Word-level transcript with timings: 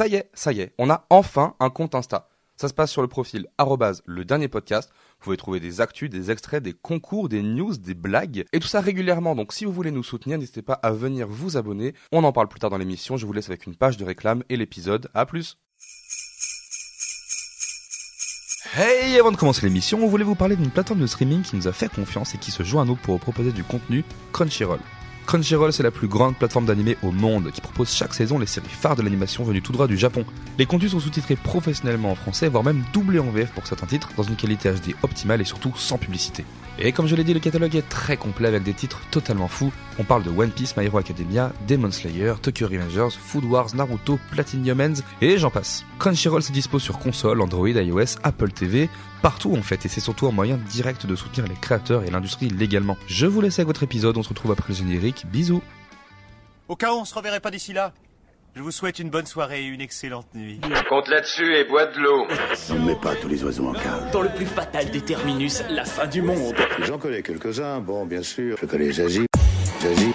ça 0.00 0.06
y 0.06 0.14
est, 0.14 0.30
ça 0.32 0.50
y 0.50 0.60
est, 0.60 0.72
on 0.78 0.88
a 0.88 1.04
enfin 1.10 1.56
un 1.60 1.68
compte 1.68 1.94
Insta. 1.94 2.30
Ça 2.56 2.68
se 2.68 2.72
passe 2.72 2.90
sur 2.90 3.02
le 3.02 3.08
profil 3.08 3.48
le 4.06 4.24
dernier 4.24 4.48
podcast. 4.48 4.88
Vous 4.94 5.24
pouvez 5.24 5.36
trouver 5.36 5.60
des 5.60 5.82
actus, 5.82 6.08
des 6.08 6.30
extraits, 6.30 6.62
des 6.62 6.72
concours, 6.72 7.28
des 7.28 7.42
news, 7.42 7.76
des 7.76 7.92
blagues 7.92 8.46
et 8.50 8.60
tout 8.60 8.66
ça 8.66 8.80
régulièrement. 8.80 9.34
Donc 9.34 9.52
si 9.52 9.66
vous 9.66 9.72
voulez 9.74 9.90
nous 9.90 10.02
soutenir, 10.02 10.38
n'hésitez 10.38 10.62
pas 10.62 10.72
à 10.72 10.90
venir 10.90 11.28
vous 11.28 11.58
abonner. 11.58 11.92
On 12.12 12.24
en 12.24 12.32
parle 12.32 12.48
plus 12.48 12.60
tard 12.60 12.70
dans 12.70 12.78
l'émission. 12.78 13.18
Je 13.18 13.26
vous 13.26 13.34
laisse 13.34 13.50
avec 13.50 13.66
une 13.66 13.76
page 13.76 13.98
de 13.98 14.06
réclame 14.06 14.42
et 14.48 14.56
l'épisode. 14.56 15.10
À 15.12 15.26
plus. 15.26 15.58
Hey, 18.78 19.18
avant 19.18 19.32
de 19.32 19.36
commencer 19.36 19.66
l'émission, 19.66 20.02
on 20.02 20.08
voulait 20.08 20.24
vous 20.24 20.34
parler 20.34 20.56
d'une 20.56 20.70
plateforme 20.70 21.00
de 21.00 21.06
streaming 21.06 21.42
qui 21.42 21.56
nous 21.56 21.68
a 21.68 21.72
fait 21.72 21.92
confiance 21.92 22.34
et 22.34 22.38
qui 22.38 22.52
se 22.52 22.62
joint 22.62 22.84
à 22.84 22.86
nous 22.86 22.96
pour 22.96 23.16
vous 23.16 23.20
proposer 23.20 23.52
du 23.52 23.64
contenu 23.64 24.02
Crunchyroll? 24.32 24.80
Crunchyroll, 25.30 25.72
c'est 25.72 25.84
la 25.84 25.92
plus 25.92 26.08
grande 26.08 26.34
plateforme 26.34 26.66
d'animé 26.66 26.96
au 27.04 27.12
monde 27.12 27.52
qui 27.52 27.60
propose 27.60 27.94
chaque 27.94 28.14
saison 28.14 28.36
les 28.36 28.46
séries 28.46 28.66
phares 28.68 28.96
de 28.96 29.02
l'animation 29.02 29.44
venues 29.44 29.62
tout 29.62 29.70
droit 29.70 29.86
du 29.86 29.96
Japon. 29.96 30.24
Les 30.58 30.66
contenus 30.66 30.90
sont 30.90 30.98
sous-titrés 30.98 31.36
professionnellement 31.36 32.10
en 32.10 32.16
français, 32.16 32.48
voire 32.48 32.64
même 32.64 32.82
doublés 32.92 33.20
en 33.20 33.30
VF 33.30 33.52
pour 33.52 33.64
certains 33.64 33.86
titres, 33.86 34.10
dans 34.16 34.24
une 34.24 34.34
qualité 34.34 34.72
HD 34.72 34.96
optimale 35.04 35.40
et 35.40 35.44
surtout 35.44 35.72
sans 35.76 35.98
publicité. 35.98 36.44
Et 36.82 36.92
comme 36.92 37.06
je 37.06 37.14
l'ai 37.14 37.24
dit, 37.24 37.34
le 37.34 37.40
catalogue 37.40 37.76
est 37.76 37.86
très 37.90 38.16
complet 38.16 38.48
avec 38.48 38.62
des 38.62 38.72
titres 38.72 39.02
totalement 39.10 39.48
fous. 39.48 39.70
On 39.98 40.04
parle 40.04 40.22
de 40.22 40.30
One 40.30 40.50
Piece, 40.50 40.78
My 40.78 40.86
Hero 40.86 40.96
Academia, 40.96 41.52
Demon 41.68 41.90
Slayer, 41.90 42.32
Tokyo 42.40 42.66
Revengers, 42.68 43.10
Food 43.10 43.44
Wars, 43.44 43.74
Naruto, 43.74 44.18
Platinum 44.30 44.80
Ends, 44.80 45.02
et 45.20 45.36
j'en 45.36 45.50
passe. 45.50 45.84
Crunchyroll 45.98 46.42
se 46.42 46.52
dispose 46.52 46.82
sur 46.82 46.98
console, 46.98 47.42
Android, 47.42 47.68
iOS, 47.68 48.16
Apple 48.22 48.50
TV, 48.52 48.88
partout 49.20 49.54
en 49.54 49.60
fait, 49.60 49.84
et 49.84 49.88
c'est 49.90 50.00
surtout 50.00 50.26
un 50.26 50.32
moyen 50.32 50.56
direct 50.56 51.04
de 51.04 51.14
soutenir 51.14 51.46
les 51.46 51.54
créateurs 51.54 52.02
et 52.04 52.10
l'industrie 52.10 52.48
légalement. 52.48 52.96
Je 53.06 53.26
vous 53.26 53.42
laisse 53.42 53.58
avec 53.58 53.66
votre 53.66 53.82
épisode, 53.82 54.16
on 54.16 54.22
se 54.22 54.30
retrouve 54.30 54.52
après 54.52 54.72
le 54.72 54.78
générique, 54.78 55.26
bisous 55.30 55.62
Au 56.68 56.76
cas 56.76 56.94
où 56.94 56.96
on 56.96 57.04
se 57.04 57.14
reverrait 57.14 57.40
pas 57.40 57.50
d'ici 57.50 57.74
là, 57.74 57.92
je 58.60 58.62
vous 58.62 58.72
souhaite 58.72 58.98
une 58.98 59.08
bonne 59.08 59.24
soirée 59.24 59.62
et 59.62 59.66
une 59.68 59.80
excellente 59.80 60.26
nuit. 60.34 60.60
Compte 60.90 61.08
là-dessus 61.08 61.56
et 61.56 61.64
bois 61.64 61.86
de 61.86 61.98
l'eau. 61.98 62.26
On 62.68 62.74
ne 62.74 62.88
met 62.88 62.94
pas 62.94 63.14
tous 63.14 63.26
les 63.26 63.42
oiseaux 63.42 63.68
en 63.68 63.72
cage. 63.72 64.10
Dans 64.12 64.20
le 64.20 64.28
plus 64.28 64.44
fatal 64.44 64.90
des 64.90 65.00
terminus, 65.00 65.62
la 65.70 65.86
fin 65.86 66.06
du 66.06 66.20
monde. 66.20 66.54
J'en 66.82 66.98
connais 66.98 67.22
quelques-uns, 67.22 67.80
bon, 67.80 68.04
bien 68.04 68.22
sûr. 68.22 68.58
Je 68.60 68.66
connais 68.66 68.92
Jaji, 68.92 69.24
Jaji, 69.80 70.12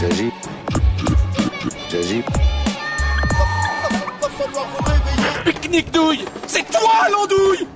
Jaji, 0.00 0.30
Jaji. 1.88 2.24
Pique-nique 5.44 5.92
douille 5.92 6.24
C'est 6.48 6.68
toi 6.68 7.06
l'andouille 7.12 7.68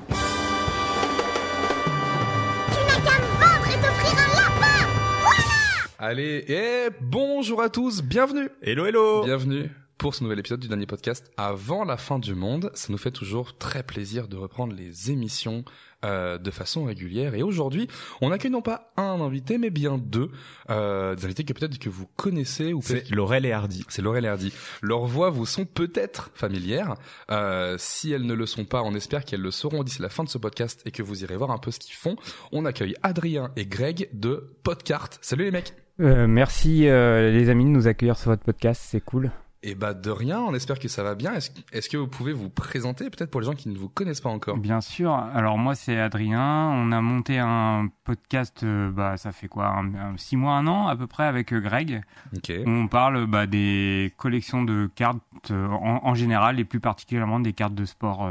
Allez, 6.03 6.47
et 6.49 6.89
bonjour 7.03 7.61
à 7.61 7.69
tous, 7.69 8.03
bienvenue 8.03 8.49
Hello, 8.63 8.87
hello 8.87 9.23
Bienvenue 9.23 9.71
pour 9.99 10.15
ce 10.15 10.23
nouvel 10.23 10.39
épisode 10.39 10.61
du 10.61 10.69
dernier 10.69 10.87
podcast 10.87 11.31
avant 11.37 11.85
la 11.85 11.99
fin 11.99 12.19
du 12.19 12.35
monde. 12.35 12.71
Ça 12.73 12.87
nous 12.89 12.97
fait 12.97 13.11
toujours 13.11 13.59
très 13.59 13.83
plaisir 13.83 14.29
de 14.29 14.39
reprendre 14.39 14.73
les 14.73 15.11
émissions 15.11 15.63
euh, 16.07 16.39
de 16.39 16.51
façon 16.51 16.85
régulière. 16.85 17.35
Et 17.35 17.43
aujourd'hui, 17.43 17.87
on 18.23 18.33
accueille 18.33 18.51
non 18.51 18.63
pas 18.63 18.95
un 18.97 19.21
invité, 19.21 19.59
mais 19.59 19.69
bien 19.69 19.99
deux. 19.99 20.31
Euh, 20.71 21.15
des 21.17 21.27
invités 21.27 21.45
que 21.45 21.53
peut-être 21.53 21.79
que 21.79 21.91
vous 21.91 22.07
connaissez 22.17 22.73
ou 22.73 22.81
C'est 22.81 23.11
Laurel 23.11 23.45
et 23.45 23.53
Hardy. 23.53 23.85
c'est 23.91 24.01
Laurel 24.01 24.25
et 24.25 24.29
Hardy. 24.29 24.55
Leurs 24.81 25.05
voix 25.05 25.29
vous 25.29 25.45
sont 25.45 25.67
peut-être 25.67 26.31
familières. 26.33 26.95
Euh, 27.31 27.77
si 27.79 28.11
elles 28.11 28.25
ne 28.25 28.33
le 28.33 28.47
sont 28.47 28.65
pas, 28.65 28.81
on 28.83 28.95
espère 28.95 29.27
qu'elles 29.27 29.43
le 29.43 29.51
seront 29.51 29.83
d'ici 29.83 30.01
la 30.01 30.09
fin 30.09 30.25
de 30.25 30.31
ce 30.31 30.39
podcast 30.39 30.81
et 30.87 30.93
que 30.93 31.03
vous 31.03 31.25
irez 31.25 31.37
voir 31.37 31.51
un 31.51 31.59
peu 31.59 31.71
ce 31.71 31.79
qu'ils 31.79 31.95
font. 31.95 32.17
On 32.53 32.65
accueille 32.65 32.95
Adrien 33.03 33.53
et 33.57 33.67
Greg 33.67 34.09
de 34.15 34.57
Podcart. 34.63 35.11
Salut 35.21 35.45
les 35.45 35.51
mecs 35.51 35.75
Euh, 36.01 36.27
merci 36.27 36.89
euh, 36.89 37.31
les 37.31 37.49
amis 37.51 37.65
de 37.65 37.71
nous 37.71 37.87
accueillir 37.87 38.17
sur 38.19 38.31
votre 38.31 38.43
podcast, 38.43 38.81
c'est 38.85 39.01
cool. 39.05 39.31
Et 39.63 39.75
bah 39.75 39.93
de 39.93 40.09
rien, 40.11 40.41
on 40.41 40.55
espère 40.55 40.79
que 40.79 40.89
ça 40.89 41.03
va 41.03 41.15
bien. 41.15 41.35
Est-ce 41.35 41.91
que 41.91 41.99
vous 41.99 42.07
pouvez 42.07 42.33
vous 42.33 42.49
présenter 42.49 43.11
peut-être 43.11 43.31
pour 43.31 43.43
les 43.43 43.47
gens 43.47 43.53
qui 43.53 43.69
ne 43.69 43.77
vous 43.77 43.91
connaissent 43.91 44.23
pas 44.23 44.31
encore? 44.31 44.57
Bien 44.57 44.81
sûr. 44.81 45.13
Alors 45.13 45.59
moi 45.59 45.75
c'est 45.75 45.99
Adrien. 46.01 46.71
On 46.73 46.91
a 46.93 47.03
monté 47.03 47.39
un 47.39 47.89
podcast. 48.05 48.63
euh, 48.63 48.91
bah 48.91 49.19
ça 49.19 49.33
fait 49.33 49.49
quoi, 49.49 49.67
un, 49.67 49.95
un- 49.95 50.17
six 50.17 50.37
mois, 50.37 50.55
un 50.55 50.67
an 50.67 50.87
à 50.87 50.97
peu 50.97 51.07
près 51.07 51.25
avec 51.25 51.53
Greg. 51.53 52.01
Ok. 52.35 52.51
On 52.67 52.87
parle 52.89 53.27
bah, 53.27 53.47
des 53.47 54.15
collections 54.17 54.63
de 54.65 54.89
cartes 54.95 55.51
en, 55.51 56.01
en 56.05 56.15
général 56.15 56.59
et 56.59 56.65
plus 56.65 56.81
particulièrement 56.81 57.39
des 57.39 57.53
cartes 57.53 57.75
de 57.75 57.85
sport 57.85 58.27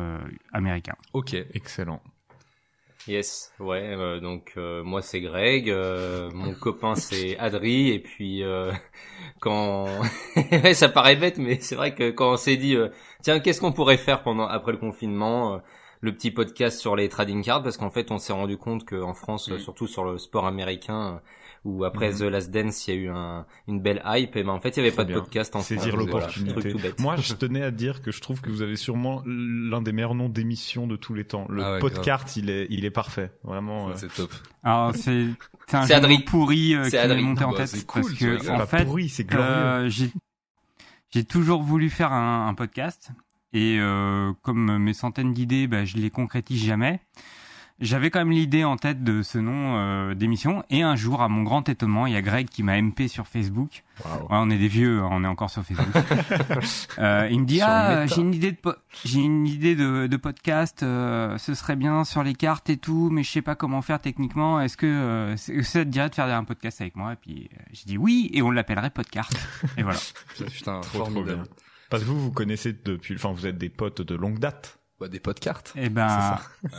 américains. 0.52 0.96
Ok. 1.14 1.36
Excellent. 1.54 2.02
Yes, 3.08 3.54
ouais, 3.60 3.96
euh, 3.96 4.20
donc 4.20 4.54
euh, 4.58 4.84
moi 4.84 5.02
c'est 5.02 5.22
Greg, 5.22 5.70
euh, 5.72 6.30
mon 6.32 6.54
copain 6.60 6.96
c'est 6.96 7.38
Adri, 7.40 7.90
et 7.90 8.00
puis 8.00 8.44
euh, 8.44 8.72
quand 9.40 9.88
ça 10.74 10.90
paraît 10.90 11.16
bête, 11.16 11.38
mais 11.40 11.60
c'est 11.60 11.76
vrai 11.76 11.96
que 11.96 12.12
quand 12.12 12.34
on 12.34 12.38
s'est 12.38 12.58
dit 12.58 12.76
euh, 12.76 12.90
tiens 13.24 13.40
qu'est-ce 13.40 13.62
qu'on 13.62 13.72
pourrait 13.72 13.98
faire 13.98 14.22
pendant 14.22 14.46
après 14.46 14.74
le 14.74 14.78
confinement, 14.78 15.56
euh, 15.56 15.58
le 16.02 16.14
petit 16.14 16.30
podcast 16.30 16.80
sur 16.80 16.96
les 16.96 17.10
trading 17.10 17.44
cards, 17.44 17.64
parce 17.64 17.78
qu'en 17.78 17.90
fait 17.90 18.12
on 18.12 18.20
s'est 18.20 18.34
rendu 18.34 18.58
compte 18.58 18.86
qu'en 18.86 19.14
France, 19.14 19.56
surtout 19.58 19.88
sur 19.88 20.04
le 20.04 20.18
sport 20.20 20.46
américain, 20.46 21.22
où 21.66 21.84
après 21.84 22.12
Mhm. 22.12 22.18
The 22.18 22.22
Last 22.24 22.52
Dance 22.52 22.88
il 22.88 22.94
y 22.94 22.98
a 22.98 23.00
eu 23.02 23.10
un, 23.10 23.46
une 23.68 23.80
belle 23.82 24.02
hype, 24.06 24.36
et 24.36 24.44
ben 24.44 24.52
en 24.54 24.60
fait 24.60 24.70
il 24.78 24.84
y 24.84 24.88
avait 24.88 24.96
pas 24.96 25.04
de 25.04 25.14
podcast 25.14 25.56
en 25.56 25.62
Saisir. 25.62 25.94
Voilà, 25.96 26.06
l'opportunité. 26.06 26.60
truc 26.60 26.72
tout 26.74 26.80
bête. 26.80 27.00
Moi, 27.00 27.16
je 27.18 27.34
tenais 27.36 27.64
à 27.64 27.72
dire 27.72 28.02
que 28.02 28.12
je 28.12 28.22
trouve 28.22 28.42
que 28.42 28.50
vous 28.50 28.62
avez 28.62 28.76
sûrement 28.76 29.22
l'un 29.26 29.82
des 29.82 29.92
meilleurs 29.92 30.16
noms 30.16 30.30
d'émissions 30.30 30.88
de 30.88 30.96
tous 30.96 31.14
les 31.14 31.26
temps. 31.26 31.46
Le 31.50 31.64
Ah 31.64 31.74
ouais, 31.74 31.80
podcast, 31.80 32.36
il 32.38 32.50
est, 32.50 32.68
il 32.70 32.86
est 32.86 32.92
parfait. 32.92 33.32
Vraiment. 33.44 33.90
euh, 33.90 33.94
C'est 33.96 34.14
top. 34.14 34.32
Alors 34.64 34.96
c'est 34.96 35.28
c'est 35.68 35.78
un 35.78 35.82
Adri. 35.98 36.20
pourri 36.24 36.76
euh, 36.76 36.84
C'est 36.86 36.92
qui 36.92 36.98
Adri. 36.98 37.22
monté 37.22 37.44
en 37.44 37.52
Bah, 37.52 37.58
tête 37.58 37.68
c'est 37.68 37.86
cool, 37.86 38.02
parce 38.02 38.14
que 38.16 38.50
en 38.52 38.66
fait 38.66 38.86
pourri, 38.86 39.10
c'est 39.10 39.24
glorieux. 39.26 39.48
Euh, 39.50 39.90
j'ai 39.90 40.10
j'ai 41.12 41.24
toujours 41.24 41.62
voulu 41.64 41.90
faire 41.90 42.12
un, 42.14 42.48
un 42.48 42.54
podcast 42.54 43.10
et 43.52 43.78
euh, 43.80 44.32
comme 44.44 44.78
mes 44.78 44.94
centaines 44.94 45.34
d'idées, 45.34 45.68
bah, 45.68 45.84
je 45.86 45.98
les 45.98 46.10
concrétise 46.12 46.64
jamais. 46.64 47.00
J'avais 47.82 48.10
quand 48.10 48.20
même 48.20 48.32
l'idée 48.32 48.64
en 48.66 48.76
tête 48.76 49.04
de 49.04 49.22
ce 49.22 49.38
nom 49.38 49.78
euh, 49.78 50.14
d'émission 50.14 50.64
et 50.70 50.82
un 50.82 50.96
jour, 50.96 51.22
à 51.22 51.30
mon 51.30 51.44
grand 51.44 51.70
étonnement, 51.70 52.08
il 52.08 52.14
y 52.14 52.16
a 52.18 52.22
Greg 52.22 52.50
qui 52.50 52.62
m'a 52.62 52.82
MP 52.82 53.08
sur 53.08 53.26
Facebook. 53.28 53.84
Ouais, 54.04 54.12
on 54.30 54.50
est 54.50 54.58
des 54.58 54.68
vieux, 54.68 55.00
hein, 55.02 55.10
on 55.12 55.24
est 55.24 55.28
encore 55.28 55.50
sur 55.50 55.64
Facebook. 55.64 55.88
Euh, 57.00 57.28
il 57.32 57.40
me 57.42 57.46
dit 57.46 57.58
Sur 57.58 57.68
ah 57.70 58.06
j'ai 58.08 58.22
une 58.22 58.34
idée 58.34 58.52
de 58.52 58.58
po- 58.58 58.74
j'ai 59.06 59.20
une 59.22 59.48
idée 59.48 59.76
de, 59.76 60.08
de 60.08 60.18
podcast, 60.18 60.84
euh, 60.84 61.38
ce 61.38 61.54
serait 61.54 61.76
bien 61.78 62.04
sur 62.04 62.24
les 62.24 62.34
cartes 62.34 62.70
et 62.70 62.78
tout, 62.78 63.10
mais 63.12 63.24
je 63.24 63.32
sais 63.32 63.42
pas 63.42 63.56
comment 63.56 63.82
faire 63.82 64.00
techniquement. 64.02 64.60
Est-ce 64.60 64.76
que 64.76 64.86
euh, 64.86 65.38
c'est- 65.38 65.62
ça 65.64 65.86
te 65.86 65.90
dirait 65.90 66.10
de 66.10 66.16
faire 66.16 66.26
un 66.26 66.44
podcast 66.44 66.82
avec 66.82 66.96
moi? 66.96 67.14
Et 67.14 67.16
puis 67.16 67.50
euh, 67.54 67.58
j'ai 67.72 67.86
dit 67.86 67.98
oui 67.98 68.30
et 68.34 68.42
on 68.42 68.52
l'appellerait 68.52 68.90
podcast. 68.90 69.32
Et 69.78 69.84
voilà. 69.84 70.00
Putain, 70.52 70.82
Trop, 70.82 71.04
trop 71.04 71.24
bien. 71.24 71.44
Parce 71.90 72.04
que 72.04 72.08
vous, 72.10 72.20
vous 72.20 72.32
connaissez 72.32 72.74
depuis, 72.74 73.16
enfin, 73.16 73.32
vous 73.32 73.48
êtes 73.48 73.58
des 73.58 73.70
potes 73.70 74.02
de 74.02 74.16
longue 74.16 74.40
date. 74.40 74.79
Bah, 75.00 75.08
des 75.08 75.20
podcasts. 75.20 75.74
Et 75.78 75.90
ben 75.90 76.38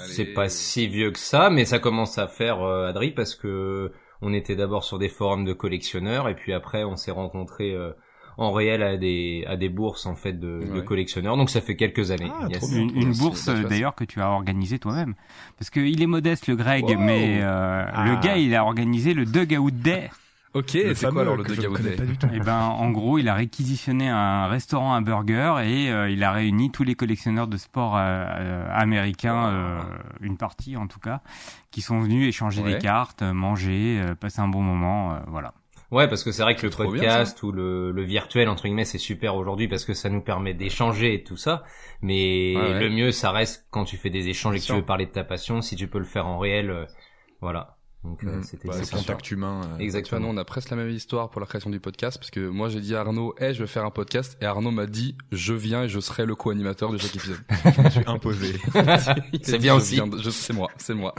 C'est 0.08 0.26
pas 0.34 0.48
si 0.48 0.86
vieux 0.88 1.10
que 1.10 1.19
ça, 1.19 1.48
mais 1.50 1.64
ça 1.64 1.78
commence 1.78 2.19
à 2.19 2.26
faire 2.28 2.62
euh, 2.62 2.88
Adri 2.88 3.12
parce 3.12 3.34
que 3.34 3.92
on 4.20 4.34
était 4.34 4.56
d'abord 4.56 4.84
sur 4.84 4.98
des 4.98 5.08
forums 5.08 5.44
de 5.47 5.54
collectionneurs 5.54 6.28
et 6.28 6.34
puis 6.34 6.53
après 6.53 6.84
on 6.84 6.97
s'est 6.97 7.10
rencontrés 7.12 7.72
euh, 7.72 7.92
en 8.36 8.53
réel 8.53 8.82
à 8.82 8.98
des 8.98 9.44
à 9.48 9.56
des 9.56 9.70
bourses 9.70 10.04
en 10.04 10.14
fait 10.16 10.34
de, 10.34 10.60
de 10.75 10.81
collectionneurs. 10.82 11.38
Donc 11.38 11.48
ça 11.48 11.62
fait 11.62 11.76
quelques 11.76 12.10
années. 12.10 12.31
Ah, 12.31 12.47
Yes. 12.50 12.58
trop 12.58 12.69
bien. 12.69 12.81
une, 12.94 13.12
bourse 13.14 13.48
d'ailleurs 13.48 13.94
que 13.94 14.04
tu 14.04 14.20
as 14.20 14.28
organisée 14.31 14.78
toi-même, 14.78 15.14
parce 15.58 15.70
que 15.70 15.81
il 15.81 16.02
est 16.02 16.06
modeste 16.06 16.47
le 16.47 16.56
Greg, 16.56 16.84
Wow. 16.84 16.98
mais 16.98 17.38
euh, 17.41 17.84
Ah. 17.91 18.04
le 18.04 18.16
gars 18.20 18.37
il 18.37 18.54
a 18.54 18.64
organisé 18.64 19.14
le 19.14 19.25
Dugout 19.25 19.70
Day. 19.70 20.10
Ok, 20.53 20.71
c'est 20.72 21.09
quoi 21.11 21.22
alors 21.22 21.37
le 21.37 21.44
que 21.44 21.55
je 21.55 21.61
Dugout 21.61 21.75
ne 21.75 21.77
connais 21.78 21.91
Day 21.91 21.97
pas 21.97 22.05
du 22.05 22.19
tout. 22.19 22.27
Et 22.34 22.41
ben, 22.41 22.59
en 22.61 22.91
gros, 22.91 23.19
il 23.19 23.28
a 23.28 23.34
réquisitionné 23.34 24.09
un 24.09 24.49
restaurant 24.49 24.94
à 24.94 25.00
burger 25.00 25.55
et 25.65 25.91
euh, 25.93 26.11
il 26.11 26.25
a 26.25 26.33
réuni 26.33 26.72
tous 26.72 26.83
les 26.83 26.97
collectionneurs 26.97 27.47
de 27.47 27.56
sport 27.56 27.97
euh, 27.97 28.00
euh, 28.00 28.66
américains, 28.72 29.49
euh, 29.50 29.78
une 30.21 30.37
partie 30.37 30.77
en 30.77 30.88
tout 30.88 30.99
cas, 30.99 31.21
qui 31.71 31.83
sont 31.83 32.00
venus 32.00 32.28
échanger 32.28 32.62
Ouais. 32.62 32.72
des 32.75 32.78
cartes, 32.78 33.22
manger, 33.22 34.00
euh, 34.03 34.15
passer 34.16 34.41
un 34.41 34.49
bon 34.49 34.62
moment, 34.62 35.12
euh, 35.12 35.19
voilà. 35.28 35.55
Ouais, 35.93 36.06
parce 36.09 36.22
que 36.25 36.31
c'est 36.33 36.43
vrai 36.43 36.55
que 36.56 36.67
le 36.67 36.71
trop 36.71 36.84
bien, 36.91 37.00
podcast 37.03 37.43
ou 37.43 37.50
le, 37.53 37.91
le 37.91 38.03
virtuel 38.05 38.49
entre 38.49 38.62
guillemets 38.65 38.84
c'est 38.84 38.99
super 38.99 39.34
aujourd'hui 39.34 39.67
parce 39.67 39.84
que 39.84 39.93
ça 39.93 40.09
nous 40.09 40.21
permet 40.21 40.55
d'échanger 40.55 41.15
et 41.15 41.22
tout 41.25 41.37
ça. 41.37 41.65
Mais 42.00 42.55
Ouais, 42.56 42.62
ouais. 42.62 42.81
le 42.81 42.91
mieux 42.91 43.11
ça 43.12 43.31
reste 43.32 43.67
quand 43.73 43.85
tu 43.85 43.96
fais 43.96 44.11
des 44.11 44.29
échanges 44.29 44.55
et 44.55 44.58
que 44.61 44.64
tu 44.64 44.73
veux 44.73 44.82
parler 44.85 45.06
de 45.06 45.11
ta 45.11 45.25
passion. 45.25 45.62
Si 45.62 45.75
tu 45.75 45.88
peux 45.88 45.99
le 45.99 46.05
faire 46.05 46.29
en 46.29 46.38
réel, 46.38 46.70
euh, 46.70 46.85
voilà. 47.41 47.76
Donc 48.02 48.25
euh, 48.25 48.37
Mhm. 48.37 48.43
c'était 48.44 48.67
Bah, 48.69 48.75
c'est 48.79 48.85
c'est 48.87 48.93
ça. 48.93 48.97
contact 48.97 49.31
humain. 49.31 49.61
euh, 49.75 49.79
Exactement. 49.79 50.23
nous, 50.23 50.29
on 50.29 50.37
a 50.38 50.44
presque 50.44 50.70
la 50.70 50.76
même 50.76 50.88
histoire 50.88 51.29
pour 51.29 51.38
la 51.41 51.47
création 51.47 51.69
du 51.69 51.81
podcast 51.81 52.17
parce 52.19 52.31
que 52.31 52.49
moi 52.49 52.70
j'ai 52.70 52.81
dit 52.81 52.94
à 52.94 53.00
Arnaud, 53.00 53.35
hey, 53.38 53.52
je 53.55 53.61
vais 53.61 53.67
faire 53.67 53.85
un 53.85 53.91
podcast 53.91 54.38
et 54.41 54.47
Arnaud 54.47 54.70
m'a 54.70 54.87
dit, 54.87 55.17
je 55.32 55.52
viens 55.52 55.82
et 55.85 55.88
je 55.91 56.00
serai 56.00 56.25
le 56.25 56.35
co-animateur 56.35 56.91
de 56.93 56.97
chaque 56.99 57.14
épisode. 57.17 57.41
je 57.76 57.82
me 57.82 57.91
suis 57.91 58.02
imposé. 58.06 58.55
C'est 59.43 59.58
bien 59.58 59.75
aussi. 59.75 59.97
je- 60.23 60.31
C'est 60.31 60.55
moi, 60.55 60.69
c'est 60.79 60.94
moi. 60.94 61.14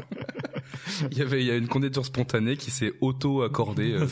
il 1.12 1.18
y 1.18 1.22
avait, 1.22 1.42
il 1.42 1.48
y 1.48 1.51
a 1.51 1.56
une 1.56 1.68
candidature 1.68 2.06
spontanée 2.06 2.57
qui 2.57 2.72
s'est 2.72 2.94
auto-accordée. 3.00 3.94
euh, 3.94 4.07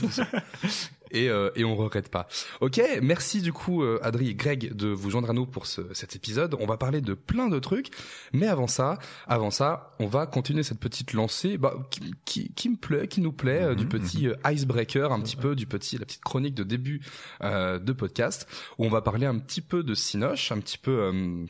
et, 1.12 1.30
euh, 1.30 1.50
et 1.56 1.64
on 1.64 1.76
regrette 1.76 2.10
pas. 2.10 2.28
Ok, 2.62 2.82
merci 3.02 3.42
du 3.42 3.54
coup 3.54 3.84
euh, 3.84 4.00
Adri 4.02 4.30
et 4.30 4.36
Greg 4.36 4.74
de 4.74 4.88
vous 4.88 5.10
joindre 5.10 5.30
à 5.30 5.34
nous 5.34 5.46
pour 5.46 5.66
ce, 5.66 5.82
cet 5.94 6.16
épisode. 6.16 6.56
On 6.60 6.66
va 6.66 6.78
parler 6.78 7.02
de 7.02 7.14
plein 7.14 7.48
de 7.50 7.60
trucs, 7.60 7.90
mais 8.34 8.48
avant 8.48 8.68
ça, 8.68 9.00
avant 9.28 9.52
ça, 9.52 9.96
on 10.00 10.08
va 10.08 10.26
continuer 10.26 10.64
cette 10.64 10.80
petite 10.80 11.14
lancée 11.14 11.58
bah, 11.58 11.74
qui, 11.90 12.14
qui, 12.26 12.54
qui 12.54 12.70
me 12.70 12.78
plaît, 12.78 13.08
qui 13.08 13.22
nous 13.22 13.34
plaît, 13.34 13.64
euh, 13.64 13.76
du 13.76 13.84
Mhm, 13.84 13.90
petit 13.90 14.28
euh, 14.28 14.36
icebreaker, 14.46 15.12
un 15.12 15.20
petit 15.22 15.36
peu 15.36 15.56
du 15.56 15.66
petit 15.66 15.98
la 15.98 16.06
petite 16.06 16.24
chronique 16.24 16.56
de 16.56 16.64
début 16.64 17.02
euh, 17.42 17.80
de 17.80 17.94
podcast 17.94 18.48
où 18.78 18.86
on 18.86 18.90
va 18.90 19.02
parler 19.02 19.26
un 19.26 19.38
petit 19.40 19.62
peu 19.62 19.84
de 19.84 19.94
Cinoche, 19.94 20.52
un 20.52 20.60
petit 20.60 20.78
peu 20.78 20.92
euh, 20.92 21.46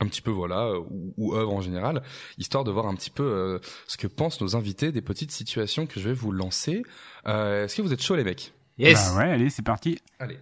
un 0.00 0.06
petit 0.06 0.22
peu 0.22 0.30
voilà 0.30 0.72
ou, 0.78 1.12
ou 1.16 1.34
œuvre 1.34 1.52
en 1.52 1.60
général, 1.60 2.02
histoire 2.38 2.64
de 2.64 2.70
voir 2.70 2.86
un 2.86 2.94
petit 2.94 3.10
peu 3.10 3.22
euh, 3.24 3.58
ce 3.86 3.96
que 3.96 4.06
pensent 4.06 4.40
nos 4.40 4.56
invités 4.56 4.92
des 4.92 5.02
petites 5.02 5.30
situations 5.32 5.86
que 5.86 6.00
je 6.00 6.08
vais 6.08 6.14
vous 6.14 6.32
lancer. 6.32 6.82
Euh, 7.26 7.64
Est-ce 7.64 7.76
que 7.76 7.82
vous 7.82 7.92
êtes 7.92 8.02
chaud 8.02 8.16
les 8.16 8.24
mecs? 8.24 8.52
Yes. 8.80 9.12
Bah 9.12 9.18
ouais, 9.18 9.30
allez, 9.30 9.50
c'est 9.50 9.62
parti. 9.62 9.98
Allez. 10.18 10.38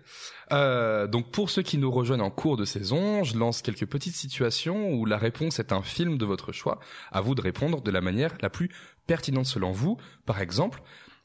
Euh, 0.52 1.08
donc 1.08 1.32
pour 1.32 1.50
ceux 1.50 1.62
qui 1.62 1.76
nous 1.76 1.90
rejoignent 1.90 2.25
en 2.25 2.31
cours 2.31 2.56
de 2.56 2.64
saison, 2.64 3.25
je 3.25 3.37
lance 3.37 3.62
quelques 3.62 3.87
petites 3.87 4.14
situations 4.14 4.93
où 4.93 5.06
la 5.06 5.19
réponse 5.19 5.58
est 5.58 5.73
un 5.73 5.82
film 5.82 6.19
de 6.19 6.25
votre 6.25 6.52
choix. 6.52 6.79
À 7.11 7.20
vous 7.20 7.35
de 7.35 7.43
répondre 7.43 7.82
de 7.82 7.90
la 7.90 8.00
manière 8.00 8.37
la 8.40 8.49
plus 8.49 8.70
pertinente 9.06 9.46
selon 9.46 9.73
vous. 9.73 9.96
Par 10.25 10.40
exemple, 10.40 10.82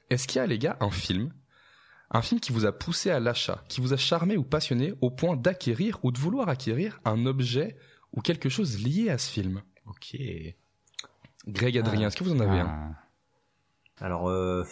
est-ce 0.10 0.28
qu'il 0.28 0.40
y 0.40 0.44
a 0.44 0.48
les 0.48 0.58
gars 0.58 0.78
un 0.80 0.92
film 0.92 1.32
un 2.16 2.22
film 2.22 2.40
qui 2.40 2.52
vous 2.52 2.68
a 2.68 2.72
poussé 2.72 3.10
à 3.10 3.20
l'achat, 3.20 3.64
qui 3.70 3.82
vous 3.82 3.92
a 3.92 3.98
charmé 3.98 4.38
ou 4.38 4.44
passionné 4.44 4.94
au 5.02 5.10
point 5.10 5.36
d'acquérir 5.36 5.98
ou 6.04 6.12
de 6.12 6.20
vouloir 6.20 6.48
acquérir 6.48 7.00
un 7.06 7.26
objet 7.26 7.76
ou 8.12 8.22
quelque 8.22 8.50
chose 8.50 8.84
lié 8.84 9.10
à 9.10 9.18
ce 9.18 9.32
film? 9.32 9.64
Ok. 9.88 10.16
Greg, 11.48 11.78
Adrien, 11.78 12.08
est-ce 12.08 12.16
que 12.16 12.24
vous 12.24 12.36
en 12.36 12.40
avez 12.40 12.60
un? 12.60 12.68
Ah. 12.70 14.06
Alors, 14.06 14.30
euh, 14.30 14.64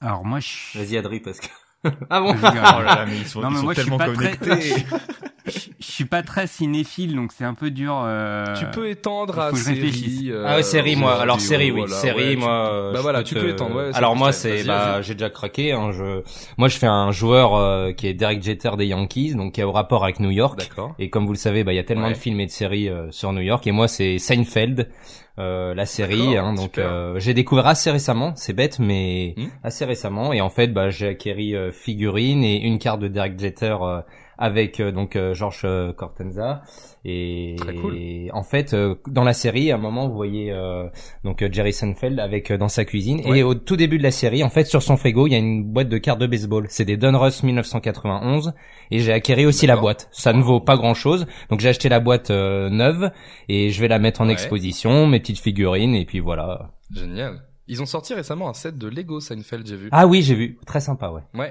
Alors 0.00 0.24
moi, 0.24 0.38
je... 0.40 0.78
vas-y 0.78 0.96
Adri 0.96 1.20
parce 1.20 1.40
que. 1.40 1.46
ah 2.10 2.20
bon. 2.20 2.34
Oh 2.38 2.42
là 2.42 2.82
là, 2.82 3.06
mais 3.06 3.18
ils 3.18 3.26
sont, 3.26 3.40
Non, 3.40 3.48
ils 3.48 3.52
mais 3.52 3.58
sont 3.58 3.64
moi, 3.64 3.74
je 3.74 3.80
suis 3.80 3.90
tellement 3.90 3.98
pas 3.98 4.12
très- 4.12 4.36
connectés. 4.36 4.84
je 4.90 5.27
je 5.48 5.84
suis 5.84 6.04
pas 6.04 6.22
très 6.22 6.46
cinéphile, 6.46 7.14
donc 7.16 7.32
c'est 7.32 7.44
un 7.44 7.54
peu 7.54 7.70
dur. 7.70 8.00
euh, 8.04 8.54
Tu 8.58 8.66
peux 8.66 8.88
étendre 8.88 9.38
à 9.38 9.52
série. 9.54 10.28
euh, 10.30 10.44
Ah 10.46 10.56
ouais, 10.56 10.62
série, 10.62 10.96
moi. 10.96 11.20
Alors 11.20 11.40
série, 11.40 11.70
oui, 11.70 11.80
voilà, 11.80 11.94
série, 11.96 12.30
ouais, 12.30 12.36
moi. 12.36 12.50
euh, 12.70 12.92
Bah 12.92 13.00
voilà, 13.02 13.22
tu 13.22 13.34
peux 13.34 13.48
étendre. 13.48 13.74
Ouais, 13.76 13.90
Alors 13.94 14.16
moi, 14.16 14.32
c'est, 14.32 14.64
bah, 14.64 15.02
j'ai 15.02 15.14
déjà 15.14 15.30
craqué. 15.30 15.72
Hein, 15.72 15.90
je, 15.92 16.22
moi, 16.56 16.68
je 16.68 16.76
fais 16.78 16.86
un 16.86 17.10
joueur 17.10 17.54
euh, 17.54 17.92
qui 17.92 18.06
est 18.06 18.14
Derek 18.14 18.42
Jeter 18.42 18.70
des 18.76 18.86
Yankees, 18.86 19.34
donc 19.34 19.52
qui 19.52 19.62
a 19.62 19.68
au 19.68 19.72
rapport 19.72 20.04
avec 20.04 20.20
New 20.20 20.30
York. 20.30 20.58
D'accord. 20.58 20.94
Et 20.98 21.10
comme 21.10 21.26
vous 21.26 21.32
le 21.32 21.38
savez, 21.38 21.64
bah, 21.64 21.72
il 21.72 21.76
y 21.76 21.80
a 21.80 21.84
tellement 21.84 22.06
Ouais. 22.08 22.12
de 22.12 22.18
films 22.18 22.40
et 22.40 22.46
de 22.46 22.50
séries 22.50 22.88
euh, 22.88 23.10
sur 23.10 23.32
New 23.32 23.40
York. 23.42 23.66
Et 23.66 23.72
moi, 23.72 23.88
c'est 23.88 24.18
Seinfeld, 24.18 24.88
euh, 25.38 25.74
la 25.74 25.86
série. 25.86 26.36
Hein, 26.36 26.54
donc, 26.54 26.78
euh, 26.78 27.18
j'ai 27.18 27.34
découvert 27.34 27.66
assez 27.66 27.90
récemment. 27.90 28.32
C'est 28.36 28.52
bête, 28.52 28.78
mais 28.78 29.34
Hmm. 29.36 29.46
assez 29.62 29.84
récemment. 29.84 30.32
Et 30.32 30.40
en 30.40 30.48
fait, 30.50 30.68
bah, 30.68 30.90
j'ai 30.90 31.08
acquéri 31.08 31.54
euh, 31.54 31.70
figurine 31.70 32.42
et 32.44 32.56
une 32.60 32.78
carte 32.78 33.00
de 33.00 33.08
Derek 33.08 33.38
Jeter 33.38 33.76
euh, 33.82 34.00
avec 34.38 34.80
euh, 34.80 34.92
donc 34.92 35.16
euh, 35.16 35.34
George 35.34 35.62
euh, 35.64 35.92
Cortenza. 35.92 36.62
Et, 37.04 37.54
Très 37.58 37.74
cool. 37.74 37.96
et 37.96 38.30
en 38.32 38.42
fait, 38.42 38.74
euh, 38.74 38.96
dans 39.06 39.24
la 39.24 39.32
série, 39.32 39.70
à 39.72 39.76
un 39.76 39.78
moment, 39.78 40.08
vous 40.08 40.14
voyez 40.14 40.50
euh, 40.52 40.88
donc 41.24 41.44
Jerry 41.52 41.72
Seinfeld 41.72 42.18
avec 42.20 42.50
euh, 42.50 42.58
dans 42.58 42.68
sa 42.68 42.84
cuisine. 42.84 43.20
Ouais. 43.26 43.38
Et 43.38 43.42
au 43.42 43.54
tout 43.54 43.76
début 43.76 43.98
de 43.98 44.02
la 44.02 44.10
série, 44.10 44.42
en 44.44 44.50
fait, 44.50 44.64
sur 44.64 44.82
son 44.82 44.96
frigo, 44.96 45.26
il 45.26 45.32
y 45.32 45.36
a 45.36 45.38
une 45.38 45.64
boîte 45.64 45.88
de 45.88 45.98
cartes 45.98 46.20
de 46.20 46.26
baseball. 46.26 46.66
C'est 46.68 46.84
des 46.84 46.96
Donruss 46.96 47.42
1991. 47.42 48.52
Et 48.90 48.98
j'ai 49.00 49.12
acquéri 49.12 49.46
aussi 49.46 49.66
la 49.66 49.76
boîte. 49.76 50.08
Ça 50.12 50.32
ne 50.32 50.42
vaut 50.42 50.60
pas 50.60 50.76
grand 50.76 50.94
chose. 50.94 51.26
Donc 51.50 51.60
j'ai 51.60 51.68
acheté 51.68 51.88
la 51.88 52.00
boîte 52.00 52.30
euh, 52.30 52.68
neuve 52.70 53.10
et 53.48 53.70
je 53.70 53.80
vais 53.80 53.88
la 53.88 53.98
mettre 53.98 54.20
en 54.20 54.26
Ouais. 54.26 54.32
exposition, 54.32 55.06
mes 55.06 55.20
petites 55.20 55.38
figurines 55.40 55.94
et 55.94 56.04
puis 56.04 56.20
voilà. 56.20 56.70
Génial. 56.94 57.42
Ils 57.68 57.82
ont 57.82 57.86
sorti 57.86 58.14
récemment 58.14 58.48
un 58.48 58.54
set 58.54 58.76
de 58.78 58.88
Lego 58.88 59.20
Seinfeld, 59.20 59.66
j'ai 59.66 59.76
vu. 59.76 59.88
Ah 59.92 60.06
oui, 60.06 60.22
j'ai 60.22 60.34
vu. 60.34 60.58
Très 60.66 60.80
sympa, 60.80 61.10
ouais. 61.10 61.20
Ouais. 61.34 61.50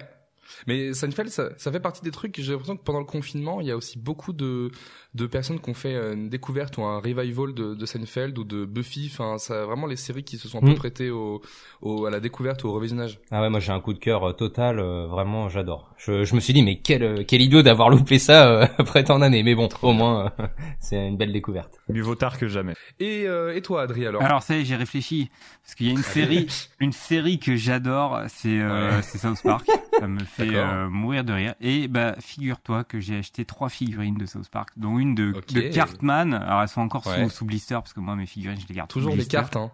Mais 0.67 0.93
Seinfeld, 0.93 1.29
ça, 1.29 1.49
ça 1.57 1.71
fait 1.71 1.79
partie 1.79 2.01
des 2.03 2.11
trucs 2.11 2.31
que 2.31 2.41
j'ai 2.41 2.51
l'impression 2.51 2.77
que 2.77 2.83
pendant 2.83 2.99
le 2.99 3.05
confinement, 3.05 3.61
il 3.61 3.67
y 3.67 3.71
a 3.71 3.77
aussi 3.77 3.97
beaucoup 3.99 4.33
de, 4.33 4.71
de 5.13 5.25
personnes 5.27 5.59
qui 5.59 5.69
ont 5.69 5.73
fait 5.73 5.95
une 6.13 6.29
découverte 6.29 6.77
ou 6.77 6.83
un 6.83 6.99
revival 6.99 7.53
de, 7.53 7.73
de 7.75 7.85
Seinfeld 7.85 8.37
ou 8.37 8.43
de 8.43 8.65
Buffy. 8.65 9.09
Enfin, 9.11 9.37
ça, 9.37 9.65
vraiment 9.65 9.87
les 9.87 9.95
séries 9.95 10.23
qui 10.23 10.37
se 10.37 10.47
sont 10.47 10.59
un 10.59 10.61
peu 10.61 10.67
Mm. 10.71 10.75
prêtées 10.75 11.09
au, 11.09 11.41
au, 11.81 12.05
à 12.05 12.09
la 12.11 12.19
découverte 12.19 12.63
ou 12.63 12.67
au 12.67 12.73
revisionnage. 12.73 13.19
Ah 13.31 13.41
ouais, 13.41 13.49
moi 13.49 13.59
j'ai 13.59 13.71
un 13.71 13.79
coup 13.79 13.93
de 13.93 13.99
cœur 13.99 14.23
euh, 14.29 14.33
total. 14.33 14.79
euh, 14.79 15.07
vraiment, 15.07 15.49
j'adore. 15.49 15.93
Je, 15.97 16.23
je 16.23 16.35
me 16.35 16.39
suis 16.39 16.53
dit, 16.53 16.61
mais 16.63 16.79
quel 16.79 17.03
euh, 17.03 17.23
quel 17.27 17.41
idiot 17.41 17.61
d'avoir 17.61 17.89
loupé 17.89 18.19
ça 18.19 18.49
euh, 18.49 18.67
après 18.77 19.03
tant 19.03 19.19
d'années. 19.19 19.43
Mais 19.43 19.55
bon, 19.55 19.69
au 19.81 19.93
moins, 19.93 20.31
euh, 20.39 20.47
c'est 20.79 21.07
une 21.07 21.17
belle 21.17 21.31
découverte. 21.33 21.77
Mieux 21.89 22.01
vaut 22.03 22.15
tard 22.15 22.37
que 22.37 22.47
jamais. 22.47 22.73
Et, 22.99 23.27
euh, 23.27 23.55
et 23.55 23.61
toi, 23.61 23.81
Adri, 23.83 24.05
alors? 24.05 24.21
Alors 24.21 24.43
ça 24.43 24.55
y 24.57 24.61
est, 24.61 24.65
j'ai 24.65 24.75
réfléchi 24.75 25.29
parce 25.67 25.75
qu'il 25.75 25.87
y 25.87 25.89
a 25.89 25.91
une 25.91 26.01
série, 26.01 26.47
une 26.79 26.93
série 26.93 27.39
que 27.39 27.57
j'adore, 27.57 28.21
c'est 28.29 28.57
euh, 28.61 28.95
Ouais. 28.95 29.01
South 29.03 29.43
Park. 29.43 29.67
Ça 29.99 30.07
me 30.07 30.19
fait 30.23 30.55
euh, 30.55 30.87
mourir 30.89 31.25
de 31.25 31.33
rire. 31.33 31.55
Et 31.59 31.89
bah 31.89 32.15
figure-toi 32.21 32.85
que 32.85 33.01
j'ai 33.01 33.17
acheté 33.17 33.43
trois 33.43 33.67
figurines 33.67 34.15
de 34.15 34.25
South 34.25 34.47
Park, 34.49 34.69
dont 34.77 34.97
une 34.97 35.13
de, 35.13 35.33
Cartman. 35.73 36.33
Alors 36.33 36.61
elles 36.61 36.69
sont 36.69 36.79
encore 36.81 37.05
Ouais. 37.05 37.25
sous, 37.25 37.29
sous 37.29 37.45
blister 37.45 37.75
parce 37.75 37.91
que 37.91 37.99
moi 37.99 38.15
mes 38.15 38.25
figurines 38.25 38.59
je 38.61 38.65
les 38.67 38.75
garde 38.75 38.89
Toujours 38.89 39.13
les 39.13 39.25
cartes, 39.27 39.57
hein. 39.57 39.69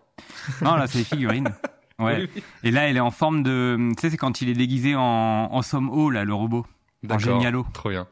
Non 0.63 0.75
là 0.75 0.88
c'est 0.88 0.98
les 0.98 1.04
figurines. 1.06 1.50
Ouais. 2.00 2.28
Et 2.63 2.72
là 2.72 2.90
elle 2.90 2.98
est 2.98 3.01
en 3.01 3.12
forme 3.12 3.44
de, 3.44 3.78
tu 3.95 4.01
sais 4.01 4.10
c'est 4.10 4.18
quand 4.18 4.42
il 4.42 4.50
est 4.50 4.56
déguisé 4.56 4.95
en 4.95 5.01
en 5.04 5.62
somme 5.62 5.92
haut 5.92 6.10
là 6.10 6.25
le 6.25 6.34
robot. 6.34 6.66
En 7.07 7.19
génialo. 7.19 7.68
Trop 7.72 7.90
bien. 7.92 8.07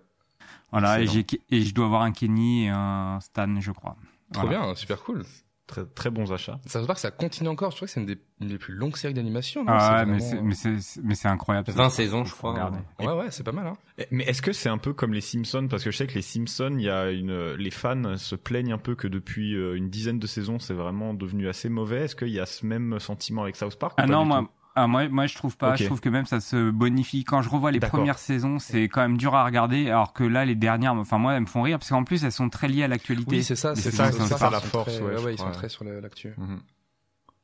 Voilà 0.71 0.99
et, 1.01 1.05
Excellent. 1.05 1.23
et 1.49 1.61
je 1.63 1.73
dois 1.73 1.85
avoir 1.87 2.03
un 2.03 2.11
Kenny 2.11 2.65
et 2.65 2.69
un 2.69 3.17
Stan 3.21 3.59
je 3.59 3.71
crois. 3.71 3.95
Trop 4.31 4.43
Voilà. 4.45 4.59
bien, 4.65 4.75
super 4.75 5.01
cool. 5.01 5.25
Très, 5.71 5.85
très 5.85 6.09
bons 6.09 6.31
achats. 6.33 6.59
Ça 6.65 6.81
se 6.81 6.85
voit 6.85 6.93
que 6.95 7.01
ça 7.01 7.09
continue 7.11 7.47
encore. 7.49 7.71
Je 7.71 7.77
crois 7.77 7.87
que 7.87 7.91
c'est 7.93 8.01
une 8.01 8.05
des, 8.05 8.19
une 8.41 8.49
des 8.49 8.57
plus 8.57 8.73
longues 8.75 8.97
séries 8.97 9.13
d'animation. 9.13 9.63
Ah 9.67 10.03
ouais, 10.03 10.05
vraiment- 10.05 10.19
c'est 10.19 10.41
mais 10.41 10.53
c'est 10.53 11.15
c'est 11.15 11.27
incroyable. 11.29 11.71
20 11.71 11.89
ça. 11.89 11.95
saisons, 11.95 12.25
je 12.25 12.33
crois. 12.35 12.51
regarder. 12.51 12.79
Ouais, 12.99 13.07
ouais, 13.13 13.31
c'est 13.31 13.43
pas 13.43 13.53
mal, 13.53 13.67
hein. 13.67 13.77
Eh, 13.97 14.05
Mais 14.11 14.25
est-ce 14.25 14.41
que 14.41 14.51
c'est 14.51 14.67
un 14.67 14.77
peu 14.77 14.91
comme 14.93 15.13
les 15.13 15.21
Simpsons? 15.21 15.67
Parce 15.69 15.83
que 15.85 15.89
je 15.91 15.97
sais 15.97 16.07
que 16.07 16.13
les 16.15 16.21
Simpsons, 16.21 16.75
il 16.77 16.83
y 16.83 16.89
a 16.89 17.09
une, 17.09 17.53
les 17.53 17.71
fans 17.71 18.17
se 18.17 18.35
plaignent 18.35 18.73
un 18.73 18.77
peu 18.77 18.95
que 18.95 19.07
depuis 19.07 19.55
euh, 19.55 19.75
une 19.77 19.89
dizaine 19.89 20.19
de 20.19 20.27
saisons, 20.27 20.59
c'est 20.59 20.73
vraiment 20.73 21.13
devenu 21.13 21.47
assez 21.47 21.69
mauvais. 21.69 22.01
Est-ce 22.03 22.15
qu'il 22.17 22.27
y 22.29 22.39
a 22.41 22.45
ce 22.45 22.65
même 22.65 22.99
sentiment 22.99 23.43
avec 23.43 23.55
South 23.55 23.79
Park 23.79 23.93
Ah 23.97 24.05
non, 24.07 24.25
moi, 24.25 24.39
tout? 24.41 24.49
Ah, 24.75 24.87
moi, 24.87 25.07
moi, 25.09 25.27
je 25.27 25.35
trouve 25.35 25.57
pas. 25.57 25.71
Je 25.75 25.85
trouve 25.87 25.99
que 26.01 26.09
même 26.09 26.25
ça 26.25 26.39
se 26.39 26.69
bonifie. 26.71 27.23
Quand 27.23 27.41
je 27.41 27.49
revois 27.49 27.71
les 27.71 27.79
premières 27.89 28.19
saisons, 28.19 28.59
c'est 28.59 28.83
quand 28.83 29.01
même 29.01 29.17
dur 29.17 29.35
à 29.35 29.43
regarder, 29.45 29.87
alors 29.89 30.13
que 30.13 30.23
là, 30.23 30.45
les 30.45 30.55
dernières, 30.55 30.93
enfin 30.93 31.17
moi, 31.17 31.33
elles 31.33 31.41
me 31.41 31.45
font 31.45 31.61
rire 31.61 31.77
parce 31.79 31.89
qu'en 31.89 32.03
plus, 32.03 32.23
elles 32.23 32.31
sont 32.31 32.49
très 32.49 32.67
liées 32.67 32.83
à 32.83 32.87
l'actualité. 32.87 33.37
Oui, 33.37 33.43
c'est 33.43 33.55
ça, 33.55 33.75
c'est 33.75 33.91
ça, 33.91 34.11
ça, 34.11 34.49
la 34.49 34.59
force, 34.59 34.95
très- 34.97 35.01
ouais, 35.23 35.33
ils 35.33 35.37
sont 35.37 35.51
très 35.51 35.69
sur 35.69 35.83
l'actu. 35.83 36.33
Mhm. 36.37 36.61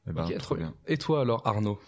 Eh 0.10 0.14
ben, 0.14 0.26
trop 0.40 0.56
bien. 0.56 0.74
Et 0.88 0.98
toi 0.98 1.22
alors, 1.22 1.46
Arnaud 1.46 1.80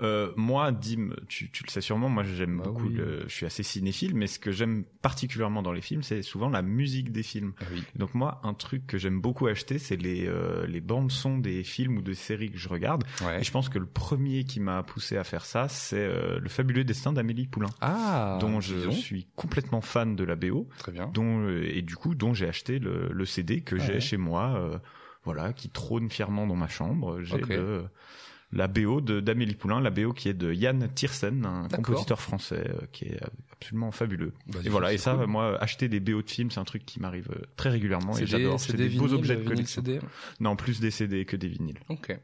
Euh, 0.00 0.32
moi, 0.36 0.72
Dim, 0.72 1.10
tu, 1.28 1.50
tu 1.50 1.62
le 1.64 1.70
sais 1.70 1.80
sûrement, 1.80 2.08
moi 2.08 2.22
j'aime 2.24 2.58
Bah 2.58 2.64
beaucoup, 2.64 2.86
oui. 2.88 2.94
le- 2.94 3.22
je 3.28 3.32
suis 3.34 3.46
assez 3.46 3.62
cinéphile, 3.62 4.14
mais 4.14 4.26
ce 4.26 4.38
que 4.38 4.50
j'aime 4.50 4.84
particulièrement 5.02 5.62
dans 5.62 5.72
les 5.72 5.80
films, 5.80 6.02
c'est 6.02 6.22
souvent 6.22 6.48
la 6.48 6.62
musique 6.62 7.12
des 7.12 7.22
films. 7.22 7.52
Oui. 7.72 7.84
Donc 7.96 8.14
moi, 8.14 8.40
un 8.42 8.54
truc 8.54 8.86
que 8.86 8.98
j'aime 8.98 9.20
beaucoup 9.20 9.46
acheter, 9.46 9.78
c'est 9.78 9.96
les, 9.96 10.26
euh, 10.26 10.66
les 10.66 10.80
bandes 10.80 11.10
son 11.12 11.38
des 11.38 11.62
films 11.62 11.98
ou 11.98 12.02
des 12.02 12.14
séries 12.14 12.50
que 12.50 12.58
je 12.58 12.68
regarde. 12.68 13.04
Ouais. 13.24 13.40
Et 13.40 13.44
je 13.44 13.50
pense 13.52 13.68
que 13.68 13.78
le 13.78 13.86
premier 13.86 14.44
qui 14.44 14.60
m'a 14.60 14.82
poussé 14.82 15.16
à 15.16 15.24
faire 15.24 15.44
ça, 15.44 15.68
c'est 15.68 15.96
euh, 15.98 16.40
le 16.40 16.48
fabuleux 16.48 16.84
destin 16.84 17.12
d'Amélie 17.12 17.46
Poulain, 17.46 17.70
Ah, 17.80 18.38
dont 18.40 18.60
je 18.60 18.90
suis 18.90 19.26
complètement 19.36 19.80
fan 19.80 20.16
de 20.16 20.24
la 20.24 20.34
BO, 20.36 20.68
Très 20.78 20.92
bien. 20.92 21.08
dont 21.14 21.42
euh, 21.46 21.62
et 21.68 21.82
du 21.82 21.94
coup 21.96 22.14
dont 22.14 22.34
j'ai 22.34 22.48
acheté 22.48 22.78
le, 22.78 23.08
le 23.12 23.24
CD 23.24 23.60
que 23.60 23.76
Ah 23.78 23.84
j'ai 23.84 23.92
ouais. 23.94 24.00
chez 24.00 24.16
moi, 24.16 24.54
euh, 24.56 24.78
voilà, 25.32 25.52
qui 25.52 25.68
trône 25.68 26.08
fièrement 26.10 26.46
dans 26.46 26.56
ma 26.56 26.68
chambre. 26.68 27.20
J'ai 27.22 27.34
Ok. 27.36 27.48
le- 27.50 27.84
la 28.50 28.66
BO 28.66 29.02
de 29.02 29.20
d'Amélie 29.20 29.54
Poulain, 29.56 29.78
la 29.78 29.90
BO 29.90 30.14
qui 30.14 30.30
est 30.30 30.34
de 30.34 30.54
Yann 30.54 30.88
Tiersen, 30.94 31.44
un 31.44 31.68
compositeur 31.68 32.18
français 32.18 32.64
euh, 32.66 32.86
qui 32.92 33.04
est 33.04 33.20
absolument 33.52 33.90
fabuleux. 33.90 34.32
Bah, 34.46 34.60
Et 34.64 34.70
voilà, 34.70 34.94
et 34.94 34.96
ça, 34.96 35.14
cool. 35.16 35.26
moi, 35.26 35.58
acheter 35.62 35.88
des 35.90 36.00
BO 36.00 36.22
de 36.22 36.30
films, 36.30 36.50
c'est 36.50 36.58
un 36.60 36.64
truc 36.64 36.86
qui 36.86 36.98
m'arrive 36.98 37.28
euh, 37.30 37.42
très 37.56 37.68
régulièrement 37.68 38.16
et 38.16 38.24
j'adore. 38.24 38.58
C'est 38.58 38.74
des, 38.74 38.88
beaux 38.88 39.12
objets 39.12 39.36
de 39.36 39.44
collection. 39.46 39.82
CD. 39.84 40.00
Non, 40.40 40.56
plus 40.56 40.80
des 40.80 40.90
CD 40.90 41.26
que 41.26 41.36
des 41.36 41.48
vinyles. 41.48 41.78
Ok. 41.90 42.18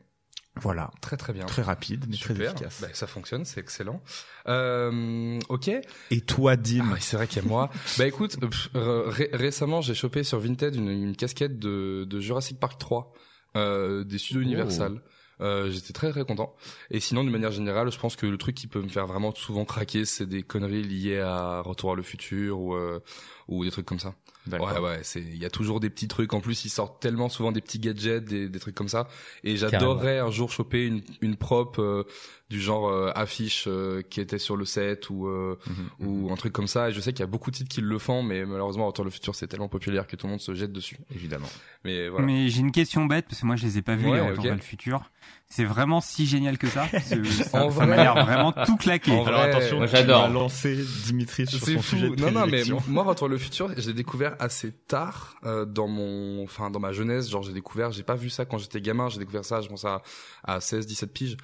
Voilà, 0.61 0.91
Très 1.01 1.17
très 1.17 1.33
bien. 1.33 1.47
très 1.47 1.63
rapide, 1.63 2.05
mais 2.09 2.17
très 2.17 2.33
Super. 2.35 2.53
efficace. 2.53 2.79
Bah, 2.81 2.89
ça 2.93 3.07
fonctionne, 3.09 3.45
c'est 3.45 3.61
excellent. 3.61 4.01
Euh, 4.49 5.39
ok. 5.49 5.71
Et 6.11 6.21
toi, 6.21 6.57
Dim 6.57 6.93
Ah 6.95 6.97
c'est 7.01 7.17
vrai 7.17 7.27
qu'il 7.27 7.43
y 7.43 7.45
a 7.45 7.49
moi. 7.49 7.71
bah 7.99 8.07
écoute, 8.07 8.37
euh, 8.77 9.05
ré- 9.09 9.31
récemment 9.33 9.81
j'ai 9.81 9.95
chopé 9.95 10.23
sur 10.23 10.39
Vinted 10.39 10.75
une, 10.77 10.89
une 10.89 11.17
casquette 11.17 11.59
de, 11.59 12.05
de 12.09 12.21
Jurassic 12.21 12.61
Park 12.61 12.79
3 12.79 13.13
euh, 13.57 14.05
des 14.05 14.19
studios 14.19 14.41
Oh. 14.43 14.45
Universal. 14.45 15.01
Euh, 15.41 15.69
J'étais 15.71 15.93
très 15.93 16.11
très 16.13 16.25
content. 16.25 16.55
Et 16.93 17.01
sinon, 17.01 17.25
de 17.25 17.31
manière 17.31 17.51
générale, 17.51 17.91
je 17.91 17.99
pense 17.99 18.15
que 18.15 18.25
le 18.27 18.39
truc 18.39 18.55
qui 18.55 18.69
peut 18.69 18.81
me 18.81 18.89
faire 18.89 19.09
vraiment 19.09 19.35
souvent 19.35 19.65
craquer, 19.65 20.05
c'est 20.05 20.27
des 20.27 20.45
conneries 20.45 20.85
liées 20.85 21.19
à 21.19 21.61
Retour 21.63 21.93
à 21.93 21.95
le 21.97 22.03
futur 22.05 22.61
ou, 22.61 22.75
euh, 22.77 23.01
ou 23.49 23.65
des 23.65 23.71
trucs 23.71 23.87
comme 23.87 23.99
ça. 24.01 24.15
Ouais, 24.51 24.59
ouais, 24.79 25.01
c'est, 25.03 25.21
il 25.21 25.39
y 25.39 25.47
a 25.47 25.51
toujours 25.51 25.81
des 25.81 25.89
petits 25.89 26.09
trucs. 26.09 26.33
En 26.35 26.41
plus, 26.41 26.65
ils 26.67 26.71
sortent 26.71 27.01
tellement 27.01 27.29
souvent 27.31 27.51
des 27.53 27.63
petits 27.63 27.79
gadgets, 27.79 28.25
des, 28.25 28.49
des 28.49 28.59
trucs 28.59 28.75
comme 28.75 28.89
ça. 28.89 29.09
Et 29.43 29.57
j'adorerais 29.57 30.19
un 30.19 30.31
jour 30.31 30.51
choper 30.53 30.87
une, 30.87 31.03
une 31.23 31.37
prop 31.37 31.77
euh, 31.79 32.05
du 32.51 32.61
genre 32.61 32.89
euh, 32.89 33.11
affiche 33.15 33.65
euh, 33.69 34.03
qui 34.03 34.21
était 34.21 34.39
sur 34.39 34.57
le 34.57 34.67
set 34.67 35.09
ou 35.09 35.27
euh, 35.29 35.59
Mhm. 35.67 36.07
ou 36.07 36.31
un 36.33 36.37
truc 36.37 36.53
comme 36.53 36.67
ça. 36.67 36.91
Et 36.91 36.93
je 36.93 37.01
sais 37.01 37.13
qu'il 37.15 37.21
y 37.21 37.23
a 37.23 37.27
beaucoup 37.27 37.51
de 37.51 37.57
titres 37.57 37.71
qui 37.75 37.81
le 37.81 37.99
font, 37.99 38.23
mais 38.23 38.45
malheureusement, 38.45 38.87
Retour 38.87 39.07
le 39.07 39.11
futur, 39.11 39.35
c'est 39.35 39.47
tellement 39.47 39.69
populaire 39.69 40.07
que 40.07 40.17
tout 40.17 40.27
le 40.27 40.33
monde 40.33 40.41
se 40.43 40.55
jette 40.55 40.73
dessus. 40.73 40.99
Évidemment. 41.15 41.49
Mais 41.85 42.09
voilà. 42.11 42.27
Mais 42.27 42.49
j'ai 42.51 42.61
une 42.61 42.73
question 42.73 43.07
bête 43.07 43.25
parce 43.29 43.41
que 43.41 43.47
moi 43.47 43.57
je 43.57 43.65
les 43.65 43.79
ai 43.79 43.83
pas 43.83 43.97
vus 43.97 44.09
Ouais, 44.09 44.17
les 44.17 44.21
Retour 44.21 44.41
ok. 44.41 44.45
vers 44.45 44.57
le 44.57 44.61
futur. 44.63 45.11
C'est 45.49 45.65
vraiment 45.65 46.01
si 46.01 46.27
génial 46.27 46.59
que 46.59 46.67
ça. 46.67 46.87
C'est- 47.05 47.25
ça 47.25 47.65
En 47.65 47.71
ça 47.71 47.81
m'a 47.87 47.95
vrai- 47.95 47.97
l'air 48.03 48.25
vraiment 48.25 48.53
tout 48.67 48.77
claqué. 48.77 49.13
En 49.13 49.25
Alors 49.25 49.41
vrai, 49.43 49.51
attention, 49.55 49.87
j'adore. 49.87 50.29
lancer 50.29 50.77
Dimitri 51.05 51.47
sur 51.47 51.61
son 51.61 51.67
fou. 51.81 51.83
sujet 51.83 52.11
de 52.11 52.17
Non, 52.21 52.33
non, 52.33 52.47
mais 52.47 52.63
moi, 52.89 53.05
Retour 53.05 53.29
le 53.29 53.39
futur, 53.39 53.71
je 53.77 53.87
l'ai 53.87 53.93
découvert 53.95 54.35
assez 54.41 54.73
tard 54.73 55.37
euh, 55.45 55.65
dans 55.65 55.87
mon, 55.87 56.43
enfin, 56.43 56.71
dans 56.71 56.81
ma 56.81 56.93
jeunesse. 56.93 57.31
Genre, 57.31 57.43
j'ai 57.43 57.53
découvert, 57.53 57.93
j'ai 57.93 58.03
pas 58.03 58.17
vu 58.17 58.31
ça 58.31 58.45
quand 58.47 58.59
j'étais 58.59 58.81
gamin. 58.81 59.09
J'ai 59.09 59.19
découvert 59.21 59.45
ça, 59.45 59.61
je 59.61 59.69
pense 59.69 59.85
à 59.85 60.03
à 60.43 60.61
16, 60.61 60.87
17 60.87 61.13
piges. 61.13 61.37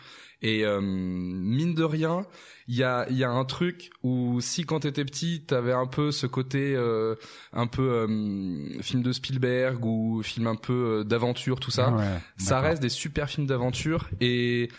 Et 0.43 0.65
euh, 0.65 0.81
mine 0.81 1.75
de 1.75 1.85
rien, 1.85 2.25
il 2.67 2.77
y 2.77 2.85
a 2.85 3.07
y 3.11 3.25
a 3.25 3.31
un 3.31 3.45
truc 3.45 3.91
où 4.03 4.41
si 4.41 4.65
quand 4.65 4.81
t'étais 4.81 5.05
petit, 5.05 5.43
t'avais 5.47 5.73
un 5.73 5.87
peu 5.87 6.13
ce 6.13 6.27
côté 6.27 6.75
euh, 6.77 7.17
un 7.53 7.67
peu 7.67 7.83
euh, 7.83 8.81
film 8.81 9.03
de 9.03 9.13
Spielberg 9.13 9.85
ou 9.85 10.23
film 10.23 10.47
un 10.47 10.55
peu 10.55 11.01
euh, 11.01 11.05
d'aventure, 11.05 11.61
tout 11.61 11.71
ça. 11.71 11.91
Ouais, 11.91 12.21
Ça 12.39 12.61
reste 12.61 12.81
des 12.81 12.89
super 12.89 13.29
films 13.29 13.47
d'aventure 13.47 14.09
et 14.21 14.71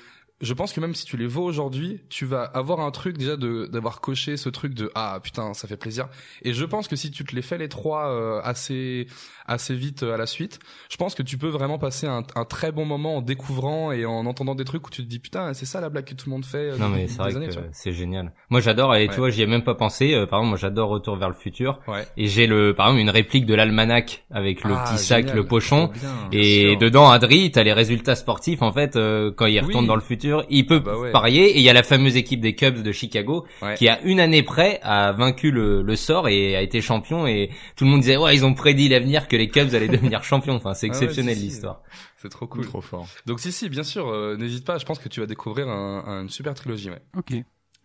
je 0.41 0.53
pense 0.53 0.74
que 0.74 0.79
même 0.79 0.95
si 0.95 1.05
tu 1.05 1.17
les 1.17 1.27
vois 1.27 1.43
aujourd'hui, 1.43 2.01
tu 2.10 2.25
vas 2.25 2.43
avoir 2.43 2.79
un 2.81 2.91
truc 2.91 3.17
déjà 3.17 3.38
de 3.38 3.67
d'avoir 3.67 4.01
coché 4.01 4.38
ce 4.38 4.50
truc 4.50 4.74
de 4.74 4.91
ah 4.95 5.19
putain 5.24 5.53
ça 5.53 5.67
fait 5.67 5.77
plaisir. 5.77 6.07
Et 6.41 6.53
je 6.53 6.65
pense 6.65 6.88
que 6.88 6.95
si 6.95 7.12
tu 7.12 7.24
te 7.24 7.36
les 7.36 7.41
fais 7.41 7.57
les 7.57 7.69
trois 7.69 8.07
euh, 8.10 8.41
assez 8.43 9.07
assez 9.48 9.75
vite 9.75 10.03
euh, 10.03 10.13
à 10.13 10.17
la 10.17 10.25
suite, 10.25 10.60
je 10.89 10.98
pense 10.98 11.15
que 11.15 11.24
tu 11.24 11.38
peux 11.38 11.48
vraiment 11.50 11.77
passer 11.79 12.07
un, 12.07 12.24
un 12.36 12.45
très 12.45 12.71
bon 12.71 12.86
moment 12.86 13.17
en 13.17 13.21
découvrant 13.21 13.91
et 13.91 14.05
en 14.05 14.25
entendant 14.25 14.55
des 14.55 14.63
trucs 14.65 14.88
où 14.88 14.89
tu 14.89 15.03
te 15.03 15.07
dis 15.07 15.19
putain 15.19 15.53
c'est 15.53 15.65
ça 15.65 15.81
la 15.81 15.89
blague 15.89 16.05
que 16.05 16.13
tout 16.13 16.27
le 16.29 16.31
monde 16.33 16.45
fait. 16.45 16.71
euh, 16.71 16.77
Non 16.77 16.89
mais 16.89 17.07
c'est 17.07 17.17
vrai 17.17 17.36
années, 17.36 17.48
que 17.48 17.53
c'est 17.71 17.91
génial. 17.93 18.31
Moi 18.50 18.62
j'adore 18.62 18.95
et 18.95 19.01
Ouais. 19.07 19.07
tu 19.13 19.19
vois 19.19 19.29
j'y 19.29 19.41
ai 19.41 19.48
même 19.48 19.63
pas 19.63 19.75
pensé. 19.75 20.13
Euh, 20.13 20.25
par 20.25 20.39
exemple 20.39 20.50
moi 20.50 20.57
j'adore 20.57 20.89
Retour 20.89 21.15
vers 21.17 21.29
le 21.29 21.36
futur 21.36 21.79
Ouais. 21.88 22.05
et 22.17 22.27
j'ai 22.27 22.48
le 22.48 22.74
par 22.75 22.88
exemple 22.88 23.01
une 23.01 23.10
réplique 23.10 23.45
de 23.45 23.53
l'almanach 23.55 24.24
avec 24.31 24.63
le 24.63 24.74
Ah, 24.75 24.83
petit 24.86 24.98
sac, 25.03 25.21
génial. 25.25 25.36
le 25.36 25.45
pochon. 25.48 25.89
Bien. 25.93 26.10
Et 26.31 26.69
sûr. 26.71 26.77
dedans, 26.79 27.10
Adri, 27.10 27.51
t'as 27.51 27.63
les 27.63 27.74
résultats 27.74 28.15
sportifs. 28.15 28.62
En 28.62 28.71
fait, 28.71 28.95
euh, 28.95 29.31
quand 29.36 29.45
il 29.45 29.60
retourne 29.60 29.83
Oui. 29.83 29.88
dans 29.88 29.95
le 29.95 30.01
futur, 30.01 30.31
il 30.50 30.66
peut 30.66 30.78
Ah 30.78 30.86
bah 30.86 30.98
ouais. 30.98 31.12
parier. 31.12 31.52
Et 31.52 31.58
il 31.58 31.62
y 31.64 31.70
a 31.70 31.74
la 31.74 31.84
fameuse 31.84 32.16
équipe 32.16 32.40
des 32.42 32.56
Cubs 32.56 32.82
de 32.82 32.92
Chicago 32.92 33.46
Ouais. 33.62 33.76
qui, 33.76 33.88
à 33.90 34.02
une 34.02 34.20
année 34.20 34.44
près, 34.44 34.80
a 34.84 35.12
vaincu 35.12 35.52
le, 35.52 35.82
le 35.82 35.96
sort 35.96 36.28
et 36.30 36.56
a 36.56 36.62
été 36.62 36.82
champion. 36.82 37.28
Et 37.28 37.50
tout 37.76 37.84
le 37.86 37.90
monde 37.92 38.02
disait, 38.02 38.18
ouais, 38.18 38.36
ils 38.36 38.46
ont 38.46 38.54
prédit 38.54 38.90
l'avenir 38.90 39.28
que 39.28 39.36
les 39.36 39.50
Cubs 39.50 39.74
allaient 39.74 39.88
devenir 39.88 40.24
champions. 40.24 40.56
Enfin, 40.56 40.74
c'est 40.74 40.88
Ah 40.88 40.90
ouais, 40.92 40.96
exceptionnel 40.98 41.36
si. 41.36 41.44
l'histoire. 41.44 41.82
C'est 42.18 42.30
trop 42.30 42.48
cool. 42.48 42.66
Trop 42.66 42.82
fort. 42.82 43.08
Donc 43.26 43.40
si 43.40 43.52
si 43.52 43.68
bien 43.70 43.84
sûr 43.84 44.08
euh, 44.08 44.38
n'hésite 44.38 44.66
pas. 44.66 44.78
Je 44.78 44.86
pense 44.86 45.00
que 45.00 45.10
tu 45.10 45.20
vas 45.20 45.26
découvrir 45.26 45.68
un, 45.70 46.04
un- 46.06 46.22
une 46.24 46.30
super 46.30 46.54
trilogie. 46.54 46.90
Ouais. 46.90 47.02
Ok. 47.18 47.34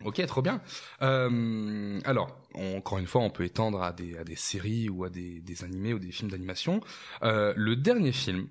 Ok, 0.05 0.23
trop 0.27 0.43
bien. 0.43 0.61
Euh, 1.17 1.99
alors, 2.05 2.37
on- 2.53 2.77
encore 2.77 2.97
une 2.99 3.07
fois, 3.07 3.21
on 3.21 3.29
peut 3.29 3.43
étendre 3.45 3.81
à 3.81 3.91
des, 3.93 4.15
à 4.17 4.23
des 4.23 4.35
séries 4.35 4.89
ou 4.89 5.03
à 5.03 5.09
des, 5.09 5.39
des 5.41 5.63
animés 5.63 5.93
ou 5.93 5.99
des 5.99 6.11
films 6.11 6.29
d'animation. 6.29 6.81
Euh, 7.23 7.53
le 7.55 7.75
dernier 7.75 8.11
film 8.11 8.47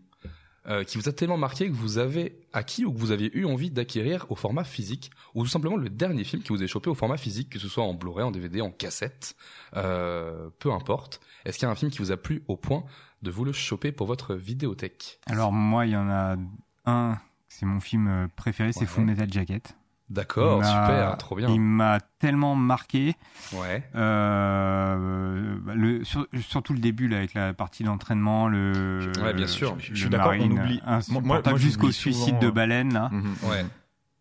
euh, 0.69 0.85
qui 0.85 0.99
vous 0.99 1.09
a 1.09 1.13
tellement 1.13 1.37
marqué 1.37 1.69
que 1.69 1.75
vous 1.75 1.99
avez 1.99 2.41
acquis 2.53 2.85
ou 2.85 2.93
que 2.93 2.99
vous 2.99 3.13
avez 3.13 3.31
eu 3.35 3.45
envie 3.45 3.71
d'acquérir 3.71 4.27
au 4.31 4.35
format 4.35 4.65
physique, 4.65 5.11
ou 5.35 5.45
tout 5.45 5.49
simplement 5.49 5.77
le 5.77 5.89
dernier 5.89 6.25
film 6.25 6.43
qui 6.43 6.49
vous 6.49 6.63
est 6.63 6.67
chopé 6.67 6.91
au 6.91 6.95
format 6.95 7.17
physique, 7.17 7.51
que 7.51 7.59
ce 7.59 7.69
soit 7.69 7.85
en 7.85 7.95
Blu-ray, 7.95 8.25
en 8.25 8.31
DVD, 8.31 8.61
en 8.61 8.71
cassette, 8.71 9.37
euh, 9.77 10.51
peu 10.59 10.73
importe. 10.73 11.21
Est-ce 11.45 11.59
qu'il 11.59 11.67
y 11.67 11.69
a 11.69 11.73
un 11.73 11.77
film 11.77 11.91
qui 11.91 11.99
vous 11.99 12.11
a 12.11 12.17
plu 12.17 12.43
au 12.49 12.57
point 12.57 12.85
de 13.23 13.31
vous 13.31 13.45
le 13.45 13.53
choper 13.53 13.93
pour 13.93 14.07
votre 14.07 14.35
vidéothèque? 14.35 15.21
Alors 15.27 15.53
moi 15.53 15.87
il 15.87 15.93
y 15.93 15.97
en 15.97 16.09
a 16.09 16.37
un. 16.85 17.19
C'est 17.49 17.67
mon 17.67 17.81
film 17.81 18.09
euh, 18.09 18.29
préféré, 18.35 18.73
c'est. 18.73 18.87
Full 18.87 19.05
Metal 19.05 19.33
Jacket. 19.33 19.77
D'accord, 20.09 20.65
super, 20.65 21.17
trop 21.19 21.35
bien. 21.37 21.49
Il 21.49 21.61
m'a 21.61 21.99
tellement 22.21 22.55
marqué. 22.55 23.15
Ouais. 23.53 23.83
Euh, 23.95 25.57
le, 25.75 26.05
sur- 26.05 26.27
surtout 26.41 26.73
le 26.73 26.79
début 26.79 27.09
là 27.09 27.19
avec 27.19 27.35
la 27.35 27.53
partie 27.55 27.83
d'entraînement, 27.85 28.49
le. 28.49 29.11
Ouais, 29.23 29.35
bien 29.35 29.47
sûr. 29.47 29.75
le 29.75 29.81
Je 29.81 29.95
suis 29.95 30.09
d'accord, 30.09 30.33
on 30.39 30.51
oublie- 30.51 30.81
moi- 31.09 31.23
moi, 31.45 31.57
jusqu'au 31.57 31.91
suicide 31.91 32.39
de 32.39 32.47
euh, 32.47 32.53
baleine 32.53 32.93
là. 32.93 33.09
Mhm. 33.13 33.35
Ouais. 33.45 33.65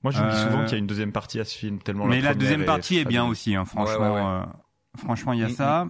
Moi, 0.03 0.11
je 0.11 0.21
me 0.23 0.29
dis 0.29 0.35
Euh, 0.35 0.43
souvent 0.51 0.61
qu'il 0.63 0.71
y 0.73 0.75
a 0.75 0.77
une 0.77 0.87
deuxième 0.87 1.11
partie 1.11 1.39
à 1.39 1.45
ce 1.45 1.55
film, 1.57 1.79
tellement 1.79 2.05
Mais 2.05 2.21
la 2.21 2.33
deuxième 2.35 2.65
partie 2.65 2.97
est 2.97 3.05
bien 3.05 3.25
aussi, 3.25 3.55
hein, 3.55 3.65
franchement. 3.65 4.13
Ouais, 4.13 4.21
ouais, 4.21 4.21
ouais. 4.21 4.41
euh, 4.41 4.43
franchement, 4.97 5.33
il 5.33 5.39
y 5.39 5.43
a 5.43 5.47
Mm, 5.47 5.51
ça. 5.51 5.87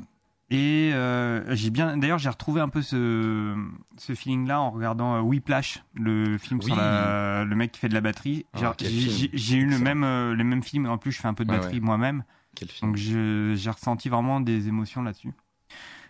Et 0.51 0.91
euh, 0.93 1.55
j'ai 1.55 1.71
bien, 1.71 1.97
d'ailleurs, 1.97 2.19
j'ai 2.19 2.29
retrouvé 2.29 2.61
un 2.61 2.69
peu 2.69 2.83
ce, 2.83 3.55
ce 3.97 4.13
feeling-là 4.13 4.61
en 4.61 4.69
regardant 4.69 5.15
euh, 5.15 5.19
Whiplash, 5.21 5.83
le 5.95 6.37
film 6.37 6.61
sur 6.61 6.75
la, 6.75 7.43
le 7.45 7.55
mec 7.55 7.71
qui 7.71 7.79
fait 7.79 7.89
de 7.89 7.95
la 7.95 8.01
batterie. 8.01 8.45
Ah, 8.53 8.73
J'ai- 8.79 9.55
eu 9.57 9.65
le 9.65 9.79
même, 9.79 10.03
euh, 10.03 10.35
le 10.35 10.43
même 10.43 10.61
film. 10.61 10.85
En 10.85 10.99
plus, 10.99 11.11
je 11.11 11.19
fais 11.19 11.27
un 11.27 11.33
peu 11.33 11.45
de 11.45 11.49
Ouais, 11.51 11.57
batterie 11.57 11.75
ouais. 11.75 11.79
moi-même, 11.81 12.23
Quel 12.55 12.69
film. 12.69 12.91
donc 12.91 12.97
j'ai 12.97 13.69
ressenti 13.71 14.07
vraiment 14.09 14.39
des 14.39 14.67
émotions 14.67 15.01
là-dessus. 15.01 15.31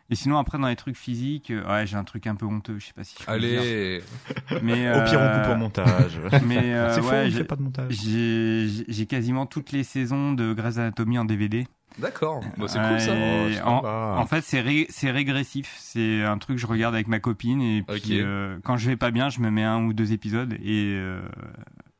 Et 0.09 0.15
sinon, 0.15 0.37
après, 0.37 0.59
dans 0.59 0.67
les 0.67 0.75
trucs 0.75 0.97
physiques, 0.97 1.49
euh, 1.49 1.65
ouais, 1.67 1.87
j'ai 1.87 1.95
un 1.95 2.03
truc 2.03 2.27
un 2.27 2.35
peu 2.35 2.45
honteux. 2.45 2.77
Je 2.77 2.87
sais 2.87 2.93
pas 2.93 3.03
si. 3.05 3.15
Je 3.19 3.25
peux 3.25 3.33
le 3.33 3.39
dire. 3.39 3.59
Allez. 3.61 4.03
Mais 4.61 4.91
Au 4.91 5.03
pire, 5.05 5.19
on 5.19 5.23
euh, 5.23 5.43
coupe 5.45 5.53
au 5.55 5.57
montage. 5.57 6.19
Mais 6.45 6.73
euh, 6.75 6.93
C'est 6.93 7.01
faux, 7.01 7.09
ouais, 7.09 7.23
on 7.25 7.29
j'ai- 7.29 7.37
fait 7.37 7.43
pas 7.45 7.55
de 7.55 7.63
montage. 7.63 7.91
j'ai 7.91 8.67
j'ai- 8.67 8.85
j'ai 8.87 9.05
quasiment 9.07 9.45
toutes 9.47 9.71
les 9.71 9.83
saisons 9.83 10.33
de 10.33 10.53
Grey's 10.53 10.77
Anatomy 10.77 11.17
en 11.17 11.25
DVD. 11.25 11.65
D'accord. 11.97 12.41
Bah, 12.57 12.67
c'est 12.67 12.79
cool 12.79 12.99
ça. 12.99 13.15
ça 13.57 13.65
en, 13.67 14.25
fait, 14.25 14.41
c'est 14.41 14.59
ré- 14.61 14.87
c'est 14.89 15.11
régressif. 15.11 15.73
C'est 15.79 16.23
un 16.23 16.37
truc 16.37 16.57
que 16.57 16.61
je 16.61 16.67
regarde 16.67 16.93
avec 16.93 17.07
ma 17.07 17.19
copine 17.19 17.61
et 17.61 17.83
puis 17.83 18.19
euh, 18.21 18.57
quand 18.63 18.77
je 18.77 18.87
vais 18.89 18.97
pas 18.97 19.11
bien, 19.11 19.29
je 19.29 19.39
me 19.39 19.49
mets 19.49 19.63
un 19.63 19.83
ou 19.85 19.93
deux 19.93 20.11
épisodes 20.11 20.53
et 20.53 20.93
euh, 20.95 21.21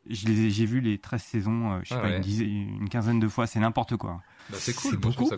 je 0.09 0.27
les 0.27 0.41
ai- 0.45 0.49
j'ai 0.51 0.65
vu 0.65 0.81
les 0.81 0.97
13 0.97 1.21
saisons, 1.21 1.71
euh, 1.73 1.79
je 1.83 1.89
sais 1.89 1.95
Ah 1.97 2.01
pas, 2.01 2.07
ouais. 2.09 2.15
une, 2.17 2.21
dizaine- 2.21 2.77
une 2.81 2.89
quinzaine 2.89 3.19
de 3.19 3.27
fois. 3.27 3.47
C'est 3.47 3.59
n'importe 3.59 3.95
quoi. 3.97 4.21
Bah, 4.49 4.57
c'est 4.59 4.73
cool. 4.75 4.91
C'est 4.91 4.97
moi, 5.03 5.11
beaucoup, 5.15 5.29
ça 5.29 5.35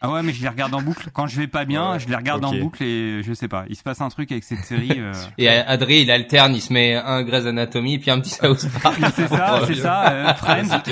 15. 0.00 0.10
Ah 0.10 0.12
ouais, 0.14 0.22
mais 0.22 0.32
je 0.32 0.42
les 0.42 0.48
regarde 0.48 0.74
en 0.74 0.80
boucle. 0.82 1.10
Quand 1.12 1.26
je 1.26 1.36
vais 1.40 1.46
pas 1.46 1.64
bien, 1.64 1.92
Ouais, 1.92 2.00
je 2.00 2.08
les 2.08 2.16
regarde 2.16 2.44
en 2.44 2.54
boucle 2.54 2.82
et 2.82 3.22
je 3.22 3.32
sais 3.32 3.48
pas. 3.48 3.64
Il 3.68 3.76
se 3.76 3.82
passe 3.82 4.00
un 4.00 4.08
truc 4.08 4.32
avec 4.32 4.44
cette 4.44 4.64
série. 4.64 4.92
euh, 4.98 5.12
Et 5.38 5.48
Adri, 5.48 6.02
il 6.02 6.10
alterne, 6.10 6.54
il 6.54 6.60
se 6.60 6.72
met 6.72 6.94
un 6.96 7.22
Grey's 7.22 7.46
Anatomy 7.46 7.98
puis 7.98 8.10
un 8.10 8.20
petit 8.20 8.30
South 8.30 8.66
Park. 8.82 8.98
c'est 9.14 9.28
ça, 9.28 9.60
c'est 9.66 9.74
ça. 9.74 10.10
euh, 10.12 10.34
Friends. 10.34 10.82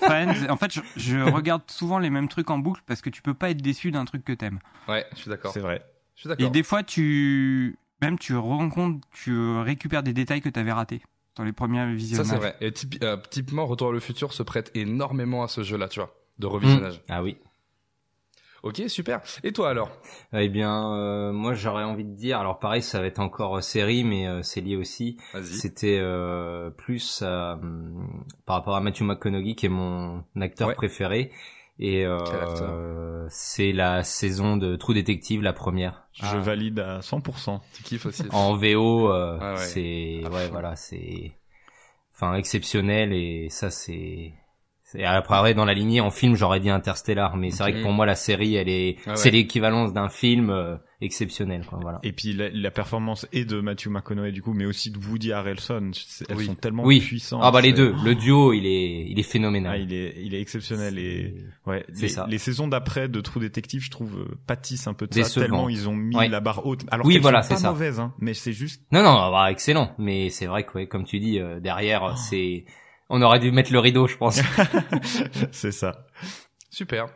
Friends. 0.00 0.48
En 0.50 0.56
fait, 0.56 0.72
je, 0.72 0.80
je 0.96 1.18
regarde 1.18 1.62
souvent 1.66 1.98
les 1.98 2.10
mêmes 2.10 2.28
trucs 2.28 2.50
en 2.50 2.58
boucle 2.58 2.82
parce 2.86 3.00
que 3.02 3.10
tu 3.10 3.20
peux 3.22 3.34
pas 3.34 3.50
être 3.50 3.62
déçu 3.62 3.90
d'un 3.90 4.04
truc 4.04 4.24
que 4.24 4.32
t'aimes. 4.32 4.58
Ouais, 4.88 5.04
je 5.14 5.18
suis 5.18 5.30
d'accord. 5.30 5.52
C'est 5.52 5.60
vrai. 5.60 5.82
Je 6.14 6.20
suis 6.22 6.28
Et 6.28 6.36
d'accord. 6.36 6.50
des 6.50 6.62
fois, 6.62 6.82
tu 6.82 7.78
même 8.00 8.18
tu 8.18 8.36
rencontres, 8.36 9.06
tu 9.12 9.32
récupères 9.60 10.02
des 10.02 10.12
détails 10.12 10.40
que 10.40 10.48
tu 10.48 10.58
avais 10.58 10.72
ratés 10.72 11.02
dans 11.36 11.44
les 11.44 11.52
premiers 11.52 11.78
Ça 11.78 11.86
visionnages. 11.92 12.26
c'est 12.28 12.36
vrai. 12.36 12.56
Et 12.60 12.70
typi- 12.70 12.98
euh, 13.02 13.16
typiquement, 13.30 13.64
Retour 13.66 13.88
vers 13.88 13.92
le 13.94 14.00
futur 14.00 14.32
se 14.32 14.42
prête 14.42 14.70
énormément 14.74 15.42
à 15.44 15.48
ce 15.48 15.62
jeu-là, 15.62 15.88
tu 15.88 16.00
vois, 16.00 16.12
de 16.38 16.46
revisionnage. 16.46 17.00
Ah 17.08 17.22
oui. 17.22 17.36
Ok, 18.62 18.82
super. 18.86 19.20
Et 19.42 19.52
toi 19.52 19.70
alors? 19.70 19.90
Eh 20.32 20.48
bien, 20.48 20.94
euh, 20.94 21.32
moi 21.32 21.52
j'aurais 21.54 21.82
envie 21.84 22.04
de 22.04 22.14
dire, 22.14 22.38
alors 22.38 22.58
pareil, 22.60 22.80
ça 22.82 23.00
va 23.00 23.06
être 23.06 23.18
encore 23.18 23.56
euh, 23.56 23.60
série, 23.60 24.04
mais 24.04 24.28
euh, 24.28 24.42
c'est 24.42 24.60
lié 24.60 24.76
aussi. 24.76 25.16
Vas-y. 25.34 25.44
C'était 25.46 25.98
euh, 26.00 26.70
plus 26.70 27.20
euh, 27.22 27.56
par 28.46 28.56
rapport 28.56 28.76
à 28.76 28.80
Matthew 28.80 29.02
McConaughey, 29.02 29.54
qui 29.56 29.66
est 29.66 29.68
mon 29.68 30.24
acteur 30.40 30.68
Ouais. 30.68 30.74
préféré. 30.74 31.32
Et 31.80 32.04
euh, 32.06 32.16
euh, 32.22 33.26
c'est 33.30 33.72
la 33.72 34.04
saison 34.04 34.56
de 34.56 34.76
True 34.76 34.94
Detective, 34.94 35.42
la 35.42 35.52
première. 35.52 36.06
Je 36.12 36.36
Ah. 36.36 36.38
valide 36.38 36.78
à 36.78 37.00
100%. 37.00 37.60
Tu 37.74 37.82
kiffes 37.82 38.06
aussi. 38.06 38.22
En 38.30 38.54
VO, 38.54 39.10
euh, 39.10 39.38
Ah 39.40 39.52
ouais. 39.54 39.56
c'est 39.58 40.20
À 40.24 40.30
ouais, 40.30 40.48
voilà, 40.48 40.76
c'est 40.76 41.32
enfin 42.14 42.34
exceptionnel 42.36 43.12
et 43.12 43.48
ça 43.50 43.70
c'est 43.70 44.34
c'est 44.92 45.04
après 45.04 45.54
dans 45.54 45.64
la 45.64 45.74
lignée 45.74 46.00
en 46.00 46.10
film 46.10 46.34
j'aurais 46.36 46.60
dit 46.60 46.70
Interstellar 46.70 47.36
mais 47.36 47.50
c'est 47.50 47.62
vrai 47.62 47.72
que 47.74 47.82
pour 47.82 47.92
moi 47.92 48.06
la 48.06 48.14
série 48.14 48.54
elle 48.56 48.68
est 48.68 48.96
Ah 49.06 49.10
ouais. 49.10 49.16
c'est 49.16 49.30
l'équivalence 49.30 49.92
d'un 49.92 50.08
film 50.08 50.50
euh, 50.50 50.76
exceptionnel 51.00 51.64
quoi 51.66 51.78
voilà. 51.82 51.98
Et 52.02 52.12
puis 52.12 52.32
la, 52.32 52.48
la 52.50 52.70
performance 52.70 53.26
est 53.32 53.44
de 53.44 53.60
Matthew 53.60 53.88
McConaughey 53.88 54.30
du 54.32 54.40
coup, 54.42 54.52
mais 54.54 54.64
aussi 54.66 54.90
de 54.92 54.98
Woody 54.98 55.32
Harrelson. 55.32 55.90
Elles 56.28 56.36
Oui. 56.36 56.44
sont 56.46 56.54
tellement 56.54 56.84
Oui. 56.84 57.00
puissantes. 57.00 57.40
Ah 57.42 57.50
bah 57.50 57.60
les 57.60 57.72
deux, 57.72 57.92
le 58.04 58.14
duo 58.14 58.52
il 58.52 58.66
est 58.66 59.06
il 59.10 59.18
est 59.18 59.24
Ah, 59.26 59.30
phénoménal. 59.32 59.80
il 59.82 59.92
est, 59.92 60.14
il 60.18 60.34
est 60.34 60.40
exceptionnel 60.40 60.98
et 60.98 61.34
ouais. 61.66 61.84
C'est 61.92 62.02
Les, 62.02 62.08
ça. 62.08 62.26
les 62.28 62.38
saisons 62.38 62.68
d'après 62.68 63.08
de 63.08 63.20
True 63.20 63.40
Detective, 63.40 63.82
je 63.82 63.90
trouve 63.90 64.16
euh, 64.20 64.38
pâtissent 64.46 64.86
un 64.86 64.94
peu 64.94 65.06
de 65.08 65.14
ça 65.22 65.40
tellement 65.40 65.68
ils 65.68 65.88
ont 65.88 65.96
mis 65.96 66.14
Ouais. 66.16 66.28
la 66.28 66.40
barre 66.40 66.64
haute. 66.66 66.84
Alors 66.90 67.04
Oui, 67.06 67.14
qu'elles 67.14 67.22
voilà, 67.22 67.42
sont 67.42 67.48
pas 67.50 67.56
c'est 67.56 67.62
ça. 67.62 67.70
mauvaises, 67.70 67.98
hein, 67.98 68.14
mais 68.20 68.34
c'est 68.34 68.52
juste. 68.52 68.82
Non 68.92 69.02
non, 69.02 69.30
bah, 69.32 69.50
excellent, 69.50 69.92
mais 69.98 70.30
c'est 70.30 70.46
vrai 70.46 70.64
que 70.64 70.72
ouais, 70.78 70.86
comme 70.86 71.04
tu 71.04 71.18
dis 71.18 71.38
euh, 71.40 71.58
derrière 71.58 72.02
Oh. 72.04 72.16
c'est 72.16 72.64
on 73.12 73.22
aurait 73.22 73.38
dû 73.38 73.52
mettre 73.52 73.72
le 73.72 73.78
rideau 73.78 74.08
je 74.08 74.16
pense. 74.16 74.40
c'est 75.52 75.70
ça. 75.72 76.06
Super. 76.70 77.06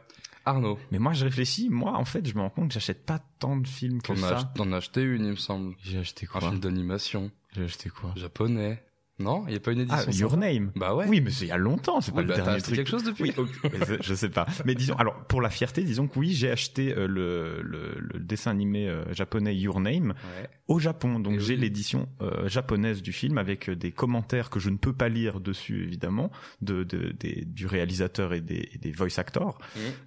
Arnaud, 0.44 0.78
Mais 0.92 1.00
moi, 1.00 1.12
je 1.12 1.24
réfléchis. 1.24 1.68
Moi, 1.70 1.92
en 1.96 2.04
fait, 2.04 2.24
je 2.24 2.32
me 2.36 2.40
rends 2.40 2.50
compte 2.50 2.68
que 2.68 2.74
j'achète 2.74 3.04
pas 3.04 3.18
tant 3.40 3.56
de 3.56 3.66
films 3.66 4.00
que 4.00 4.06
t'en 4.12 4.22
as, 4.22 4.38
ça. 4.40 4.52
t'en 4.54 4.70
as 4.70 4.76
acheté 4.76 5.02
une, 5.02 5.24
il 5.24 5.30
me 5.32 5.36
semble. 5.36 5.74
J'ai 5.82 5.98
acheté 5.98 6.26
Un 6.26 6.38
quoi? 6.38 6.40
film 6.48 6.60
d'animation 6.60 7.32
J'ai 7.52 7.64
acheté 7.64 7.90
quoi? 7.90 8.12
Japonais. 8.14 8.80
Non, 9.18 9.44
il 9.48 9.54
y 9.54 9.56
a 9.56 9.60
pas 9.60 9.72
une 9.72 9.80
édition. 9.80 10.04
Ah, 10.06 10.10
Your 10.12 10.36
Name. 10.36 10.72
Bah 10.76 10.94
ouais. 10.94 11.06
Oui, 11.08 11.22
mais 11.22 11.30
c'est 11.30 11.46
il 11.46 11.48
y 11.48 11.52
a 11.52 11.56
longtemps, 11.56 12.02
c'est 12.02 12.10
Oui, 12.10 12.16
pas 12.16 12.22
le 12.22 12.28
bah, 12.28 12.36
dernier 12.36 12.60
truc. 12.60 12.76
quelque 12.76 12.90
chose 12.90 13.02
depuis. 13.04 13.24
Oui, 13.24 13.32
ok, 13.36 13.70
mais 13.72 13.98
je- 14.02 14.14
sais 14.14 14.28
pas. 14.28 14.46
Mais 14.66 14.74
disons, 14.74 14.94
alors 14.96 15.24
pour 15.24 15.40
la 15.40 15.48
fierté, 15.48 15.82
disons 15.84 16.06
que 16.06 16.18
oui, 16.18 16.32
j'ai 16.34 16.50
acheté 16.50 16.92
euh, 16.94 17.06
le, 17.06 17.62
le, 17.62 17.96
le 17.98 18.20
dessin 18.20 18.50
animé 18.50 18.88
euh, 18.88 19.10
japonais 19.14 19.56
Your 19.56 19.80
Name 19.80 20.08
Ouais. 20.10 20.48
au 20.68 20.78
Japon. 20.78 21.18
Donc 21.18 21.38
j'ai 21.40 21.54
oui. 21.54 21.60
l'édition 21.60 22.08
euh, 22.20 22.46
japonaise 22.48 23.00
du 23.00 23.12
film 23.12 23.38
avec 23.38 23.70
des 23.70 23.90
commentaires 23.90 24.50
que 24.50 24.60
je 24.60 24.68
ne 24.68 24.76
peux 24.76 24.92
pas 24.92 25.08
lire 25.08 25.40
dessus 25.40 25.82
évidemment 25.84 26.30
de, 26.60 26.84
de 26.84 27.12
des, 27.18 27.44
du 27.46 27.66
réalisateur 27.66 28.34
et 28.34 28.42
des, 28.42 28.68
et 28.74 28.78
des 28.78 28.92
voice 28.92 29.18
actors. 29.18 29.58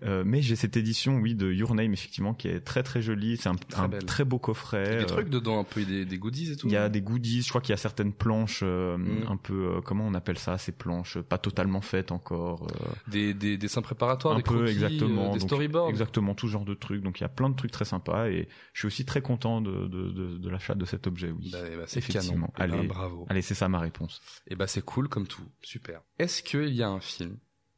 Euh, 0.03 0.23
mais 0.23 0.43
j'ai 0.43 0.55
cette 0.55 0.77
édition, 0.77 1.17
oui, 1.17 1.33
de 1.33 1.51
Your 1.51 1.73
Name 1.73 1.93
effectivement 1.93 2.35
qui 2.35 2.47
est 2.47 2.59
très 2.59 2.83
très 2.83 3.01
jolie. 3.01 3.37
C'est 3.37 3.49
un, 3.49 3.55
Très 3.55 3.81
un 3.81 3.89
très 3.89 4.23
beau 4.23 4.35
Il 4.37 4.39
y 4.39 4.41
coffret. 4.41 4.95
a 4.97 4.99
des 4.99 5.05
trucs 5.07 5.29
dedans, 5.29 5.59
un 5.59 5.63
peu 5.63 5.83
des, 5.83 6.05
des 6.05 6.17
goodies 6.19 6.51
et 6.51 6.55
tout. 6.55 6.67
il 6.67 6.73
y 6.73 6.77
a 6.77 6.89
des 6.89 7.01
goodies, 7.01 7.41
je 7.41 7.49
crois 7.49 7.61
qu'il 7.61 7.71
y 7.71 7.73
a 7.73 7.77
certaines 7.77 8.13
planches 8.13 8.63
Mhm. 9.03 9.27
un 9.32 9.38
peu 9.38 9.53
euh, 9.77 9.82
comment 9.82 10.06
on 10.08 10.13
appelle 10.13 10.38
ça, 10.38 10.58
ces 10.58 10.72
planches 10.72 11.18
euh, 11.18 11.24
pas 11.24 11.38
totalement 11.38 11.82
faites 11.82 12.12
encore. 12.12 12.68
euh, 12.72 12.86
des, 13.08 13.34
des 13.34 13.58
dessins 13.58 13.82
préparatoires, 13.82 14.34
un 14.34 14.38
des 14.38 14.44
peu 14.44 14.56
croquis, 14.56 14.72
exactement 14.72 15.29
euh, 15.29 15.34
des 15.34 15.39
donc, 15.39 15.48
storyboards. 15.50 15.89
exactement 15.89 16.36
tout 16.36 16.48
genre 16.48 16.65
de 16.65 16.74
trucs 16.74 17.01
donc 17.01 17.20
il 17.20 17.24
y 17.24 17.25
a 17.25 17.29
plein 17.29 17.50
de 17.50 17.56
trucs 17.56 17.72
très 17.72 17.86
sympas 17.86 18.27
et 18.29 18.48
je 18.74 18.79
suis 18.79 18.88
aussi 18.88 19.06
très 19.06 19.22
content 19.22 19.62
de 19.62 19.88
de, 19.88 20.10
de, 20.12 20.38
de 20.38 20.50
l'achat 20.50 20.75
de 20.75 20.86
cet 20.86 21.08
objet 21.08 21.32
oui 21.32 21.50
Bah, 21.51 21.60
bah, 21.77 21.84
c'est 21.88 22.00
Effectivement. 22.00 22.48
canon. 22.48 22.53
Eh 22.58 22.68
ben, 22.68 22.79
Allez. 22.79 22.88
bravo. 22.88 23.25
allez 23.29 23.41
c'est 23.41 23.56
ça 23.56 23.68
ma 23.70 23.79
réponse 23.79 24.22
Et 24.48 24.56
bah 24.56 24.68
c'est 24.68 24.84
cool 24.84 25.08
comme 25.10 25.27
tout, 25.27 25.44
super. 25.62 26.01
Est-ce 26.18 26.44
qu'il 26.44 26.74
y 26.74 26.84
a 26.84 26.89
un 26.89 27.00
film 27.00 27.38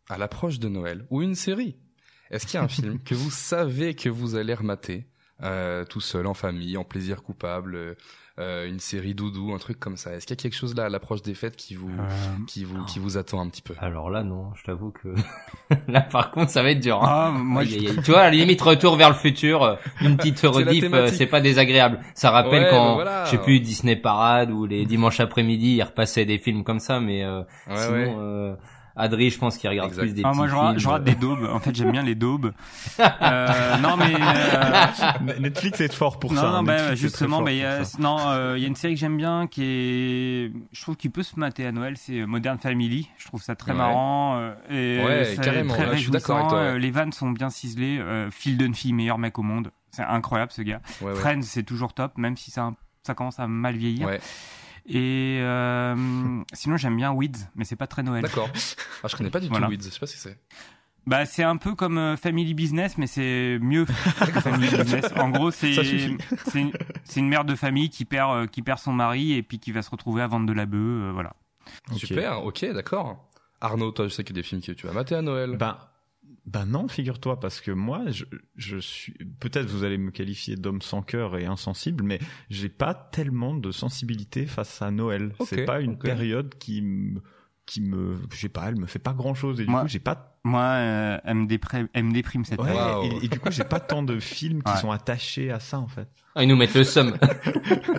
à 0.10 0.18
l'approche 0.18 0.60
de 0.60 0.68
Noël 0.68 1.06
ou 1.10 1.22
une 1.22 1.36
série 1.36 1.78
Est-ce 2.32 2.46
qu'il 2.46 2.56
y 2.56 2.58
a 2.58 2.64
un 2.64 2.68
film 2.80 3.00
que 3.00 3.16
vous 3.16 3.32
savez 3.32 3.96
que 3.96 4.10
vous 4.10 4.36
allez 4.36 4.54
remater 4.54 5.08
euh, 5.44 5.86
tout 5.86 6.02
seul 6.02 6.28
en 6.28 6.36
famille, 6.36 6.78
en 6.78 6.84
plaisir 6.84 7.24
coupable, 7.24 7.98
euh, 8.40 8.68
une 8.68 8.80
série 8.80 9.14
doudou, 9.14 9.52
un 9.54 9.58
truc 9.58 9.80
comme 9.80 9.98
ça 9.98 10.14
Est-ce 10.14 10.26
qu'il 10.26 10.36
y 10.36 10.40
a 10.40 10.42
quelque 10.42 10.56
chose 10.58 10.74
là 10.76 10.86
à 10.86 10.90
l'approche 10.90 11.22
des 11.22 11.34
fêtes 11.34 11.56
qui 11.58 11.76
vous 11.76 11.90
Euh, 11.90 12.04
qui 12.48 12.64
vous 12.64 12.84
qui 12.86 12.98
vous 13.00 13.18
attend 13.18 13.42
un 13.42 13.50
petit 13.50 13.62
peu? 13.62 13.74
Alors 13.80 14.10
là, 14.10 14.24
non, 14.24 14.54
je 14.56 14.64
t'avoue 14.64 14.92
que 14.92 15.10
là, 15.88 16.02
par 16.02 16.32
contre, 16.32 16.50
ça 16.50 16.64
va 16.64 16.72
être 16.72 16.80
dur. 16.80 17.04
Hein. 17.04 17.08
Ah, 17.08 17.32
moi, 17.32 17.64
je-. 17.64 17.78
Tu 18.04 18.12
vois, 18.12 18.22
à 18.22 18.24
la 18.26 18.30
limite, 18.32 18.62
retour 18.62 18.96
vers 18.96 19.10
le 19.10 19.16
futur, 19.16 19.64
euh, 19.64 19.76
une 20.02 20.18
petite 20.18 20.40
rediff, 20.44 20.86
euh, 20.94 21.08
c'est 21.08 21.28
pas 21.28 21.42
désagréable. 21.42 22.00
Ça 22.16 22.32
rappelle 22.32 22.64
Ouais, 22.64 22.70
quand, 22.70 22.96
voilà. 22.96 23.26
je 23.26 23.32
sais 23.32 23.38
plus, 23.38 23.60
Disney 23.60 23.96
Parade 23.96 24.50
ou 24.52 24.66
les 24.66 24.86
dimanches 24.86 25.20
après-midi, 25.20 25.76
ils 25.76 25.84
repassaient 25.84 26.26
des 26.26 26.38
films 26.38 26.64
comme 26.64 26.80
ça, 26.80 27.00
mais 27.00 27.24
euh, 27.24 27.42
Ouais, 27.70 27.76
sinon, 27.78 28.50
ouais. 28.52 28.56
Euh, 28.98 29.02
Adri, 29.02 29.30
je 29.30 29.38
pense 29.40 29.58
qu'il 29.58 29.70
regarde 29.70 29.90
Exact. 29.90 30.02
plus 30.04 30.14
des 30.14 30.22
Ah, 30.26 30.34
moi, 30.34 30.48
je 30.48 30.56
rate, 30.56 30.68
films. 30.70 30.80
je 30.80 30.88
rate 30.88 31.04
des 31.04 31.16
daubes. 31.16 31.50
En 31.52 31.60
fait, 31.60 31.76
j'aime 31.76 31.92
bien 31.92 32.04
les 32.04 32.16
daubes. 32.16 32.52
Euh, 33.00 33.78
non, 33.78 33.98
mais 33.98 34.14
euh, 34.16 35.40
Netflix 35.40 35.80
est 35.82 35.94
fort 35.94 36.20
pour 36.20 36.34
non, 36.34 36.42
ça 36.42 36.48
non, 36.52 36.64
bah, 36.64 36.96
justement, 36.96 37.42
bah, 37.42 37.52
il 37.52 37.58
y 37.60 37.64
a, 37.64 37.82
non, 38.00 38.18
euh, 38.28 38.56
il 38.58 38.62
y 38.62 38.66
a 38.66 38.68
une 38.68 38.76
série 38.76 38.94
que 38.96 39.00
j'aime 39.00 39.18
bien 39.18 39.48
qui 39.48 39.64
est, 39.64 40.52
je 40.72 40.82
trouve 40.82 40.96
qu'il 40.98 41.12
peut 41.12 41.24
se 41.24 41.40
mater 41.40 41.66
à 41.66 41.72
Noël, 41.72 41.96
c'est 41.98 42.26
Modern 42.26 42.58
Family. 42.58 43.10
Je 43.18 43.26
trouve 43.28 43.42
ça 43.42 43.56
très 43.56 43.72
Ouais. 43.72 43.78
marrant 43.78 44.38
euh, 44.38 44.54
et 44.70 45.04
Ouais, 45.06 45.26
c'est 45.36 45.42
carrément, 45.42 45.74
très 45.74 45.86
là, 45.86 45.96
je 45.96 46.02
suis 46.02 46.12
d'accord 46.12 46.38
avec 46.38 46.46
réjouissant. 46.50 46.58
toi, 46.58 46.72
ouais. 46.72 46.76
Euh, 46.76 46.80
Les 46.80 46.92
vannes 46.92 47.12
sont 47.14 47.32
bien 47.32 47.50
ciselées. 47.50 48.00
Euh, 48.00 48.30
Phil 48.32 48.58
Dunphy, 48.58 48.94
meilleur 48.94 49.18
mec 49.18 49.38
au 49.40 49.44
monde. 49.44 49.72
C'est 49.92 50.04
incroyable 50.04 50.52
ce 50.52 50.62
gars. 50.62 50.82
Ouais, 51.02 51.08
ouais. 51.12 51.16
Friends, 51.16 51.42
c'est 51.44 51.64
toujours 51.64 51.94
top, 51.94 52.18
même 52.18 52.38
si 52.38 52.50
ça, 52.52 52.72
ça 53.04 53.14
commence 53.14 53.40
à 53.40 53.48
mal 53.48 53.76
vieillir. 53.76 54.08
Et 54.88 55.40
euh, 55.42 56.44
sinon, 56.54 56.78
j'aime 56.78 56.98
bien 56.98 57.12
Weeds, 57.12 57.38
mais 57.56 57.66
c'est 57.66 57.76
pas 57.76 57.88
très 57.88 58.04
Noël. 58.04 58.24
D'accord. 58.24 58.50
Ah, 59.04 59.08
je 59.08 59.16
connais 59.16 59.30
pas 59.30 59.40
du 59.40 59.48
Voilà. 59.48 59.68
tout 59.68 59.72
Weeds, 59.72 59.84
je 59.86 59.90
sais 59.90 60.00
pas 60.00 60.08
si 60.08 60.18
c'est. 60.18 60.38
Bah, 61.08 61.26
c'est 61.26 61.44
un 61.44 61.58
peu 61.58 61.74
comme 61.74 61.98
euh, 61.98 62.16
Family 62.16 62.54
Business, 62.54 62.98
mais 62.98 63.08
c'est 63.08 63.58
mieux 63.60 63.86
que 63.86 64.40
Family 64.40 64.68
Business. 64.68 65.06
En 65.16 65.30
gros, 65.30 65.50
c'est 65.50 65.74
une, 66.54 66.72
une 67.16 67.28
mère 67.28 67.44
de 67.44 67.56
famille 67.56 67.90
qui 67.90 68.06
perd 68.06 68.32
euh, 68.36 68.46
qui 68.48 68.62
perd 68.62 68.78
son 68.80 68.94
mari 68.94 69.34
et 69.34 69.42
puis 69.42 69.58
qui 69.60 69.72
va 69.72 69.82
se 69.82 69.90
retrouver 69.90 70.22
à 70.22 70.28
vendre 70.28 70.46
de 70.46 70.54
la 70.54 70.66
bœuf, 70.68 70.80
euh, 70.80 71.12
voilà. 71.12 71.34
Super, 71.96 72.44
ok, 72.44 72.66
d'accord. 72.74 73.28
Arnaud, 73.62 73.92
toi, 73.92 74.08
je 74.08 74.14
sais 74.14 74.24
qu'il 74.24 74.36
y 74.36 74.40
a 74.40 74.42
des 74.42 74.48
films 74.48 74.62
que 74.62 74.72
tu 74.74 74.86
vas 74.88 74.94
mater 74.94 75.16
à 75.16 75.22
Noël. 75.22 75.56
Ben, 75.58 75.78
ben 76.46 76.66
non, 76.66 76.88
figure-toi, 76.88 77.40
parce 77.40 77.62
que 77.62 77.72
moi, 77.72 78.10
je, 78.10 78.26
je 78.56 78.78
suis, 78.78 79.14
peut-être 79.40 79.68
vous 79.68 79.84
allez 79.84 79.98
me 79.98 80.12
qualifier 80.12 80.56
d'homme 80.56 80.82
sans 80.82 81.02
cœur 81.02 81.38
et 81.38 81.46
insensible, 81.46 82.04
mais 82.04 82.20
j'ai 82.50 82.70
pas 82.70 82.94
tellement 82.94 83.54
de 83.56 83.72
sensibilité 83.72 84.46
face 84.46 84.82
à 84.82 84.92
Noël. 84.92 85.34
C'est 85.46 85.66
pas 85.66 85.82
une 85.82 85.98
période 85.98 86.56
qui 86.58 86.82
me, 86.82 87.22
qui 87.66 87.82
me, 87.82 88.18
je 88.32 88.38
sais 88.38 88.50
pas, 88.50 88.70
elle 88.70 88.80
me 88.80 88.86
fait 88.88 89.00
pas 89.00 89.14
grand 89.14 89.34
chose 89.34 89.60
et 89.62 89.66
du 89.66 89.72
coup, 89.72 89.88
j'ai 89.88 90.00
pas, 90.00 90.31
Moi, 90.44 90.62
euh, 90.64 91.18
elle 91.24 91.36
me 91.36 91.46
déprime, 91.46 91.88
elle 91.94 92.06
me 92.06 92.14
déprime 92.14 92.46
cette 92.46 92.60
ouais, 92.60 92.70
année. 92.72 93.10
Wow. 93.10 93.20
et, 93.22 93.26
et 93.26 93.28
du 93.28 93.40
coup, 93.40 93.52
j'ai 93.52 93.64
pas 93.64 93.80
tant 93.80 94.02
de 94.02 94.20
films 94.20 94.64
qui 94.64 94.72
Ouais. 94.72 94.78
sont 94.80 94.90
attachés 94.92 95.52
à 95.52 95.60
ça, 95.60 95.78
en 95.78 95.88
fait. 95.88 96.08
Ah, 96.34 96.44
ils 96.44 96.48
nous 96.48 96.56
mettent 96.56 96.74
le 96.74 96.84
somme. 96.84 97.16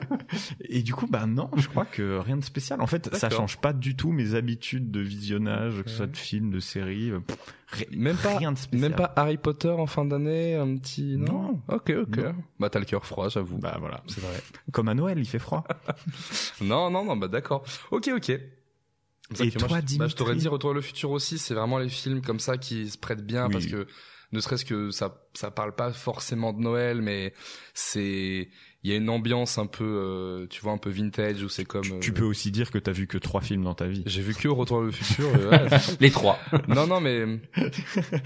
Et 0.69 0.83
du 0.83 0.95
coup, 0.95 1.07
bah 1.07 1.27
non, 1.27 1.51
je 1.57 1.69
crois 1.69 1.85
que 1.85 2.19
rien 2.19 2.37
de 2.39 2.45
spécial. 2.45 2.81
En 2.81 2.87
fait, 2.87 3.15
ça 3.15 3.29
change 3.29 3.59
pas 3.59 3.73
du 3.75 3.95
tout 3.95 4.11
mes 4.11 4.35
habitudes 4.35 4.91
de 4.91 5.01
visionnage, 5.01 5.83
que 5.83 5.91
ce 5.91 5.97
soit 5.99 6.07
de 6.07 6.17
films, 6.17 6.51
de 6.51 6.59
séries. 6.59 7.11
euh, 7.11 7.21
pff, 7.21 7.37
ri- 7.69 7.87
Même 7.97 8.17
pas, 8.17 8.39
rien 8.39 8.53
de 8.53 8.59
spécial. 8.59 8.91
même 8.91 8.97
pas 8.99 9.13
Harry 9.17 9.37
Potter 9.37 9.69
en 9.69 9.87
fin 9.87 10.05
d'année, 10.07 10.55
un 10.57 10.75
petit. 10.77 11.17
Non? 11.19 11.33
Non. 11.43 11.61
Ok, 11.69 11.91
ok. 11.91 12.17
Non. 12.17 12.35
Bah 12.59 12.71
t'as 12.71 12.79
le 12.79 12.87
cœur 12.87 13.05
froid, 13.05 13.29
j'avoue. 13.29 13.59
Bah 13.59 13.77
voilà. 13.79 14.03
c'est 14.07 14.23
vrai. 14.23 14.41
Comme 14.73 14.89
à 14.89 14.95
Noël, 14.95 15.19
il 15.19 15.27
fait 15.27 15.39
froid. 15.39 15.65
Non, 16.63 16.91
non, 16.91 17.05
non, 17.05 17.17
bah 17.17 17.29
d'accord. 17.29 17.65
Ok, 17.91 18.11
ok. 18.17 18.33
Et 19.41 19.45
moi, 19.59 19.69
toi, 19.69 19.81
je, 19.87 19.97
bah, 19.99 20.09
je 20.09 20.15
t'aurais 20.15 20.37
dit 20.37 20.49
Retour 20.49 20.75
le 20.75 20.81
futur 20.81 21.11
aussi. 21.11 21.39
C'est 21.39 21.55
vraiment 21.55 21.79
les 21.79 21.89
films 21.89 22.23
comme 22.23 22.41
ça 22.41 22.59
qui 22.59 22.89
se 22.91 22.99
prêtent 22.99 23.25
bien 23.25 23.47
Oui. 23.47 23.53
parce 23.53 23.67
que 23.67 23.87
ne 24.33 24.41
serait-ce 24.41 24.65
que 24.65 24.91
ça, 24.91 25.23
ça 25.35 25.51
parle 25.51 25.75
pas 25.75 25.93
forcément 25.93 26.53
de 26.53 26.61
Noël, 26.61 27.03
mais 27.03 27.35
c'est, 27.75 28.49
il 28.85 28.91
y 28.91 28.95
a 28.95 28.97
une 28.97 29.09
ambiance 29.09 29.59
un 29.59 29.67
peu, 29.67 29.85
euh, 29.85 30.47
tu 30.49 30.61
vois, 30.61 30.73
un 30.73 30.79
peu 30.79 30.91
vintage 30.91 31.43
où 31.43 31.49
c'est 31.49 31.65
comme. 31.65 31.83
Tu, 31.83 31.93
euh, 31.93 31.99
tu 32.01 32.13
peux 32.13 32.25
aussi 32.25 32.51
dire 32.51 32.71
que 32.71 32.79
t'as 32.79 32.93
vu 32.93 33.07
que 33.07 33.19
trois 33.19 33.41
films 33.41 33.63
dans 33.65 33.75
ta 33.75 33.87
vie. 33.87 34.03
J'ai 34.07 34.23
vu 34.23 34.35
que 34.35 34.49
Retour 34.49 34.79
vers 34.79 34.87
le 34.87 34.93
futur. 34.93 35.27
euh, 35.35 35.51
ouais, 35.71 35.79
Les 36.01 36.11
trois. 36.11 36.39
non, 36.69 36.87
non, 36.87 37.01
mais 37.01 37.25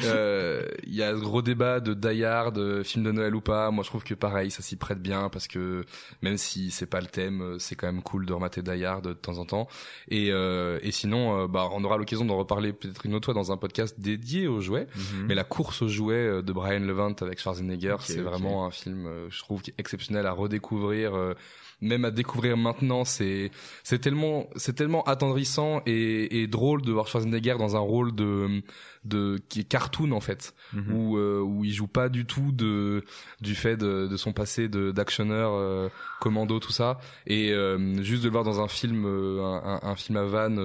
euh, 0.04 0.62
il 0.86 0.94
y 0.94 1.02
a 1.02 1.12
le 1.12 1.20
gros 1.20 1.42
débat 1.42 1.80
de 1.80 1.94
Die 1.94 2.24
Hard, 2.24 2.58
euh, 2.58 2.82
film 2.84 3.04
de 3.04 3.12
Noël 3.12 3.34
ou 3.34 3.40
pas. 3.40 3.70
Moi, 3.70 3.84
je 3.84 3.88
trouve 3.90 4.04
que 4.04 4.14
pareil, 4.14 4.50
ça 4.50 4.62
s'y 4.62 4.76
prête 4.76 5.00
bien 5.00 5.28
parce 5.28 5.46
que 5.48 5.84
même 6.22 6.36
si 6.36 6.70
c'est 6.70 6.86
pas 6.86 7.00
le 7.00 7.06
thème, 7.06 7.40
euh, 7.42 7.58
c'est 7.58 7.74
quand 7.74 7.86
même 7.86 8.02
cool 8.02 8.26
de 8.26 8.32
remater 8.32 8.62
Die 8.62 8.84
Hard 8.84 9.06
de 9.08 9.12
temps 9.12 9.38
en 9.38 9.44
temps. 9.44 9.68
Et, 10.08 10.30
euh, 10.30 10.78
et 10.82 10.90
sinon, 10.92 11.42
euh, 11.44 11.46
bah, 11.48 11.68
on 11.72 11.82
aura 11.84 11.98
l'occasion 11.98 12.24
d'en 12.24 12.36
reparler 12.36 12.72
peut-être 12.72 13.04
une 13.06 13.14
autre 13.14 13.26
fois 13.26 13.34
dans 13.34 13.52
un 13.52 13.56
podcast 13.56 13.96
dédié 13.98 14.46
aux 14.48 14.60
jouets. 14.60 14.86
Mhm. 14.96 15.26
Mais 15.28 15.34
la 15.34 15.44
course 15.44 15.82
aux 15.82 15.88
jouets 15.88 16.14
euh, 16.14 16.42
de 16.42 16.52
Brian 16.52 16.80
Levant 16.80 17.14
avec 17.20 17.38
Schwarzenegger, 17.40 17.96
c'est 18.00 18.20
vraiment 18.20 18.66
un 18.66 18.70
film, 18.70 19.06
euh, 19.06 19.26
je 19.30 19.38
trouve, 19.40 19.62
exceptionnel 19.78 20.26
à 20.26 20.32
redécouvrir. 20.46 21.14
euh, 21.14 21.34
même 21.82 22.06
à 22.06 22.10
découvrir 22.10 22.56
maintenant, 22.56 23.04
c'est 23.04 23.50
c'est 23.84 23.98
tellement 23.98 24.48
c'est 24.56 24.72
tellement 24.74 25.02
attendrissant 25.04 25.82
et, 25.84 26.40
et 26.40 26.46
drôle 26.46 26.80
de 26.80 26.90
voir 26.90 27.06
Schwarzenegger 27.06 27.56
dans 27.58 27.76
un 27.76 27.80
rôle 27.80 28.14
de 28.14 28.62
de 29.04 29.36
qui 29.50 29.60
est 29.60 29.68
cartoon 29.68 30.12
en 30.12 30.20
fait, 30.20 30.54
Mhm. 30.72 30.92
où 30.94 31.18
euh, 31.18 31.38
où 31.40 31.64
il 31.66 31.72
joue 31.74 31.86
pas 31.86 32.08
du 32.08 32.24
tout 32.24 32.50
de 32.50 33.04
du 33.42 33.54
fait 33.54 33.76
de, 33.76 34.06
de 34.06 34.16
son 34.16 34.32
passé 34.32 34.70
de 34.70 34.90
d'actionneur 34.90 35.50
euh, 35.52 35.90
commando 36.18 36.58
tout 36.60 36.72
ça 36.72 36.98
et 37.26 37.52
euh, 37.52 38.02
juste 38.02 38.22
de 38.22 38.28
le 38.28 38.32
voir 38.32 38.44
dans 38.44 38.62
un 38.62 38.68
film 38.68 39.04
euh, 39.04 39.42
un, 39.82 39.96
film 39.96 40.16
à 40.16 40.24
vanne 40.24 40.58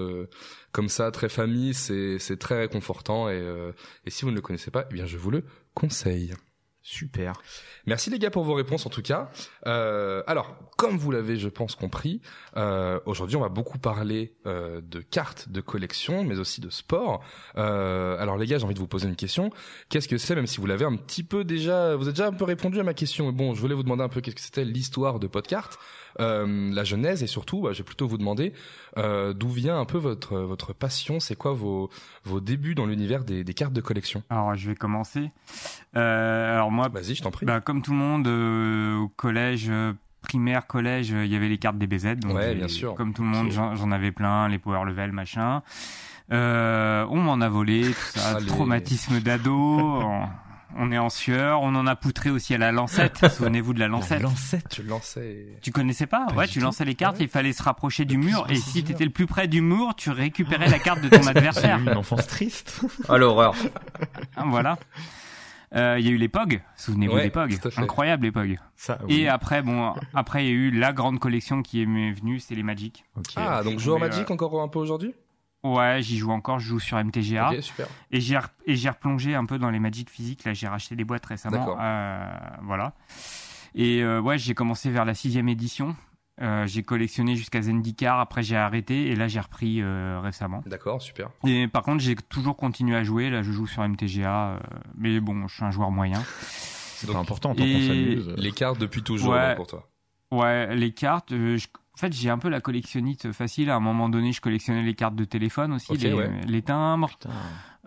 comme 0.72 0.88
ça 0.88 1.12
très 1.12 1.28
famille 1.28 1.74
c'est 1.74 2.20
c'est 2.20 2.38
très 2.38 2.58
réconfortant 2.58 3.28
et 3.28 3.34
euh, 3.34 3.74
et 4.06 4.12
si 4.12 4.24
vous 4.24 4.32
ne 4.32 4.36
le 4.38 4.42
connaissez 4.42 4.72
pas 4.72 4.86
eh 4.90 4.94
bien 4.94 5.06
je 5.08 5.18
vous 5.18 5.30
le 5.32 5.44
conseille 5.74 6.34
Super. 6.84 7.34
Merci 7.86 8.10
les 8.10 8.18
gars 8.18 8.32
pour 8.32 8.44
vos 8.44 8.56
réponses 8.56 8.88
en 8.88 8.90
tout 8.90 9.04
cas. 9.04 9.30
Euh, 9.68 10.24
alors, 10.26 10.56
comme 10.78 10.98
vous 10.98 11.12
l'avez, 11.12 11.38
je 11.38 11.48
pense, 11.48 11.76
compris, 11.76 12.22
euh, 12.58 13.00
aujourd'hui 13.06 13.36
on 13.36 13.42
va 13.42 13.50
beaucoup 13.50 13.78
parler 13.78 14.34
euh, 14.48 14.82
de 14.82 15.00
cartes 15.00 15.50
de 15.50 15.62
collection, 15.62 16.24
mais 16.24 16.40
aussi 16.40 16.60
de 16.60 16.72
sport. 16.72 17.24
Euh, 17.56 18.18
alors 18.18 18.36
les 18.38 18.48
gars, 18.48 18.58
j'ai 18.58 18.66
envie 18.66 18.74
de 18.74 18.80
vous 18.80 18.88
poser 18.88 19.08
une 19.08 19.16
question. 19.16 19.52
Qu'est-ce 19.90 20.08
que 20.08 20.18
c'est, 20.18 20.34
même 20.34 20.48
si 20.48 20.60
vous 20.60 20.66
l'avez 20.66 20.86
un 20.86 20.96
petit 20.96 21.24
peu 21.24 21.44
déjà, 21.44 21.96
vous 21.96 22.04
avez 22.04 22.14
déjà 22.14 22.28
un 22.28 22.34
peu 22.34 22.46
répondu 22.46 22.80
à 22.80 22.84
ma 22.84 22.96
question. 22.96 23.28
Mais 23.28 23.32
bon, 23.32 23.54
je 23.54 23.62
voulais 23.62 23.76
vous 23.76 23.84
demander 23.84 24.04
un 24.04 24.10
peu 24.10 24.22
qu'est-ce 24.22 24.36
que 24.36 24.42
c'était 24.42 24.66
l'histoire 24.66 25.20
de 25.20 25.28
Podcart, 25.28 25.78
euh, 26.20 26.74
la 26.74 26.84
genèse 26.84 27.22
et 27.22 27.28
surtout, 27.28 27.62
bah, 27.62 27.74
je 27.74 27.80
vais 27.80 27.84
plutôt 27.84 28.08
vous 28.08 28.18
demander 28.18 28.54
euh, 28.98 29.34
d'où 29.34 29.50
vient 29.50 29.80
un 29.80 29.86
peu 29.86 30.00
votre 30.00 30.38
votre 30.38 30.74
passion. 30.74 31.20
C'est 31.20 31.36
quoi 31.36 31.54
vos 31.54 31.92
vos 32.24 32.40
débuts 32.40 32.74
dans 32.74 32.88
l'univers 32.88 33.24
des, 33.24 33.44
des 33.44 33.54
cartes 33.54 33.74
de 33.74 33.82
collection? 33.82 34.24
Alors, 34.32 34.56
je 34.56 34.68
vais 34.70 34.76
commencer. 34.76 35.30
Euh, 35.96 36.60
alors 36.72 36.90
moi, 36.92 37.02
Vas-y, 37.02 37.16
je 37.16 37.22
t'en 37.24 37.32
prie. 37.32 37.46
bah, 37.46 37.60
comme 37.62 37.82
tout 37.82 37.92
le 37.92 37.98
monde, 37.98 38.28
euh, 38.28 38.98
au 38.98 39.08
collège, 39.10 39.68
euh, 39.70 39.94
primaire, 40.22 40.68
collège, 40.68 41.12
euh, 41.14 41.26
il 41.26 41.32
y 41.32 41.36
avait 41.36 41.50
les 41.50 41.58
cartes 41.58 41.78
DBZ. 41.78 42.16
Donc 42.18 42.36
Ouais, 42.36 42.56
bien 42.56 42.68
sûr. 42.68 42.96
Comme 42.96 43.14
tout 43.14 43.24
le 43.24 43.28
monde, 43.30 43.52
j'en 43.52 43.92
avais 43.92 44.12
plein, 44.12 44.48
les 44.48 44.58
power 44.60 44.86
level, 44.86 45.12
machin. 45.12 45.62
Euh, 46.32 47.06
on 47.10 47.18
m'en 47.18 47.42
a 47.42 47.50
volé, 47.50 47.84
tout 47.92 48.20
ça, 48.20 48.38
Allez. 48.38 48.46
traumatisme 48.46 49.20
d'ado. 49.20 49.54
on, 50.02 50.24
on 50.78 50.92
est 50.94 50.98
en 50.98 51.10
sueur, 51.10 51.62
on 51.62 51.76
en 51.76 51.86
a 51.86 51.98
poutré 51.98 52.30
aussi 52.30 52.54
à 52.56 52.58
la 52.58 52.72
lancette. 52.72 53.28
Souvenez-vous 53.36 53.74
de 53.74 53.80
la 53.80 53.90
lancette. 53.90 54.22
Lancette. 54.22 54.70
tu 54.70 54.84
le 54.84 54.88
lançais. 54.90 55.58
Tu 55.62 55.72
connaissais 55.72 56.06
pas, 56.06 56.28
Pas 56.28 56.34
Ouais, 56.36 56.48
tu 56.48 56.60
tout. 56.60 56.66
lançais 56.66 56.86
les 56.86 56.96
cartes, 56.96 57.18
Ouais. 57.18 57.26
il 57.26 57.30
fallait 57.30 57.52
se 57.52 57.62
rapprocher 57.64 58.06
du 58.06 58.18
mur, 58.18 58.46
et 58.50 58.56
si 58.56 58.82
t'étais 58.84 59.04
le 59.04 59.10
plus 59.12 59.26
près 59.26 59.50
du 59.50 59.60
mur, 59.60 59.94
tu 59.98 60.10
récupérais 60.12 60.70
la 60.70 60.80
carte 60.80 61.02
de 61.02 61.10
ton 61.10 61.28
adversaire. 61.28 61.80
une 61.80 61.90
enfance 61.90 62.26
triste. 62.28 62.80
Ah, 63.10 63.18
l'horreur. 63.18 63.54
Ah, 64.38 64.46
Euh, 65.74 65.96
Il 66.00 66.06
y 66.06 66.10
a 66.10 66.12
eu 66.12 66.18
les 66.18 66.28
POG, 66.28 66.62
souvenez-vous 66.76 67.14
Ouais, 67.16 67.24
des 67.24 67.30
POG, 67.30 67.58
incroyable 67.78 68.24
les 68.26 68.32
POG. 68.32 68.58
Ça, 68.76 69.00
Et 69.08 69.28
après, 69.30 69.62
bon, 69.62 69.94
après 70.14 70.46
il 70.46 70.48
y 70.48 70.52
a 70.52 70.54
eu 70.54 70.72
la 70.72 70.92
grande 70.92 71.20
collection 71.20 71.62
qui 71.62 71.82
est 71.82 71.86
venue, 71.86 72.40
c'est 72.40 72.56
les 72.56 72.64
Magic. 72.64 73.06
Ah, 73.38 73.64
donc 73.64 73.80
joueur 73.80 73.98
trouvé, 73.98 74.10
Magic 74.12 74.32
encore 74.32 74.62
un 74.62 74.68
peu 74.68 74.80
aujourd'hui? 74.80 75.14
Ouais, 75.64 76.00
j'y 76.02 76.18
joue 76.18 76.32
encore, 76.32 76.60
je 76.60 76.68
joue 76.68 76.80
sur 76.80 76.98
MTGA. 76.98 77.52
Ok, 77.52 77.62
super. 77.62 77.88
Et 78.12 78.20
j'ai 78.20 78.36
re- 78.36 78.88
replongé 78.90 79.36
un 79.36 79.46
peu 79.46 79.60
dans 79.60 79.70
les 79.70 79.80
Magic 79.80 80.10
physiques. 80.10 80.44
Là, 80.44 80.54
j'ai 80.54 80.68
racheté 80.68 80.96
des 80.96 81.04
boîtes 81.06 81.26
récemment. 81.26 81.58
D'accord. 81.58 81.78
Euh, 81.80 82.26
voilà. 82.64 82.94
Et 83.76 84.02
euh, 84.02 84.20
ouais, 84.20 84.38
j'ai 84.40 84.54
commencé 84.56 84.90
vers 84.90 85.06
la 85.06 85.14
sixième 85.14 85.48
édition. 85.48 85.96
Euh, 86.42 86.66
j'ai 86.66 86.82
collectionné 86.84 87.36
jusqu'à 87.36 87.62
Zendikar. 87.62 88.20
Après, 88.20 88.42
j'ai 88.42 88.56
arrêté 88.56 89.08
et 89.08 89.16
là, 89.16 89.28
j'ai 89.28 89.40
repris 89.40 89.82
euh, 89.82 90.20
récemment. 90.24 90.64
D'accord, 90.66 91.02
super. 91.02 91.30
Et 91.46 91.68
par 91.68 91.84
contre, 91.84 92.02
j'ai 92.04 92.16
toujours 92.16 92.56
continué 92.56 92.96
à 92.96 93.04
jouer. 93.04 93.30
Là, 93.30 93.44
je 93.44 93.52
joue 93.52 93.68
sur 93.68 93.84
MTGA. 93.88 94.54
euh, 94.56 94.60
mais 94.96 95.20
bon, 95.20 95.48
je 95.48 95.54
suis 95.56 95.64
un 95.64 95.72
joueur 95.72 95.92
moyen. 95.92 96.24
C'est 96.42 97.12
pas 97.12 97.18
important 97.18 97.54
tant 97.54 97.64
qu'on 97.64 97.82
s'amuse. 97.82 98.34
Les 98.38 98.52
cartes 98.52 98.80
depuis 98.80 99.04
toujours 99.04 99.34
Ouais. 99.34 99.56
pour 99.56 99.68
toi. 99.68 99.90
Ouais, 100.32 100.76
les 100.76 100.94
cartes. 100.94 101.32
euh, 101.34 101.58
je- 101.58 101.68
En 101.94 101.98
fait, 101.98 102.14
j'ai 102.14 102.30
un 102.30 102.38
peu 102.40 102.48
la 102.50 102.62
collectionnite 102.62 103.32
facile. 103.34 103.70
À 103.70 103.76
un 103.76 103.80
moment 103.82 104.08
donné, 104.10 104.32
je 104.32 104.40
collectionnais 104.42 104.82
les 104.82 104.96
cartes 104.96 105.16
de 105.16 105.26
téléphone 105.26 105.74
aussi, 105.74 105.92
Ok, 105.92 106.00
les, 106.00 106.14
ouais. 106.14 106.32
les 106.48 106.62
timbres. 106.62 107.10
Putain. 107.10 107.30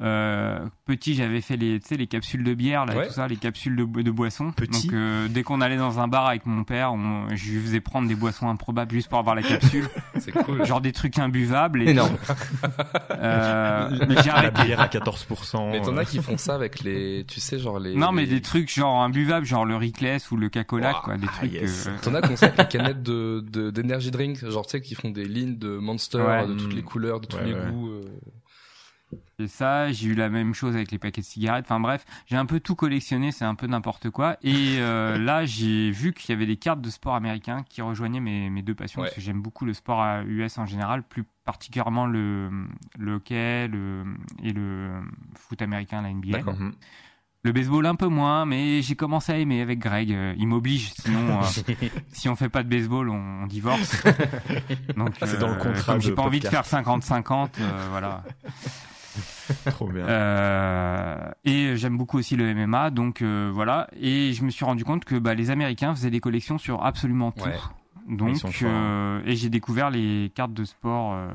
Euh, 0.01 0.59
petit, 0.87 1.15
j'avais 1.15 1.41
fait 1.41 1.57
les, 1.57 1.79
tu 1.79 1.87
sais, 1.87 1.97
les 1.97 2.09
capsules 2.09 2.43
de 2.43 2.53
bière, 2.53 2.85
là, 2.85 2.97
Ouais. 2.97 3.07
tout 3.07 3.13
ça, 3.13 3.29
les 3.29 3.37
capsules 3.37 3.77
de, 3.77 3.85
de 4.03 4.11
boissons. 4.11 4.51
Petit. 4.51 4.87
Donc, 4.89 4.93
euh, 4.95 5.29
dès 5.29 5.45
qu'on 5.45 5.61
allait 5.61 5.77
dans 5.77 6.01
un 6.01 6.09
bar 6.09 6.27
avec 6.27 6.47
mon 6.47 6.65
père, 6.65 6.93
on, 6.95 7.29
je 7.35 7.53
lui 7.53 7.61
faisais 7.61 7.81
prendre 7.81 8.09
des 8.09 8.17
boissons 8.17 8.49
improbables 8.49 8.91
juste 8.93 9.09
pour 9.09 9.21
avoir 9.21 9.37
la 9.37 9.43
capsule, 9.43 9.89
C'est 10.19 10.33
cool. 10.33 10.65
genre 10.67 10.81
des 10.81 10.91
trucs 10.91 11.17
imbuvables. 11.21 11.83
Et 11.83 11.91
Énorme. 11.91 12.17
Euh, 13.13 13.91
mais 14.09 14.17
j'ai 14.23 14.31
La 14.31 14.51
bière 14.51 14.81
à 14.81 14.87
14%. 14.89 15.71
Mais 15.71 15.81
t'en 15.81 15.97
euh, 15.97 16.01
as 16.01 16.05
qui 16.05 16.21
font 16.23 16.37
ça 16.37 16.55
avec 16.55 16.83
les, 16.83 17.25
tu 17.29 17.39
sais, 17.41 17.59
genre 17.59 17.79
les. 17.79 17.95
Non, 17.95 18.13
mais 18.13 18.23
les- 18.23 18.35
des 18.35 18.41
trucs 18.41 18.73
genre 18.75 19.03
imbuvables, 19.03 19.47
genre 19.47 19.65
le 19.65 19.77
Rickless 19.77 20.31
ou 20.31 20.37
le 20.37 20.49
Cacolac, 20.49 21.03
quoi, 21.03 21.17
des 21.17 21.27
ah, 21.29 21.37
trucs. 21.37 21.53
yes. 21.53 21.87
euh, 21.87 21.91
T'en 22.03 22.15
as 22.15 22.23
qui 22.23 22.33
ont 22.33 22.37
ça 22.37 22.47
avec 22.47 22.59
les 22.59 22.79
canettes 22.79 23.03
de, 23.03 23.45
de, 23.49 23.71
d'énergy 23.71 24.11
drink, 24.11 24.45
genre, 24.49 24.67
tu 24.67 24.73
sais, 24.73 24.81
qui 24.81 24.95
font 24.95 25.11
des 25.11 25.25
lignes 25.25 25.57
de 25.57 25.77
Monster, 25.79 26.19
Ouais. 26.19 26.47
de 26.49 26.55
toutes 26.55 26.75
les 26.75 26.83
couleurs, 26.83 27.21
de 27.21 27.27
tous 27.27 27.37
Ouais, 27.37 27.45
les 27.47 27.55
ouais. 27.55 27.71
goûts. 27.71 27.91
Et 29.39 29.49
ça, 29.49 29.91
j'ai 29.93 30.09
eu 30.09 30.15
la 30.15 30.29
même 30.29 30.55
chose 30.55 30.75
avec 30.75 30.91
les 30.93 30.99
paquets 30.99 31.21
de 31.21 31.27
cigarettes. 31.27 31.65
Enfin 31.67 31.81
bref, 31.81 32.05
j'ai 32.27 32.37
un 32.37 32.47
peu 32.47 32.61
tout 32.61 32.75
collectionné, 32.75 33.33
c'est 33.33 33.45
un 33.45 33.55
peu 33.55 33.67
n'importe 33.67 34.11
quoi. 34.11 34.37
Et 34.43 34.77
euh, 34.79 35.19
là, 35.25 35.45
j'ai 35.45 35.91
vu 35.91 36.13
qu'il 36.13 36.31
y 36.31 36.37
avait 36.37 36.47
des 36.47 36.57
cartes 36.57 36.81
de 36.81 36.91
sport 36.91 37.15
américain 37.15 37.65
qui 37.69 37.83
rejoignaient 37.83 38.21
mes, 38.21 38.51
mes 38.51 38.63
deux 38.63 38.75
passions, 38.75 39.01
Ouais. 39.01 39.09
parce 39.09 39.17
que 39.17 39.21
j'aime 39.21 39.43
beaucoup 39.43 39.65
le 39.65 39.75
sport 39.75 40.05
US 40.27 40.59
en 40.59 40.67
général, 40.67 41.03
plus 41.03 41.25
particulièrement 41.45 42.07
le, 42.07 42.49
le 42.99 43.15
hockey 43.15 43.69
le, 43.69 44.05
et 44.43 44.53
le 44.53 44.91
foot 45.37 45.61
américain, 45.63 46.01
la 46.03 46.11
NBA. 46.13 46.39
D'accord. 46.39 46.55
mhm. 46.55 46.73
Le 47.47 47.53
baseball 47.53 47.85
un 47.85 47.95
peu 47.95 48.07
moins, 48.07 48.47
mais 48.47 48.81
j'ai 48.81 48.97
commencé 48.97 49.31
à 49.31 49.37
aimer 49.37 49.61
avec 49.61 49.79
Greg. 49.79 50.11
Euh, 50.15 50.33
Il 50.39 50.49
m'oblige, 50.49 50.95
sinon 50.95 51.43
euh, 51.43 51.45
si 52.09 52.27
on 52.31 52.37
fait 52.37 52.49
pas 52.49 52.63
de 52.63 52.71
baseball, 52.71 53.11
on, 53.11 53.43
on 53.43 53.47
divorce. 53.47 54.03
Donc 54.97 55.11
Ah, 55.21 55.27
c'est 55.27 55.39
dans 55.39 55.51
le 55.51 55.57
contrat 55.57 55.99
j'ai 55.99 56.13
pas 56.15 56.23
envie 56.23 56.41
de 56.41 56.49
faire 56.49 56.63
podcast. 56.63 57.11
50-50, 57.29 57.49
euh, 57.61 57.87
voilà. 57.91 58.25
Trop 59.71 59.89
bien. 59.89 60.07
Euh, 60.07 61.31
et 61.45 61.77
j'aime 61.77 61.97
beaucoup 61.97 62.19
aussi 62.19 62.37
le 62.37 62.55
MMA, 62.55 62.91
donc 62.91 63.23
euh, 63.23 63.51
voilà. 63.53 63.89
Et 64.01 64.33
je 64.33 64.45
me 64.45 64.51
suis 64.51 64.65
rendu 64.65 64.85
compte 64.85 65.05
que 65.05 65.17
bah, 65.17 65.35
les 65.35 65.51
Américains 65.51 65.95
faisaient 65.95 66.11
des 66.11 66.21
collections 66.21 66.59
sur 66.59 66.85
absolument 66.85 67.33
tout. 67.33 67.45
Ouais. 67.45 67.55
Donc, 68.07 68.63
euh, 68.63 69.23
et 69.25 69.35
j'ai 69.35 69.49
découvert 69.49 69.91
les 69.91 70.31
cartes 70.35 70.53
de 70.53 70.65
sport, 70.65 71.15
euh, 71.15 71.31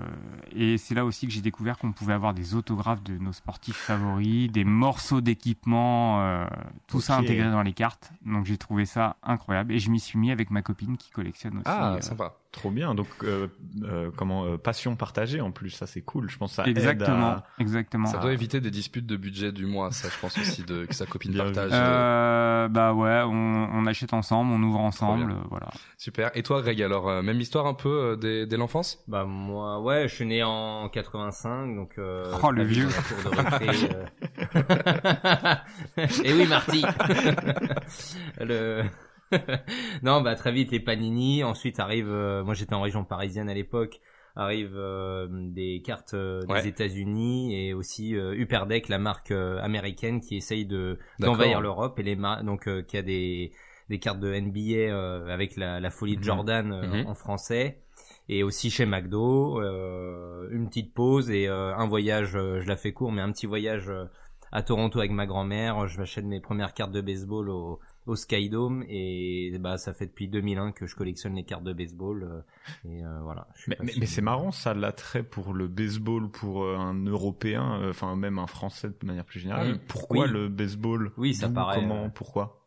et 0.52 0.78
c'est 0.78 0.94
là 0.94 1.04
aussi 1.04 1.26
que 1.26 1.34
j'ai 1.34 1.42
découvert 1.42 1.80
qu'on 1.80 1.92
pouvait 1.92 2.13
avoir 2.13 2.36
des 2.36 2.54
autographes 2.54 3.04
de 3.04 3.18
nos 3.18 3.34
sportifs 3.34 3.76
favoris, 3.76 4.52
des 4.52 4.63
morceaux 4.63 5.20
d'équipement, 5.20 6.22
euh, 6.22 6.46
tout 6.86 7.02
ça 7.02 7.18
intégré 7.18 7.50
dans 7.50 7.63
les 7.63 7.74
cartes. 7.74 8.12
Donc 8.24 8.46
j'ai 8.46 8.58
trouvé 8.58 8.86
ça 8.86 9.15
incroyable, 9.24 9.74
et 9.74 9.80
je 9.80 9.89
m'y 9.89 10.00
suis 10.00 10.20
mis 10.20 10.32
avec 10.32 10.52
ma 10.52 10.62
copine 10.62 10.98
qui 10.98 11.10
collectionne 11.10 11.56
aussi. 11.56 11.65
Ah, 11.65 11.98
sympa. 12.02 12.36
Trop 12.51 12.71
bien. 12.71 12.95
Donc, 12.95 13.07
euh, 13.23 13.47
euh, 13.83 14.09
comment 14.17 14.43
euh, 14.45 14.57
passion 14.57 14.95
partagée 14.95 15.39
en 15.39 15.51
plus, 15.51 15.69
ça 15.69 15.85
c'est 15.85 16.01
cool. 16.01 16.31
Je 16.31 16.38
pense 16.39 16.49
que 16.51 16.55
ça 16.55 16.63
aide 16.63 16.69
exactement, 16.69 17.27
à- 17.33 17.43
exactement. 17.59 18.07
Ça 18.07 18.17
doit 18.17 18.33
éviter 18.33 18.59
des 18.59 18.71
disputes 18.71 19.05
de 19.05 19.17
budget 19.17 19.51
du 19.51 19.67
mois, 19.67 19.91
ça, 19.91 20.07
je 20.12 20.19
pense 20.19 20.35
aussi, 20.39 20.63
de, 20.63 20.85
que 20.85 20.95
sa 20.95 21.05
copine 21.05 21.31
Bien 21.31 21.43
partage. 21.43 21.69
euh, 21.73 22.67
bah 22.67 22.93
ouais, 22.93 23.21
on, 23.23 23.69
on 23.71 23.85
achète 23.85 24.13
ensemble, 24.13 24.51
on 24.51 24.63
ouvre 24.63 24.79
ensemble, 24.79 25.31
euh, 25.31 25.35
voilà. 25.51 25.67
Super. 25.99 26.31
Et 26.33 26.41
toi, 26.41 26.63
Greg, 26.63 26.81
alors, 26.81 27.07
euh, 27.07 27.21
même 27.21 27.39
histoire 27.39 27.67
un 27.67 27.75
peu 27.75 27.89
euh, 27.89 28.15
dès, 28.15 28.47
dès 28.47 28.57
l'enfance? 28.57 28.97
Bah 29.07 29.25
moi, 29.25 29.79
ouais, 29.81 30.07
je 30.07 30.15
suis 30.15 30.25
né 30.25 30.41
en 30.43 30.89
85, 30.89 31.75
donc. 31.75 31.99
Euh, 31.99 32.33
Oh, 32.41 32.49
le 32.51 32.63
vieux. 32.63 32.88
euh. 33.62 34.05
Et 36.23 36.33
oui, 36.33 36.47
Marty. 36.47 36.83
le. 38.39 38.83
non, 40.04 40.22
bah 40.22 40.36
très 40.36 40.52
vite 40.52 40.72
les 40.72 40.80
panini. 40.80 41.44
Ensuite 41.44 41.80
arrive, 41.80 42.10
euh, 42.10 42.44
moi 42.44 42.54
j'étais 42.54 42.74
en 42.74 42.82
région 42.82 43.04
parisienne 43.06 43.50
à 43.50 43.54
l'époque. 43.54 44.00
Arrivent 44.36 44.78
euh, 44.78 45.28
des 45.32 45.82
cartes 45.84 46.13
euh, 46.13 46.46
des 46.46 46.54
Ouais. 46.54 46.68
États-Unis 46.68 47.54
et 47.68 47.74
aussi 47.74 48.15
euh, 48.15 48.36
Hyperdeck, 48.38 48.88
la 48.88 49.00
marque 49.00 49.32
euh, 49.32 49.60
américaine 49.62 50.22
qui 50.22 50.38
essaye 50.38 50.65
de 50.65 50.98
d'envahir 51.20 51.62
l'Europe 51.62 52.00
et 52.00 52.04
les 52.04 52.15
donc 52.44 52.68
euh, 52.68 52.82
qui 52.84 52.98
a 52.98 53.02
des 53.02 53.52
des 53.89 54.00
cartes 54.00 54.20
de 54.20 54.32
NBA 54.34 54.92
euh, 54.94 55.28
avec 55.30 55.56
la, 55.58 55.80
la 55.80 55.89
folie 55.89 56.15
de 56.15 56.20
Mhm. 56.20 56.24
Jordan 56.24 56.68
Mhm. 56.68 57.08
en 57.08 57.15
français 57.15 57.80
et 58.30 58.44
aussi 58.44 58.70
chez 58.70 58.86
McDo 58.86 59.60
euh, 59.62 60.48
une 60.52 60.68
petite 60.70 60.94
pause 60.94 61.30
et 61.32 61.48
euh, 61.48 61.76
un 61.76 61.88
voyage 61.88 62.32
je 62.34 62.68
la 62.68 62.78
fais 62.78 62.94
court 62.94 63.12
mais 63.12 63.22
un 63.22 63.32
petit 63.32 63.48
voyage 63.48 63.92
à 64.52 64.62
Toronto 64.62 65.00
avec 65.00 65.12
ma 65.12 65.26
grand-mère 65.26 65.88
je 65.88 65.98
m'achète 66.00 66.26
mes 66.26 66.39
premières 66.39 66.74
cartes 66.74 66.92
de 66.92 67.02
baseball 67.02 67.50
au 67.50 67.80
au 68.05 68.15
Skydome 68.15 68.83
et 68.88 69.55
bah 69.59 69.77
ça 69.77 69.93
fait 69.93 70.07
depuis 70.07 70.27
2001 70.27 70.71
que 70.71 70.88
je 70.88 70.95
collectionne 70.95 71.35
les 71.35 71.43
cartes 71.43 71.63
de 71.63 71.73
baseball 71.73 72.23
euh, 72.23 72.41
et 72.89 73.03
euh, 73.03 73.19
voilà 73.21 73.47
Mais, 73.67 73.77
mais, 73.83 73.91
mais 73.99 74.05
c'est 74.05 74.21
marrant, 74.21 74.51
ça 74.51 74.73
l'attrait 74.73 75.23
pour 75.23 75.53
le 75.53 75.67
baseball, 75.67 76.29
pour 76.29 76.63
euh, 76.63 76.75
un 76.77 76.95
Européen, 77.05 77.79
euh, 77.81 77.89
enfin 77.91 78.15
même 78.15 78.39
un 78.39 78.47
Français 78.47 78.89
de 78.89 79.05
manière 79.05 79.25
plus 79.25 79.39
générale. 79.39 79.79
Pourquoi 79.88 80.25
Oui. 80.25 80.31
le 80.31 80.49
baseball? 80.49 81.12
Oui, 81.17 81.33
ça 81.33 81.49
paraît, 81.49 81.79
Comment 81.79 82.09
Pourquoi? 82.09 82.59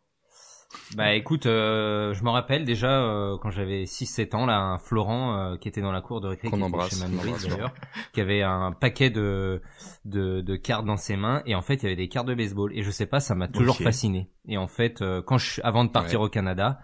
Bah 0.97 1.15
écoute, 1.15 1.47
euh, 1.47 2.13
je 2.13 2.23
me 2.23 2.31
rappelle 2.31 2.65
déjà 2.65 3.03
euh, 3.03 3.37
quand 3.39 3.51
j'avais 3.51 3.85
6-7 3.85 4.35
ans 4.37 4.47
là, 4.47 4.59
un 4.59 4.79
Florent 4.79 5.37
euh, 5.37 5.57
qui 5.57 5.69
était 5.69 5.81
dans 5.81 5.93
la 5.93 6.01
cour 6.03 6.21
de 6.21 6.29
récré, 6.29 6.49
qui 6.49 6.63
embrasse, 6.63 6.99
chez 7.01 7.49
d'ailleurs, 7.49 7.73
qui 8.13 8.21
avait 8.21 8.43
un 8.43 8.73
paquet 8.73 9.09
de, 9.11 9.63
de 10.05 10.41
de 10.43 10.57
cartes 10.57 10.85
dans 10.85 10.97
ses 10.99 11.17
mains 11.17 11.43
et 11.47 11.55
en 11.55 11.63
fait 11.63 11.75
il 11.77 11.83
y 11.85 11.87
avait 11.87 11.97
des 11.97 12.09
cartes 12.09 12.27
de 12.27 12.35
baseball 12.35 12.73
et 12.77 12.83
je 12.83 12.91
sais 12.91 13.07
pas, 13.07 13.21
ça 13.21 13.35
m'a 13.35 13.49
toujours 13.49 13.77
fasciné. 13.77 14.29
Et 14.47 14.59
en 14.59 14.67
fait, 14.67 15.01
euh, 15.03 15.23
quand 15.23 15.39
je 15.39 15.61
avant 15.63 15.85
de 15.85 15.91
partir 15.91 16.21
au 16.21 16.29
Canada, 16.29 16.81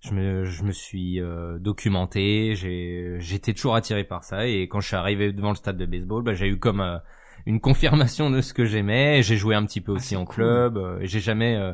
je 0.00 0.12
me 0.12 0.44
je 0.44 0.62
me 0.62 0.72
suis 0.72 1.20
euh, 1.20 1.58
documenté, 1.58 2.54
j'ai 2.54 3.16
j'étais 3.20 3.54
toujours 3.54 3.74
attiré 3.74 4.04
par 4.04 4.22
ça 4.24 4.46
et 4.46 4.68
quand 4.68 4.80
je 4.80 4.88
suis 4.88 4.96
arrivé 4.96 5.32
devant 5.32 5.50
le 5.50 5.56
stade 5.56 5.78
de 5.78 5.86
baseball, 5.86 6.22
bah, 6.22 6.34
j'ai 6.34 6.46
eu 6.48 6.58
comme 6.58 6.80
euh, 6.80 6.98
une 7.46 7.60
confirmation 7.60 8.28
de 8.28 8.40
ce 8.40 8.52
que 8.52 8.64
j'aimais. 8.66 9.22
J'ai 9.22 9.36
joué 9.36 9.54
un 9.54 9.64
petit 9.64 9.80
peu 9.80 9.92
aussi 9.92 10.08
c'est 10.08 10.16
en 10.16 10.24
cool. 10.24 10.34
club. 10.34 10.76
euh, 10.76 10.98
j'ai 11.02 11.20
jamais 11.20 11.56
euh, 11.56 11.72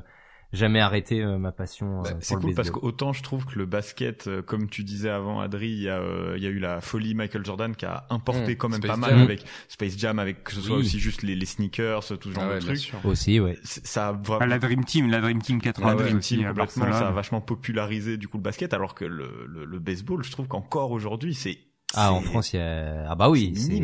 jamais 0.53 0.81
arrêté 0.81 1.23
euh, 1.23 1.39
ma 1.39 1.53
passion 1.53 2.01
euh, 2.01 2.03
Bah, 2.03 2.11
pour 2.11 2.21
c'est 2.21 2.35
le 2.35 2.41
cool 2.41 2.55
parce 2.55 2.71
qu'autant 2.71 3.13
je 3.13 3.23
trouve 3.23 3.47
que 3.47 3.59
le 3.59 3.67
basket, 3.67 4.27
euh, 4.27 4.43
comme 4.43 4.69
tu 4.69 4.85
disais 4.85 5.09
avant, 5.11 5.41
Adri, 5.41 5.69
il 5.69 5.83
y 5.83 5.89
a, 5.89 5.99
euh, 5.99 6.35
il 6.37 6.43
y 6.43 6.47
a 6.47 6.51
eu 6.51 6.59
la 6.59 6.81
folie 6.81 7.15
Michael 7.15 7.45
Jordan 7.45 7.75
qui 7.75 7.85
a 7.87 8.07
importé 8.11 8.53
Mmh, 8.53 8.57
quand 8.57 8.69
même 8.69 8.79
Space 8.81 8.91
pas 8.91 8.97
mal 8.97 9.15
avec 9.21 9.45
Space 9.69 9.99
Jam, 9.99 10.19
avec 10.19 10.45
que 10.45 10.53
ce 10.53 10.61
soit 10.61 10.77
Oui. 10.77 10.83
aussi 10.83 10.99
juste 11.01 11.23
les, 11.23 11.35
les 11.35 11.47
sneakers, 11.47 12.05
tout 12.19 12.29
ce 12.29 12.35
genre 12.35 12.45
Ah 12.45 12.49
ouais, 12.51 12.55
de 12.61 12.61
trucs. 12.61 12.93
Aussi, 13.05 13.41
ouais. 13.41 13.59
C'est- 13.65 13.87
Ça 13.87 14.09
a 14.09 14.11
Ah, 14.11 14.17
vraiment 14.23 14.47
la 14.47 14.59
Dream 14.59 14.85
Team, 14.85 15.11
la 15.11 15.21
Dream 15.21 15.41
Team 15.43 15.57
la 15.59 15.63
92 15.63 16.03
Dream 16.05 16.19
aussi 16.19 16.37
Team 16.37 16.47
complètement, 16.49 16.93
ça 16.93 17.09
a 17.09 17.13
vachement 17.13 17.41
popularisé 17.41 18.17
du 18.17 18.29
coup 18.29 18.37
le 18.37 18.43
basket, 18.43 18.75
alors 18.75 18.95
que 18.95 19.05
le, 19.05 19.47
le, 19.49 19.65
le 19.65 19.79
baseball, 19.79 20.23
je 20.23 20.31
trouve 20.31 20.49
qu'encore 20.49 20.91
aujourd'hui, 20.91 21.35
c'est 21.35 21.59
Ah, 21.95 22.13
en 22.13 22.21
France, 22.21 22.53
il 22.53 22.57
y 22.57 22.61
a... 22.61 23.11
ah 23.11 23.15
bah 23.15 23.29
oui, 23.31 23.55
c'est 23.57 23.81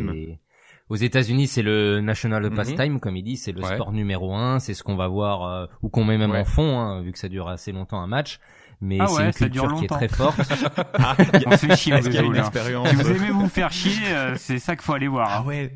aux 0.89 0.95
États-Unis, 0.95 1.47
c'est 1.47 1.61
le 1.61 2.01
national 2.01 2.43
Mhm. 2.49 2.55
pastime, 2.55 2.99
comme 2.99 3.15
il 3.15 3.23
dit, 3.23 3.37
c'est 3.37 3.51
le 3.51 3.61
Ouais. 3.61 3.75
sport 3.75 3.91
numéro 3.91 4.33
un, 4.35 4.59
c'est 4.59 4.73
ce 4.73 4.83
qu'on 4.83 4.95
va 4.95 5.07
voir 5.07 5.43
euh, 5.43 5.65
ou 5.81 5.89
qu'on 5.89 6.03
met 6.03 6.17
même 6.17 6.31
Ouais. 6.31 6.39
en 6.41 6.45
fond, 6.45 6.79
hein, 6.79 7.01
vu 7.01 7.11
que 7.11 7.19
ça 7.19 7.29
dure 7.29 7.47
assez 7.47 7.71
longtemps 7.71 8.01
un 8.01 8.07
match. 8.07 8.39
Mais 8.81 8.97
Ah 9.01 9.07
c'est 9.07 9.17
ouais, 9.17 9.25
une 9.27 9.31
ça 9.33 9.49
dure 9.49 9.63
culture 9.63 9.77
qui 9.79 9.85
est 9.85 9.87
longtemps. 9.89 9.95
très 9.97 10.07
forte. 10.07 10.39
Ah, 10.99 11.15
On 11.47 11.51
se 11.51 11.65
fait 11.65 11.75
chier 11.75 11.93
au 11.93 11.97
Est-ce 11.97 12.05
qu'il 12.09 12.15
y 12.15 12.17
a 12.17 12.21
baseball, 12.21 12.35
une 12.35 12.41
hein. 12.41 12.45
expérience 12.45 12.89
Si 12.89 12.95
vous 12.95 13.11
aimez 13.11 13.29
vous 13.31 13.49
faire 13.49 13.71
chier, 13.71 13.91
euh, 14.13 14.35
c'est 14.37 14.57
ça 14.59 14.75
qu'il 14.75 14.83
faut 14.85 14.93
aller 14.93 15.07
voir. 15.09 15.27
Ah 15.31 15.41
ouais. 15.43 15.73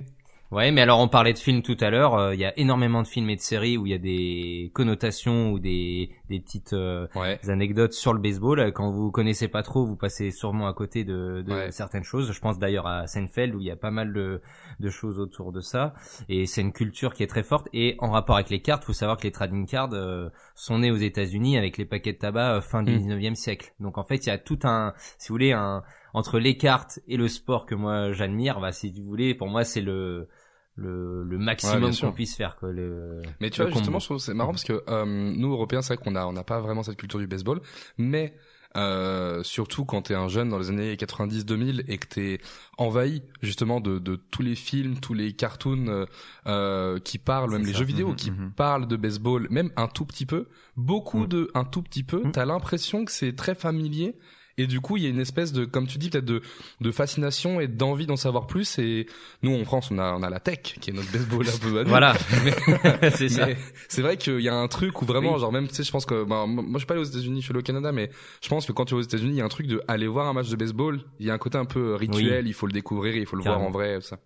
Ouais, 0.54 0.72
mais 0.72 0.82
alors 0.82 1.00
on 1.00 1.08
parlait 1.08 1.34
de 1.34 1.39
films 1.39 1.63
tout 1.63 1.76
à 1.80 1.89
l'heure. 1.89 2.13
euh, 2.13 2.36
Il 2.36 2.39
y 2.39 2.46
a 2.46 2.56
énormément 2.60 3.02
de 3.02 3.08
films 3.08 3.30
et 3.32 3.36
de 3.36 3.42
séries 3.42 3.76
où 3.76 3.88
il 3.88 3.89
y 3.89 3.96
a 3.96 3.98
des 3.98 4.70
connotations 4.76 5.52
ou 5.52 5.58
des 5.58 6.12
des 6.30 6.39
petites 6.39 6.74
euh, 6.74 7.08
Ouais. 7.16 7.39
des 7.42 7.50
anecdotes 7.50 7.94
sur 7.94 8.13
le 8.13 8.20
baseball. 8.20 8.72
Quand 8.72 8.92
vous 8.92 9.10
connaissez 9.10 9.48
pas 9.48 9.63
trop, 9.63 9.84
vous 9.84 9.96
passez 9.96 10.30
sûrement 10.30 10.68
à 10.68 10.74
côté 10.74 11.04
de, 11.04 11.42
de 11.42 11.52
Ouais. 11.52 11.72
certaines 11.72 12.04
choses. 12.04 12.32
Je 12.32 12.39
pense 12.39 12.60
d'ailleurs 12.60 12.86
à 12.86 13.08
Seinfeld 13.08 13.56
où 13.56 13.62
il 13.62 13.66
y 13.66 13.72
a 13.72 13.76
pas 13.76 13.89
mal 13.89 14.13
de, 14.13 14.42
de 14.80 14.89
choses 14.92 15.20
autour 15.20 15.52
de 15.54 15.60
ça. 15.60 15.96
Et 16.30 16.46
c'est 16.46 16.62
une 16.62 16.72
culture 16.74 17.13
qui 17.16 17.24
est 17.24 17.28
très 17.28 17.44
forte. 17.44 17.68
Et 17.74 17.96
en 17.98 18.12
rapport 18.12 18.36
avec 18.36 18.52
les 18.52 18.62
cartes, 18.62 18.84
faut 18.84 18.94
savoir 18.94 19.18
que 19.18 19.24
les 19.24 19.32
trading 19.32 19.66
cards 19.66 19.94
euh, 19.94 20.30
sont 20.54 20.78
nés 20.80 20.92
aux 20.92 20.98
États-Unis 20.98 21.58
avec 21.58 21.80
les 21.80 21.86
paquets 21.86 22.13
de 22.13 22.20
tabac 22.20 22.58
euh, 22.58 22.62
fin 22.62 22.84
du 22.84 22.92
Mm. 22.94 22.98
19e 23.00 23.34
siècle. 23.36 23.74
Donc 23.80 23.98
en 23.98 24.04
fait, 24.04 24.18
il 24.18 24.30
y 24.30 24.32
a 24.32 24.38
tout 24.38 24.60
un, 24.66 24.94
si 25.18 25.30
vous 25.30 25.34
voulez, 25.34 25.52
un 25.52 25.82
entre 26.13 26.38
les 26.38 26.58
cartes 26.58 27.00
et 27.08 27.18
le 27.18 27.28
sport 27.28 27.66
que 27.66 27.74
moi 27.74 28.12
j'admire, 28.12 28.60
bah 28.60 28.72
si 28.72 28.92
vous 28.92 29.04
voulez, 29.04 29.34
pour 29.34 29.48
moi 29.48 29.63
c'est 29.63 29.82
le 29.82 30.28
le, 30.76 31.24
le 31.24 31.38
maximum 31.38 31.96
qu'on 31.96 32.12
puisse 32.12 32.36
faire. 32.36 32.56
Quoi, 32.56 32.72
le, 32.72 33.22
Mais 33.40 33.50
tu 33.50 33.60
le 33.62 33.68
vois, 33.68 33.74
justement, 33.74 33.94
combo. 33.94 34.00
je 34.00 34.06
trouve 34.06 34.18
que 34.18 34.24
c'est 34.24 34.34
marrant 34.34 34.52
parce 34.52 34.64
que 34.64 34.84
euh, 34.88 35.06
nous, 35.06 35.52
Européens, 35.52 35.82
c'est 35.82 35.96
vrai 35.96 36.04
qu'on 36.04 36.16
a, 36.16 36.26
on 36.26 36.34
n'a 36.34 36.44
pas 36.44 36.60
vraiment 36.62 36.84
cette 36.84 36.98
culture 36.98 37.20
du 37.20 37.28
baseball, 37.28 37.62
mais 37.98 38.36
euh, 38.76 39.44
surtout 39.44 39.86
quand 39.86 40.02
t'es 40.02 40.16
un 40.16 40.28
jeune 40.28 40.50
dans 40.50 40.58
les 40.58 40.70
années 40.70 40.96
90-2000 40.96 41.84
et 41.88 42.00
que 42.00 42.08
t'es 42.08 42.40
envahi 42.80 43.22
justement 43.44 43.80
de, 43.80 44.00
de 44.00 44.16
tous 44.16 44.42
les 44.42 44.56
films, 44.56 45.00
tous 45.00 45.14
les 45.14 45.34
cartoons 45.34 45.86
euh, 45.88 46.06
euh, 46.48 47.00
qui 47.00 47.20
parlent, 47.20 47.52
même 47.52 47.66
les 47.68 47.74
jeux 47.74 47.86
vidéo 47.86 48.10
Mhm, 48.10 48.16
qui 48.16 48.32
mhm. 48.32 48.52
parlent 48.52 48.88
de 48.88 48.96
baseball, 48.96 49.48
même 49.52 49.70
un 49.76 49.88
tout 49.88 50.06
petit 50.06 50.26
peu, 50.26 50.48
beaucoup 50.76 51.20
Mhm. 51.22 51.28
de 51.28 51.52
un 51.54 51.66
tout 51.66 51.84
petit 51.84 52.04
peu, 52.04 52.24
t'as 52.32 52.46
l'impression 52.46 53.06
que 53.06 53.12
c'est 53.12 53.36
très 53.36 53.54
familier. 53.54 54.18
Et 54.58 54.68
du 54.68 54.82
coup, 54.82 54.98
il 54.98 55.04
y 55.04 55.08
a 55.08 55.10
une 55.10 55.20
espèce 55.20 55.52
de, 55.52 55.66
comme 55.66 55.88
tu 55.88 55.98
dis, 55.98 56.12
peut-être 56.12 56.26
de, 56.26 56.42
de 56.80 56.92
fascination 56.92 57.60
et 57.60 57.68
d'envie 57.68 58.06
d'en 58.06 58.16
savoir 58.18 58.46
plus. 58.46 58.78
Et 58.78 59.08
nous, 59.42 59.54
en 59.60 59.63
France, 59.66 59.89
on 59.92 59.98
a, 59.98 60.13
on 60.13 60.22
a 60.22 60.30
la 60.30 60.39
tech, 60.39 60.60
qui 60.80 60.92
est 60.92 60.94
notre 60.94 61.12
baseball 61.12 61.48
un 61.48 61.58
peu 61.58 61.80
à 61.80 61.84
nous. 61.84 61.89
Voilà, 61.89 62.13
c'est 63.16 63.30
ça. 63.30 63.48
C'est 63.89 64.02
vrai 64.04 64.18
qu'il 64.18 64.39
y 64.42 64.50
a 64.50 64.56
un 64.56 64.68
truc 64.68 65.02
où 65.02 65.06
vraiment, 65.06 65.34
Oui. 65.34 65.39
genre 65.39 65.52
même, 65.52 65.68
tu 65.68 65.74
sais, 65.76 65.84
je 65.84 65.92
pense 65.92 66.06
que, 66.06 66.24
bah, 66.24 66.46
moi 66.46 66.63
je 66.74 66.78
suis 66.80 66.86
pas 66.86 66.94
allé 66.94 67.02
aux 67.02 67.06
États-Unis, 67.08 67.42
je 67.42 67.46
suis 67.46 67.52
allé 67.52 67.60
au 67.60 67.63
Canada, 67.63 67.92
mais 67.92 68.10
je 68.44 68.50
pense 68.50 68.66
que 68.68 68.72
quand 68.72 68.86
tu 68.86 68.94
es 68.94 68.98
aux 68.98 69.02
États-Unis, 69.02 69.32
il 69.32 69.38
y 69.38 69.42
a 69.42 69.46
un 69.46 69.50
truc 69.50 69.66
de 69.68 69.82
aller 69.88 70.08
voir 70.08 70.28
un 70.28 70.34
match 70.34 70.50
de 70.50 70.56
baseball. 70.56 71.02
Il 71.20 71.26
y 71.26 71.32
a 71.32 71.34
un 71.34 71.38
côté 71.39 71.58
un 71.58 71.66
peu 71.66 71.96
rituel, 71.96 72.48
il 72.48 72.54
faut 72.54 72.68
le 72.68 72.74
découvrir, 72.74 73.16
il 73.16 73.26
faut 73.26 73.36
le 73.36 73.44
voir 73.44 73.60
en 73.60 73.72
vrai, 73.72 73.96
tout 73.96 74.06
ça. 74.06 74.20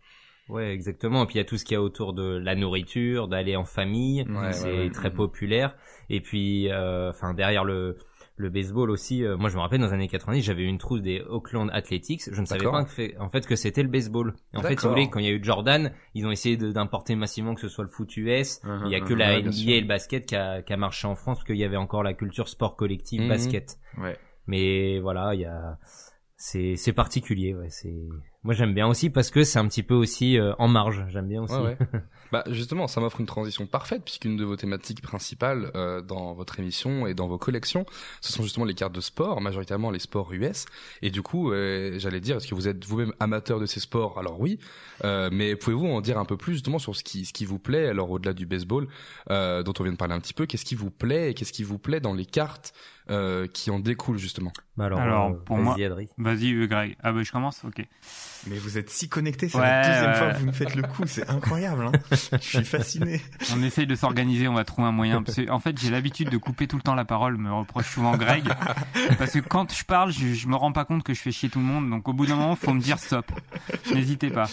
Ouais, 0.50 0.72
exactement. 0.74 1.24
Et 1.24 1.26
puis 1.26 1.36
il 1.36 1.38
y 1.40 1.42
a 1.42 1.46
tout 1.46 1.58
ce 1.58 1.66
qu'il 1.66 1.74
y 1.74 1.78
a 1.78 1.82
autour 1.82 2.14
de 2.14 2.38
la 2.38 2.56
nourriture, 2.56 3.28
d'aller 3.28 3.56
en 3.58 3.66
famille, 3.66 4.24
Ouais, 4.30 4.54
c'est 4.54 4.70
ouais, 4.72 4.78
ouais. 4.86 4.90
très 4.92 5.10
Mhm. 5.10 5.16
populaire. 5.16 5.76
Et 6.10 6.22
puis, 6.22 6.72
euh, 6.72 7.10
enfin 7.10 7.34
derrière 7.34 7.66
le 7.66 7.98
le 8.40 8.50
baseball 8.50 8.92
aussi, 8.92 9.24
euh, 9.24 9.36
moi 9.36 9.50
je 9.50 9.56
me 9.56 9.62
rappelle 9.62 9.80
dans 9.82 9.88
les 9.88 9.94
années 9.94 10.08
90, 10.08 10.42
j'avais 10.42 10.64
une 10.64 10.78
trousse 10.78 11.02
des 11.02 11.22
Oakland 11.28 11.70
Athletics. 11.74 12.30
Je 12.32 12.40
ne 12.40 12.46
savais 12.46 12.64
pas 12.66 12.84
que 12.84 12.90
fait- 12.92 13.18
en 13.18 13.30
fait 13.30 13.46
que 13.48 13.56
c'était 13.56 13.82
le 13.84 13.90
baseball. 13.90 14.36
Et 14.54 14.58
en 14.58 14.62
fait, 14.62 14.80
si 14.80 14.86
vous 14.86 14.92
voulez, 14.92 15.10
quand 15.10 15.20
il 15.20 15.26
y 15.26 15.30
a 15.30 15.32
eu 15.32 15.44
Jordan, 15.44 15.92
ils 16.14 16.26
ont 16.28 16.32
essayé 16.32 16.56
d'importer 16.56 17.16
massivement 17.16 17.56
que 17.56 17.62
ce 17.62 17.68
soit 17.68 17.84
le 17.84 17.90
foot 17.90 18.16
US. 18.18 18.62
Il 18.86 18.92
y 18.92 18.96
a 18.96 19.02
que 19.02 19.14
la 19.16 19.40
NBA 19.40 19.52
sûr. 19.52 19.70
et 19.72 19.82
le 19.82 19.88
basket 19.88 20.26
qui 20.28 20.36
a, 20.36 20.62
qui 20.62 20.72
a 20.72 20.78
marché 20.78 21.08
en 21.08 21.16
France 21.16 21.38
parce 21.40 21.48
qu'il 21.48 21.58
y 21.58 21.64
avait 21.64 21.78
encore 21.78 22.04
la 22.04 22.14
culture 22.14 22.48
sport 22.48 22.76
collectif 22.76 23.22
Mhm. 23.22 23.28
basket. 23.28 23.78
Ouais. 23.98 24.16
Mais 24.46 25.00
voilà, 25.00 25.34
il 25.34 25.42
y 25.42 25.46
a 25.46 25.78
c'est 26.36 26.76
c'est 26.76 26.94
particulier. 26.94 27.56
Ouais, 27.56 27.70
c'est 27.70 27.96
moi 28.44 28.54
j'aime 28.54 28.74
bien 28.76 28.88
aussi 28.88 29.10
parce 29.10 29.32
que 29.32 29.44
c'est 29.44 29.58
un 29.58 29.68
petit 29.68 29.82
peu 29.84 29.96
aussi 29.96 30.38
euh, 30.40 30.54
en 30.60 30.68
marge. 30.68 31.04
J'aime 31.10 31.28
bien 31.28 31.42
aussi. 31.42 31.56
Ouais, 31.56 31.76
ouais. 31.76 31.78
bah 32.32 32.44
justement, 32.48 32.88
ça 32.88 33.02
m'offre 33.02 33.20
une 33.20 33.26
transition 33.26 33.66
parfaite 33.66 34.04
puisqu'une 34.04 34.38
de 34.38 34.44
vos 34.44 34.56
thématiques 34.56 35.02
principales 35.02 35.72
euh, 35.76 36.02
dans 36.02 36.34
votre 36.34 36.60
émission 36.60 37.08
et 37.08 37.14
dans 37.14 37.28
vos 37.28 37.38
collections, 37.38 37.86
ce 38.22 38.32
sont 38.34 38.44
justement 38.44 38.66
les 38.66 38.74
cartes 38.74 38.94
de 38.94 39.02
sport, 39.02 39.42
majoritairement 39.42 39.92
les 39.92 40.00
sports 40.00 40.34
US. 40.34 40.66
Et 41.02 41.10
du 41.10 41.22
coup, 41.22 41.52
euh, 41.52 41.98
j'allais 42.00 42.20
dire, 42.20 42.38
est-ce 42.38 42.48
que 42.48 42.56
vous 42.56 42.68
êtes 42.68 42.86
vous-même 42.86 43.14
amateur 43.20 43.60
de 43.60 43.66
ces 43.66 43.80
sports? 43.80 44.18
Alors 44.18 44.40
oui, 44.40 44.60
euh, 45.04 45.30
mais 45.32 45.56
pouvez-vous 45.56 45.88
en 45.88 46.02
dire 46.02 46.18
un 46.18 46.26
peu 46.26 46.38
plus 46.38 46.54
justement 46.54 46.80
sur 46.80 46.96
ce 46.96 47.04
qui 47.04 47.46
vous 47.46 47.60
plaît 47.60 47.88
Alors 47.88 48.10
au-delà 48.12 48.34
du 48.34 48.46
baseball, 48.46 48.88
euh, 49.30 49.64
dont 49.64 49.74
on 49.80 49.84
vient 49.84 49.94
de 49.94 49.98
parler 49.98 50.14
un 50.14 50.20
petit 50.20 50.34
peu, 50.34 50.46
qu'est-ce 50.46 50.66
qui 50.66 50.76
vous 50.76 50.92
plaît 50.92 51.34
qu'est-ce 51.34 51.54
qui 51.54 51.64
vous 51.64 51.78
plaît 51.78 52.00
dans 52.00 52.14
les 52.14 52.26
cartes 52.26 52.74
euh, 53.10 53.48
qui 53.48 53.72
en 53.72 53.80
découlent 53.80 54.18
justement 54.18 54.52
Bah 54.76 54.86
alors, 54.86 55.00
Alors, 55.00 55.30
euh, 55.32 55.34
pour 55.46 55.58
vas-y, 55.58 55.88
moi-. 55.90 56.02
Vas-y, 56.18 56.54
euh, 56.54 56.68
Greg. 56.68 56.96
Ah 57.04 57.12
bah 57.12 57.24
je 57.24 57.32
commence, 57.32 57.64
ok. 57.64 57.86
Mais 58.48 58.58
vous 58.58 58.78
êtes 58.78 58.90
si 58.90 59.10
connectés, 59.10 59.50
c'est 59.50 59.58
Ouais, 59.58 59.64
la 59.64 59.88
deuxième 59.88 60.12
ouais. 60.12 60.18
fois 60.18 60.34
que 60.34 60.38
vous 60.40 60.46
me 60.46 60.52
faites 60.52 60.76
le 60.76 60.84
coup, 60.84 61.04
c'est 61.08 61.30
incroyable. 61.30 61.88
Hein 61.88 61.92
je 62.12 62.38
suis 62.38 62.64
fasciné. 62.64 63.22
On 63.56 63.64
essaye 63.64 63.88
de 63.88 63.96
s'organiser, 63.96 64.48
on 64.48 64.54
va 64.54 64.64
trouver 64.64 64.88
un 64.88 64.92
moyen. 64.92 65.24
Parce 65.24 65.38
que, 65.38 65.50
en 65.50 65.60
fait, 65.60 65.78
j'ai 65.80 65.90
l'habitude 65.90 66.30
de 66.30 66.38
couper 66.38 66.68
tout 66.68 66.76
le 66.78 66.82
temps 66.84 66.96
la 66.96 67.06
parole, 67.06 67.38
me 67.38 67.52
reproche 67.52 67.90
souvent 67.90 68.16
Greg. 68.18 68.46
Parce 69.18 69.32
que 69.32 69.40
quand 69.40 69.74
je 69.74 69.84
parle, 69.84 70.12
je, 70.12 70.34
je 70.34 70.48
me 70.48 70.56
rends 70.56 70.72
pas 70.72 70.86
compte 70.86 71.04
que 71.04 71.14
je 71.14 71.20
fais 71.22 71.32
chier 71.32 71.50
tout 71.50 71.60
le 71.60 71.66
monde. 71.66 71.90
Donc 71.90 72.08
au 72.08 72.14
bout 72.14 72.26
d'un 72.26 72.36
moment, 72.36 72.56
faut 72.56 72.74
me 72.74 72.82
dire 72.82 73.00
stop. 73.00 73.26
N'hésitez 73.94 74.30
pas. 74.30 74.50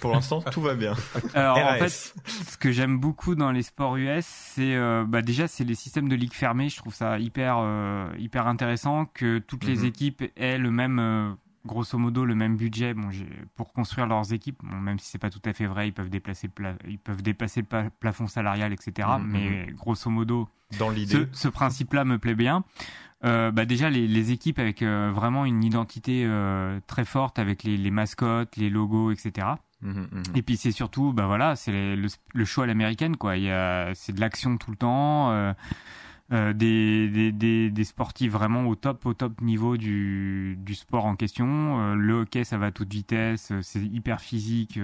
Pour 0.00 0.12
l'instant, 0.12 0.40
tout 0.42 0.60
va 0.60 0.74
bien. 0.74 0.94
Alors 1.34 1.58
en 1.58 1.74
fait, 1.74 2.14
ce 2.26 2.56
que 2.56 2.70
j'aime 2.72 2.98
beaucoup 2.98 3.34
dans 3.34 3.50
les 3.52 3.62
sports 3.62 3.96
US, 3.96 4.24
c'est 4.26 4.74
euh, 4.74 5.04
bah 5.06 5.22
déjà 5.22 5.48
c'est 5.48 5.64
les 5.64 5.74
systèmes 5.74 6.08
de 6.08 6.14
ligue 6.16 6.32
fermée. 6.34 6.68
Je 6.68 6.76
trouve 6.76 6.94
ça 6.94 7.18
hyper 7.18 7.56
euh, 7.58 8.08
hyper 8.18 8.46
intéressant 8.46 9.06
que 9.06 9.38
toutes 9.38 9.64
les 9.64 9.78
Mhm. 9.80 9.84
équipes 9.86 10.22
aient 10.36 10.58
le 10.58 10.70
même 10.70 10.98
euh, 10.98 11.30
grosso 11.66 11.98
modo 11.98 12.24
le 12.24 12.34
même 12.34 12.56
budget 12.56 12.94
bon, 12.94 13.08
pour 13.56 13.72
construire 13.72 14.06
leurs 14.06 14.32
équipes. 14.32 14.58
Bon, 14.62 14.76
même 14.76 14.98
si 14.98 15.10
c'est 15.10 15.18
pas 15.18 15.30
tout 15.30 15.42
à 15.44 15.52
fait 15.52 15.66
vrai, 15.66 15.88
ils 15.88 15.92
peuvent 15.92 16.10
déplacer 16.10 16.46
le 16.46 16.52
pla- 16.52 16.76
ils 16.88 16.98
peuvent 16.98 17.22
dépasser 17.22 17.64
le 17.70 17.90
plafond 18.00 18.26
salarial, 18.26 18.72
etc. 18.72 19.08
Mhm. 19.18 19.26
Mais 19.30 19.66
grosso 19.72 20.08
modo, 20.10 20.48
Dans 20.78 20.90
ce, 20.90 20.94
l'idée. 20.94 21.28
ce 21.32 21.48
principe-là 21.48 22.04
me 22.04 22.18
plaît 22.18 22.34
bien. 22.36 22.64
Euh, 23.24 23.50
bah 23.50 23.64
déjà 23.64 23.90
les, 23.90 24.06
les 24.06 24.30
équipes 24.30 24.60
avec 24.60 24.80
euh, 24.80 25.10
vraiment 25.12 25.44
une 25.44 25.64
identité 25.64 26.22
euh, 26.24 26.78
très 26.86 27.04
forte 27.04 27.40
avec 27.40 27.64
les, 27.64 27.76
les 27.76 27.90
mascottes, 27.90 28.56
les 28.56 28.70
logos, 28.70 29.10
etc. 29.10 29.48
Mhm, 29.82 30.08
mhm. 30.10 30.22
Et 30.36 30.42
puis 30.42 30.56
c'est 30.56 30.72
surtout, 30.72 31.12
bah 31.12 31.26
voilà, 31.26 31.56
c'est 31.56 31.72
le, 31.72 32.06
le 32.34 32.44
show 32.44 32.62
à 32.62 32.66
l'américaine, 32.66 33.16
quoi. 33.16 33.36
Il 33.36 33.44
y 33.44 33.50
a, 33.50 33.92
c'est 33.94 34.12
de 34.12 34.20
l'action 34.20 34.56
tout 34.56 34.70
le 34.70 34.76
temps, 34.76 35.30
euh, 35.30 35.52
euh, 36.32 36.52
des, 36.52 37.08
des, 37.08 37.32
des, 37.32 37.70
des 37.70 37.84
sportifs 37.84 38.30
vraiment 38.30 38.66
au 38.66 38.76
top, 38.76 39.04
au 39.06 39.14
top 39.14 39.40
niveau 39.40 39.76
du, 39.76 40.56
du 40.60 40.74
sport 40.74 41.06
en 41.06 41.16
question. 41.16 41.80
Euh, 41.80 41.94
le 41.94 42.20
hockey, 42.20 42.44
ça 42.44 42.56
va 42.58 42.66
à 42.66 42.70
toute 42.70 42.92
vitesse, 42.92 43.52
c'est 43.62 43.82
hyper 43.82 44.20
physique. 44.20 44.78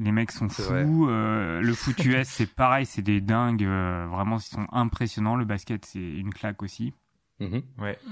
Les 0.00 0.10
mecs 0.12 0.32
sont 0.32 0.48
fous. 0.48 1.08
euh, 1.08 1.60
le 1.60 1.74
foot 1.74 2.04
US, 2.04 2.26
c'est 2.28 2.52
pareil, 2.52 2.86
c'est 2.86 3.02
des 3.02 3.20
dingues. 3.20 3.62
euh, 3.64 4.06
vraiment, 4.10 4.38
ils 4.38 4.40
sont 4.42 4.66
impressionnants. 4.72 5.36
Le 5.36 5.44
basket, 5.44 5.84
c'est 5.84 6.00
une 6.02 6.32
claque 6.34 6.62
aussi. 6.62 6.92
Mhm. 7.38 7.62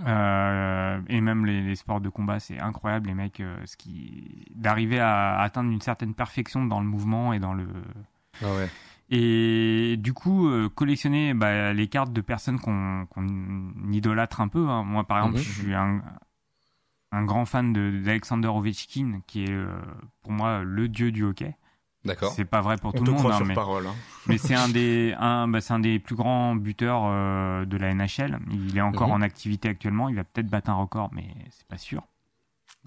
Euh, 0.07 1.01
et 1.09 1.21
même 1.21 1.45
les, 1.45 1.61
les 1.63 1.75
sports 1.77 2.01
de 2.01 2.09
combat, 2.09 2.41
c'est 2.41 2.59
incroyable, 2.59 3.09
les 3.09 3.15
mecs, 3.15 3.41
euh, 3.41 3.57
ce 3.67 3.77
qui 3.77 4.47
d'arriver 4.55 5.01
à 5.01 5.39
atteindre 5.41 5.71
une 5.71 5.81
certaine 5.83 6.15
perfection 6.15 6.65
dans 6.65 6.81
le 6.81 6.87
mouvement 6.87 7.33
et 7.33 7.39
dans 7.39 7.53
le. 7.55 7.67
Ah 8.43 8.55
ouais. 8.55 8.69
Et 9.11 9.97
du 9.99 10.13
coup, 10.13 10.49
euh, 10.49 10.69
collectionner 10.69 11.33
bah, 11.35 11.73
les 11.73 11.89
cartes 11.89 12.13
de 12.13 12.21
personnes 12.21 12.59
qu'on 12.61 13.07
idolâtre 13.93 14.41
un 14.41 14.49
peu. 14.49 14.69
hein. 14.69 14.83
Moi, 14.85 15.05
par 15.05 15.19
exemple, 15.19 15.37
Mhm. 15.39 15.43
je 15.43 15.51
suis 15.63 15.75
un, 15.75 16.03
un 17.13 17.25
grand 17.25 17.47
fan 17.47 17.73
de- 17.73 18.03
d'Alexander 18.05 18.49
Ovechkin, 18.49 19.21
qui 19.27 19.45
est 19.45 19.51
euh, 19.51 19.79
pour 20.23 20.33
moi 20.33 20.63
le 20.63 20.89
dieu 20.89 21.11
du 21.11 21.25
hockey. 21.25 21.55
D'accord. 22.09 22.33
C'est 22.33 22.45
pas 22.45 22.61
vrai 22.61 22.77
pour 22.77 22.95
On 22.95 22.99
tout 22.99 23.05
le 23.05 23.13
monde, 23.13 23.27
hein, 23.31 23.37
sur 23.37 23.47
mais 23.47 23.55
parole. 23.55 23.87
Hein. 23.87 23.95
mais 24.27 24.39
c'est 24.39 24.55
un 24.55 24.69
des 24.69 25.15
un, 25.19 25.47
bah, 25.47 25.61
c'est 25.61 25.73
un 25.73 25.79
des 25.79 25.99
plus 25.99 26.17
grands 26.17 26.57
buteurs 26.57 27.03
euh, 27.05 27.65
de 27.65 27.77
la 27.77 27.95
NHL. 27.95 28.39
Il 28.51 28.77
est 28.77 28.81
encore 28.81 29.13
en 29.13 29.23
activité 29.23 29.69
actuellement. 29.69 30.09
Il 30.09 30.17
va 30.17 30.25
peut-être 30.25 30.49
battre 30.49 30.71
un 30.71 30.75
record, 30.75 31.11
mais 31.13 31.27
c'est 31.51 31.67
pas 31.67 31.79
sûr. 31.79 32.03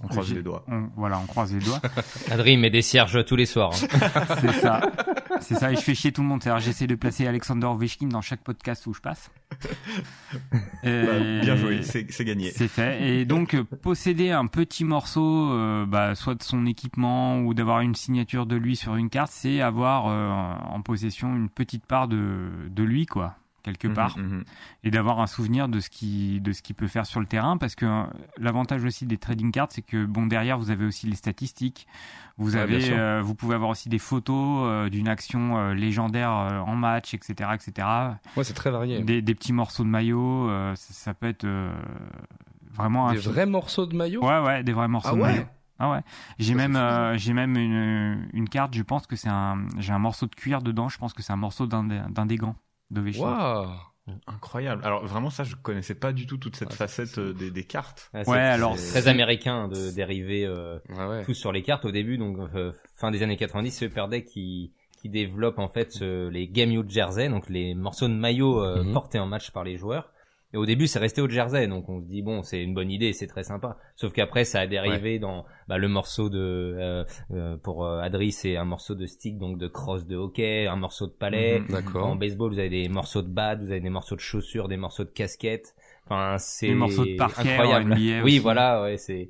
On 0.04 0.08
croise 0.08 0.34
les 0.34 0.42
doigts. 0.42 0.64
on- 0.68 0.90
voilà, 0.96 1.20
on 1.20 1.26
croise 1.28 1.54
les 1.54 1.60
doigts. 1.60 1.80
Adri 2.32 2.58
met 2.58 2.70
des 2.72 2.82
cierges 2.82 3.24
tous 3.26 3.36
les 3.36 3.46
soirs. 3.46 3.72
hein. 3.74 4.36
c'est 4.42 4.54
ça. 4.54 4.82
C'est 5.42 5.56
ça. 5.56 5.72
Et 5.72 5.76
je 5.76 5.82
fais 5.82 5.94
chier 5.96 6.12
tout 6.12 6.22
le 6.22 6.28
monde. 6.28 6.42
C'est-à-dire, 6.42 6.60
j'essaie 6.66 6.88
de 6.88 6.96
placer 6.96 7.28
Alexander 7.28 7.68
Ovechkin 7.68 8.08
dans 8.08 8.22
chaque 8.22 8.44
podcast 8.44 8.88
où 8.88 8.94
je 8.94 9.00
passe. 9.02 9.32
Bah, 10.84 11.20
bien 11.42 11.56
joué, 11.56 11.84
c'est 11.84 12.08
c'est 12.12 12.26
gagné. 12.26 12.50
C'est 12.52 12.68
fait. 12.68 13.08
Et 13.08 13.26
donc, 13.26 13.54
euh, 13.54 13.64
posséder 13.64 14.32
un 14.32 14.48
petit 14.48 14.84
morceau, 14.84 15.52
euh, 15.52 15.86
bah, 15.86 16.16
soit 16.16 16.36
de 16.36 16.42
son 16.44 16.66
équipement 16.66 17.40
ou 17.42 17.54
d'avoir 17.54 17.82
une 17.82 17.94
signature 17.96 18.46
de 18.48 18.56
lui 18.56 18.76
sur 18.76 18.96
une 18.96 19.10
carte, 19.10 19.32
c'est 19.32 19.62
avoir 19.62 20.08
euh, 20.08 20.30
en 20.74 20.82
possession 20.82 21.36
une 21.36 21.50
petite 21.50 21.86
part 21.86 22.08
de, 22.08 22.50
de 22.70 22.84
lui, 22.84 23.06
quoi, 23.06 23.36
quelque 23.62 23.88
Mhm, 23.88 23.94
part. 23.94 24.18
mhm. 24.18 24.44
Et 24.84 24.92
d'avoir 24.92 25.20
un 25.20 25.28
souvenir 25.28 25.68
de 25.70 25.80
ce 25.80 25.90
qui 25.90 26.42
de 26.42 26.52
ce 26.54 26.62
qu'il 26.62 26.76
peut 26.76 26.88
faire 26.88 27.06
sur 27.06 27.20
le 27.20 27.26
terrain. 27.26 27.58
Parce 27.58 27.76
que 27.76 27.86
euh, 27.86 28.04
l'avantage 28.38 28.84
aussi 28.84 29.06
des 29.06 29.18
trading 29.18 29.52
cards, 29.52 29.68
c'est 29.72 29.82
que, 29.82 30.06
bon, 30.06 30.26
derrière, 30.28 30.58
vous 30.58 30.72
avez 30.72 30.86
aussi 30.86 31.08
les 31.08 31.16
statistiques. 31.16 31.88
Vous 32.38 32.56
avez, 32.56 32.92
euh, 32.92 33.22
vous 33.24 33.36
pouvez 33.36 33.56
avoir 33.56 33.70
aussi 33.70 33.90
des 33.90 34.00
photos 34.00 34.64
euh, 34.66 34.90
d'une 34.90 35.08
action 35.08 35.72
légendaire 35.74 36.32
en 36.32 36.76
match, 36.76 37.14
etc., 37.14 37.52
etc. 37.54 37.88
Ouais, 38.36 38.44
c'est 38.44 38.54
très 38.54 38.72
varié. 38.72 39.02
Des, 39.02 39.22
des 39.22 39.36
petits 39.36 39.54
morceaux 39.54 39.84
de 39.84 39.90
maillot, 39.90 40.50
ça, 40.76 40.94
ça 40.94 41.14
peut 41.14 41.28
être 41.28 41.46
vraiment 42.74 43.10
un 43.10 43.14
Des 43.14 43.20
vrais 43.20 43.46
morceaux 43.46 43.86
de 43.86 43.96
maillot? 43.96 44.24
Ouais, 44.26 44.40
ouais, 44.40 44.64
des 44.64 44.74
vrais 44.74 44.88
morceaux 44.88 45.10
Ah 45.12 45.16
de 45.16 45.22
ouais? 45.22 45.32
maillot. 45.32 45.46
Ah 45.80 45.92
ouais. 45.92 46.02
J'ai 46.38 46.54
même, 46.54 46.76
euh, 46.76 47.18
j'ai 47.18 47.34
même 47.34 47.58
une, 47.58 48.28
une 48.34 48.48
carte. 48.48 48.76
Je 48.76 48.84
pense 48.84 49.08
que 49.08 49.16
c'est 49.16 49.30
un, 49.30 49.66
j'ai 49.80 49.92
un 49.94 49.98
morceau 50.00 50.28
de 50.28 50.36
cuir 50.36 50.62
dedans. 50.62 50.90
Je 50.90 50.98
pense 51.00 51.12
que 51.14 51.24
c'est 51.24 51.34
un 51.34 51.38
morceau 51.38 51.66
d'un 51.66 51.84
des 51.84 52.36
gants 52.36 52.56
d'Ovechkin. 52.92 53.22
Waouh 53.24 53.68
Incroyable. 54.28 54.84
Alors 54.84 55.06
vraiment 55.06 55.30
ça, 55.30 55.44
je 55.44 55.56
connaissais 55.56 55.96
pas 55.96 56.12
du 56.12 56.26
tout 56.28 56.38
toute 56.38 56.56
cette 56.56 56.72
Ah, 56.72 56.76
facette 56.76 57.18
euh, 57.18 57.34
des, 57.34 57.50
des 57.52 57.64
cartes. 57.64 58.10
Ah, 58.14 58.20
Ouais, 58.20 58.24
c'est- 58.26 58.34
alors, 58.40 58.78
c'est 58.78 59.00
très 59.02 59.08
américain 59.10 59.68
de 59.68 59.92
dériver 59.92 60.46
euh, 60.46 60.80
ouais. 60.90 61.24
tous 61.24 61.34
sur 61.36 61.52
les 61.52 61.62
cartes 61.64 61.86
au 61.86 61.92
début. 61.92 62.18
Donc 62.18 62.38
euh, 62.56 62.74
fin 62.98 63.12
des 63.12 63.24
années 63.24 63.38
90, 63.38 63.72
c'est 63.72 63.90
Perdec 63.90 64.26
qui 64.26 64.74
qui 65.02 65.10
développe 65.10 65.58
en 65.60 65.68
fait 65.70 65.92
ce- 65.92 66.28
les 66.30 66.48
game 66.48 66.72
used 66.72 66.90
jersey, 66.92 67.30
donc 67.30 67.50
les 67.50 67.74
morceaux 67.74 68.08
de 68.08 68.14
maillot 68.14 68.62
euh, 68.64 68.84
Mhm. 68.84 68.94
portés 68.94 69.20
en 69.20 69.26
match 69.28 69.52
par 69.52 69.64
les 69.64 69.78
joueurs. 69.78 70.12
Et 70.54 70.58
au 70.58 70.66
début, 70.66 70.88
c'est 70.88 71.00
resté 71.00 71.22
au 71.22 71.30
jersey, 71.30 71.68
donc 71.68 71.88
on 71.88 72.02
se 72.02 72.06
dit 72.06 72.22
bon, 72.22 72.44
c'est 72.44 72.62
une 72.62 72.74
bonne 72.74 72.92
idée, 72.92 73.14
c'est 73.14 73.28
très 73.28 73.44
sympa. 73.44 73.78
Sauf 73.96 74.12
qu'après, 74.12 74.44
ça 74.44 74.60
a 74.60 74.68
dérivé 74.68 75.18
dans 75.18 75.46
bah, 75.68 75.78
le 75.78 75.88
morceau 75.88 76.30
de 76.30 76.40
euh, 76.40 77.04
euh, 77.32 77.58
pour 77.58 77.86
euh, 77.86 78.02
Adri, 78.02 78.32
c'est 78.32 78.58
un 78.58 78.66
morceau 78.66 78.94
de 78.94 79.06
stick, 79.06 79.38
donc 79.38 79.58
de 79.58 79.68
crosse 79.68 80.06
de 80.06 80.18
hockey, 80.18 80.68
un 80.68 80.76
morceau 80.76 81.08
de 81.08 81.14
palais. 81.14 81.62
D'accord. 81.70 82.08
En 82.08 82.16
baseball, 82.16 82.52
vous 82.52 82.60
avez 82.60 82.70
des 82.70 82.90
morceaux 82.90 83.22
de 83.22 83.30
bat, 83.30 83.56
vous 83.56 83.72
avez 83.72 83.80
des 83.80 83.90
morceaux 83.90 84.16
de 84.16 84.22
chaussures, 84.22 84.68
des 84.68 84.78
morceaux 84.78 85.06
de 85.06 85.10
casquettes. 85.10 85.74
Enfin, 86.06 86.38
c'est 86.38 86.68
Des 86.68 86.74
morceaux 86.74 87.06
de 87.06 87.16
parquet 87.16 87.58
en 87.58 87.62
incroyable. 87.62 87.96
NBA 87.96 87.96
oui, 87.96 88.22
aussi. 88.24 88.40
voilà, 88.40 88.82
ouais, 88.82 88.98
c'est. 88.98 89.30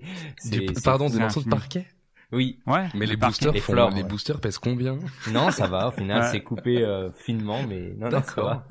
Pardon, 0.83 1.07
des 1.07 1.19
morceaux 1.19 1.43
de 1.43 1.49
parquet? 1.49 1.85
Oui. 2.31 2.59
Ouais. 2.65 2.87
Mais 2.95 3.05
les 3.05 3.17
boosters, 3.17 3.51
les 3.53 3.59
font- 3.59 3.73
flores, 3.73 3.89
les 3.91 4.03
ouais. 4.03 4.07
boosters 4.07 4.39
pèsent 4.39 4.57
combien? 4.59 4.97
Non, 5.31 5.51
ça 5.51 5.67
va. 5.67 5.89
Au 5.89 5.91
final, 5.91 6.21
Ouais. 6.21 6.27
c'est 6.31 6.41
coupé 6.43 6.81
euh, 6.83 7.11
finement, 7.11 7.63
mais 7.67 7.93
non, 7.97 8.09
non, 8.09 8.21
ça 8.23 8.41
va. 8.41 8.67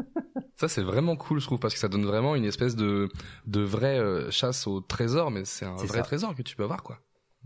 Ça 0.57 0.69
c'est 0.69 0.83
vraiment 0.83 1.17
cool, 1.17 1.41
je 1.41 1.47
trouve, 1.47 1.59
parce 1.59 1.75
que 1.75 1.81
ça 1.81 1.89
donne 1.89 2.05
vraiment 2.05 2.35
une 2.35 2.45
espèce 2.45 2.77
de 2.77 3.09
de 3.47 3.61
vraie 3.61 3.99
euh, 3.99 4.31
chasse 4.31 4.67
au 4.67 4.81
trésor, 4.81 5.31
mais 5.31 5.45
c'est 5.45 5.65
un 5.67 5.77
C'est 5.79 5.87
vrai 5.87 5.99
ça. 5.99 6.05
trésor 6.05 6.35
que 6.35 6.43
tu 6.43 6.55
peux 6.57 6.65
avoir, 6.65 6.83
quoi. 6.83 6.99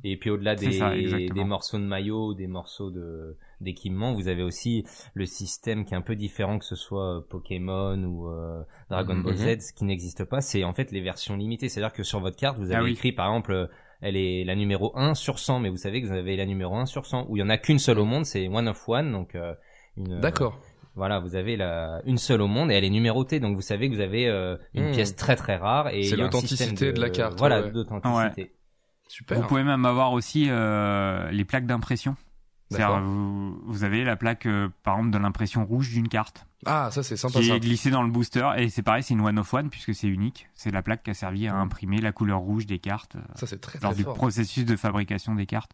Et 0.02 0.16
puis 0.18 0.28
au-delà 0.30 0.56
des, 0.56 0.72
ça, 0.72 0.90
des 0.92 1.44
morceaux 1.44 1.78
de 1.78 1.84
maillot, 1.84 2.34
des 2.34 2.48
morceaux 2.48 2.90
de 2.90 3.36
d'équipement, 3.60 4.12
vous 4.12 4.26
avez 4.28 4.42
aussi 4.42 4.84
le 5.14 5.24
système 5.24 5.84
qui 5.84 5.94
est 5.94 5.96
un 5.96 6.02
peu 6.02 6.16
différent 6.16 6.58
que 6.58 6.64
ce 6.64 6.74
soit 6.76 7.18
euh, 7.18 7.20
Pokémon 7.30 7.96
ou 8.04 8.28
euh, 8.28 8.62
Dragon 8.90 9.16
Ball 9.16 9.34
Mhm. 9.34 9.60
Z, 9.60 9.60
ce 9.68 9.72
qui 9.72 9.84
n'existe 9.84 10.24
pas, 10.24 10.40
c'est 10.40 10.64
en 10.64 10.74
fait 10.74 10.90
les 10.90 11.00
versions 11.00 11.36
limitées. 11.36 11.68
C'est-à-dire 11.68 11.92
que 11.94 12.02
sur 12.02 12.18
votre 12.20 12.36
carte, 12.36 12.58
vous 12.58 12.66
avez 12.72 12.76
Ah 12.76 12.82
oui. 12.82 12.92
écrit 12.92 13.12
par 13.12 13.26
exemple 13.28 13.52
euh, 13.52 13.66
elle 14.04 14.16
est 14.16 14.44
la 14.44 14.54
numéro 14.54 14.92
1 14.96 15.14
sur 15.14 15.38
100, 15.38 15.60
mais 15.60 15.68
vous 15.70 15.76
savez 15.76 16.00
que 16.02 16.06
vous 16.06 16.12
avez 16.12 16.36
la 16.36 16.46
numéro 16.46 16.76
1 16.76 16.86
sur 16.86 17.06
100 17.06 17.26
où 17.28 17.36
il 17.36 17.40
y 17.40 17.42
en 17.42 17.48
a 17.50 17.58
qu'une 17.58 17.78
seule 17.78 17.98
au 17.98 18.04
monde, 18.04 18.24
c'est 18.26 18.46
one 18.48 18.68
of 18.68 18.88
one 18.88 19.10
donc 19.10 19.34
euh, 19.34 19.54
une, 19.96 20.12
euh, 20.14 20.20
D'accord. 20.20 20.58
Voilà, 20.96 21.18
vous 21.18 21.34
avez 21.34 21.56
la 21.56 22.00
une 22.04 22.18
seule 22.18 22.40
au 22.40 22.46
monde 22.46 22.70
et 22.70 22.74
elle 22.74 22.84
est 22.84 22.90
numérotée, 22.90 23.40
donc 23.40 23.56
vous 23.56 23.62
savez 23.62 23.88
que 23.90 23.94
vous 23.96 24.00
avez 24.00 24.28
euh, 24.28 24.56
une 24.74 24.90
Hmm. 24.90 24.92
pièce 24.92 25.16
très 25.16 25.34
très 25.34 25.56
rare 25.56 25.88
et 25.88 26.04
C'est 26.04 26.16
l'authenticité 26.16 26.92
de 26.92 27.00
la 27.00 27.10
carte, 27.10 27.36
Voilà, 27.38 27.62
ouais. 27.62 27.70
d'authenticité. 27.72 28.52
Super. 29.08 29.38
Vous 29.40 29.46
pouvez 29.46 29.64
même 29.64 29.84
avoir 29.86 30.12
aussi 30.12 30.46
euh, 30.48 31.30
les 31.30 31.44
plaques 31.44 31.66
d'impression. 31.66 32.16
C'est-à-dire, 32.76 33.00
vous, 33.02 33.60
vous 33.66 33.84
avez 33.84 34.04
la 34.04 34.16
plaque, 34.16 34.46
euh, 34.46 34.68
par 34.82 34.96
exemple, 34.96 35.10
de 35.12 35.18
l'impression 35.18 35.64
rouge 35.64 35.90
d'une 35.90 36.08
carte, 36.08 36.46
Ah, 36.66 36.88
ça 36.92 37.02
c'est 37.02 37.16
sympa 37.16 37.40
qui 37.40 37.46
ça. 37.48 37.54
est 37.56 37.60
glissée 37.60 37.90
dans 37.90 38.02
le 38.02 38.10
booster. 38.10 38.48
Et 38.56 38.68
c'est 38.68 38.82
pareil, 38.82 39.02
c'est 39.02 39.14
une 39.14 39.20
one 39.20 39.38
of 39.38 39.52
one, 39.52 39.70
puisque 39.70 39.94
c'est 39.94 40.08
unique. 40.08 40.48
C'est 40.54 40.70
la 40.70 40.82
plaque 40.82 41.02
qui 41.02 41.10
a 41.10 41.14
servi 41.14 41.46
à 41.48 41.54
imprimer 41.56 42.00
la 42.00 42.12
couleur 42.12 42.38
rouge 42.40 42.66
des 42.66 42.78
cartes, 42.78 43.16
euh, 43.16 43.20
Ça 43.36 43.46
c'est 43.46 43.60
très 43.60 43.78
lors 43.80 43.94
du 43.94 44.04
processus 44.04 44.64
de 44.64 44.76
fabrication 44.76 45.34
des 45.34 45.46
cartes. 45.46 45.72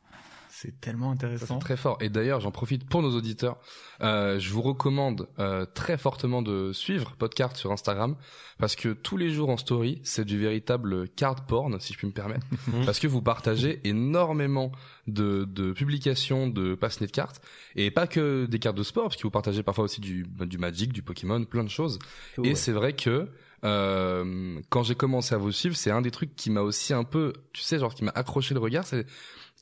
C'est 0.62 0.78
tellement 0.78 1.10
intéressant. 1.10 1.54
C'est 1.54 1.64
très 1.64 1.76
fort. 1.78 1.96
Et 2.02 2.10
d'ailleurs, 2.10 2.40
j'en 2.40 2.50
profite 2.50 2.86
pour 2.86 3.00
nos 3.00 3.16
auditeurs. 3.16 3.56
Euh, 4.02 4.38
je 4.38 4.50
vous 4.52 4.60
recommande 4.60 5.26
euh, 5.38 5.64
très 5.64 5.96
fortement 5.96 6.42
de 6.42 6.72
suivre 6.74 7.14
Podcart 7.18 7.56
sur 7.56 7.72
Instagram 7.72 8.14
parce 8.58 8.76
que 8.76 8.90
tous 8.90 9.16
les 9.16 9.30
jours 9.30 9.48
en 9.48 9.56
story, 9.56 10.02
c'est 10.04 10.26
du 10.26 10.38
véritable 10.38 11.08
card 11.08 11.46
porn, 11.46 11.80
si 11.80 11.94
je 11.94 11.98
puis 11.98 12.08
me 12.08 12.12
permettre. 12.12 12.46
Mhm. 12.68 12.84
parce 12.84 12.98
que 12.98 13.06
vous 13.06 13.22
partagez 13.22 13.80
énormément 13.84 14.70
de, 15.06 15.44
de 15.44 15.72
publications 15.72 16.46
de 16.46 16.74
passionnés 16.74 17.06
de 17.06 17.12
cartes 17.12 17.40
et 17.74 17.90
pas 17.90 18.06
que 18.06 18.44
des 18.44 18.58
cartes 18.58 18.76
de 18.76 18.82
sport, 18.82 19.04
parce 19.04 19.16
que 19.16 19.22
vous 19.22 19.30
partagez 19.30 19.62
parfois 19.62 19.84
aussi 19.84 20.02
du, 20.02 20.26
du 20.40 20.58
Magic, 20.58 20.92
du 20.92 21.02
Pokémon, 21.02 21.42
plein 21.46 21.64
de 21.64 21.70
choses. 21.70 21.98
Tout, 22.34 22.44
Et 22.44 22.48
ouais. 22.50 22.54
c'est 22.54 22.72
vrai 22.72 22.92
que 22.92 23.30
euh, 23.64 24.60
quand 24.68 24.82
j'ai 24.82 24.94
commencé 24.94 25.34
à 25.34 25.38
vous 25.38 25.52
suivre, 25.52 25.76
c'est 25.76 25.90
un 25.90 26.00
des 26.00 26.10
trucs 26.10 26.34
qui 26.36 26.50
m'a 26.50 26.62
aussi 26.62 26.92
un 26.94 27.04
peu, 27.04 27.32
tu 27.52 27.62
sais, 27.62 27.78
genre 27.78 27.94
qui 27.94 28.04
m'a 28.04 28.12
accroché 28.14 28.54
le 28.54 28.60
regard, 28.60 28.86
c'est 28.86 29.06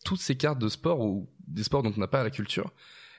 toutes 0.05 0.21
ces 0.21 0.37
cartes 0.37 0.59
de 0.59 0.69
sport 0.69 1.01
ou 1.01 1.29
des 1.47 1.63
sports 1.63 1.83
dont 1.83 1.93
on 1.97 2.01
n'a 2.01 2.09
pas 2.09 2.23
la 2.23 2.31
culture. 2.31 2.73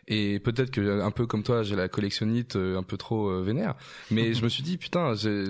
Et 0.08 0.40
peut-être 0.40 0.72
que 0.72 1.02
un 1.02 1.12
peu 1.12 1.28
comme 1.28 1.44
toi, 1.44 1.62
j'ai 1.62 1.76
la 1.76 1.88
collectionnite 1.88 2.56
euh, 2.56 2.78
un 2.78 2.84
peu 2.84 2.98
trop 2.98 3.30
euh, 3.30 3.44
vénère, 3.44 3.76
mais 4.10 4.34
je 4.34 4.44
me 4.44 4.50
suis 4.50 4.64
dit 4.64 4.78
putain, 4.78 5.14
j'ai- 5.14 5.46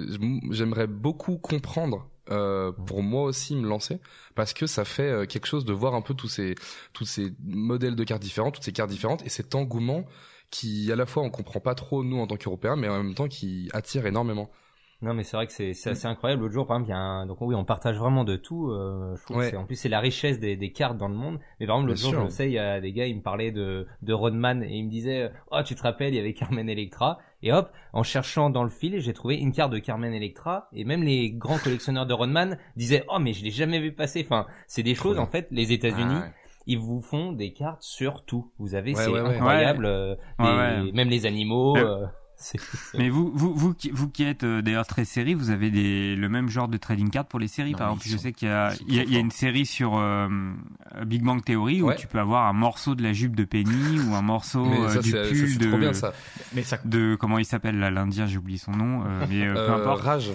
j'aimerais 0.51 0.87
beaucoup 0.87 1.37
comprendre 1.37 2.09
euh, 2.29 2.71
pour 2.71 3.01
moi 3.01 3.23
aussi 3.23 3.55
me 3.55 3.67
lancer 3.67 3.99
parce 4.35 4.53
que 4.53 4.67
ça 4.67 4.85
fait 4.85 5.09
euh, 5.09 5.25
quelque 5.25 5.47
chose 5.47 5.65
de 5.65 5.73
voir 5.73 5.95
un 5.95 6.01
peu 6.01 6.13
tous 6.13 6.27
ces 6.27 6.55
tous 6.93 7.05
ces 7.05 7.33
modèles 7.43 7.95
de 7.95 8.03
cartes 8.03 8.21
différents, 8.21 8.51
toutes 8.51 8.63
ces 8.65 8.71
cartes 8.73 8.89
différentes 8.91 9.25
et 9.25 9.29
cet 9.29 9.55
engouement 9.55 10.05
qui 10.51 10.91
à 10.91 10.95
la 10.95 11.05
fois 11.05 11.23
on 11.23 11.29
comprend 11.29 11.59
pas 11.59 11.73
trop 11.75 12.03
nous 12.03 12.17
en 12.19 12.27
tant 12.27 12.35
qu'Européens, 12.37 12.75
mais 12.75 12.87
en 12.89 13.01
même 13.01 13.15
temps 13.15 13.27
qui 13.27 13.69
attire 13.73 14.05
énormément. 14.05 14.51
Non, 15.01 15.13
mais 15.13 15.23
c'est 15.23 15.37
vrai 15.37 15.47
que 15.47 15.53
c'est 15.53 15.73
c'est 15.73 15.91
assez 15.91 16.07
incroyable. 16.07 16.41
L'autre 16.41 16.53
jour, 16.53 16.67
par 16.67 16.75
exemple, 16.75 16.89
il 16.89 16.93
y 16.93 16.95
a 16.95 16.99
un... 16.99 17.25
donc 17.25 17.37
oui, 17.39 17.55
on 17.55 17.63
partage 17.63 17.97
vraiment 17.97 18.25
de 18.25 18.35
tout. 18.35 18.69
euh, 18.69 19.15
je 19.15 19.23
trouve 19.23 19.37
Ouais. 19.37 19.45
que 19.45 19.51
c'est 19.51 19.55
en 19.57 19.65
plus 19.65 19.75
c'est 19.77 19.87
la 19.87 20.01
richesse 20.01 20.39
des, 20.41 20.57
des 20.57 20.71
cartes 20.73 20.97
dans 20.97 21.07
le 21.07 21.13
monde. 21.15 21.39
Mais 21.59 21.67
par 21.67 21.77
exemple, 21.77 21.89
l'autre 21.91 22.01
jour, 22.01 22.09
sûr. 22.11 22.25
je 22.25 22.29
sais, 22.29 22.47
il 22.47 22.53
y 22.53 22.59
a 22.59 22.81
des 22.81 22.91
gars, 22.91 23.05
ils 23.05 23.15
me 23.15 23.21
parlaient 23.21 23.51
de 23.53 23.87
de 24.01 24.13
Rodman 24.13 24.61
et 24.61 24.75
ils 24.75 24.83
me 24.83 24.89
disaient, 24.89 25.31
oh, 25.51 25.59
tu 25.63 25.75
te 25.75 25.83
rappelles, 25.83 26.13
il 26.13 26.17
y 26.17 26.19
avait 26.19 26.33
Carmen 26.33 26.67
Electra. 26.69 27.19
Et 27.41 27.53
hop, 27.53 27.71
en 27.93 28.03
cherchant 28.03 28.49
dans 28.49 28.63
le 28.65 28.69
fil, 28.69 28.99
j'ai 28.99 29.13
trouvé 29.13 29.37
une 29.37 29.53
carte 29.53 29.71
de 29.71 29.79
Carmen 29.79 30.13
Electra. 30.13 30.67
Et 30.73 30.83
même 30.83 31.03
les 31.03 31.31
grands 31.31 31.57
collectionneurs 31.59 32.05
de 32.05 32.13
Rodman 32.13 32.57
disaient, 32.75 33.05
oh, 33.07 33.19
mais 33.19 33.31
je 33.31 33.45
l'ai 33.45 33.51
jamais 33.51 33.79
vu 33.79 33.93
passer. 33.93 34.21
Enfin, 34.25 34.47
c'est 34.67 34.83
des 34.83 34.95
choses 34.95 35.17
en 35.19 35.27
fait. 35.27 35.47
Les 35.51 35.71
États-Unis. 35.71 36.15
Ah 36.17 36.25
ouais. 36.25 36.33
Ils 36.67 36.77
vous 36.77 37.01
font 37.01 37.31
des 37.31 37.53
cartes 37.53 37.81
sur 37.81 38.25
tout. 38.25 38.51
Vous 38.59 38.75
avez, 38.75 38.93
Ouais, 38.93 39.01
c'est 39.03 39.09
ouais, 39.09 39.21
incroyable. 39.21 39.85
euh, 39.85 40.15
Ouais. 40.39 40.91
Même 40.91 41.07
les 41.09 41.25
animaux. 41.25 41.77
Euh, 41.77 42.05
Mais 42.97 43.09
vous, 43.09 43.31
vous, 43.35 43.53
vous, 43.53 43.73
qui, 43.73 43.89
vous 43.91 44.09
qui 44.09 44.23
êtes 44.23 44.43
euh, 44.43 44.61
d'ailleurs 44.61 44.87
très 44.87 45.03
série, 45.03 45.33
vous 45.33 45.49
avez 45.49 45.69
des, 45.71 46.15
le 46.15 46.29
même 46.29 46.47
genre 46.49 46.67
de 46.69 46.77
trading 46.77 47.09
card 47.09 47.25
pour 47.25 47.39
les 47.39 47.47
séries? 47.49 47.73
Non, 47.73 47.77
Par 47.77 47.87
exemple, 47.89 48.05
je 48.07 48.17
sais 48.17 48.31
qu'il 48.31 48.47
y 48.47 48.51
a, 48.51 48.73
il 48.87 48.95
y 48.95 48.99
a, 48.99 49.03
trop 49.03 49.09
il 49.09 49.13
y 49.13 49.15
a 49.15 49.19
forts. 49.19 49.25
une 49.25 49.31
série 49.31 49.65
sur 49.65 49.97
euh, 49.97 50.27
Big 51.05 51.21
Bang 51.23 51.43
Theory 51.43 51.81
où 51.81 51.87
Ouais. 51.87 51.95
tu 51.97 52.07
peux 52.07 52.19
avoir 52.19 52.47
un 52.47 52.53
morceau 52.53 52.95
de 52.95 53.03
la 53.03 53.11
jupe 53.13 53.35
de 53.35 53.43
Penny 53.43 53.99
ou 53.99 54.15
un 54.15 54.21
morceau 54.21 54.65
Mais 54.65 54.79
euh, 54.79 54.89
ça 54.89 54.99
du 55.01 55.11
pull 55.11 55.57
de, 55.57 55.67
trop 55.69 55.77
bien 55.77 55.93
ça. 55.93 56.13
Mais 56.53 56.63
ça, 56.63 56.77
de 56.85 57.15
comment 57.19 57.37
il 57.39 57.45
s'appelle 57.45 57.77
là, 57.77 57.91
l'Indien, 57.91 58.25
j'ai 58.25 58.37
oublié 58.37 58.57
son 58.57 58.71
nom, 58.71 59.03
euh, 59.05 59.25
mais 59.29 59.45
euh, 59.47 59.53
peu 59.67 59.73
importe. 59.73 60.01
Rage, 60.01 60.31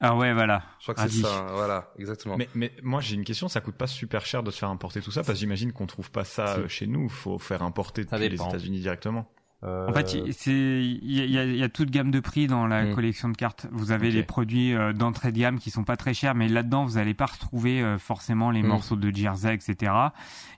Ah 0.00 0.16
ouais, 0.16 0.32
voilà. 0.32 0.62
je 0.80 0.84
crois 0.92 0.94
que 0.94 1.10
c'est 1.10 1.20
ça. 1.22 1.46
Voilà, 1.52 1.92
exactement. 1.98 2.36
mais, 2.36 2.48
mais 2.54 2.72
moi 2.82 3.00
j'ai 3.00 3.14
une 3.14 3.24
question, 3.24 3.48
ça 3.48 3.60
coûte 3.60 3.76
pas 3.76 3.86
super 3.86 4.24
cher 4.26 4.42
de 4.42 4.50
se 4.50 4.58
faire 4.58 4.70
importer 4.70 5.00
tout 5.00 5.10
ça? 5.10 5.20
Parce 5.22 5.34
que 5.34 5.38
j'imagine 5.40 5.72
qu'on 5.72 5.86
trouve 5.86 6.10
pas 6.10 6.24
ça 6.24 6.56
Si. 6.66 6.68
chez 6.74 6.86
nous, 6.86 7.08
faut 7.08 7.38
faire 7.38 7.62
importer 7.62 8.02
Ça 8.04 8.18
depuis 8.18 8.36
les. 8.36 8.42
États-Unis 8.42 8.80
directement. 8.80 9.30
En 9.62 9.92
fait, 9.92 10.14
euh, 10.14 10.22
il- 10.26 10.32
c'est 10.34 10.52
il 10.52 11.12
y 11.12 11.20
y 11.26 11.56
y 11.58 11.62
a 11.62 11.68
toute 11.68 11.90
gamme 11.90 12.10
de 12.10 12.20
prix 12.20 12.46
dans 12.46 12.66
la 12.66 12.84
Mm. 12.86 12.94
collection 12.94 13.28
de 13.28 13.36
cartes. 13.36 13.66
Vous 13.72 13.92
avez 13.92 14.10
les 14.10 14.22
produits 14.22 14.72
euh, 14.74 14.92
d'entrée 14.94 15.32
de 15.32 15.38
gamme 15.38 15.58
qui 15.58 15.70
sont 15.70 15.84
pas 15.84 15.96
très 15.98 16.14
chers, 16.14 16.34
mais 16.34 16.48
là-dedans 16.48 16.84
vous 16.84 16.96
allez 16.96 17.12
pas 17.14 17.26
retrouver 17.26 17.82
euh, 17.82 17.98
forcément 17.98 18.50
les 18.50 18.62
Mm. 18.62 18.66
morceaux 18.68 18.96
de 18.96 19.14
Jersey, 19.14 19.54
etc. 19.54 19.92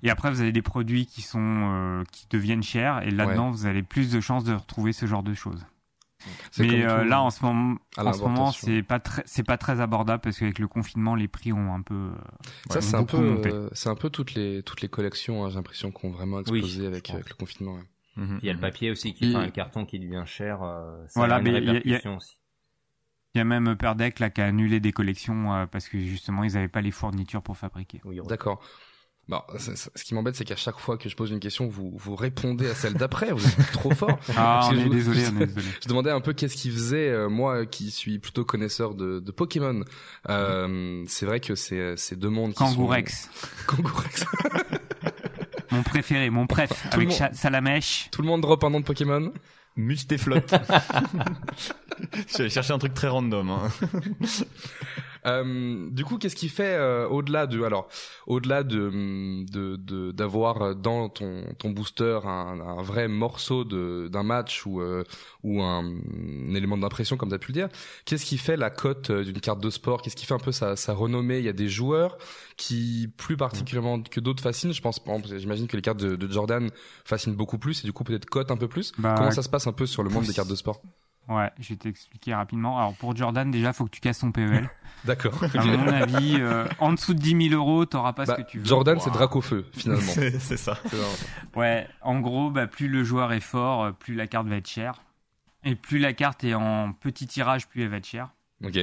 Et 0.04 0.10
après 0.10 0.30
vous 0.30 0.40
avez 0.40 0.52
des 0.52 0.62
produits 0.62 1.06
qui 1.06 1.22
sont 1.22 1.40
euh, 1.42 2.04
qui 2.12 2.26
deviennent 2.30 2.62
chers, 2.62 3.02
et 3.02 3.10
là-dedans 3.10 3.50
vous 3.50 3.66
avez 3.66 3.82
plus 3.82 4.10
de 4.12 4.20
chances 4.20 4.44
de 4.44 4.52
retrouver 4.54 4.92
ce 4.92 5.06
genre 5.06 5.22
de 5.24 5.34
choses. 5.34 5.64
Mais 6.60 6.84
euh, 6.86 7.04
là 7.04 7.20
en 7.22 7.30
ce 7.30 7.44
moment, 7.44 7.78
en 7.96 8.12
ce 8.12 8.22
moment 8.22 8.52
c'est 8.52 8.82
pas 8.84 9.00
très 9.00 9.22
c'est 9.26 9.42
pas 9.42 9.56
très 9.58 9.80
abordable 9.80 10.20
parce 10.22 10.38
qu'avec 10.38 10.60
le 10.60 10.68
confinement 10.68 11.16
les 11.16 11.26
prix 11.26 11.52
ont 11.52 11.74
un 11.74 11.82
peu 11.82 11.94
euh, 11.94 12.10
Ça, 12.70 12.80
c'est 12.80 12.94
un 12.94 13.02
peu, 13.04 13.16
euh, 13.46 13.68
c'est 13.72 13.88
un 13.88 13.96
peu 13.96 14.08
toutes 14.10 14.34
les 14.34 14.62
toutes 14.62 14.80
les 14.82 14.88
collections. 14.88 15.44
hein, 15.44 15.48
J'ai 15.48 15.56
l'impression 15.56 15.90
qu'on 15.90 16.10
vraiment 16.10 16.38
explosé 16.38 16.82
je 16.82 16.86
avec, 16.86 17.10
avec 17.10 17.28
le 17.30 17.34
confinement. 17.34 17.74
ouais. 17.74 17.82
Mhm, 18.16 18.40
Il 18.42 18.46
y 18.46 18.50
a 18.50 18.52
le 18.52 18.58
mhm. 18.58 18.60
papier 18.62 18.90
aussi, 18.90 19.14
qui, 19.14 19.30
Et- 19.30 19.34
enfin, 19.36 19.46
le 19.46 19.50
carton 19.52 19.86
qui 19.86 19.98
devient 19.98 20.24
cher. 20.26 20.62
euh, 20.62 21.02
ça 21.08 21.20
Voilà, 21.20 21.36
a 21.36 21.38
une 21.38 21.44
mais 21.44 21.50
il 21.50 21.54
y 21.54 21.56
a- 21.56 21.60
il 21.60 21.66
y 21.66 21.70
a- 21.70 21.72
répercussion 21.74 22.16
aussi. 22.16 22.36
Il 23.34 23.38
y 23.38 23.40
a 23.40 23.44
même 23.44 23.74
Perdec 23.76 24.18
là 24.18 24.28
qui 24.28 24.42
a 24.42 24.44
annulé 24.44 24.78
des 24.80 24.92
collections 24.92 25.54
euh, 25.54 25.64
parce 25.66 25.88
que 25.88 25.98
justement 25.98 26.44
ils 26.44 26.56
avaient 26.58 26.68
pas 26.68 26.82
les 26.82 26.90
fournitures 26.90 27.42
pour 27.42 27.56
fabriquer. 27.56 28.00
Oui, 28.04 28.20
D'accord. 28.28 28.62
Bon, 29.28 29.40
ce 29.56 30.02
qui 30.02 30.14
m'embête, 30.14 30.34
c'est 30.34 30.44
qu'à 30.44 30.56
chaque 30.56 30.78
fois 30.80 30.98
que 30.98 31.08
je 31.08 31.14
pose 31.14 31.30
une 31.30 31.38
question, 31.38 31.68
vous 31.68 31.92
vous 31.96 32.16
répondez 32.16 32.68
à 32.68 32.74
celle 32.74 32.94
d'après. 32.94 33.30
Vous 33.30 33.46
êtes 33.46 33.70
trop 33.72 33.90
fort. 33.94 34.18
Ah, 34.36 34.68
on 34.70 34.76
est 34.76 34.82
je- 34.82 34.88
désolé, 34.88 35.22
on 35.28 35.40
est 35.40 35.46
désolé. 35.46 35.66
Je 35.82 35.88
demandais 35.88 36.10
un 36.10 36.20
peu 36.20 36.32
qu'est-ce 36.32 36.56
qu'il 36.56 36.72
faisait, 36.72 37.08
euh, 37.08 37.28
moi 37.30 37.64
qui 37.64 37.92
suis 37.92 38.18
plutôt 38.18 38.44
connaisseur 38.44 38.96
de, 38.96 39.20
de 39.20 39.30
Pokémon. 39.30 39.84
Euh, 40.28 41.04
c'est 41.06 41.24
vrai 41.24 41.38
que 41.38 41.54
c'est 41.54 41.96
c'est 41.96 42.16
deux 42.16 42.30
mondes 42.30 42.50
qui 42.50 42.58
Kangourex, 42.58 43.30
sont... 43.32 43.46
Kangourex. 43.76 44.24
Mon 45.72 45.82
préféré, 45.82 46.30
mon 46.30 46.46
préf, 46.46 46.70
le 46.90 46.94
avec 46.94 47.08
monde- 47.08 47.30
Salamèche. 47.34 48.08
Tout 48.12 48.22
le 48.22 48.28
monde 48.28 48.40
drop 48.42 48.62
un 48.64 48.70
nom 48.70 48.80
de 48.80 48.84
Pokémon. 48.84 49.32
Mustéflotte. 49.76 50.54
J'allais 52.36 52.50
chercher 52.50 52.72
un 52.74 52.78
truc 52.78 52.92
très 52.94 53.08
random. 53.08 53.50
Hein. 53.50 53.70
Euh, 55.26 55.88
du 55.90 56.04
coup, 56.04 56.18
qu'est-ce 56.18 56.34
qui 56.36 56.48
fait 56.48 56.74
euh, 56.74 57.06
au-delà 57.08 57.46
de 57.46 57.62
alors 57.62 57.88
au-delà 58.26 58.62
de 58.64 59.44
de 59.50 59.76
de- 59.76 60.10
d'avoir 60.12 60.74
dans 60.74 61.08
ton 61.08 61.44
ton 61.58 61.70
booster 61.70 62.18
un, 62.24 62.60
un 62.60 62.82
vrai 62.82 63.06
morceau 63.08 63.64
de 63.64 64.08
d'un 64.10 64.22
match 64.24 64.66
ou 64.66 64.80
euh, 64.80 65.04
ou 65.44 65.62
un, 65.62 65.84
un 65.84 66.54
élément 66.54 66.76
d'impression 66.76 67.16
comme 67.16 67.28
tu 67.28 67.34
as 67.34 67.38
pu 67.38 67.52
le 67.52 67.54
dire, 67.54 67.68
qu'est-ce 68.04 68.24
qui 68.24 68.36
fait 68.38 68.56
la 68.56 68.70
cote 68.70 69.10
euh, 69.10 69.24
d'une 69.24 69.40
carte 69.40 69.60
de 69.62 69.70
sport? 69.70 70.02
Qu'est-ce 70.02 70.16
qui 70.16 70.26
fait 70.26 70.34
un 70.34 70.38
peu 70.38 70.52
sa 70.52 70.74
sa 70.76 70.92
renommée? 70.92 71.38
Il 71.38 71.44
y 71.44 71.48
a 71.48 71.52
des 71.52 71.68
joueurs 71.68 72.18
qui 72.56 73.08
plus 73.16 73.36
particulièrement 73.36 74.02
que 74.02 74.20
d'autres 74.20 74.42
fascinent. 74.42 74.72
Je 74.72 74.82
pense 74.82 75.00
j'imagine 75.38 75.66
que 75.68 75.76
les 75.76 75.82
cartes 75.82 76.00
de, 76.00 76.16
de 76.16 76.32
Jordan 76.32 76.68
fascinent 77.04 77.34
beaucoup 77.36 77.58
plus 77.58 77.84
et 77.84 77.86
du 77.86 77.92
coup 77.92 78.04
peut-être 78.04 78.26
cote 78.26 78.50
un 78.50 78.56
peu 78.56 78.68
plus. 78.68 78.92
Bah, 78.98 79.14
Comment 79.16 79.30
ça 79.30 79.42
se 79.42 79.48
passe 79.48 79.66
un 79.66 79.72
peu 79.72 79.86
sur 79.86 80.02
le 80.02 80.10
monde 80.10 80.24
des 80.24 80.32
cartes 80.32 80.48
de 80.48 80.54
sport? 80.56 80.80
Ouais, 81.28 81.50
je 81.60 81.68
vais 81.70 81.76
t'expliquer 81.76 82.34
rapidement. 82.34 82.78
Alors 82.78 82.94
pour 82.94 83.14
Jordan, 83.16 83.50
déjà, 83.50 83.72
faut 83.72 83.84
que 83.84 83.90
tu 83.90 84.00
casses 84.00 84.18
son 84.18 84.32
PEL. 84.32 84.68
D'accord. 85.04 85.40
À 85.54 85.64
mon 85.64 85.86
avis, 85.88 86.36
euh, 86.38 86.66
en 86.78 86.92
dessous 86.92 87.14
de 87.14 87.20
10 87.20 87.48
000 87.50 87.60
euros, 87.60 87.86
t'auras 87.86 88.12
pas 88.12 88.24
Bah, 88.24 88.34
ce 88.36 88.42
que 88.42 88.46
tu 88.48 88.58
veux. 88.58 88.64
Jordan, 88.64 88.98
c'est 89.00 89.10
Ouah. 89.10 89.16
Dracofeu 89.16 89.66
finalement. 89.72 90.02
C'est 90.12 90.38
c'est 90.40 90.56
ça. 90.56 90.76
Ouais, 91.56 91.86
en 92.02 92.20
gros, 92.20 92.50
bah, 92.50 92.66
plus 92.66 92.88
le 92.88 93.04
joueur 93.04 93.32
est 93.32 93.40
fort, 93.40 93.84
euh, 93.84 93.92
plus 93.92 94.14
la 94.14 94.26
carte 94.26 94.46
va 94.48 94.56
être 94.56 94.68
chère. 94.68 95.02
Et 95.64 95.76
plus 95.76 95.98
la 96.00 96.12
carte 96.12 96.42
est 96.44 96.54
en 96.54 96.92
petit 96.92 97.26
tirage, 97.28 97.68
plus 97.68 97.82
elle 97.82 97.88
va 97.88 97.98
être 97.98 98.06
chère. 98.06 98.30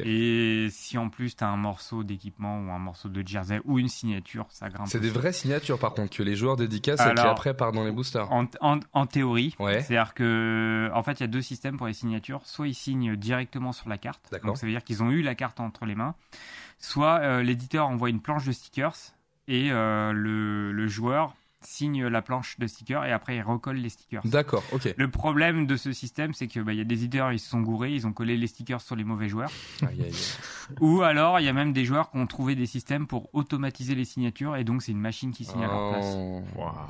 Et 0.05 0.67
si 0.71 0.97
en 0.97 1.09
plus 1.09 1.35
t'as 1.35 1.47
un 1.47 1.57
morceau 1.57 2.03
d'équipement 2.03 2.59
ou 2.59 2.71
un 2.71 2.79
morceau 2.79 3.09
de 3.09 3.25
jersey 3.27 3.61
ou 3.65 3.79
une 3.79 3.87
signature, 3.89 4.45
ça 4.49 4.69
grimpe. 4.69 4.87
C'est 4.87 4.99
des 4.99 5.09
vraies 5.09 5.33
signatures 5.33 5.79
par 5.79 5.93
contre 5.93 6.15
que 6.15 6.23
les 6.23 6.35
joueurs 6.35 6.55
dédicacent 6.57 6.99
et 7.01 7.13
qui 7.13 7.21
après 7.21 7.53
partent 7.55 7.75
dans 7.75 7.85
les 7.85 7.91
boosters. 7.91 8.31
En, 8.31 8.45
en, 8.61 8.79
en 8.93 9.05
théorie, 9.05 9.55
Ouais. 9.59 9.81
c'est-à-dire 9.81 10.13
que 10.13 10.89
en 10.93 11.03
fait 11.03 11.13
il 11.13 11.21
y 11.21 11.23
a 11.23 11.27
deux 11.27 11.41
systèmes 11.41 11.77
pour 11.77 11.87
les 11.87 11.93
signatures. 11.93 12.41
Soit 12.45 12.67
ils 12.67 12.73
signent 12.75 13.15
directement 13.15 13.71
sur 13.71 13.89
la 13.89 13.97
carte, 13.97 14.29
donc 14.43 14.57
ça 14.57 14.65
veut 14.65 14.71
dire 14.71 14.83
qu'ils 14.83 15.01
ont 15.03 15.11
eu 15.11 15.21
la 15.21 15.35
carte 15.35 15.59
entre 15.59 15.85
les 15.85 15.95
mains. 15.95 16.15
Soit 16.77 17.19
euh, 17.21 17.43
l'éditeur 17.43 17.87
envoie 17.87 18.09
une 18.09 18.21
planche 18.21 18.45
de 18.45 18.51
stickers 18.51 18.95
et 19.47 19.71
euh, 19.71 20.11
le, 20.13 20.71
le 20.71 20.87
joueur 20.87 21.35
signent 21.61 22.07
la 22.07 22.21
planche 22.21 22.57
de 22.59 22.67
stickers 22.67 23.05
et 23.05 23.11
après 23.11 23.35
ils 23.35 23.41
recollent 23.41 23.77
les 23.77 23.89
stickers. 23.89 24.21
D'accord, 24.25 24.63
ok. 24.71 24.93
Le 24.95 25.09
problème 25.09 25.65
de 25.67 25.75
ce 25.75 25.91
système, 25.91 26.33
c'est 26.33 26.47
que 26.47 26.59
bah, 26.59 26.73
il 26.73 26.77
y 26.77 26.81
a 26.81 26.85
des 26.85 27.03
éditeurs, 27.03 27.31
ils 27.31 27.39
se 27.39 27.49
sont 27.49 27.61
gourés, 27.61 27.93
ils 27.93 28.07
ont 28.07 28.13
collé 28.13 28.37
les 28.37 28.47
stickers 28.47 28.81
sur 28.81 28.95
les 28.95 29.03
mauvais 29.03 29.29
joueurs. 29.29 29.51
Aïe, 29.81 29.87
aïe, 30.01 30.03
aïe. 30.05 30.13
Ou 30.81 31.01
alors, 31.01 31.39
il 31.39 31.45
y 31.45 31.49
a 31.49 31.53
même 31.53 31.73
des 31.73 31.83
joueurs 31.85 32.11
qui 32.11 32.17
ont 32.17 32.27
trouvé 32.27 32.55
des 32.55 32.65
systèmes 32.65 33.07
pour 33.07 33.29
automatiser 33.33 33.95
les 33.95 34.05
signatures 34.05 34.55
et 34.55 34.63
donc 34.63 34.83
c'est 34.83 34.91
une 34.91 34.99
machine 35.01 35.31
qui 35.31 35.43
signe 35.45 35.63
à 35.63 35.67
leur 35.67 35.91
place. 35.91 36.15
Oh. 36.17 36.41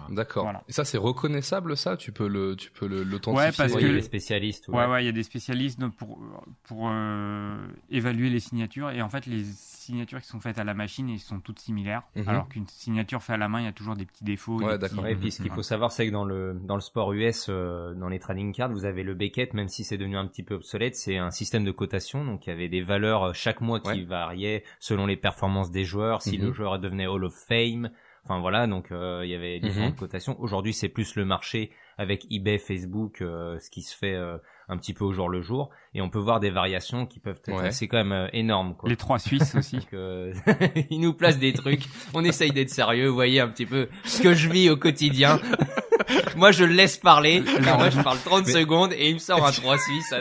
D'accord. 0.09 0.43
Voilà. 0.43 0.63
Et 0.67 0.73
ça, 0.73 0.85
c'est 0.85 0.97
reconnaissable, 0.97 1.77
ça? 1.77 1.97
Tu 1.97 2.11
peux 2.11 2.27
le, 2.27 2.55
tu 2.55 2.71
peux 2.71 2.87
le, 2.87 3.03
l'authentifier 3.03 3.47
Ouais, 3.49 3.53
parce 3.55 3.73
que- 3.73 3.85
les 3.85 4.01
spécialistes. 4.01 4.67
Ouais, 4.67 4.85
ouais, 4.85 5.03
il 5.03 5.05
y 5.05 5.09
a 5.09 5.13
des 5.13 5.23
spécialistes 5.23 5.79
pour, 5.97 6.19
pour 6.63 6.89
euh, 6.91 7.57
évaluer 7.89 8.29
les 8.29 8.39
signatures. 8.39 8.91
Et 8.91 9.01
en 9.01 9.09
fait, 9.09 9.25
les 9.25 9.45
signatures 9.89 10.21
qui 10.21 10.27
sont 10.27 10.39
faites 10.39 10.57
à 10.59 10.63
la 10.63 10.73
machine, 10.73 11.09
elles 11.09 11.19
sont 11.19 11.39
toutes 11.39 11.59
similaires. 11.59 12.03
Mhm. 12.15 12.29
Alors 12.29 12.47
qu'une 12.49 12.67
signature 12.67 13.21
faite 13.21 13.35
à 13.35 13.37
la 13.37 13.49
main, 13.49 13.59
il 13.61 13.65
y 13.65 13.67
a 13.67 13.71
toujours 13.73 13.95
des 13.95 14.05
petits 14.05 14.23
défauts. 14.23 14.57
Ouais, 14.61 14.77
d'accord. 14.77 15.03
petits- 15.03 15.11
et 15.13 15.15
puis 15.15 15.31
ce 15.31 15.41
qu'il 15.41 15.51
faut 15.51 15.61
savoir, 15.63 15.91
c'est 15.91 16.05
que 16.07 16.11
dans 16.11 16.25
le 16.25 16.59
dans 16.63 16.75
le 16.75 16.81
sport 16.81 17.11
US, 17.13 17.47
euh, 17.49 17.93
dans 17.95 18.07
les 18.09 18.19
trading 18.19 18.53
cards, 18.53 18.71
vous 18.71 18.85
avez 18.85 19.03
le 19.03 19.13
Beckett, 19.13 19.53
même 19.53 19.67
si 19.69 19.83
c'est 19.83 19.97
devenu 19.97 20.17
un 20.17 20.27
petit 20.27 20.43
peu 20.43 20.55
obsolète, 20.55 20.95
c'est 20.95 21.17
un 21.17 21.31
système 21.31 21.63
de 21.65 21.71
cotation. 21.71 22.25
Donc 22.25 22.47
il 22.47 22.49
y 22.49 22.53
avait 22.53 22.69
des 22.69 22.81
valeurs 22.81 23.23
euh, 23.29 23.33
chaque 23.33 23.61
mois 23.61 23.79
qui 23.79 23.89
Ouais. 23.89 24.03
variaient 24.03 24.63
selon 24.79 25.05
les 25.05 25.17
performances 25.17 25.71
des 25.71 25.83
joueurs, 25.83 26.21
si 26.21 26.37
Mhm. 26.37 26.45
le 26.45 26.51
joueur 26.53 26.79
devenait 26.79 27.07
Hall 27.07 27.23
of 27.25 27.33
Fame. 27.47 27.89
Enfin 28.25 28.39
voilà, 28.41 28.67
donc 28.67 28.91
euh, 28.91 29.21
il 29.23 29.31
y 29.31 29.35
avait 29.35 29.59
différentes 29.59 29.93
Mhm. 29.93 29.99
cotations. 29.99 30.39
Aujourd'hui, 30.39 30.73
c'est 30.73 30.89
plus 30.89 31.15
le 31.15 31.25
marché 31.25 31.71
avec 31.97 32.27
eBay, 32.29 32.57
Facebook, 32.59 33.21
euh, 33.21 33.57
ce 33.59 33.69
qui 33.69 33.81
se 33.81 33.95
fait 33.97 34.13
euh, 34.13 34.37
un 34.69 34.77
petit 34.77 34.93
peu 34.93 35.03
au 35.03 35.11
jour 35.11 35.27
le 35.29 35.41
jour, 35.41 35.69
et 35.93 36.01
on 36.01 36.09
peut 36.09 36.19
voir 36.19 36.39
des 36.39 36.51
variations 36.51 37.05
qui 37.05 37.19
peuvent 37.19 37.41
être 37.47 37.59
Ouais. 37.59 37.67
assez 37.67 37.87
quand 37.87 37.97
même 37.97 38.11
euh, 38.11 38.27
énormes. 38.33 38.75
Quoi. 38.75 38.87
Les 38.89 38.95
trois 38.95 39.19
Suisses 39.19 39.55
aussi. 39.55 39.77
Donc, 39.77 39.93
euh, 39.93 40.33
il 40.89 41.01
nous 41.01 41.13
place 41.13 41.37
des 41.39 41.51
trucs. 41.53 41.83
On 42.13 42.23
essaye 42.23 42.51
d'être 42.51 42.69
sérieux. 42.69 43.07
Vous 43.07 43.15
voyez 43.15 43.39
un 43.39 43.47
petit 43.49 43.65
peu 43.65 43.89
ce 44.05 44.21
que 44.21 44.33
je 44.33 44.47
vis 44.49 44.69
au 44.69 44.77
quotidien. 44.77 45.39
moi, 46.37 46.51
je 46.51 46.63
le 46.63 46.73
laisse 46.73 46.97
parler. 46.97 47.43
Alors, 47.57 47.77
moi, 47.79 47.89
je 47.89 47.99
parle 48.01 48.19
30 48.23 48.45
Mais- 48.45 48.53
secondes 48.53 48.93
et 48.93 49.09
il 49.09 49.15
me 49.15 49.19
sort 49.19 49.45
un 49.45 49.51
3 49.51 49.77
suisse. 49.79 50.13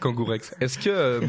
Kangourex. 0.00 0.54
Est-ce 0.60 0.78
que 0.78 0.90
euh, 0.90 1.20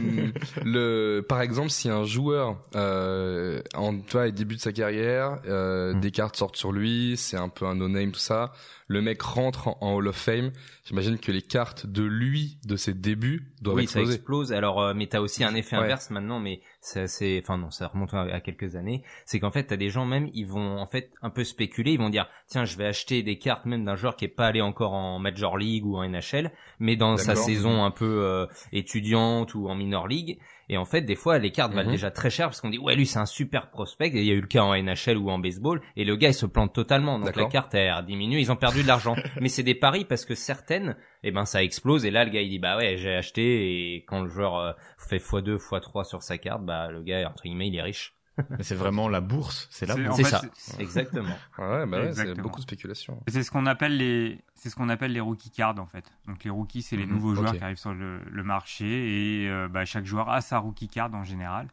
le, 0.64 1.26
par 1.28 1.42
exemple, 1.42 1.70
si 1.70 1.90
un 1.90 2.04
joueur, 2.04 2.58
euh, 2.76 3.62
en, 3.74 3.98
tu 4.00 4.12
vois, 4.12 4.28
il 4.28 4.34
débute 4.34 4.60
sa 4.62 4.72
carrière, 4.72 5.40
euh, 5.48 5.94
Hmm. 5.94 6.00
des 6.00 6.12
cartes 6.12 6.36
sortent 6.36 6.56
sur 6.58 6.72
lui, 6.72 7.16
c'est 7.18 7.38
un 7.38 7.50
peu 7.50 7.66
un 7.66 7.76
no-name 7.76 8.12
tout 8.12 8.20
ça, 8.20 8.52
le 8.88 9.02
mec 9.02 9.22
rentre 9.22 9.68
en, 9.68 9.78
en 9.82 9.96
Hall 9.96 10.08
of 10.08 10.16
Fame, 10.16 10.52
j'imagine 10.84 11.18
que 11.18 11.32
les 11.32 11.42
cartes 11.42 11.88
de 11.88 12.04
lui, 12.04 12.60
de 12.66 12.76
ses 12.76 12.94
débuts, 12.94 13.52
doivent 13.62 13.78
oui, 13.78 13.88
ça 13.88 14.00
exploser. 14.00 14.16
explose. 14.16 14.54
Alors, 14.54 14.82
euh, 14.82 14.94
mais 14.94 15.08
t'as 15.08 15.20
aussi 15.22 15.44
un 15.44 15.56
effet 15.56 15.76
Ouais. 15.78 15.84
inverse 15.84 16.12
maintenant, 16.12 16.40
mais 16.40 16.62
c'est 16.82 17.02
assez, 17.02 17.42
enfin 17.44 17.58
non, 17.58 17.72
ça 17.72 17.88
remonte 17.88 18.14
à, 18.14 18.22
à 18.22 18.40
quelques 18.42 18.76
années. 18.76 19.04
C'est 19.26 19.40
qu'en 19.40 19.50
fait, 19.50 19.64
t'as 19.66 19.78
des 19.78 19.90
gens 19.90 20.06
même, 20.06 20.30
ils 20.34 20.46
vont 20.46 20.78
en 20.78 20.86
fait 20.86 21.12
un 21.24 21.32
peu 21.32 21.44
spéculer. 21.44 21.94
Ils 21.94 22.00
vont 22.00 22.10
dire, 22.12 22.28
tiens, 22.48 22.66
je 22.66 22.78
vais 22.78 22.86
acheter 22.86 23.24
des 23.24 23.40
cartes 23.40 23.66
même 23.66 23.86
d'un 23.86 23.96
joueur 23.96 24.16
qui 24.16 24.26
est 24.26 24.28
pas 24.28 24.46
allé 24.48 24.62
encore 24.62 24.94
en 24.94 25.18
Major 25.18 25.58
League 25.58 25.86
ou 25.86 25.98
en 25.98 26.08
NHL, 26.08 26.52
mais 26.80 26.96
dans 26.96 27.18
sa 27.18 27.36
saison 27.36 27.84
un 27.84 27.92
peu 27.92 28.24
euh, 28.24 28.46
étudiante 28.72 29.56
ou 29.56 29.68
en 29.68 29.76
minor 29.76 30.08
league. 30.08 30.40
Et 30.70 30.78
en 30.78 30.86
fait, 30.86 31.02
des 31.02 31.16
fois, 31.16 31.38
les 31.38 31.52
cartes 31.52 31.74
valent 31.74 31.88
Mhm. 31.90 31.94
déjà 31.96 32.12
très 32.12 32.30
cher 32.30 32.48
parce 32.48 32.60
qu'on 32.62 32.70
dit, 32.70 32.80
ouais, 32.80 32.96
lui, 32.96 33.06
c'est 33.06 33.20
un 33.20 33.26
super 33.26 33.70
prospect. 33.70 34.08
Et 34.08 34.20
il 34.22 34.26
y 34.26 34.32
a 34.32 34.34
eu 34.34 34.42
le 34.42 34.48
cas 34.48 34.64
en 34.64 34.74
NHL 34.76 35.18
ou 35.18 35.30
en 35.30 35.38
baseball. 35.40 35.82
Et 35.96 36.04
le 36.06 36.16
gars, 36.16 36.30
il 36.30 36.34
se 36.34 36.46
plante 36.46 36.74
totalement. 36.74 37.20
Donc 37.20 37.36
la 37.36 37.46
carte, 37.50 37.76
elle 37.76 37.94
diminue. 38.06 38.40
Ils 38.40 38.52
ont 38.52 38.56
perdu 38.56 38.82
de 38.84 38.88
l'argent. 38.88 39.16
Mais 39.42 39.50
c'est 39.50 39.64
des 39.64 39.76
paris 39.76 40.06
parce 40.06 40.26
que 40.26 40.34
certaines, 40.36 40.96
eh 41.24 41.32
ben, 41.32 41.46
ça 41.46 41.64
explose. 41.64 42.06
Et 42.06 42.12
là, 42.12 42.26
le 42.26 42.32
gars, 42.32 42.42
il 42.42 42.50
dit, 42.50 42.60
bah 42.60 42.78
ouais, 42.78 42.98
j'ai 42.98 43.14
acheté. 43.14 43.96
Et 43.96 44.06
quand 44.08 44.22
le 44.22 44.28
joueur 44.30 44.58
euh, 44.58 44.72
fait 44.98 45.18
x2, 45.18 45.58
x3 45.58 46.04
sur 46.04 46.24
sa 46.24 46.38
carte, 46.38 46.64
bah, 46.66 46.90
le 46.92 47.04
gars, 47.04 47.30
entre 47.30 47.44
guillemets, 47.44 47.68
il 47.68 47.76
est 47.76 47.82
riche. 47.82 48.14
Mais 48.50 48.64
c'est 48.64 48.76
vraiment 48.76 49.08
la 49.08 49.22
bourse, 49.22 49.68
c'est 49.72 49.86
la 49.86 49.96
C'est- 49.96 50.04
bourse. 50.04 50.18
C'est 50.18 50.24
ça. 50.30 50.42
Exactement. 50.80 51.38
Ouais, 51.58 51.86
bah 51.86 52.02
ouais, 52.02 52.14
c'est 52.14 52.34
beaucoup 52.42 52.58
de 52.60 52.64
spéculation. 52.64 53.22
C'est 53.28 53.44
ce 53.44 53.52
qu'on 53.52 53.66
appelle 53.66 53.96
les, 53.98 54.42
c'est 54.56 54.70
ce 54.70 54.76
qu'on 54.76 54.90
appelle 54.90 55.14
les 55.14 55.20
rookie 55.22 55.52
cards 55.52 55.80
en 55.80 55.86
fait. 55.86 56.12
Donc 56.28 56.44
les 56.44 56.50
rookies, 56.50 56.82
c'est 56.82 56.98
les 56.98 57.06
Mhm, 57.06 57.14
nouveaux 57.14 57.34
joueurs 57.36 57.52
qui 57.60 57.64
arrivent 57.64 57.78
sur 57.78 57.94
le, 57.94 58.20
le 58.30 58.44
marché 58.44 59.44
et 59.44 59.50
euh, 59.50 59.68
bah, 59.70 59.86
chaque 59.86 60.06
joueur 60.06 60.30
a 60.30 60.42
sa 60.42 60.58
rookie 60.60 60.88
card 60.90 61.14
en 61.14 61.24
général. 61.24 61.68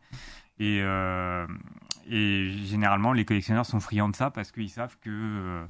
Et, 0.60 0.80
euh, 0.82 1.46
et 2.08 2.50
généralement, 2.64 3.12
les 3.12 3.24
collectionneurs 3.24 3.66
sont 3.66 3.80
friands 3.80 4.08
de 4.10 4.14
ça 4.16 4.30
parce 4.30 4.52
qu'ils 4.52 4.70
savent 4.70 4.96
que 5.00 5.10
euh, 5.10 5.64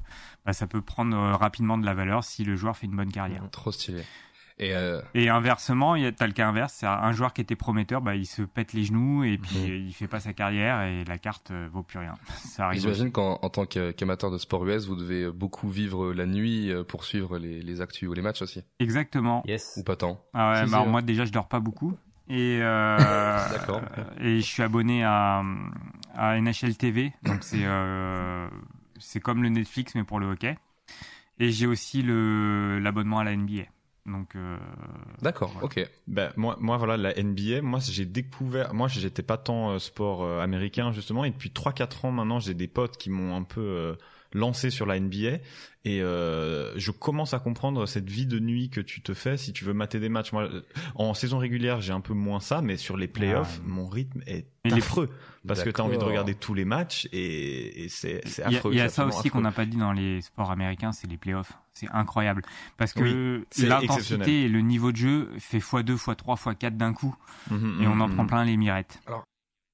bah, 0.45 0.53
ça 0.53 0.67
peut 0.67 0.81
prendre 0.81 1.17
rapidement 1.35 1.77
de 1.79 1.85
la 1.85 1.93
valeur 1.95 2.23
si 2.23 2.43
le 2.43 2.55
joueur 2.55 2.77
fait 2.77 2.85
une 2.85 2.95
bonne 2.95 3.11
carrière. 3.11 3.49
Trop 3.49 3.71
stylé. 3.71 4.03
Et 4.59 4.75
euh, 4.75 5.01
Et 5.15 5.29
inversement, 5.29 5.95
il 5.95 6.03
y 6.03 6.05
a 6.05 6.11
t'as 6.11 6.27
le 6.27 6.33
cas 6.33 6.47
inverse, 6.47 6.73
c'est 6.73 6.85
un 6.85 7.11
joueur 7.11 7.33
qui 7.33 7.41
était 7.41 7.55
prometteur, 7.55 8.01
bah, 8.01 8.15
il 8.15 8.25
se 8.27 8.43
pète 8.43 8.73
les 8.73 8.83
genoux 8.83 9.23
et 9.23 9.37
puis 9.37 9.57
euh, 9.71 9.77
il 9.77 9.93
fait 9.93 10.07
pas 10.07 10.19
sa 10.19 10.33
carrière 10.33 10.81
et 10.83 11.03
la 11.05 11.17
carte 11.17 11.49
euh, 11.51 11.67
vaut 11.71 11.81
plus 11.83 11.97
rien. 11.99 12.13
Ça 12.35 12.67
arrive. 12.67 12.81
j'imagine 12.81 13.11
qu'en 13.11 13.39
en 13.41 13.49
tant 13.49 13.65
qu'amateur 13.65 14.29
de 14.31 14.37
sport 14.37 14.65
US, 14.67 14.85
vous 14.85 14.95
devez 14.95 15.31
beaucoup 15.31 15.69
vivre 15.69 16.13
la 16.13 16.25
nuit 16.27 16.71
euh, 16.71 16.83
pour 16.83 17.03
suivre 17.03 17.37
les, 17.39 17.61
les 17.61 17.81
actus 17.81 18.07
ou 18.07 18.13
les 18.13 18.21
matchs 18.21 18.41
aussi. 18.43 18.63
Exactement. 18.79 19.43
Yes. 19.47 19.73
Ou 19.77 19.83
pas 19.83 19.95
tant. 19.95 20.23
Ah 20.33 20.51
ouais, 20.51 20.65
Si, 20.65 20.71
bah, 20.71 20.77
si, 20.79 20.83
ouais. 20.85 20.89
moi 20.91 21.01
déjà 21.01 21.25
je 21.25 21.31
dors 21.31 21.47
pas 21.47 21.59
beaucoup 21.59 21.97
et 22.29 22.59
euh, 22.61 22.97
D'accord. 23.51 23.81
et 24.21 24.37
je 24.39 24.45
suis 24.45 24.63
abonné 24.63 25.03
à, 25.03 25.43
à 26.15 26.39
NHL 26.39 26.75
TV 26.77 27.11
donc 27.23 27.43
c'est 27.43 27.63
euh, 27.65 28.47
c'est 28.97 29.19
comme 29.19 29.43
le 29.43 29.49
Netflix 29.49 29.93
mais 29.95 30.03
pour 30.05 30.19
le 30.21 30.27
hockey 30.27 30.57
et 31.39 31.51
j'ai 31.51 31.67
aussi 31.67 32.01
le 32.01 32.79
l'abonnement 32.79 33.19
à 33.19 33.23
la 33.25 33.35
NBA 33.35 33.63
donc 34.05 34.35
euh, 34.35 34.57
D'accord, 35.21 35.51
Voilà. 35.53 35.65
ok. 35.65 35.89
Ben, 36.07 36.31
moi, 36.35 36.57
moi, 36.59 36.77
voilà, 36.77 36.97
la 36.97 37.13
NBA, 37.21 37.61
moi, 37.61 37.79
j'ai 37.79 38.05
découvert, 38.05 38.73
moi, 38.73 38.87
j'étais 38.87 39.23
pas 39.23 39.37
tant 39.37 39.71
euh, 39.71 39.79
sport 39.79 40.23
euh, 40.23 40.41
américain, 40.41 40.91
justement, 40.91 41.23
et 41.25 41.31
depuis 41.31 41.49
3-4 41.49 42.07
ans 42.07 42.11
maintenant, 42.11 42.39
j'ai 42.39 42.53
des 42.53 42.67
potes 42.67 42.97
qui 42.97 43.09
m'ont 43.09 43.35
un 43.35 43.43
peu 43.43 43.61
euh, 43.61 43.95
lancé 44.33 44.69
sur 44.71 44.85
la 44.85 44.99
NBA, 44.99 45.37
et 45.85 46.01
euh, 46.01 46.77
je 46.77 46.91
commence 46.91 47.33
à 47.33 47.39
comprendre 47.39 47.85
cette 47.85 48.09
vie 48.09 48.25
de 48.25 48.39
nuit 48.39 48.69
que 48.69 48.81
tu 48.81 49.01
te 49.01 49.13
fais 49.13 49.37
si 49.37 49.53
tu 49.53 49.63
veux 49.63 49.73
mater 49.73 49.99
des 49.99 50.09
matchs. 50.09 50.31
Moi, 50.33 50.49
en 50.95 51.13
saison 51.13 51.37
régulière, 51.37 51.79
j'ai 51.81 51.93
un 51.93 52.01
peu 52.01 52.13
moins 52.13 52.39
ça, 52.39 52.61
mais 52.61 52.75
sur 52.77 52.97
les 52.97 53.07
playoffs, 53.07 53.59
Ah. 53.61 53.67
mon 53.67 53.87
rythme 53.87 54.21
est 54.27 54.47
affreux, 54.71 55.09
parce 55.47 55.63
que 55.63 55.69
t'as 55.69 55.83
envie 55.83 55.97
de 55.97 56.03
regarder 56.03 56.35
tous 56.35 56.53
les 56.53 56.65
matchs, 56.65 57.07
et, 57.13 57.83
et 57.85 57.89
c'est 57.89 58.21
c'est 58.27 58.43
il 58.47 58.51
y 58.51 58.55
a, 58.55 58.57
affreux. 58.57 58.73
il 58.73 58.77
y 58.77 58.81
a 58.81 58.89
ça 58.89 59.05
aussi 59.05 59.29
qu'on 59.29 59.39
affreux. 59.39 59.41
n'a 59.43 59.51
pas 59.51 59.65
dit 59.65 59.77
dans 59.77 59.91
les 59.93 60.21
sports 60.21 60.51
américains 60.51 60.91
c'est 60.93 61.07
les 61.07 61.17
playoffs 61.17 61.53
c'est 61.73 61.89
incroyable. 61.91 62.43
Parce 62.77 62.93
que 62.93 63.43
Oui, 63.57 63.65
l'intensité 63.65 64.43
et 64.43 64.49
le 64.49 64.61
niveau 64.61 64.91
de 64.91 64.97
jeu 64.97 65.31
fait 65.39 65.59
x2 65.59 65.95
x3 65.97 66.55
x4 66.55 66.77
d'un 66.77 66.93
coup. 66.93 67.15
Mhm, 67.49 67.81
et 67.81 67.87
on 67.87 67.95
mhm, 67.95 68.01
en 68.01 68.07
mhm. 68.07 68.15
prend 68.15 68.25
plein 68.25 68.45
les 68.45 68.57
mirettes. 68.57 68.99
Alors- 69.07 69.23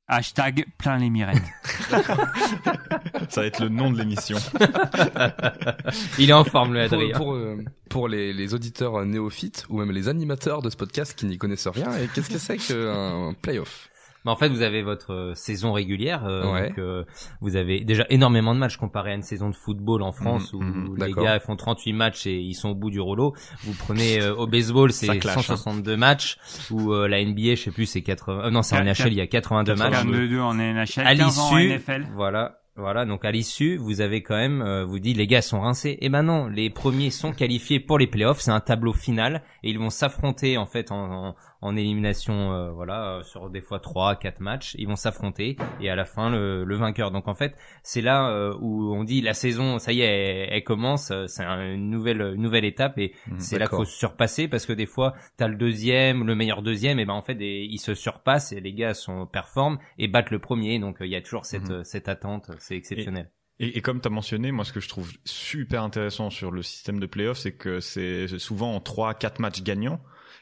hashtag 0.08 0.66
plein 0.78 0.98
les 0.98 1.10
mirettes. 1.10 1.38
Ça 3.30 3.42
va 3.42 3.48
être 3.48 3.62
le 3.62 3.70
nom 3.70 3.92
de 3.92 3.98
l'émission. 3.98 4.38
Il 6.20 6.30
est 6.30 6.34
en 6.34 6.44
forme, 6.44 6.74
le 6.74 6.82
Adrien. 6.82 7.16
pour, 7.16 7.34
euh, 7.34 7.58
pour 7.90 8.08
les, 8.08 8.34
les 8.34 8.54
auditeurs 8.54 9.06
néophytes 9.06 9.66
ou 9.70 9.78
même 9.78 9.92
les 9.92 10.08
animateurs 10.08 10.62
de 10.62 10.70
ce 10.70 10.78
podcast 10.78 11.14
qui 11.18 11.26
n'y 11.26 11.38
connaissent 11.38 11.68
rien, 11.68 11.96
et 11.98 12.08
qu'est-ce 12.08 12.30
que 12.30 12.40
c'est 12.40 12.58
qu'un 12.58 13.34
playoff? 13.42 13.90
Mais 14.26 14.32
en 14.32 14.36
fait, 14.36 14.50
vous 14.50 14.62
avez 14.62 14.82
votre 14.82 15.14
euh, 15.14 15.34
saison 15.34 15.72
régulière. 15.74 16.26
euh, 16.26 16.52
Ouais. 16.52 16.70
donc, 16.70 16.80
euh, 16.80 17.04
vous 17.42 17.56
avez 17.56 17.84
déjà 17.84 18.06
énormément 18.10 18.54
de 18.54 18.60
matchs 18.60 18.78
comparé 18.78 19.12
à 19.12 19.16
une 19.16 19.22
saison 19.22 19.50
de 19.50 19.56
football 19.56 20.02
en 20.04 20.12
France 20.12 20.54
Mhm, 20.54 20.60
où 20.60 20.64
mhm, 20.94 20.98
les 21.06 21.14
gars 21.14 21.40
font 21.40 21.56
38 21.56 21.94
matchs 21.94 22.28
et 22.28 22.36
ils 22.40 22.54
sont 22.56 22.70
au 22.70 22.76
bout 22.76 22.90
du 22.90 23.00
rouleau. 23.00 23.34
Vous 23.64 23.74
prenez 23.74 24.22
euh, 24.22 24.36
au 24.36 24.46
baseball, 24.48 24.92
c'est 24.92 25.20
clash, 25.20 25.38
hein. 25.38 25.42
162 25.56 25.96
matchs. 25.98 26.38
Ou 26.72 26.92
euh, 26.94 27.08
la 27.08 27.24
NBA, 27.24 27.56
je 27.56 27.64
sais 27.64 27.72
plus, 27.72 27.86
c'est 27.86 28.02
80. 28.02 28.46
euh, 28.46 28.50
non, 28.52 28.62
c'est 28.62 28.76
en 28.78 28.84
NHL, 28.84 29.08
il 29.08 29.14
y 29.16 29.22
a 29.22 29.28
82 29.28 29.76
matchs. 29.76 29.92
42 29.92 30.40
en 30.40 30.54
NHL 30.54 31.08
À 31.08 31.16
15 31.16 31.40
ans 31.40 31.50
en 31.52 31.56
l'issue, 31.58 31.70
NFL 31.74 32.08
voilà. 32.16 32.56
Voilà, 32.76 33.04
donc 33.06 33.26
à 33.26 33.32
l'issue, 33.32 33.76
vous 33.76 34.00
avez 34.00 34.24
quand 34.24 34.38
même, 34.38 34.62
euh, 34.62 34.86
vous 34.86 35.00
dites 35.00 35.18
les 35.18 35.28
gars 35.28 35.42
sont 35.42 35.60
rincés. 35.60 35.98
Et 36.00 36.08
ben 36.08 36.24
non, 36.24 36.48
les 36.48 36.70
premiers 36.70 37.10
sont 37.10 37.34
qualifiés 37.34 37.82
pour 37.82 38.00
les 38.00 38.08
playoffs. 38.08 38.40
C'est 38.40 38.52
un 38.52 38.62
tableau 38.62 38.94
final 38.94 39.42
et 39.64 39.70
ils 39.70 39.80
vont 39.80 39.90
s'affronter 39.90 40.58
en 40.58 40.66
fait 40.66 40.92
en, 40.92 41.28
en, 41.30 41.36
en 41.62 41.76
élimination, 41.76 42.54
euh, 42.54 42.72
voilà, 42.72 43.18
euh, 43.18 43.24
sur 43.24 43.50
des 43.50 43.62
fois 43.62 43.80
trois, 43.80 44.16
quatre 44.16 44.40
matchs. 44.40 44.76
Ils 44.78 44.88
vont 44.88 44.96
s'affronter 44.96 45.58
et 45.82 45.90
à 45.90 45.96
la 45.96 46.06
fin 46.06 46.30
le, 46.30 46.64
le 46.64 46.76
vainqueur. 46.76 47.12
Donc 47.12 47.28
en 47.28 47.36
fait, 47.36 47.56
c'est 47.84 48.02
là 48.02 48.30
euh, 48.30 48.54
où 48.62 48.94
on 48.94 49.04
dit 49.04 49.22
la 49.22 49.34
saison, 49.34 49.80
ça 49.80 49.92
y 49.92 50.02
est, 50.02 50.06
elle, 50.06 50.50
elle 50.54 50.64
commence. 50.64 51.12
euh, 51.12 51.28
C'est 51.28 51.44
un- 51.44 51.74
une 51.74 51.90
nouvelle, 51.90 52.22
une 52.22 52.42
nouvelle 52.42 52.66
étape 52.66 52.98
et 52.98 53.14
Mhm, 53.28 53.40
c'est 53.40 53.60
là 53.60 53.68
qu'il 53.68 53.78
faut 53.78 53.86
se 53.86 53.98
surpasser 53.98 54.48
parce 54.48 54.66
que 54.66 54.74
des 54.74 54.86
fois, 54.86 55.14
t'as 55.38 55.48
le 55.48 55.56
deuxième, 55.56 56.26
le 56.26 56.36
meilleur 56.36 56.62
deuxième, 56.62 57.00
et 57.00 57.06
ben 57.06 57.14
en 57.14 57.22
fait, 57.22 57.36
des- 57.36 57.68
ils 57.70 57.80
se 57.80 57.94
surpassent 57.94 58.52
et 58.54 58.60
les 58.62 58.74
gars 58.74 58.94
sont 58.94 59.26
performent 59.26 59.78
et 59.98 60.08
battent 60.08 60.32
le 60.32 60.40
premier. 60.40 60.80
Donc 60.80 61.02
euh, 61.02 61.06
il 61.06 61.12
y 61.12 61.16
a 61.16 61.22
toujours 61.22 61.46
cette 61.46 61.70
euh, 61.72 61.84
cette 61.84 62.08
attente, 62.10 62.52
c'est 62.60 62.76
exceptionnel. 62.76 63.30
Et, 63.32 63.39
et 63.60 63.82
comme 63.82 64.00
tu 64.00 64.08
as 64.08 64.12
mentionné, 64.12 64.52
moi 64.52 64.64
ce 64.64 64.72
que 64.72 64.80
je 64.80 64.88
trouve 64.88 65.12
super 65.26 65.84
intéressant 65.84 66.30
sur 66.30 66.52
le 66.52 66.64
système 66.64 67.00
de 67.00 67.06
playoff, 67.06 67.38
c'est 67.38 67.52
que 67.52 67.82
c'est 67.82 68.28
souvent 68.40 68.74
en 68.74 68.80
3-4 68.80 69.42
matchs 69.42 69.62
gagnants. 69.64 70.02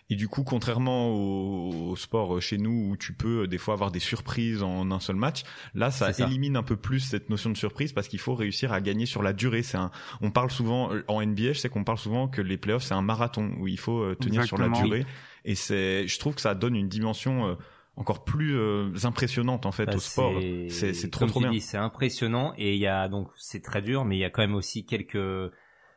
Et 0.10 0.16
du 0.16 0.30
coup, 0.30 0.44
contrairement 0.44 1.10
au, 1.10 1.90
au 1.90 1.96
sport 1.98 2.42
chez 2.42 2.58
nous 2.58 2.92
où 2.92 2.96
tu 2.96 3.12
peux 3.12 3.44
euh, 3.44 3.48
des 3.48 3.58
fois 3.58 3.74
avoir 3.74 3.92
des 3.92 4.00
surprises 4.00 4.64
en 4.64 4.90
un 4.90 5.02
seul 5.02 5.18
match, 5.18 5.44
là 5.74 5.92
ça, 5.92 6.12
élimine 6.18 6.56
un 6.56 6.64
peu 6.64 6.78
plus 6.78 7.02
cette 7.02 7.30
notion 7.30 7.50
de 7.50 7.58
surprise 7.58 7.92
parce 7.92 8.08
qu'il 8.08 8.20
faut 8.20 8.34
réussir 8.34 8.72
à 8.72 8.80
gagner 8.80 9.06
sur 9.06 9.22
la 9.22 9.34
durée. 9.34 9.64
C'est 9.64 9.78
un, 9.78 9.92
on 10.22 10.32
parle 10.32 10.50
souvent 10.50 10.94
euh, 10.94 11.04
en 11.10 11.22
NBA, 11.26 11.54
je 11.54 11.60
sais 11.60 11.70
qu'on 11.70 11.84
parle 11.84 11.98
souvent 11.98 12.30
que 12.30 12.42
les 12.42 12.58
playoffs 12.58 12.84
c'est 12.84 12.94
un 12.94 13.02
marathon 13.02 13.52
où 13.60 13.68
il 13.68 13.80
faut 13.80 14.00
euh, 14.00 14.16
tenir 14.16 14.46
sur 14.46 14.58
la 14.58 14.70
durée. 14.70 15.06
Et 15.44 15.56
c'est, 15.56 16.08
je 16.08 16.20
trouve 16.20 16.36
que 16.36 16.42
ça 16.42 16.56
donne 16.56 16.76
une 16.76 16.90
dimension 16.90 17.48
euh, 17.48 17.56
encore 17.98 18.24
plus 18.24 18.56
euh, 18.58 18.90
impressionnante 19.04 19.66
en 19.66 19.72
fait 19.72 19.86
Bah, 19.88 19.96
au 19.96 20.00
sport. 20.00 20.34
c'est- 20.70 21.10
trop 21.12 21.22
comme 21.26 21.30
trop 21.30 21.40
bien. 21.42 21.60
c'est 21.60 21.78
impressionnant 21.78 22.54
et 22.58 22.74
il 22.76 22.80
y 22.80 22.88
a 22.88 23.08
donc 23.10 23.28
c'est 23.36 23.62
très 23.64 23.82
dur, 23.82 24.06
mais 24.06 24.16
il 24.16 24.20
y 24.20 24.24
a 24.26 24.30
quand 24.30 24.42
même 24.42 24.56
aussi 24.56 24.86
quelques 24.86 25.18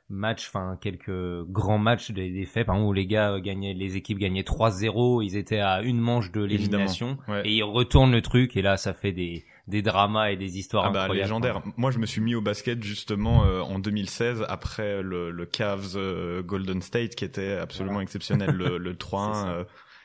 matchs, 0.09 0.49
enfin 0.49 0.77
quelques 0.81 1.43
grands 1.45 1.79
matchs 1.79 2.11
des, 2.11 2.31
des 2.31 2.45
faits, 2.45 2.67
par 2.67 2.75
exemple 2.75 2.89
où 2.89 2.93
les 2.93 3.07
gars 3.07 3.39
gagnaient, 3.39 3.75
les 3.75 3.97
équipes 3.97 4.19
gagnaient 4.19 4.43
3-0, 4.43 5.23
ils 5.25 5.37
étaient 5.37 5.61
à 5.61 5.83
une 5.83 6.01
manche 6.01 6.33
de 6.33 6.43
l'élimination 6.43 7.19
Ouais. 7.29 7.43
et 7.45 7.53
ils 7.53 7.63
retournent 7.63 8.11
le 8.11 8.21
truc 8.23 8.57
et 8.57 8.63
là 8.63 8.77
ça 8.77 8.93
fait 8.93 9.13
des 9.13 9.45
des 9.69 9.83
dramas 9.83 10.31
et 10.33 10.37
des 10.37 10.59
histoires 10.59 10.87
Ah 10.87 10.91
bah 10.91 11.03
incroyables. 11.03 11.27
légendaire. 11.29 11.63
Moi 11.77 11.93
je 11.93 11.99
me 12.01 12.07
suis 12.07 12.21
mis 12.21 12.35
au 12.35 12.41
basket 12.41 12.83
justement 12.83 13.45
euh, 13.45 13.61
en 13.61 13.79
2016 13.79 14.45
après 14.49 15.01
le, 15.01 15.31
le 15.31 15.47
Cavs 15.47 15.93
euh, 15.95 16.43
Golden 16.43 16.83
State 16.83 17.15
qui 17.15 17.25
était 17.25 17.53
absolument 17.53 18.01
exceptionnel. 18.01 18.51
Le, 18.51 18.79
le 18.79 18.95
3-1 18.95 19.47
euh, 19.47 19.65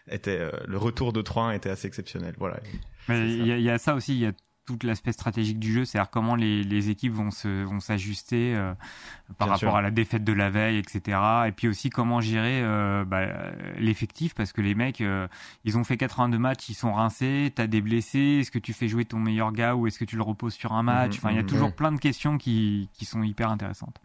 était 0.09 0.39
euh, 0.39 0.51
le 0.67 0.77
retour 0.77 1.13
de 1.13 1.21
3-1 1.21 1.55
était 1.55 1.69
assez 1.69 1.87
exceptionnel. 1.87 2.35
Voilà. 2.37 2.59
Il 3.09 3.45
y, 3.45 3.51
a- 3.51 3.57
il 3.57 3.63
y 3.63 3.69
a 3.69 3.77
ça 3.77 3.95
aussi, 3.95 4.13
il 4.13 4.19
y 4.19 4.25
a 4.25 4.31
tout 4.67 4.79
l'aspect 4.81 5.11
stratégique 5.11 5.59
du 5.59 5.71
jeu, 5.71 5.85
c'est-à-dire 5.85 6.09
comment 6.09 6.35
les, 6.35 6.63
les 6.63 6.89
équipes 6.89 7.13
vont 7.13 7.29
se 7.29 7.63
vont 7.63 7.79
s'ajuster 7.79 8.55
euh, 8.55 8.73
par 9.37 9.47
Bien 9.47 9.53
rapport 9.53 9.69
sûr. 9.69 9.75
à 9.75 9.81
la 9.83 9.91
défaite 9.91 10.23
de 10.23 10.33
la 10.33 10.49
veille, 10.49 10.79
etc. 10.79 11.19
Et 11.47 11.51
puis 11.51 11.67
aussi 11.67 11.91
comment 11.91 12.19
gérer 12.19 12.61
euh, 12.63 13.05
bah, 13.05 13.27
l'effectif 13.77 14.33
parce 14.33 14.53
que 14.53 14.61
les 14.61 14.73
mecs, 14.73 15.01
euh, 15.01 15.27
ils 15.65 15.77
ont 15.77 15.83
fait 15.83 15.97
82 15.97 16.39
matchs, 16.39 16.67
ils 16.69 16.73
sont 16.73 16.93
rincés, 16.93 17.51
t'as 17.53 17.67
des 17.67 17.79
blessés, 17.81 18.39
est-ce 18.41 18.49
que 18.49 18.57
tu 18.57 18.73
fais 18.73 18.87
jouer 18.87 19.05
ton 19.05 19.19
meilleur 19.19 19.51
gars 19.51 19.75
ou 19.75 19.85
est-ce 19.85 19.99
que 19.99 20.05
tu 20.05 20.15
le 20.15 20.23
reposes 20.23 20.55
sur 20.55 20.73
un 20.73 20.81
match? 20.81 21.11
Mhm, 21.11 21.17
Enfin, 21.19 21.29
il 21.29 21.35
y 21.35 21.39
a 21.39 21.43
mhm. 21.43 21.47
toujours 21.47 21.75
plein 21.75 21.91
de 21.91 21.99
questions 21.99 22.39
qui 22.39 22.89
qui 22.93 23.05
sont 23.05 23.21
hyper 23.21 23.51
intéressantes. 23.51 23.99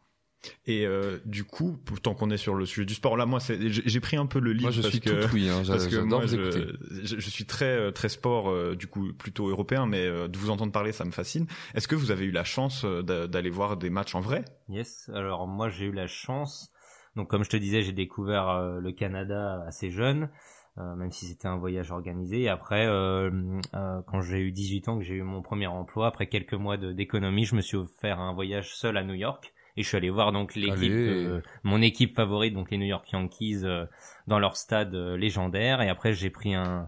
Et 0.67 0.87
euh, 0.87 1.19
du 1.27 1.45
coup, 1.45 1.77
tant 2.03 2.15
qu'on 2.15 2.31
est 2.31 2.37
sur 2.37 2.55
le 2.55 2.65
sujet 2.67 2.87
du 2.87 2.95
sport, 2.95 3.17
là 3.17 3.27
moi 3.27 3.41
j'ai 3.41 4.01
pris 4.01 4.17
un 4.17 4.27
peu 4.27 4.41
le 4.41 4.53
livre 4.53 4.65
Moi, 4.65 4.71
je 4.71 4.81
parce 4.83 4.93
suis 4.93 5.01
que 5.01 5.27
tout 5.27 5.35
oui. 5.35 5.49
Hein, 5.49 5.63
parce 5.67 5.87
que 5.87 5.97
moi 5.97 6.21
vous 6.21 6.35
je, 6.35 6.41
écouter. 6.41 7.05
je, 7.05 7.19
je 7.21 7.31
suis 7.31 7.45
très 7.45 7.67
euh, 7.77 7.91
très 7.91 8.09
sport 8.09 8.51
euh, 8.51 8.75
du 8.75 8.87
coup 8.87 9.13
plutôt 9.13 9.49
européen 9.49 9.87
mais 9.87 10.07
euh, 10.07 10.29
de 10.29 10.39
vous 10.39 10.51
entendre 10.51 10.73
parler 10.73 10.93
ça 10.93 11.05
me 11.05 11.11
fascine. 11.11 11.47
Est-ce 11.75 11.89
que 11.89 11.95
vous 11.95 12.11
avez 12.11 12.25
eu 12.25 12.31
la 12.31 12.45
chance 12.45 12.85
d'a- 12.85 13.27
d'aller 13.27 13.51
voir 13.51 13.77
des 13.77 13.91
matchs 13.91 14.15
en 14.15 14.21
vrai? 14.21 14.45
Yes. 14.69 15.11
Alors 15.15 15.47
moi 15.47 15.69
j'ai 15.69 15.87
eu 15.87 15.93
la 15.93 16.07
chance. 16.07 16.73
Donc 17.17 17.29
comme 17.29 17.45
je 17.45 17.51
te 17.51 17.57
disais, 17.57 17.83
j'ai 17.83 17.93
découvert 17.93 18.49
euh, 18.49 18.79
le 18.81 18.93
Canada 18.93 19.63
assez 19.67 19.91
jeune, 19.91 20.31
euh, 20.79 20.95
même 20.95 21.11
si 21.11 21.27
c'était 21.27 21.49
un 21.49 21.59
voyage 21.59 21.91
organisé. 21.91 22.43
Et 22.43 22.49
après, 22.49 22.87
euh, 22.87 23.31
euh, 23.75 24.01
quand 24.07 24.21
j'ai 24.21 24.39
eu 24.39 24.53
18 24.53 24.89
ans, 24.89 24.97
que 24.99 25.05
j'ai 25.05 25.15
eu 25.17 25.23
mon 25.23 25.43
premier 25.43 25.67
emploi, 25.67 26.07
après 26.07 26.29
quelques 26.29 26.55
mois 26.55 26.77
d'économie, 26.77 27.45
je 27.45 27.57
me 27.57 27.61
suis 27.63 27.77
offert 27.77 28.21
un 28.21 28.33
voyage 28.33 28.75
seul 28.77 28.97
à 28.97 29.03
New 29.03 29.15
York. 29.15 29.53
Et 29.81 29.83
je 29.83 29.89
suis 29.89 29.97
allé 29.97 30.11
voir 30.11 30.31
donc 30.31 30.57
l'équipe, 30.57 30.93
euh, 30.93 31.41
mon 31.63 31.81
équipe 31.81 32.15
favorite, 32.15 32.53
donc 32.53 32.71
les 32.71 32.77
New 32.77 32.85
York 32.85 33.11
Yankees, 33.13 33.63
euh, 33.65 33.87
dans 34.27 34.39
leur 34.39 34.59
stade 34.59 34.95
euh, 34.95 35.17
légendaire. 35.17 35.81
Et 35.81 35.89
après 35.89 36.13
j'ai 36.13 36.29
pris 36.29 36.53
un, 36.55 36.87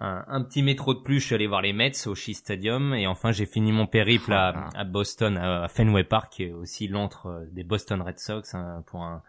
un, 0.00 0.24
un 0.28 0.42
petit 0.42 0.62
métro 0.62 0.94
de 0.94 1.00
plus, 1.00 1.20
je 1.20 1.26
suis 1.26 1.34
allé 1.34 1.46
voir 1.46 1.60
les 1.60 1.72
Mets 1.74 1.92
au 2.06 2.14
Shea 2.14 2.32
Stadium 2.32 2.94
et 2.94 3.06
enfin 3.06 3.32
j'ai 3.32 3.44
fini 3.44 3.70
mon 3.70 3.86
périple 3.86 4.32
à, 4.32 4.68
à 4.74 4.84
Boston, 4.84 5.36
à 5.36 5.68
Fenway 5.68 6.04
Park, 6.04 6.32
qui 6.32 6.44
est 6.44 6.52
aussi 6.52 6.88
l'antre 6.88 7.26
euh, 7.26 7.44
des 7.52 7.64
Boston 7.64 8.00
Red 8.00 8.18
Sox 8.18 8.54
hein, 8.54 8.82
pour 8.86 9.02
un, 9.02 9.22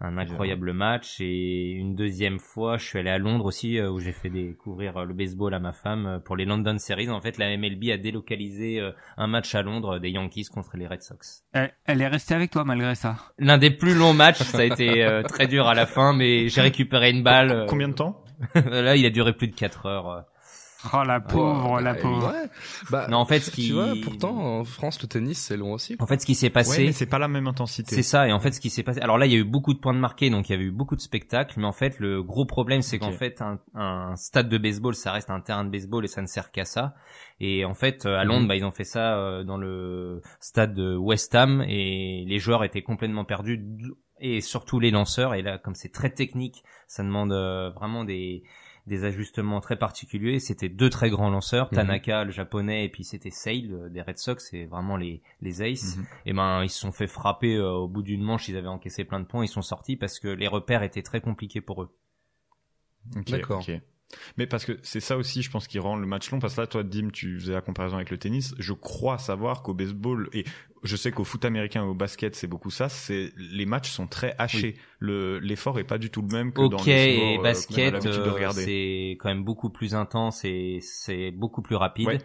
un 0.00 0.16
incroyable 0.18 0.72
match. 0.72 1.16
Et 1.20 1.72
une 1.72 1.96
deuxième 1.96 2.38
fois, 2.38 2.76
je 2.76 2.86
suis 2.86 2.98
allé 3.00 3.10
à 3.10 3.18
Londres 3.18 3.44
aussi 3.44 3.78
euh, 3.78 3.90
où 3.90 3.98
j'ai 3.98 4.12
fait 4.12 4.30
découvrir 4.30 4.96
euh, 4.96 5.04
le 5.04 5.12
baseball 5.12 5.54
à 5.54 5.58
ma 5.58 5.72
femme 5.72 6.20
pour 6.24 6.36
les 6.36 6.44
London 6.44 6.78
Series. 6.78 7.10
En 7.10 7.20
fait, 7.20 7.36
la 7.38 7.56
MLB 7.56 7.90
a 7.92 7.98
délocalisé 7.98 8.80
un 9.16 9.26
match 9.26 9.54
à 9.54 9.62
Londres 9.62 9.98
des 9.98 10.10
Yankees 10.10 10.46
contre 10.52 10.76
les 10.76 10.86
Red 10.86 11.02
Sox. 11.02 11.42
Elle, 11.52 11.72
elle 11.84 12.00
est 12.00 12.08
restée 12.08 12.34
avec 12.34 12.52
toi 12.52 12.64
malgré 12.64 12.94
ça? 12.94 13.16
L'un 13.38 13.58
des 13.58 13.70
plus 13.70 13.94
longs 13.94 14.14
matchs, 14.14 14.42
ça 14.42 14.58
a 14.58 14.64
été 14.64 15.20
très 15.28 15.48
dur 15.48 15.66
à 15.66 15.74
la 15.74 15.86
fin, 15.86 16.12
mais 16.12 16.48
j'ai 16.48 16.60
récupéré 16.60 17.10
une 17.10 17.22
balle. 17.22 17.66
Combien 17.68 17.88
de 17.88 17.94
temps? 17.94 18.21
Là, 18.54 18.96
il 18.96 19.06
a 19.06 19.10
duré 19.10 19.32
plus 19.32 19.48
de 19.48 19.54
4 19.54 19.86
heures. 19.86 20.08
euh. 20.10 20.20
Oh 20.94 21.04
la 21.04 21.20
pauvre, 21.20 21.80
la 21.80 21.94
pauvre. 21.94 22.32
ouais. 22.32 22.48
Bah, 22.90 23.06
Non, 23.08 23.18
en 23.18 23.24
fait, 23.24 23.38
ce 23.38 23.52
qui- 23.52 23.68
tu 23.68 23.72
vois, 23.72 23.92
pourtant 24.02 24.36
en 24.36 24.64
France 24.64 25.00
le 25.00 25.06
tennis 25.06 25.38
c'est 25.38 25.56
long 25.56 25.74
aussi. 25.74 25.94
En 26.00 26.08
fait, 26.08 26.20
ce 26.20 26.26
qui 26.26 26.34
s'est 26.34 26.50
passé, 26.50 26.90
c'est 26.90 27.06
pas 27.06 27.20
la 27.20 27.28
même 27.28 27.46
intensité. 27.46 27.94
c'est 27.94 28.02
ça. 28.02 28.26
Et 28.26 28.32
en 28.32 28.40
fait, 28.40 28.50
ce 28.50 28.60
qui 28.60 28.68
s'est 28.68 28.82
passé. 28.82 29.00
Alors 29.00 29.16
là, 29.16 29.26
il 29.26 29.32
y 29.32 29.36
a 29.36 29.38
eu 29.38 29.44
beaucoup 29.44 29.74
de 29.74 29.78
points 29.78 29.94
de 29.94 30.00
marqués, 30.00 30.28
donc 30.28 30.48
il 30.48 30.52
y 30.52 30.54
avait 30.56 30.64
eu 30.64 30.72
beaucoup 30.72 30.96
de 30.96 31.00
spectacles. 31.00 31.54
Mais 31.60 31.66
en 31.66 31.72
fait, 31.72 32.00
le 32.00 32.24
gros 32.24 32.46
problème, 32.46 32.82
c'est 32.82 32.98
qu'en 32.98 33.12
fait, 33.12 33.40
un, 33.42 33.60
un 33.76 34.16
stade 34.16 34.48
de 34.48 34.58
baseball, 34.58 34.96
ça 34.96 35.12
reste 35.12 35.30
un 35.30 35.38
terrain 35.40 35.64
de 35.64 35.70
baseball 35.70 36.04
et 36.04 36.08
ça 36.08 36.20
ne 36.20 36.26
sert 36.26 36.50
qu'à 36.50 36.64
ça. 36.64 36.94
Et 37.38 37.64
en 37.64 37.74
fait, 37.74 38.04
euh, 38.04 38.16
à 38.18 38.24
Londres, 38.24 38.42
Mhm. 38.42 38.48
bah, 38.48 38.56
ils 38.56 38.64
ont 38.64 38.72
fait 38.72 38.82
ça 38.82 39.16
euh, 39.18 39.44
dans 39.44 39.58
le 39.58 40.20
stade 40.40 40.74
de 40.74 40.96
West 40.96 41.32
Ham 41.36 41.62
et 41.68 42.24
les 42.26 42.38
joueurs 42.40 42.64
étaient 42.64 42.82
complètement 42.82 43.24
perdus 43.24 43.64
et 44.22 44.40
surtout 44.40 44.80
les 44.80 44.90
lanceurs. 44.90 45.34
Et 45.34 45.42
là, 45.42 45.58
comme 45.58 45.74
c'est 45.74 45.92
très 45.92 46.10
technique, 46.10 46.64
ça 46.86 47.02
demande 47.02 47.32
euh, 47.32 47.70
vraiment 47.70 48.04
des 48.04 48.44
des 48.88 49.04
ajustements 49.04 49.60
très 49.60 49.76
particuliers. 49.76 50.40
C'était 50.40 50.68
deux 50.68 50.90
très 50.90 51.08
grands 51.08 51.30
lanceurs, 51.30 51.68
Mhm. 51.70 51.76
Tanaka, 51.76 52.24
le 52.24 52.32
japonais, 52.32 52.84
et 52.84 52.88
puis 52.88 53.04
c'était 53.04 53.30
Sale 53.30 53.72
euh, 53.72 53.88
des 53.88 54.02
Red 54.02 54.18
Sox, 54.18 54.44
c'est 54.50 54.64
vraiment 54.64 54.96
les, 54.96 55.22
les 55.40 55.62
aces. 55.62 55.96
Mhm. 55.98 56.06
Et 56.26 56.32
ben, 56.32 56.64
ils 56.64 56.68
se 56.70 56.80
sont 56.80 56.90
fait 56.90 57.06
frapper 57.06 57.54
euh, 57.54 57.70
au 57.70 57.88
bout 57.88 58.02
d'une 58.02 58.22
manche, 58.22 58.48
ils 58.48 58.56
avaient 58.56 58.66
encaissé 58.68 59.04
plein 59.04 59.20
de 59.20 59.24
points, 59.26 59.44
ils 59.44 59.48
sont 59.48 59.62
sortis 59.62 59.96
parce 59.96 60.18
que 60.18 60.28
les 60.28 60.48
repères 60.48 60.82
étaient 60.82 61.02
très 61.02 61.20
compliqués 61.20 61.60
pour 61.60 61.82
eux. 61.82 61.94
D'accord. 63.26 63.64
Mais 64.36 64.46
parce 64.46 64.64
que 64.64 64.78
c'est 64.82 65.00
ça 65.00 65.16
aussi, 65.16 65.42
je 65.42 65.50
pense, 65.50 65.66
qui 65.66 65.78
rend 65.78 65.96
le 65.96 66.06
match 66.06 66.30
long. 66.30 66.38
Parce 66.38 66.54
que 66.54 66.60
là, 66.60 66.66
toi, 66.66 66.82
Dim, 66.82 67.08
tu 67.12 67.38
faisais 67.40 67.52
la 67.54 67.60
comparaison 67.60 67.96
avec 67.96 68.10
le 68.10 68.18
tennis. 68.18 68.54
Je 68.58 68.72
crois 68.72 69.18
savoir 69.18 69.62
qu'au 69.62 69.74
baseball 69.74 70.28
et 70.32 70.44
je 70.82 70.96
sais 70.96 71.12
qu'au 71.12 71.24
foot 71.24 71.44
américain 71.44 71.82
et 71.84 71.86
au 71.86 71.94
basket, 71.94 72.34
c'est 72.34 72.46
beaucoup 72.48 72.70
ça. 72.70 72.88
C'est 72.88 73.32
les 73.36 73.66
matchs 73.66 73.90
sont 73.90 74.06
très 74.06 74.34
hachés. 74.38 74.76
Le 74.98 75.38
l'effort 75.38 75.78
est 75.78 75.84
pas 75.84 75.98
du 75.98 76.10
tout 76.10 76.22
le 76.22 76.28
même 76.28 76.52
que 76.52 76.60
dans 76.68 76.76
Ok, 76.78 76.86
les 76.86 76.92
et 76.92 77.38
euh, 77.38 77.42
basket, 77.42 77.94
euh, 78.06 78.32
regarder. 78.32 78.64
c'est 78.64 79.10
quand 79.20 79.28
même 79.28 79.44
beaucoup 79.44 79.70
plus 79.70 79.94
intense 79.94 80.44
et 80.44 80.78
c'est 80.82 81.30
beaucoup 81.30 81.62
plus 81.62 81.76
rapide. 81.76 82.06
Ouais. 82.08 82.18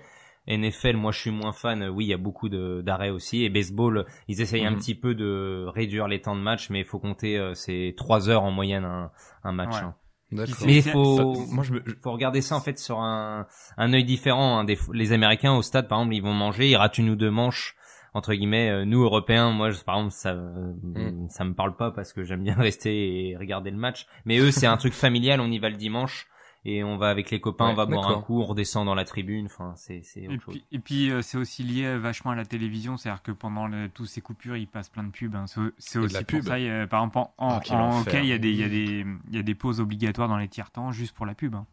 NFL, 0.50 0.96
moi 0.96 1.12
je 1.12 1.20
suis 1.20 1.32
moins 1.32 1.52
fan. 1.52 1.88
Oui, 1.90 2.06
il 2.06 2.08
y 2.08 2.14
a 2.14 2.18
beaucoup 2.18 2.48
de- 2.50 2.82
d'arrêts 2.82 3.10
aussi. 3.10 3.44
Et 3.44 3.50
baseball, 3.50 4.06
ils 4.30 4.42
essayent 4.42 4.66
un 4.66 4.72
Mhm. 4.72 4.78
petit 4.78 4.96
peu 4.96 5.14
de 5.14 5.66
réduire 5.68 6.08
les 6.08 6.22
temps 6.22 6.36
de 6.38 6.42
match, 6.42 6.70
mais 6.70 6.80
il 6.80 6.86
faut 6.86 7.00
compter, 7.00 7.38
euh, 7.38 7.54
c'est 7.54 7.94
trois 7.98 8.30
heures 8.30 8.44
en 8.44 8.52
moyenne 8.52 8.86
un, 8.86 9.12
un 9.44 9.52
match. 9.52 9.74
Ouais. 9.76 9.82
hein. 9.84 9.96
Mais 10.32 10.44
il 10.78 10.84
faut, 10.84 11.18
Ça- 11.18 11.54
moi, 11.54 11.64
je 11.64 11.74
me, 11.74 11.82
je- 11.86 11.94
faut 12.02 12.12
regarder 12.12 12.42
ça 12.42 12.56
en 12.56 12.60
fait 12.62 12.78
sur 12.78 13.00
un, 13.00 13.48
un 13.78 13.94
œil 13.94 14.04
différent. 14.04 14.60
hein. 14.60 14.64
Des 14.66 14.78
les 14.94 15.14
Américains 15.14 15.54
au 15.54 15.62
stade, 15.62 15.88
par 15.88 16.00
exemple, 16.00 16.16
ils 16.16 16.22
vont 16.22 16.34
manger, 16.34 16.70
ils 16.70 16.76
ratent 16.76 16.98
une 16.98 17.10
ou 17.10 17.16
deux 17.16 17.32
manches 17.32 17.76
entre 18.14 18.34
guillemets. 18.34 18.70
Euh, 18.70 18.86
nous 18.86 19.04
Européens, 19.04 19.52
moi, 19.52 19.70
je- 19.70 19.80
par 19.84 19.96
exemple, 19.98 20.14
ça, 20.14 20.32
euh, 20.32 20.74
Mm. 20.84 21.30
ça 21.30 21.44
me 21.46 21.54
parle 21.54 21.76
pas 21.76 21.92
parce 21.92 22.14
que 22.14 22.24
j'aime 22.24 22.44
bien 22.44 22.56
rester 22.60 23.30
et 23.30 23.38
regarder 23.38 23.72
le 23.72 23.78
match. 23.78 24.06
Mais 24.26 24.38
eux, 24.40 24.52
c'est 24.52 24.68
un 24.68 24.78
truc 24.78 24.94
familial. 24.94 25.40
On 25.40 25.50
y 25.52 25.60
va 25.60 25.70
le 25.70 25.76
dimanche 25.78 26.28
et 26.66 26.84
on 26.84 26.98
va 26.98 27.10
avec 27.10 27.32
les 27.32 27.40
copains, 27.40 27.66
Ouais, 27.68 27.72
on 27.72 27.76
va 27.76 27.86
boire 27.86 28.10
un 28.10 28.22
coup, 28.22 28.42
on 28.42 28.46
redescend 28.46 28.86
dans 28.86 28.96
la 28.96 29.06
tribune. 29.06 29.46
Enfin, 29.46 29.74
c'est 29.76 30.02
autre 30.28 30.42
chose. 30.44 30.54
puis, 30.56 30.66
et 30.72 30.80
puis 30.80 31.12
euh, 31.12 31.22
c'est 31.22 31.38
aussi 31.38 31.64
lié 31.64 31.86
euh, 31.86 32.00
vachement 32.00 32.32
à 32.32 32.36
la 32.36 32.46
télévision, 32.46 32.98
c'est-à-dire 32.98 33.22
que 33.24 33.32
pendant 33.32 33.68
le- 33.68 33.90
tous 33.90 34.06
ces 34.06 34.22
coupures, 34.22 34.58
il 34.58 34.68
passe 34.68 34.90
plein 34.90 35.04
de 35.04 35.12
pubs. 35.12 35.36
hein. 35.36 35.46
C'est 35.78 36.00
aussi 36.00 36.16
pour 36.26 36.40
pub. 36.40 36.44
ça, 36.48 36.56
a- 36.56 36.88
par 36.88 37.02
exemple, 37.02 37.18
en, 37.20 37.32
en, 37.38 37.62
Ah, 37.70 37.74
en 37.76 38.02
hockey, 38.02 38.22
il 38.24 38.28
y 38.28 38.34
a 38.34 38.38
des, 38.38 38.50
il 38.50 38.58
y 38.58 38.64
a 38.64 38.70
des, 38.70 39.06
il 39.30 39.36
y 39.36 39.40
a 39.40 39.44
des 39.44 39.56
pauses 39.56 39.80
obligatoires 39.80 40.28
dans 40.28 40.38
les 40.38 40.48
tiers-temps 40.50 40.92
juste 40.92 41.16
pour 41.16 41.26
la 41.26 41.36
pub. 41.36 41.56
hein. 41.56 41.66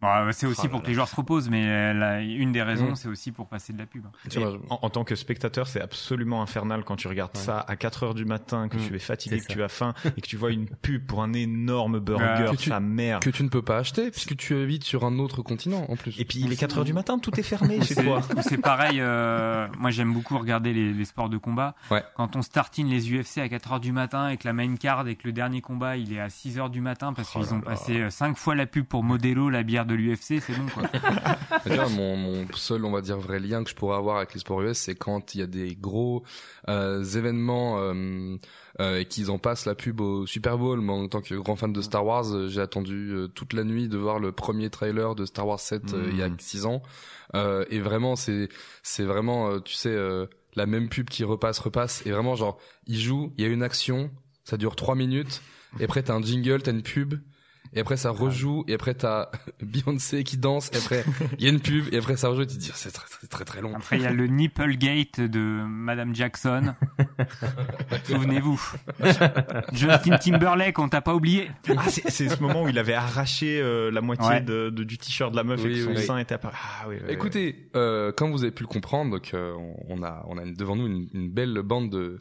Bon, 0.00 0.06
euh, 0.08 0.30
c'est 0.32 0.46
aussi 0.46 0.60
Oh 0.62 0.64
là 0.66 0.70
pour 0.70 0.80
que 0.80 0.84
là. 0.84 0.88
les 0.90 0.94
joueurs 0.94 1.08
se 1.08 1.16
reposent, 1.16 1.48
mais 1.50 1.64
euh, 1.68 1.92
la- 1.92 2.20
une 2.20 2.52
des 2.52 2.62
raisons, 2.62 2.92
Mm. 2.92 2.96
c'est 2.96 3.08
aussi 3.08 3.32
pour 3.32 3.48
passer 3.48 3.72
de 3.72 3.78
la 3.78 3.86
pub. 3.86 4.04
hein. 4.06 4.58
En, 4.70 4.78
en 4.82 4.90
tant 4.90 5.02
que 5.02 5.16
spectateur, 5.16 5.66
c'est 5.66 5.80
absolument 5.80 6.40
infernal 6.40 6.84
quand 6.84 6.94
tu 6.96 7.08
regardes 7.08 7.34
Ouais. 7.36 7.42
ça 7.42 7.64
à 7.66 7.74
4 7.74 8.04
heures 8.04 8.14
du 8.14 8.24
matin, 8.24 8.68
que 8.68 8.76
Mm, 8.76 8.86
tu 8.86 8.94
es 8.94 8.98
fatigué, 9.00 9.38
que 9.38 9.42
ça. 9.44 9.52
tu 9.52 9.62
as 9.62 9.68
faim 9.68 9.94
et 10.16 10.20
que 10.20 10.26
tu 10.26 10.36
vois 10.36 10.52
une 10.52 10.66
pub 10.68 11.04
pour 11.04 11.22
un 11.22 11.32
énorme 11.32 11.98
burger, 11.98 12.24
Ouais. 12.44 12.50
Que 12.52 12.56
tu- 12.56 12.70
sa 12.70 12.78
mère. 12.80 13.18
que 13.20 13.30
tu 13.30 13.42
ne 13.42 13.48
peux 13.48 13.62
pas 13.62 13.78
acheter 13.78 14.10
puisque 14.12 14.36
tu 14.36 14.54
habites 14.56 14.84
sur 14.84 15.04
un 15.04 15.18
autre 15.18 15.42
continent 15.42 15.84
en 15.88 15.96
plus. 15.96 16.18
Et 16.20 16.24
puis 16.24 16.38
il 16.40 16.52
est 16.52 16.56
4 16.56 16.78
heures 16.78 16.84
du 16.84 16.92
matin, 16.92 17.18
tout 17.18 17.38
est 17.38 17.42
fermé 17.42 17.80
chez 17.82 17.94
c'est- 17.94 18.04
toi. 18.04 18.20
c'est 18.42 18.58
pareil, 18.58 19.00
euh, 19.00 19.66
moi 19.78 19.90
j'aime 19.90 20.12
beaucoup 20.12 20.38
regarder 20.38 20.72
les, 20.72 20.92
les 20.92 21.04
sports 21.04 21.28
de 21.28 21.38
combat. 21.38 21.74
Ouais. 21.90 22.04
Quand 22.16 22.36
on 22.36 22.42
startine 22.42 22.88
les 22.88 23.10
UFC 23.12 23.38
à 23.38 23.48
4 23.48 23.72
heures 23.72 23.80
du 23.80 23.90
matin 23.92 24.28
et 24.28 24.36
que 24.36 24.46
la 24.46 24.52
main 24.52 24.76
card 24.76 25.08
et 25.08 25.16
que 25.16 25.26
le 25.26 25.32
dernier 25.32 25.60
combat 25.60 25.96
il 25.96 26.12
est 26.12 26.20
à 26.20 26.28
6 26.30 26.58
heures 26.58 26.70
du 26.70 26.80
matin 26.80 27.12
parce 27.12 27.32
Oh 27.34 27.40
qu'ils 27.40 27.48
là 27.50 27.54
ont 27.56 27.58
là. 27.60 27.64
passé 27.64 28.10
5 28.10 28.36
fois 28.36 28.54
la 28.54 28.66
pub 28.66 28.84
pour 28.86 29.02
Modelo, 29.02 29.50
la 29.50 29.62
bière 29.64 29.86
de 29.88 29.94
l'UFC, 29.94 30.40
c'est 30.40 30.56
bon 30.56 30.66
quoi. 30.72 30.84
Mon, 31.90 32.16
mon 32.16 32.46
seul, 32.54 32.84
on 32.84 32.90
va 32.90 33.00
dire, 33.00 33.18
vrai 33.18 33.40
lien 33.40 33.64
que 33.64 33.70
je 33.70 33.74
pourrais 33.74 33.96
avoir 33.96 34.18
avec 34.18 34.34
les 34.34 34.40
sports 34.40 34.62
US, 34.62 34.78
c'est 34.78 34.94
quand 34.94 35.34
il 35.34 35.40
y 35.40 35.42
a 35.42 35.46
des 35.46 35.74
gros 35.74 36.22
euh, 36.68 37.02
événements 37.02 37.78
euh, 37.78 38.36
euh, 38.80 39.00
et 39.00 39.04
qu'ils 39.06 39.30
en 39.30 39.38
passent 39.38 39.66
la 39.66 39.74
pub 39.74 40.00
au 40.00 40.26
Super 40.26 40.58
Bowl. 40.58 40.80
Moi, 40.80 40.96
en 40.96 41.08
tant 41.08 41.20
que 41.20 41.34
grand 41.34 41.56
fan 41.56 41.72
de 41.72 41.82
Star 41.82 42.04
Wars, 42.06 42.48
j'ai 42.48 42.60
attendu 42.60 43.10
euh, 43.12 43.28
toute 43.28 43.52
la 43.52 43.64
nuit 43.64 43.88
de 43.88 43.96
voir 43.98 44.18
le 44.18 44.32
premier 44.32 44.70
trailer 44.70 45.14
de 45.14 45.24
Star 45.26 45.46
Wars 45.46 45.60
7 45.60 45.94
euh, 45.94 46.08
il 46.10 46.16
y 46.16 46.22
a 46.22 46.28
Mhm. 46.28 46.36
6 46.38 46.66
ans. 46.66 46.82
Euh, 47.34 47.64
et 47.70 47.80
vraiment, 47.80 48.16
c'est 48.16 48.48
c'est 48.82 49.04
vraiment, 49.04 49.50
euh, 49.50 49.58
tu 49.60 49.74
sais, 49.74 49.90
euh, 49.90 50.26
la 50.54 50.66
même 50.66 50.88
pub 50.88 51.08
qui 51.10 51.24
repasse, 51.24 51.58
repasse. 51.58 52.04
Et 52.06 52.10
vraiment, 52.10 52.34
genre, 52.36 52.58
il 52.86 52.98
joue, 52.98 53.32
il 53.36 53.44
y 53.44 53.46
a 53.46 53.50
une 53.50 53.62
action, 53.62 54.10
ça 54.44 54.56
dure 54.56 54.76
3 54.76 54.94
minutes. 54.94 55.42
Et 55.80 55.84
après, 55.84 56.02
t'as 56.02 56.14
un 56.14 56.22
jingle, 56.22 56.62
t'as 56.62 56.72
une 56.72 56.82
pub. 56.82 57.14
Et 57.74 57.80
après 57.80 57.96
ça 57.96 58.10
rejoue, 58.10 58.64
et 58.68 58.74
après 58.74 58.94
t'as 58.94 59.30
Beyoncé 59.62 60.24
qui 60.24 60.36
danse, 60.38 60.70
et 60.72 60.76
après 60.78 61.04
il 61.38 61.44
y 61.44 61.48
a 61.48 61.50
une 61.50 61.60
pub, 61.60 61.84
et 61.92 61.98
après 61.98 62.16
ça 62.16 62.28
rejoue, 62.28 62.42
et 62.42 62.46
tu 62.46 62.54
te 62.56 62.60
dis 62.60 62.70
c'est 62.74 62.90
très 62.92 63.06
très 63.08 63.26
très 63.26 63.44
très 63.44 63.60
long. 63.60 63.74
Après, 63.76 63.96
il 63.96 64.02
y 64.02 64.06
a 64.06 64.12
le 64.12 64.26
Nipplegate 64.26 65.20
de 65.20 65.38
Madame 65.66 66.14
Jackson. 66.14 66.74
Souvenez-vous. 68.04 68.60
Justin 69.72 70.16
Timberlake, 70.18 70.78
on 70.78 70.88
t'a 70.88 71.00
pas 71.00 71.14
oublié. 71.14 71.50
Ah, 71.76 71.82
c'est 71.88 72.10
c'est 72.10 72.28
ce 72.28 72.40
moment 72.42 72.62
où 72.64 72.68
il 72.68 72.78
avait 72.78 72.94
arraché 72.94 73.60
euh, 73.60 73.90
la 73.90 74.00
moitié 74.00 74.28
Ouais. 74.28 74.40
de, 74.40 74.68
de- 74.70 74.84
du 74.84 74.98
t-shirt 74.98 75.30
de 75.30 75.36
la 75.36 75.44
meuf 75.44 75.60
et 75.64 75.68
Oui, 75.68 75.74
que 75.74 75.84
son 75.84 75.90
oui. 75.90 76.02
sein 76.02 76.18
était 76.18 76.34
apparu. 76.34 76.54
Ah 76.58 76.86
oui. 76.88 76.96
Écoutez, 77.08 77.68
euh, 77.76 78.12
comme 78.12 78.30
vous 78.32 78.42
avez 78.42 78.50
pu 78.52 78.62
le 78.62 78.68
comprendre, 78.68 79.10
donc 79.12 79.30
euh, 79.34 79.54
on 79.88 80.02
a 80.02 80.24
on 80.28 80.36
a 80.38 80.44
devant 80.44 80.76
nous 80.76 80.86
une, 80.86 81.08
une 81.14 81.30
belle 81.30 81.60
bande 81.62 81.90
de 81.90 82.18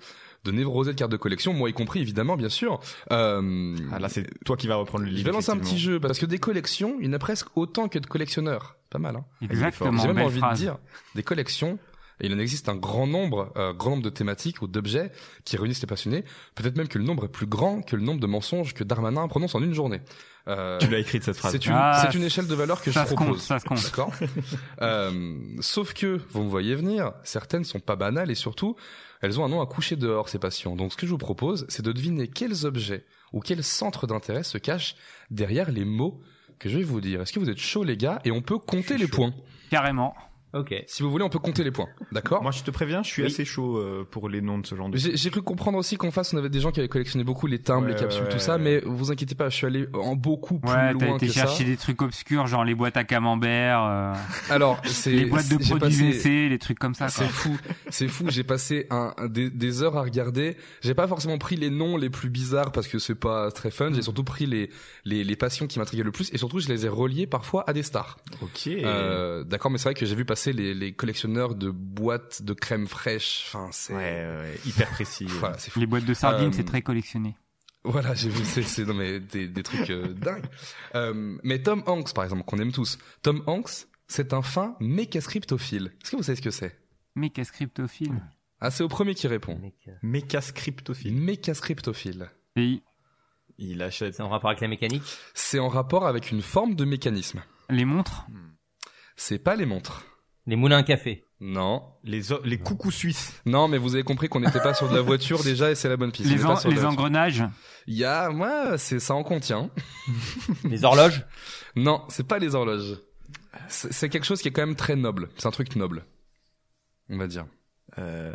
de 0.47 0.51
névrosés 0.51 0.93
de 0.93 0.97
cartes 0.97 1.11
de 1.11 1.17
collection, 1.17 1.53
moi 1.53 1.69
y 1.69 1.73
compris 1.73 2.01
évidemment 2.01 2.37
bien 2.37 2.49
sûr. 2.49 2.79
Euh. 3.11 3.75
Ah, 3.91 3.99
là, 3.99 4.09
c'est 4.09 4.27
toi 4.43 4.57
qui 4.57 4.67
vas 4.67 4.75
reprendre 4.75 5.03
le 5.03 5.09
livre. 5.09 5.21
je 5.21 5.25
vais 5.25 5.31
lancer 5.31 5.51
un 5.51 5.57
petit 5.57 5.77
jeu 5.77 5.99
parce 5.99 6.19
que 6.19 6.25
des 6.25 6.39
collections, 6.39 6.97
il 6.99 7.07
y 7.07 7.09
en 7.09 7.13
a 7.13 7.19
presque 7.19 7.47
autant 7.55 7.87
que 7.87 7.99
de 7.99 8.07
collectionneurs. 8.07 8.77
Pas 8.89 8.99
mal. 8.99 9.17
Hein 9.17 9.25
Exactement. 9.41 10.01
J'ai 10.01 10.07
même 10.07 10.25
envie 10.25 10.39
phrase. 10.39 10.59
de 10.59 10.63
dire 10.63 10.77
des 11.15 11.23
collections. 11.23 11.77
Et 12.19 12.25
il 12.25 12.33
en 12.33 12.39
existe 12.39 12.67
un 12.67 12.75
grand 12.75 13.05
nombre, 13.05 13.53
euh, 13.57 13.73
grand 13.73 13.91
nombre 13.91 14.01
de 14.01 14.09
thématiques 14.09 14.63
ou 14.63 14.67
d'objets 14.67 15.11
qui 15.43 15.55
réunissent 15.55 15.81
les 15.81 15.87
passionnés. 15.87 16.23
Peut-être 16.55 16.75
même 16.75 16.87
que 16.87 16.97
le 16.97 17.03
nombre 17.03 17.25
est 17.25 17.31
plus 17.31 17.45
grand 17.45 17.83
que 17.83 17.95
le 17.95 18.01
nombre 18.01 18.19
de 18.19 18.25
mensonges 18.25 18.73
que 18.73 18.83
Darmanin 18.83 19.27
prononce 19.27 19.53
en 19.53 19.61
une 19.61 19.73
journée. 19.73 20.01
Euh, 20.47 20.77
Tu 20.79 20.87
l'as 20.89 20.99
écrite 20.99 21.23
cette 21.23 21.37
phrase. 21.37 21.51
c'est 21.51 21.65
une, 21.65 21.73
Ah, 21.75 22.09
une 22.13 22.23
échelle 22.23 22.47
de 22.47 22.55
valeur 22.55 22.81
que 22.81 22.91
ça 22.91 23.03
je 23.03 23.09
se 23.09 23.13
propose. 23.15 23.35
compte, 23.37 23.39
ça 23.41 23.59
se 23.59 23.65
compte. 23.65 23.83
D'accord. 23.83 24.11
euh, 24.81 25.35
sauf 25.59 25.93
que 25.93 26.21
vous 26.31 26.43
me 26.43 26.49
voyez 26.49 26.75
venir, 26.75 27.11
certaines 27.23 27.63
sont 27.63 27.79
pas 27.79 27.95
banales 27.95 28.31
et 28.31 28.35
surtout 28.35 28.75
elles 29.21 29.39
ont 29.39 29.45
un 29.45 29.49
nom 29.49 29.61
à 29.61 29.65
coucher 29.65 29.95
dehors 29.95 30.29
ces 30.29 30.39
passions. 30.39 30.75
Donc 30.75 30.91
ce 30.93 30.97
que 30.97 31.05
je 31.05 31.11
vous 31.11 31.17
propose, 31.17 31.65
c'est 31.69 31.83
de 31.83 31.91
deviner 31.91 32.27
quels 32.27 32.65
objets 32.65 33.05
ou 33.33 33.39
quels 33.39 33.63
centres 33.63 34.07
d'intérêt 34.07 34.43
se 34.43 34.57
cachent 34.57 34.95
derrière 35.31 35.71
les 35.71 35.85
mots 35.85 36.21
que 36.59 36.69
je 36.69 36.77
vais 36.77 36.83
vous 36.83 37.01
dire. 37.01 37.21
Est-ce 37.21 37.33
que 37.33 37.39
vous 37.39 37.49
êtes 37.49 37.57
chaud 37.59 37.83
les 37.83 37.97
gars? 37.97 38.19
Et 38.25 38.31
on 38.31 38.41
peut 38.41 38.57
compter 38.57 38.97
les 38.97 39.07
points. 39.07 39.33
Carrément. 39.69 40.15
Ok. 40.53 40.73
Si 40.87 41.03
vous 41.03 41.11
voulez, 41.11 41.23
on 41.23 41.29
peut 41.29 41.39
compter 41.39 41.63
les 41.63 41.71
points. 41.71 41.89
D'accord. 42.13 42.41
Moi, 42.41 42.51
je 42.51 42.63
te 42.63 42.71
préviens, 42.71 43.03
je 43.03 43.09
suis 43.09 43.21
Oui. 43.23 43.27
assez 43.27 43.43
chaud 43.45 43.77
euh, 43.77 44.07
pour 44.09 44.29
les 44.29 44.41
noms 44.41 44.57
de 44.57 44.65
ce 44.65 44.75
genre 44.75 44.89
de. 44.89 44.97
J'ai 44.97 45.17
j'ai 45.17 45.29
cru 45.29 45.41
comprendre 45.41 45.77
aussi 45.77 45.97
qu'en 45.97 46.09
face 46.09 46.33
on 46.33 46.37
avait 46.37 46.49
des 46.49 46.61
gens 46.61 46.71
qui 46.71 46.79
avaient 46.79 46.87
collectionné 46.87 47.23
beaucoup 47.25 47.47
les 47.47 47.59
timbres, 47.59 47.85
Ouais, 47.87 47.93
les 47.93 47.99
capsules, 47.99 48.23
ouais, 48.23 48.29
tout 48.29 48.39
ça, 48.39 48.57
mais 48.57 48.81
vous 48.85 49.11
inquiétez 49.11 49.35
pas, 49.35 49.49
je 49.49 49.55
suis 49.57 49.65
allé 49.67 49.87
en 49.93 50.15
beaucoup 50.15 50.57
plus 50.59 50.69
Ouais, 50.71 50.93
t'as 50.97 51.05
loin 51.05 51.15
été 51.17 51.27
que 51.27 51.33
chercher 51.33 51.63
ça. 51.63 51.69
des 51.69 51.75
trucs 51.77 52.01
obscurs, 52.01 52.47
genre 52.47 52.63
les 52.63 52.75
boîtes 52.75 52.95
à 52.97 53.03
camembert, 53.03 53.83
euh, 53.83 54.13
Alors, 54.49 54.81
c'est 54.85 55.11
les 55.11 55.25
boîtes 55.25 55.49
de 55.49 55.57
produits 55.57 55.77
passé- 55.79 56.03
WC, 56.13 56.49
les 56.49 56.59
trucs 56.59 56.79
comme 56.79 56.93
ça. 56.95 57.09
C'est 57.09 57.27
fou, 57.27 57.57
c'est 57.89 58.07
fou. 58.07 58.25
J'ai 58.29 58.43
passé 58.43 58.87
un, 58.89 59.13
un- 59.17 59.27
des, 59.27 59.49
des 59.49 59.83
heures 59.83 59.97
à 59.97 60.01
regarder. 60.03 60.55
J'ai 60.81 60.93
pas 60.93 61.07
forcément 61.07 61.37
pris 61.37 61.57
les 61.57 61.69
noms 61.69 61.97
les 61.97 62.09
plus 62.09 62.29
bizarres 62.29 62.71
parce 62.71 62.87
que 62.87 62.99
c'est 62.99 63.15
pas 63.15 63.51
très 63.51 63.69
fun. 63.69 63.91
J'ai 63.93 64.01
surtout 64.01 64.23
pris 64.23 64.45
les, 64.45 64.69
les 65.03 65.23
les 65.25 65.35
passions 65.35 65.67
qui 65.67 65.77
m'intriguaient 65.79 66.03
le 66.03 66.11
plus 66.11 66.33
et 66.33 66.37
surtout 66.37 66.59
je 66.59 66.69
les 66.69 66.85
ai 66.85 66.89
reliés 66.89 67.27
parfois 67.27 67.65
à 67.67 67.73
des 67.73 67.83
stars. 67.83 68.17
Ok. 68.41 68.67
Euh, 68.67 69.43
D'accord, 69.43 69.71
mais 69.71 69.77
c'est 69.77 69.89
vrai 69.89 69.93
que 69.93 70.05
j'ai 70.05 70.15
vu 70.15 70.23
passer 70.23 70.36
les, 70.45 70.73
les 70.73 70.93
collectionneurs 70.93 71.55
de 71.55 71.69
boîtes 71.69 72.41
de 72.43 72.53
crème 72.53 72.87
fraîche. 72.87 73.43
Enfin, 73.47 73.69
c'est 73.71 73.93
Ouais, 73.93 73.99
ouais, 74.25 74.59
hyper 74.65 74.89
précis. 74.89 75.25
voilà, 75.29 75.57
c'est 75.57 75.71
fou. 75.71 75.79
Les 75.79 75.85
boîtes 75.87 76.05
de 76.05 76.13
sardines, 76.13 76.49
Euh, 76.49 76.53
c'est 76.53 76.63
très 76.65 76.81
collectionné. 76.81 77.35
Voilà, 77.83 78.13
j'ai 78.15 78.29
vu, 78.29 78.43
c'est, 78.43 78.63
c'est 78.63 78.83
non, 78.85 78.93
mais 78.95 79.19
des, 79.19 79.47
des 79.47 79.63
trucs 79.63 79.89
euh, 79.89 80.13
dingues. 80.13 80.45
Euh, 80.95 81.37
mais 81.43 81.61
Tom 81.61 81.83
Hanks, 81.85 82.13
par 82.13 82.23
exemple, 82.25 82.43
qu'on 82.43 82.57
aime 82.59 82.71
tous. 82.73 82.97
Tom 83.21 83.43
Hanks, 83.47 83.87
c'est 84.07 84.33
un 84.33 84.41
fin 84.41 84.75
méca 84.79 85.21
scriptophile. 85.21 85.93
Est-ce 86.01 86.11
que 86.11 86.15
vous 86.17 86.23
savez 86.23 86.35
ce 86.35 86.41
que 86.41 86.51
c'est? 86.51 86.77
Méca 87.15 87.43
scriptophile. 87.45 88.21
Ah, 88.59 88.71
c'est 88.71 88.83
au 88.83 88.87
premier 88.89 89.15
qui 89.15 89.27
répond. 89.27 89.59
Euh, 89.87 89.91
Méca 90.01 90.41
scriptophile. 90.41 91.13
Méca 91.15 91.53
scriptophile. 91.53 92.29
Et 92.55 92.81
Il 93.57 93.81
achète. 93.81 94.15
C'est 94.15 94.23
en 94.23 94.29
rapport 94.29 94.49
avec 94.49 94.61
la 94.61 94.67
mécanique? 94.67 95.03
C'est 95.33 95.59
en 95.59 95.67
rapport 95.69 96.07
avec 96.07 96.31
une 96.31 96.41
forme 96.41 96.75
de 96.75 96.83
mécanisme. 96.83 97.41
les 97.69 97.85
montres? 97.85 98.25
C'est 99.15 99.39
pas 99.39 99.55
les 99.55 99.65
montres. 99.65 100.03
Les 100.47 100.55
moulins 100.55 100.77
à 100.77 100.83
café. 100.83 101.25
Non. 101.39 101.83
Les, 102.03 102.21
les 102.45 102.57
coucous 102.57 102.89
suisses. 102.91 103.39
Non, 103.45 103.67
mais 103.67 103.77
vous 103.77 103.93
avez 103.93 104.03
compris 104.03 104.27
qu'on 104.29 104.39
n'était 104.39 104.61
pas 104.61 104.73
sur 104.73 104.89
de 104.89 104.95
la 104.95 105.01
voiture 105.01 105.43
déjà 105.43 105.69
et 105.69 105.75
c'est 105.75 105.89
la 105.89 105.97
bonne 105.97 106.11
piste. 106.11 106.29
On 106.31 106.33
Les, 106.35 106.45
en- 106.45 106.47
pas 106.47 106.55
sur 106.55 106.69
de 106.69 106.75
les 106.75 106.85
engrenages. 106.85 107.43
Il 107.85 107.95
y 107.95 108.05
a, 108.05 108.29
moi, 108.29 108.77
c'est, 108.77 108.99
ça 108.99 109.13
en 109.13 109.23
contient. 109.23 109.69
Les 110.63 110.83
horloges 110.83 111.25
Non, 111.75 112.03
c'est 112.09 112.25
pas 112.27 112.39
les 112.39 112.55
horloges. 112.55 112.97
C'est, 113.67 113.93
c'est 113.93 114.09
quelque 114.09 114.23
chose 114.25 114.41
qui 114.41 114.47
est 114.47 114.51
quand 114.51 114.65
même 114.65 114.75
très 114.75 114.95
noble. 114.95 115.29
C'est 115.37 115.47
un 115.47 115.51
truc 115.51 115.75
noble. 115.75 116.05
On 117.09 117.17
va 117.17 117.27
dire. 117.27 117.45
Euh, 117.99 118.33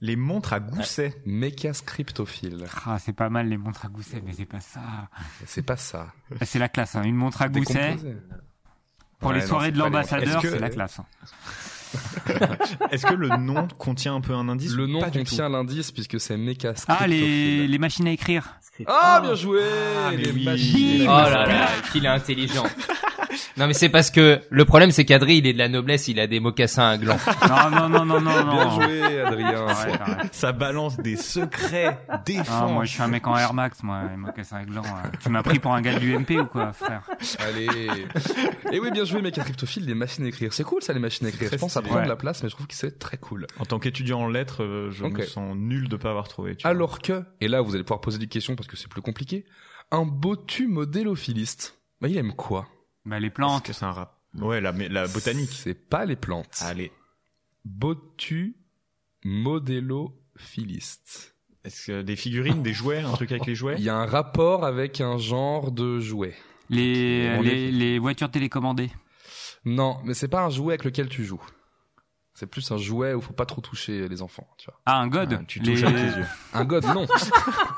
les 0.00 0.16
montres 0.16 0.52
à 0.52 0.60
gousset. 0.60 1.14
Méca 1.24 1.72
scriptophile. 1.72 2.66
Ah, 2.86 2.98
c'est 2.98 3.12
pas 3.14 3.30
mal 3.30 3.48
les 3.48 3.56
montres 3.56 3.84
à 3.86 3.88
gousset, 3.88 4.20
mais 4.24 4.32
c'est 4.32 4.44
pas 4.46 4.60
ça. 4.60 5.08
C'est 5.46 5.62
pas 5.62 5.76
ça. 5.76 6.12
Ah, 6.40 6.44
C'est 6.44 6.58
la 6.58 6.68
classe, 6.68 6.94
hein. 6.94 7.02
Une 7.04 7.16
montre 7.16 7.40
à 7.42 7.48
gousset. 7.48 7.94
Décomposé. 7.94 8.16
Pour 9.24 9.30
Ouais, 9.32 9.40
les 9.40 9.46
soirées 9.46 9.72
de 9.72 9.78
l'ambassadeur, 9.78 10.42
que- 10.42 10.50
c'est 10.50 10.58
la 10.58 10.68
classe. 10.68 10.98
hein. 10.98 11.04
Est-ce 12.90 13.06
que 13.06 13.14
le 13.14 13.28
nom 13.38 13.66
contient 13.78 14.14
un 14.14 14.20
peu 14.20 14.34
un 14.34 14.50
indice 14.50 14.74
Le 14.74 14.86
nom 14.86 15.00
pas 15.00 15.10
contient 15.10 15.48
l'indice 15.48 15.92
puisque 15.92 16.20
c'est 16.20 16.36
méca 16.36 16.74
Ah, 16.88 17.06
les, 17.06 17.78
machines 17.78 18.06
à 18.06 18.10
écrire. 18.10 18.44
Ah, 18.86 19.20
bien 19.22 19.34
joué 19.34 19.62
Ah, 20.06 20.10
Les 20.14 20.30
oui. 20.30 20.44
machines. 20.44 21.02
Oh 21.04 21.06
là 21.06 21.46
là, 21.46 21.68
qu'il 21.90 22.04
est 22.04 22.08
intelligent. 22.08 22.64
Non 23.56 23.66
mais 23.66 23.72
c'est 23.74 23.88
parce 23.88 24.10
que 24.10 24.40
le 24.50 24.64
problème 24.64 24.90
c'est 24.90 25.04
qu'Adri 25.04 25.36
il 25.38 25.46
est 25.46 25.52
de 25.52 25.58
la 25.58 25.68
noblesse, 25.68 26.08
il 26.08 26.18
a 26.20 26.26
des 26.26 26.40
mocassins 26.40 26.88
à 26.90 26.98
gland. 26.98 27.16
Non, 27.48 27.70
non, 27.70 27.88
non, 27.88 28.04
non, 28.04 28.20
non, 28.20 28.44
non. 28.44 28.52
Bien 28.52 28.70
joué, 28.70 29.20
Adrien. 29.20 29.66
Ça 30.32 30.52
balance 30.52 30.96
des 30.98 31.16
secrets 31.16 31.98
Ah, 32.08 32.22
défense. 32.24 32.70
moi, 32.72 32.84
je 32.84 32.92
suis 32.92 33.02
un 33.02 33.08
mec 33.08 33.26
en 33.26 33.36
Air 33.36 33.54
Max, 33.54 33.82
moi, 33.82 34.02
les 34.10 34.16
mocassins 34.16 34.56
à 34.58 34.64
gland. 34.64 34.82
euh. 34.84 35.08
Tu 35.22 35.28
m'as 35.28 35.42
pris 35.42 35.58
pour 35.58 35.72
un 35.74 35.80
gars 35.82 35.94
de 35.98 36.04
l'UMP 36.04 36.30
ou 36.40 36.46
quoi, 36.46 36.72
frère 36.72 37.02
Allez. 37.40 37.68
Et 38.72 38.80
oui, 38.80 38.90
bien 38.90 39.04
joué, 39.04 39.22
méca 39.22 39.42
scriptophile, 39.42 39.86
les 39.86 39.94
machines 39.94 40.24
à 40.24 40.28
écrire. 40.28 40.52
C'est 40.52 40.64
cool, 40.64 40.82
ça, 40.82 40.92
les 40.92 41.00
machines 41.00 41.26
à 41.26 41.30
écrire. 41.30 41.48
Très 41.48 41.56
Je 41.56 41.60
pense 41.60 41.70
que 41.70 41.74
ça 41.74 41.80
stylé. 41.80 41.90
prend 41.90 41.98
de 42.00 42.04
Ouais. 42.04 42.08
la 42.08 42.16
place, 42.16 42.42
mais 42.42 42.48
je 42.48 42.54
trouve 42.54 42.66
que 42.66 42.74
c'est 42.74 42.98
très 42.98 43.16
cool. 43.16 43.46
En 43.58 43.64
tant 43.64 43.78
qu'étudiant 43.78 44.20
en 44.20 44.28
lettres, 44.28 44.62
euh, 44.62 44.90
je 44.90 45.04
Ok. 45.04 45.18
me 45.18 45.24
sens 45.24 45.54
nul 45.56 45.88
de 45.88 45.96
pas 45.96 46.10
avoir 46.10 46.28
trouvé. 46.28 46.56
tu 46.56 46.62
vois. 46.62 46.70
Alors 46.70 46.98
que, 47.00 47.22
et 47.40 47.48
là, 47.48 47.60
vous 47.60 47.74
allez 47.74 47.84
pouvoir 47.84 48.00
poser 48.00 48.18
des 48.18 48.26
questions 48.28 48.56
parce 48.56 48.66
que 48.68 48.76
c'est 48.76 48.88
plus 48.88 49.02
compliqué, 49.02 49.44
un 49.90 50.04
botu 50.04 50.66
modélophiliste, 50.66 51.78
bah, 52.00 52.08
il 52.08 52.16
aime 52.18 52.32
quoi? 52.34 52.66
Bah, 53.04 53.20
les 53.20 53.26
Est-ce 53.26 53.34
plantes. 53.34 53.64
que 53.64 53.72
c'est 53.72 53.84
un 53.84 53.92
rap 53.92 54.18
Ouais, 54.38 54.60
la, 54.60 54.72
mais 54.72 54.88
la 54.88 55.06
botanique. 55.06 55.50
C'est 55.52 55.74
pas 55.74 56.04
les 56.06 56.16
plantes. 56.16 56.58
Allez. 56.62 56.90
Botu 57.64 58.56
modélophiliste. 59.24 61.34
Est-ce 61.64 61.86
que 61.86 62.02
des 62.02 62.16
figurines, 62.16 62.62
des 62.62 62.74
jouets, 62.74 62.98
un 63.00 63.12
truc 63.12 63.30
avec 63.32 63.46
les 63.46 63.54
jouets? 63.54 63.76
Il 63.78 63.84
y 63.84 63.88
a 63.88 63.96
un 63.96 64.04
rapport 64.06 64.64
avec 64.66 65.00
un 65.00 65.16
genre 65.18 65.70
de 65.72 65.98
jouet. 66.00 66.34
Les, 66.68 67.70
les 67.70 67.98
voitures 67.98 68.30
télécommandées. 68.30 68.90
Non, 69.64 69.98
mais 70.04 70.12
c'est 70.14 70.28
pas 70.28 70.44
un 70.44 70.50
jouet 70.50 70.74
avec 70.74 70.84
lequel 70.84 71.08
tu 71.08 71.24
joues. 71.24 71.42
C'est 72.36 72.46
plus 72.46 72.68
un 72.72 72.76
jouet 72.76 73.14
où 73.14 73.20
faut 73.20 73.32
pas 73.32 73.46
trop 73.46 73.60
toucher 73.60 74.08
les 74.08 74.20
enfants, 74.20 74.48
tu 74.58 74.64
vois. 74.66 74.80
Ah, 74.86 74.98
un 74.98 75.06
god. 75.06 75.38
Ah, 75.40 75.44
Tu 75.46 75.60
Les- 75.60 75.74
touches 75.74 75.84
avec 75.84 75.96
les 75.96 76.16
yeux. 76.18 76.26
Un 76.52 76.64
god, 76.64 76.84
non. 76.86 77.06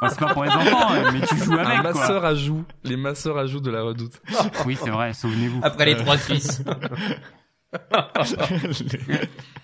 Bah, 0.01 0.09
c'est 0.13 0.19
pas 0.19 0.33
pour 0.33 0.45
les 0.45 0.51
enfants, 0.51 0.89
hein, 0.93 1.11
mais 1.13 1.21
tu 1.27 1.37
joues 1.37 1.53
un 1.53 1.59
avec, 1.59 1.83
quoi. 1.83 1.93
masseur 1.93 2.25
à 2.25 2.35
joues. 2.35 2.65
Les 2.83 2.97
masseurs 2.97 3.37
à 3.37 3.47
joues 3.47 3.61
de 3.61 3.71
la 3.71 3.83
redoute. 3.83 4.19
Oui, 4.65 4.79
c'est 4.83 4.89
vrai, 4.91 5.13
souvenez-vous. 5.13 5.61
Après 5.63 5.85
les 5.85 5.97
trois 5.97 6.17
Suisses. 6.19 6.63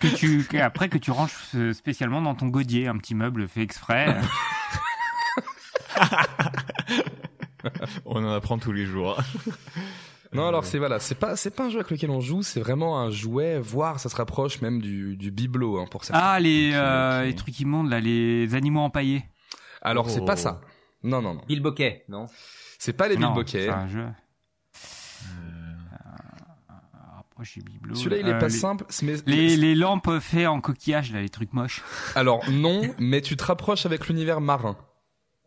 Que 0.00 0.08
tu, 0.16 0.44
que- 0.44 0.56
après 0.58 0.88
que 0.90 0.98
tu 0.98 1.10
ranges 1.10 1.32
euh, 1.54 1.72
spécialement 1.72 2.20
dans 2.20 2.34
ton 2.34 2.48
godier, 2.48 2.86
un 2.88 2.98
petit 2.98 3.14
meuble 3.14 3.48
fait 3.48 3.62
exprès. 3.62 4.14
On 8.04 8.22
en 8.24 8.32
apprend 8.34 8.58
tous 8.58 8.72
les 8.72 8.84
jours. 8.86 9.18
Non, 10.34 10.48
alors 10.48 10.64
c'est 10.64 10.78
voilà, 10.78 10.98
c'est 10.98 11.14
pas 11.14 11.36
c'est 11.36 11.50
pas 11.54 11.64
un 11.64 11.68
jeu 11.70 11.78
avec 11.80 11.90
lequel 11.90 12.10
on 12.10 12.20
joue, 12.20 12.42
c'est 12.42 12.60
vraiment 12.60 12.98
un 13.00 13.10
jouet, 13.10 13.58
voire 13.60 14.00
ça 14.00 14.08
se 14.08 14.16
rapproche 14.16 14.60
même 14.62 14.80
du 14.80 15.16
du 15.16 15.30
bibelot 15.30 15.78
hein, 15.78 15.84
pour 15.90 16.04
certains. 16.04 16.22
Ah, 16.24 16.40
les, 16.40 16.72
euh, 16.72 16.78
euh, 16.82 17.24
les 17.24 17.34
trucs 17.34 17.58
immondes, 17.60 17.90
là, 17.90 18.00
les 18.00 18.54
animaux 18.54 18.80
empaillés. 18.80 19.24
Alors 19.82 20.08
c'est 20.08 20.20
Oh. 20.20 20.24
pas 20.24 20.36
ça. 20.36 20.60
Non 21.02 21.20
non 21.20 21.34
non. 21.34 21.42
Bill 21.48 21.60
Bokeh, 21.60 22.04
non? 22.08 22.26
C'est 22.78 22.92
pas 22.94 23.08
les 23.08 23.16
Non, 23.16 23.28
bilboquets. 23.28 23.64
c'est 23.64 23.68
un 23.70 23.88
jeu. 23.88 24.06
Rapproche 27.16 27.56
les 27.56 27.62
bibelots. 27.62 27.94
Celui-là 27.94 28.16
il 28.18 28.28
est 28.28 28.32
Euh, 28.34 28.38
pas 28.38 28.48
les- 28.48 28.52
simple, 28.52 28.84
mais 29.02 29.14
Les, 29.26 29.56
les 29.56 29.74
lampes 29.74 30.18
faites 30.20 30.46
en 30.46 30.60
coquillage, 30.60 31.12
là, 31.12 31.20
les 31.20 31.28
trucs 31.28 31.52
moches. 31.52 31.82
alors 32.14 32.40
non, 32.50 32.82
mais 32.98 33.20
tu 33.20 33.36
te 33.36 33.44
rapproches 33.44 33.86
avec 33.86 34.08
l'univers 34.08 34.40
marin. 34.40 34.76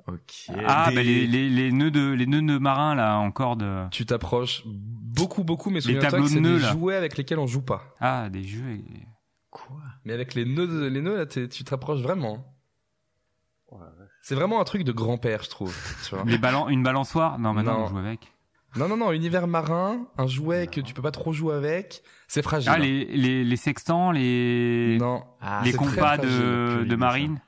Ok. 0.07 0.51
Ah, 0.67 0.87
Des- 0.89 0.95
bah, 0.95 1.03
les, 1.03 1.25
les, 1.27 1.49
les 1.49 1.71
nœuds 1.71 1.89
de, 1.91 2.11
les 2.11 2.27
nœuds 2.27 2.41
de 2.41 2.57
marins, 2.59 2.93
là, 2.95 3.17
en 3.17 3.31
corde. 3.31 3.65
Tu 3.91 4.05
t'approches 4.05 4.61
beaucoup 4.65 5.43
beaucoup, 5.43 5.69
mais 5.71 5.79
Les 5.79 5.97
tableaux 5.99 6.23
que 6.23 6.29
c'est 6.29 6.35
de 6.35 6.39
nœuds, 6.41 6.57
des 6.57 6.61
là. 6.63 6.71
jouets 6.73 6.95
avec 6.95 7.17
lesquels 7.17 7.39
on 7.39 7.47
joue 7.47 7.63
pas. 7.63 7.81
Ah, 7.99 8.29
des 8.29 8.43
jeux. 8.43 8.77
Quoi? 9.49 9.77
Mais 10.03 10.13
avec 10.13 10.33
les 10.35 10.45
nœuds, 10.45 10.67
de- 10.67 10.85
les 10.85 11.01
nœuds 11.01 11.17
là, 11.17 11.25
tu 11.25 11.47
te 11.47 11.69
rapproches 11.69 12.01
vraiment. 12.01 12.45
C'est 14.21 14.35
vraiment 14.35 14.61
un 14.61 14.63
truc 14.63 14.83
de 14.83 14.91
grand-père, 14.91 15.43
je 15.43 15.49
trouve. 15.49 15.75
Tu 16.07 16.15
vois. 16.15 16.23
Les 16.27 16.37
balan 16.37 16.69
une 16.69 16.81
balançoire? 16.83 17.37
Non, 17.39 17.53
maintenant, 17.53 17.79
Non. 17.79 17.85
on 17.85 17.87
joue 17.87 17.97
avec. 17.97 18.31
Non, 18.77 18.87
non, 18.87 18.97
non, 18.97 19.11
univers 19.11 19.47
marin, 19.47 20.07
un 20.17 20.27
jouet 20.27 20.67
que 20.67 20.81
tu 20.81 20.93
peux 20.93 21.01
pas 21.01 21.11
trop 21.11 21.31
jouer 21.31 21.55
avec, 21.55 22.01
c'est 22.27 22.41
fragile. 22.41 22.71
Ah, 22.73 22.77
les, 22.77 23.05
les, 23.05 23.43
les 23.43 23.55
sextants, 23.55 24.11
les, 24.11 24.97
Non. 24.99 25.23
Ah, 25.41 25.61
les 25.63 25.71
compas 25.73 26.17
fragile, 26.17 26.29
de, 26.29 26.83
de 26.85 26.95
marine? 26.95 27.39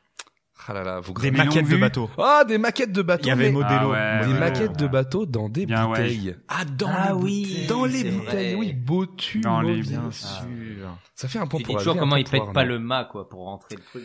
Ah 0.70 0.74
là 0.74 0.84
là, 0.84 1.00
vous 1.00 1.14
Des 1.14 1.32
maquettes 1.32 1.70
de 1.70 1.78
bateaux. 1.78 2.10
Ah, 2.18 2.44
des 2.46 2.58
maquettes 2.58 2.92
de 2.92 3.02
bateaux. 3.02 3.24
Il 3.24 3.28
y 3.28 3.32
avait 3.32 3.46
mais- 3.46 3.52
Modelo. 3.52 3.94
Ah 3.94 4.20
ouais, 4.22 4.28
des 4.28 4.34
maquettes 4.40 4.78
de 4.78 4.88
bateaux 4.88 5.26
dans 5.26 5.48
des 5.50 5.66
Bien, 5.66 5.86
ouais. 5.88 6.02
bouteilles. 6.02 6.36
Ah, 6.50 6.66
dans 6.66 6.90
Ah 6.92 7.08
les 7.10 7.14
oui. 7.14 7.42
bouteilles. 7.48 7.68
Dans 7.68 7.86
les 7.86 8.04
bouteilles, 8.04 8.54
vrai. 8.54 8.56
oui, 8.56 8.74
Botu, 8.74 9.40
Dans 9.42 9.62
les-. 9.62 9.82
Bien 9.82 10.04
Ah. 10.10 10.12
sûr. 10.12 10.98
Ça 11.16 11.28
fait 11.30 11.40
un 11.40 11.48
point 11.48 11.60
Tu 11.60 11.66
pour 11.66 11.76
dis 11.76 11.80
toujours 11.80 11.92
Adrien, 11.94 12.02
comment 12.02 12.16
un 12.16 12.20
il 12.20 12.24
point 12.26 12.32
pète 12.32 12.44
pour 12.44 12.54
pas 12.54 12.64
le 12.66 12.80
mât, 12.80 13.06
quoi, 13.06 13.30
pour 13.30 13.46
rentrer 13.46 13.76
le 13.78 13.82
truc. 13.82 14.04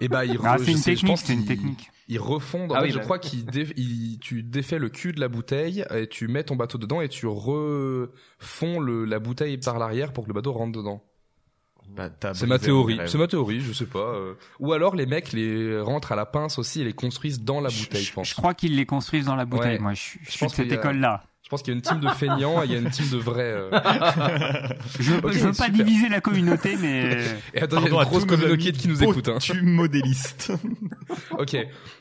Et 0.00 0.08
bah, 0.08 0.24
ils 0.24 0.38
Ah, 0.44 0.56
c'est 0.58 0.72
une 0.72 0.80
technique, 0.82 1.18
c'est 1.18 1.32
une 1.32 1.44
technique. 1.46 1.90
Ils 2.08 2.20
refondent. 2.20 2.70
En 2.70 2.74
Ah 2.76 2.80
fait, 2.80 2.86
oui, 2.86 2.92
je 2.92 2.98
bah. 2.98 3.04
crois 3.04 3.18
qu'ils 3.18 3.44
dé- 3.46 3.66
ils- 3.76 4.18
tu 4.20 4.42
défais 4.44 4.78
le 4.78 4.88
cul 4.90 5.12
de 5.12 5.18
la 5.20 5.26
bouteille 5.28 5.84
et 5.92 6.06
tu 6.06 6.28
mets 6.28 6.44
ton 6.44 6.54
bateau 6.54 6.78
dedans 6.78 7.00
et 7.00 7.08
tu 7.08 7.26
refonds 7.26 8.78
le, 8.80 9.04
la 9.04 9.18
bouteille 9.18 9.58
par 9.58 9.78
l'arrière 9.78 10.12
pour 10.12 10.24
que 10.24 10.28
le 10.28 10.34
bateau 10.34 10.52
rentre 10.52 10.78
dedans. 10.78 11.02
Bah, 11.94 12.10
C'est 12.34 12.46
ma 12.46 12.58
théorie. 12.58 12.98
C'est 13.06 13.18
ma 13.18 13.26
théorie, 13.26 13.60
je 13.60 13.72
sais 13.72 13.86
pas. 13.86 13.98
euh. 14.14 14.34
Ou 14.60 14.72
alors 14.72 14.94
les 14.96 15.06
mecs 15.06 15.32
les 15.32 15.80
rentrent 15.80 16.12
à 16.12 16.16
la 16.16 16.26
pince 16.26 16.58
aussi 16.58 16.80
et 16.82 16.84
les 16.84 16.92
construisent 16.92 17.40
dans 17.42 17.60
la 17.60 17.68
bouteille, 17.70 18.02
je 18.04 18.12
pense. 18.12 18.28
Je 18.28 18.34
crois 18.34 18.54
qu'ils 18.54 18.76
les 18.76 18.84
construisent 18.86 19.26
dans 19.26 19.36
la 19.36 19.44
bouteille. 19.46 19.74
Ouais. 19.76 19.78
Moi, 19.78 19.94
je, 19.94 20.00
suis- 20.00 20.20
je 20.22 20.26
Je 20.26 20.30
suis 20.32 20.38
pense 20.40 20.52
de 20.52 20.56
cette 20.56 20.72
école-là. 20.72 21.24
Je 21.42 21.48
pense 21.48 21.62
qu'il 21.62 21.72
y 21.72 21.76
a 21.76 21.78
une 21.78 21.82
team 21.82 22.00
de 22.00 22.08
feignants 22.08 22.60
et 22.60 22.66
il 22.66 22.72
y 22.72 22.74
a 22.74 22.78
une 22.78 22.90
team 22.90 23.08
de 23.08 23.18
vrais. 23.18 23.52
euh. 23.54 23.70
Je, 24.98 25.02
je 25.04 25.12
veux 25.12 25.20
pas 25.20 25.32
super. 25.32 25.70
diviser 25.70 26.08
la 26.08 26.20
communauté, 26.20 26.76
mais 26.80 27.18
Et 27.54 27.62
attends, 27.62 27.76
il 27.78 27.92
y 27.92 27.96
a 27.96 28.02
une 28.02 28.08
grosse 28.08 28.24
communauté 28.24 28.72
qui 28.72 28.88
nous 28.88 29.02
écoute. 29.04 29.28
Hein. 29.28 29.38
Tu 29.40 29.62
modéliste. 29.62 30.52
Ok. 31.38 31.56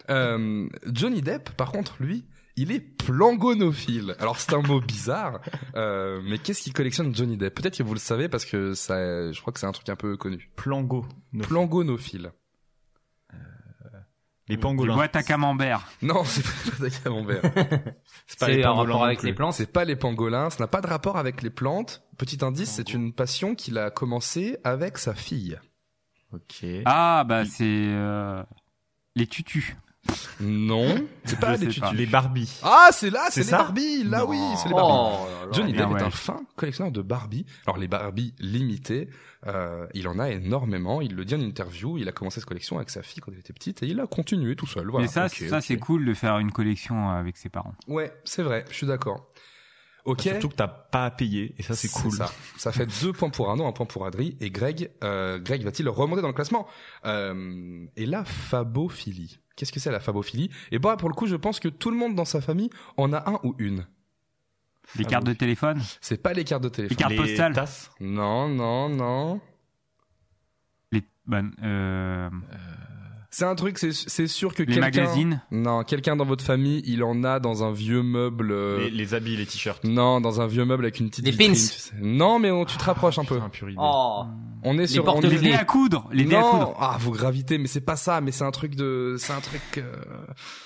Euh, 0.09 0.67
Johnny 0.91 1.21
Depp, 1.21 1.51
par 1.51 1.71
contre, 1.71 1.95
lui, 1.99 2.25
il 2.57 2.71
est 2.71 2.79
plangonophile. 2.79 4.15
Alors 4.19 4.39
c'est 4.39 4.53
un 4.53 4.61
mot 4.61 4.79
bizarre, 4.81 5.39
euh, 5.75 6.21
mais 6.23 6.37
qu'est-ce 6.37 6.61
qu'il 6.61 6.73
collectionne 6.73 7.13
Johnny 7.15 7.37
Depp? 7.37 7.53
Peut-être 7.55 7.77
que 7.77 7.83
vous 7.83 7.93
le 7.93 7.99
savez 7.99 8.29
parce 8.29 8.45
que 8.45 8.73
ça, 8.73 9.31
je 9.31 9.39
crois 9.41 9.51
que 9.53 9.59
c'est 9.59 9.65
un 9.67 9.71
truc 9.71 9.89
un 9.89 9.95
peu 9.95 10.17
connu. 10.17 10.49
Plango. 10.55 11.05
Plangonophile. 11.41 12.31
Les 14.47 14.57
des 14.57 14.61
pangolins. 14.61 14.93
boîtes 14.93 15.15
à 15.15 15.23
camembert. 15.23 15.87
Non, 16.03 16.23
c'est 16.23 16.43
pas 16.43 16.83
les 16.85 16.91
camembert. 16.91 17.41
C'est 18.27 18.39
pas 18.39 18.47
les 18.47 18.53
C'est 18.61 18.65
en 18.65 18.75
pangolins 18.75 18.93
rapport 18.93 19.03
avec 19.05 19.19
plus. 19.19 19.27
les 19.27 19.33
plantes. 19.33 19.53
C'est 19.53 19.71
pas 19.71 19.85
les 19.85 19.95
pangolins. 19.95 20.49
Ça 20.51 20.63
n'a 20.63 20.67
pas 20.67 20.81
de 20.81 20.87
rapport 20.87 21.17
avec 21.17 21.41
les 21.41 21.49
plantes. 21.49 22.03
Petit 22.17 22.43
indice, 22.45 22.69
c'est 22.69 22.93
une 22.93 23.11
passion 23.11 23.55
qu'il 23.55 23.77
a 23.79 23.89
commencé 23.89 24.57
avec 24.63 24.99
sa 24.99 25.15
fille. 25.15 25.59
Ok. 26.31 26.63
Ah, 26.85 27.23
bah 27.27 27.43
c'est 27.45 27.63
euh, 27.65 28.43
les 29.15 29.25
tutus. 29.25 29.75
Non, 30.41 30.95
c'est 31.23 31.39
pas 31.39 31.55
Je 31.55 31.61
les 31.61 31.67
tutus. 31.69 32.09
Barbie. 32.11 32.59
Ah, 32.61 32.89
c'est 32.91 33.09
là, 33.09 33.27
c'est 33.31 33.41
les 33.41 33.45
ça 33.47 33.57
Barbie. 33.59 34.03
Là, 34.03 34.19
Non. 34.19 34.29
oui, 34.29 34.39
c'est 34.57 34.67
les 34.67 34.73
Barbie. 34.75 34.93
Oh 34.93 35.25
là 35.29 35.45
là. 35.45 35.51
Johnny 35.53 35.73
bien, 35.73 35.87
Depp 35.89 35.97
est 35.99 36.03
un 36.03 36.09
fin 36.11 36.41
collectionneur 36.55 36.91
de 36.91 37.01
Barbie. 37.01 37.45
Alors 37.65 37.77
les 37.77 37.87
Barbie 37.87 38.33
limitées, 38.39 39.09
euh, 39.47 39.87
il 39.93 40.07
en 40.07 40.19
a 40.19 40.29
énormément. 40.29 41.01
Il 41.01 41.15
le 41.15 41.23
dit 41.25 41.35
en 41.35 41.39
interview. 41.39 41.97
Il 41.97 42.07
a 42.09 42.11
commencé 42.11 42.39
cette 42.41 42.47
collection 42.49 42.75
avec 42.77 42.89
sa 42.89 43.01
fille 43.01 43.21
quand 43.21 43.31
elle 43.31 43.39
était 43.39 43.53
petite 43.53 43.81
et 43.83 43.87
il 43.87 43.99
a 43.99 44.07
continué 44.07 44.55
tout 44.55 44.67
seul. 44.67 44.87
Voilà. 44.89 45.05
Mais 45.05 45.11
ça, 45.11 45.29
ça 45.29 45.61
c'est 45.61 45.77
cool 45.77 46.05
de 46.05 46.13
faire 46.13 46.37
une 46.39 46.51
collection 46.51 47.09
avec 47.09 47.37
ses 47.37 47.49
parents. 47.49 47.73
Ouais, 47.87 48.13
c'est 48.25 48.43
vrai. 48.43 48.65
Je 48.69 48.75
suis 48.75 48.87
d'accord. 48.87 49.27
Ok. 50.03 50.21
Surtout 50.21 50.49
que 50.49 50.55
t'as 50.55 50.67
pas 50.67 51.05
à 51.05 51.11
payer 51.11 51.55
et 51.57 51.63
ça 51.63 51.73
c'est 51.75 51.87
cool. 51.87 52.11
Ça. 52.11 52.29
ça 52.57 52.71
fait 52.71 52.85
deux 53.01 53.11
points 53.13 53.29
pour 53.31 53.49
Arnaud, 53.49 53.65
un 53.65 53.71
point 53.71 53.87
pour 53.87 54.05
Adri 54.05 54.37
et 54.39 54.51
Greg. 54.51 54.91
Euh, 55.03 55.39
Greg 55.39 55.63
va-t-il 55.63 55.89
remonter 55.89 56.21
dans 56.21 56.27
le 56.27 56.33
classement? 56.33 56.67
Euh, 57.05 57.85
Et 57.95 58.05
la 58.05 58.23
fabophilie. 58.23 59.39
Qu'est-ce 59.55 59.71
que 59.71 59.79
c'est 59.79 59.91
la 59.91 59.99
fabophilie? 59.99 60.49
Et 60.71 60.79
bah 60.79 60.97
pour 60.97 61.09
le 61.09 61.15
coup, 61.15 61.27
je 61.27 61.35
pense 61.35 61.59
que 61.59 61.67
tout 61.69 61.89
le 61.91 61.97
monde 61.97 62.15
dans 62.15 62.25
sa 62.25 62.41
famille 62.41 62.69
en 62.97 63.13
a 63.13 63.29
un 63.29 63.39
ou 63.43 63.55
une. 63.57 63.85
Les 64.97 65.05
Ah 65.05 65.09
cartes 65.09 65.25
de 65.25 65.33
téléphone, 65.33 65.81
C'est 66.01 66.21
pas 66.21 66.33
les 66.33 66.43
cartes 66.43 66.63
de 66.63 66.69
téléphone. 66.69 66.95
Les 66.97 67.01
cartes 67.01 67.11
Les 67.13 67.17
postales. 67.17 67.53
tasses? 67.53 67.89
Non, 67.99 68.47
non, 68.49 68.89
non. 68.89 69.41
les, 70.91 71.03
bah, 71.25 71.41
euh, 71.63 72.29
C'est 73.37 73.43
un 73.43 73.55
truc, 73.55 73.77
c'est 73.77 74.27
sûr 74.27 74.53
que 74.53 74.63
les 74.63 74.67
quelqu'un. 74.75 74.79
magazines. 74.81 75.41
Non, 75.51 75.83
quelqu'un 75.83 76.15
dans 76.15 76.23
votre 76.23 76.43
famille, 76.45 76.81
il 76.85 77.03
en 77.03 77.21
a 77.25 77.41
dans 77.41 77.65
un 77.65 77.71
vieux 77.73 78.01
meuble. 78.01 78.49
euh, 78.53 78.77
Les, 78.85 78.89
les 78.91 79.13
habits, 79.13 79.35
les 79.35 79.45
t-shirts. 79.45 79.83
Non, 79.83 80.21
dans 80.21 80.39
un 80.39 80.47
vieux 80.47 80.63
meuble 80.63 80.85
avec 80.85 81.01
une 81.01 81.09
petite 81.09 81.25
Les 81.25 81.31
vitrine, 81.31 81.49
pins. 81.51 81.53
tu 81.55 81.59
sais. 81.79 81.93
Non, 81.99 82.39
mais 82.39 82.49
on, 82.49 82.63
tu 82.63 82.77
te 82.77 82.83
rapproches 82.85 83.19
un 83.19 83.25
peu. 83.25 83.37
Putain. 83.51 83.73
Oh. 83.77 84.23
On 84.63 84.77
est 84.77 84.87
sur. 84.87 85.03
on 85.03 85.05
porte-clés. 85.07 85.33
est- 85.35 85.37
Les 85.41 85.49
dés 85.49 85.53
à 85.53 85.65
coudre, 85.65 86.07
les 86.13 86.23
dés 86.23 86.35
à 86.37 86.43
coudre. 86.43 86.75
ah, 86.79 86.95
vous 86.97 87.11
gravitez, 87.11 87.57
mais 87.57 87.67
c'est 87.67 87.81
pas 87.81 87.97
ça, 87.97 88.21
mais 88.21 88.31
c'est 88.31 88.45
un 88.45 88.51
truc 88.51 88.73
de, 88.75 89.15
c'est 89.19 89.33
un 89.33 89.41
truc. 89.41 89.79
euh, 89.79 89.93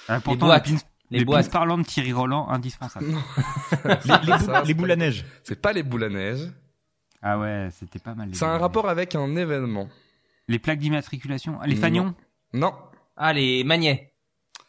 Ah, 0.08 0.20
pourtant, 0.20 0.46
boîtes. 0.46 0.68
les 0.68 0.74
pins, 0.76 0.82
Les 1.10 1.20
les 1.20 1.26
pins 1.26 1.32
boîtes. 1.32 1.52
parlants 1.52 1.78
de 1.80 1.84
Thierry 1.86 2.14
Roland, 2.14 2.48
indispensables. 2.50 3.08
Les, 3.84 3.90
les, 3.90 4.38
Ça, 4.38 4.62
les 4.62 4.68
c'est 4.68 4.74
boules 4.76 4.88
pas- 4.90 4.94
à 4.94 4.96
neige. 4.96 5.26
C'est 5.44 5.60
pas 5.60 5.74
les 5.74 5.82
boules 5.82 6.04
à 6.04 6.10
neige. 6.10 6.52
Ah 7.24 7.40
ouais, 7.40 7.70
c'était 7.80 7.98
pas 7.98 8.14
mal. 8.14 8.28
les 8.30 8.36
C'est 8.36 8.46
un 8.46 8.60
rapport 8.60 8.88
avec 8.88 9.16
un 9.16 9.36
événement. 9.36 9.90
Les 10.48 10.60
plaques 10.60 10.80
d'immatriculation, 10.80 11.58
les 11.66 11.74
Non. 11.76 12.14
Non, 12.54 12.74
Ah, 13.18 13.34
les 13.34 13.64
magnets. 13.64 14.14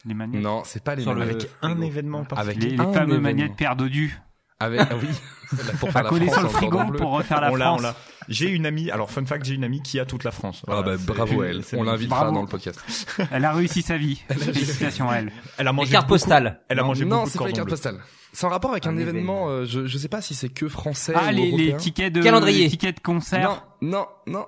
les 0.04 0.14
manettes, 0.14 0.42
non, 0.42 0.62
c'est 0.64 0.82
pas 0.82 0.94
les 0.94 1.02
Sur 1.02 1.14
le- 1.14 1.20
mêmes. 1.20 1.30
Avec 1.36 1.50
un 1.62 1.80
événement 1.80 2.18
Avec 2.18 2.28
particulier. 2.30 2.70
les, 2.70 2.76
les 2.76 2.80
un 2.82 2.92
fameux 2.92 3.48
Père 3.56 3.76
Dodu, 3.76 4.18
Avec, 4.58 4.80
ah 4.82 4.94
oui. 5.00 5.08
Pour 5.80 5.90
faire 5.90 6.02
la 6.04 6.08
coller 6.10 6.26
France 6.26 6.34
sur 6.38 6.42
le 6.44 6.48
frigo 6.50 6.78
pour 6.96 7.10
refaire 7.12 7.40
la 7.40 7.50
on 7.50 7.56
l'a, 7.56 7.72
on 7.72 7.78
France. 7.78 7.82
l'a. 7.94 7.96
J'ai 8.28 8.50
une 8.50 8.66
amie, 8.66 8.88
alors 8.90 9.10
fun 9.10 9.24
fact, 9.26 9.44
j'ai 9.44 9.54
une 9.54 9.64
amie 9.64 9.82
qui 9.82 9.98
a 9.98 10.04
toute 10.04 10.22
la 10.22 10.30
France. 10.30 10.62
Ah 10.68 10.82
bah 10.82 10.92
bravo 10.98 11.42
à 11.42 11.46
elle. 11.48 11.62
On 11.76 11.82
l'invitera 11.82 12.30
dans 12.30 12.42
le 12.42 12.46
podcast. 12.46 12.80
Elle 13.32 13.44
a 13.44 13.52
réussi 13.52 13.82
sa 13.82 13.96
vie. 13.96 14.22
Félicitations 14.30 15.08
à 15.10 15.16
elle. 15.16 15.32
Elle 15.58 15.66
a 15.66 15.70
Les 15.72 15.76
mangé 15.76 15.90
cartes 15.92 16.06
beaucoup- 16.06 16.20
postales. 16.20 16.60
Elle 16.68 16.78
a 16.78 16.82
non, 16.82 16.88
mangé 16.88 17.04
non, 17.04 17.16
beaucoup 17.16 17.26
de 17.26 17.32
c'est 17.32 17.38
pas 17.40 17.46
les 17.46 17.52
cartes 17.54 17.68
postales. 17.70 17.98
C'est 18.32 18.46
en 18.46 18.50
rapport 18.50 18.70
avec 18.70 18.86
un, 18.86 18.90
Un 18.90 18.98
événement. 18.98 19.48
euh, 19.48 19.64
je, 19.64 19.86
je 19.86 19.98
sais 19.98 20.08
pas 20.08 20.20
si 20.22 20.34
c'est 20.34 20.50
que 20.50 20.68
français 20.68 21.14
Ah, 21.16 21.30
ou 21.30 21.34
les, 21.34 21.50
les 21.50 21.76
tickets 21.76 22.12
de 22.12 22.22
Calendrier. 22.22 22.64
les 22.64 22.70
tickets 22.70 22.96
de 22.98 23.00
concert. 23.02 23.64
Non, 23.80 24.06
non, 24.28 24.36
non. 24.38 24.46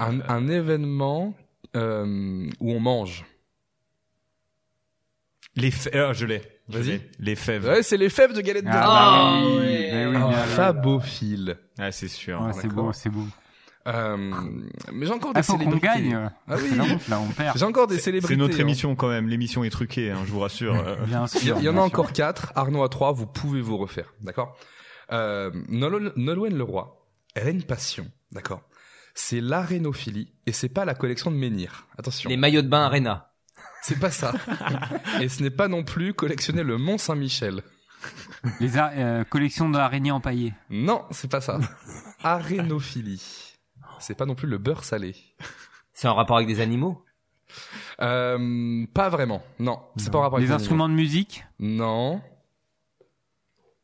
Un, 0.00 0.20
un 0.28 0.48
événement 0.48 1.34
euh, 1.76 2.48
où 2.60 2.72
on 2.72 2.80
mange. 2.80 3.24
Les 5.56 5.70
fèves, 5.70 6.06
ah, 6.08 6.12
je 6.12 6.26
l'ai. 6.26 6.42
Vas-y. 6.68 7.00
Les 7.18 7.34
fèves. 7.34 7.64
Ouais, 7.66 7.82
c'est 7.82 7.96
les 7.96 8.08
fèves 8.08 8.32
de 8.32 8.40
galette 8.40 8.64
de 8.64 8.70
Ah, 8.72 9.40
riz. 9.40 9.42
bah 9.42 9.50
Oh, 9.56 9.58
oui. 9.60 10.28
Mais 10.30 10.46
fabophile. 10.54 11.58
Ah, 11.78 11.90
c'est 11.90 12.08
sûr. 12.08 12.40
Ouais, 12.40 12.52
c'est 12.52 12.68
beau, 12.68 12.92
c'est 12.92 13.08
beau. 13.10 13.24
Euh, 13.88 14.16
mais 14.92 15.06
j'ai 15.06 15.12
encore 15.12 15.32
des 15.32 15.40
Ah, 15.40 15.42
célébrités. 15.42 15.80
gagne. 15.86 16.30
Ah 16.46 16.54
oui. 16.56 16.70
Là, 17.08 17.18
on 17.20 17.28
perd. 17.32 17.58
J'ai 17.58 17.64
encore 17.64 17.86
des 17.88 17.96
C'est- 17.96 18.02
célébrités. 18.02 18.34
C'est 18.34 18.38
notre 18.38 18.56
hein. 18.56 18.60
émission 18.60 18.94
quand 18.94 19.08
même. 19.08 19.26
L'émission 19.28 19.64
est 19.64 19.70
truquée, 19.70 20.10
hein, 20.10 20.18
je 20.26 20.30
vous 20.30 20.40
rassure. 20.40 20.74
Bien 21.06 21.24
Il 21.34 21.38
y, 21.38 21.44
sûr. 21.46 21.56
il 21.58 21.64
y 21.64 21.68
en 21.68 21.76
a 21.78 21.80
encore 21.80 22.12
quatre. 22.12 22.52
Arnaud 22.54 22.84
à 22.84 22.88
trois. 22.88 23.10
Vous 23.12 23.26
pouvez 23.26 23.60
vous 23.62 23.78
refaire. 23.78 24.12
D'accord? 24.20 24.56
Euh, 25.12 25.50
Nol- 25.68 26.12
Nolwenn 26.14 26.56
Leroy, 26.56 27.04
elle 27.34 27.48
a 27.48 27.50
une 27.50 27.64
passion. 27.64 28.06
D'accord? 28.30 28.60
C'est 29.14 29.40
l'arénophilie 29.40 30.32
et 30.46 30.52
c'est 30.52 30.68
pas 30.68 30.84
la 30.84 30.94
collection 30.94 31.30
de 31.30 31.36
menhirs. 31.36 31.86
Attention. 31.98 32.30
Les 32.30 32.36
maillots 32.36 32.62
de 32.62 32.68
bain 32.68 32.82
Arena. 32.82 33.32
C'est 33.82 33.98
pas 33.98 34.10
ça. 34.10 34.32
et 35.20 35.28
ce 35.28 35.42
n'est 35.42 35.50
pas 35.50 35.68
non 35.68 35.84
plus 35.84 36.14
collectionner 36.14 36.62
le 36.62 36.76
Mont 36.76 36.98
Saint-Michel. 36.98 37.62
Les 38.60 38.76
euh, 38.76 39.24
collections 39.24 39.68
d'araignées 39.68 40.10
empaillées. 40.10 40.54
Non, 40.70 41.04
c'est 41.10 41.30
pas 41.30 41.40
ça. 41.40 41.58
Arénophilie. 42.22 43.56
C'est 43.98 44.14
pas 44.14 44.26
non 44.26 44.34
plus 44.34 44.48
le 44.48 44.58
beurre 44.58 44.84
salé. 44.84 45.16
C'est 45.92 46.08
en 46.08 46.14
rapport 46.14 46.36
avec 46.36 46.48
des 46.48 46.60
animaux? 46.60 47.04
Euh, 48.00 48.86
pas 48.94 49.08
vraiment. 49.08 49.42
Non, 49.58 49.82
c'est 49.96 50.10
pas 50.10 50.18
en 50.18 50.22
rapport 50.22 50.38
avec 50.38 50.48
les 50.48 50.54
instruments 50.54 50.88
de 50.88 50.94
musique? 50.94 51.44
Non. 51.58 52.22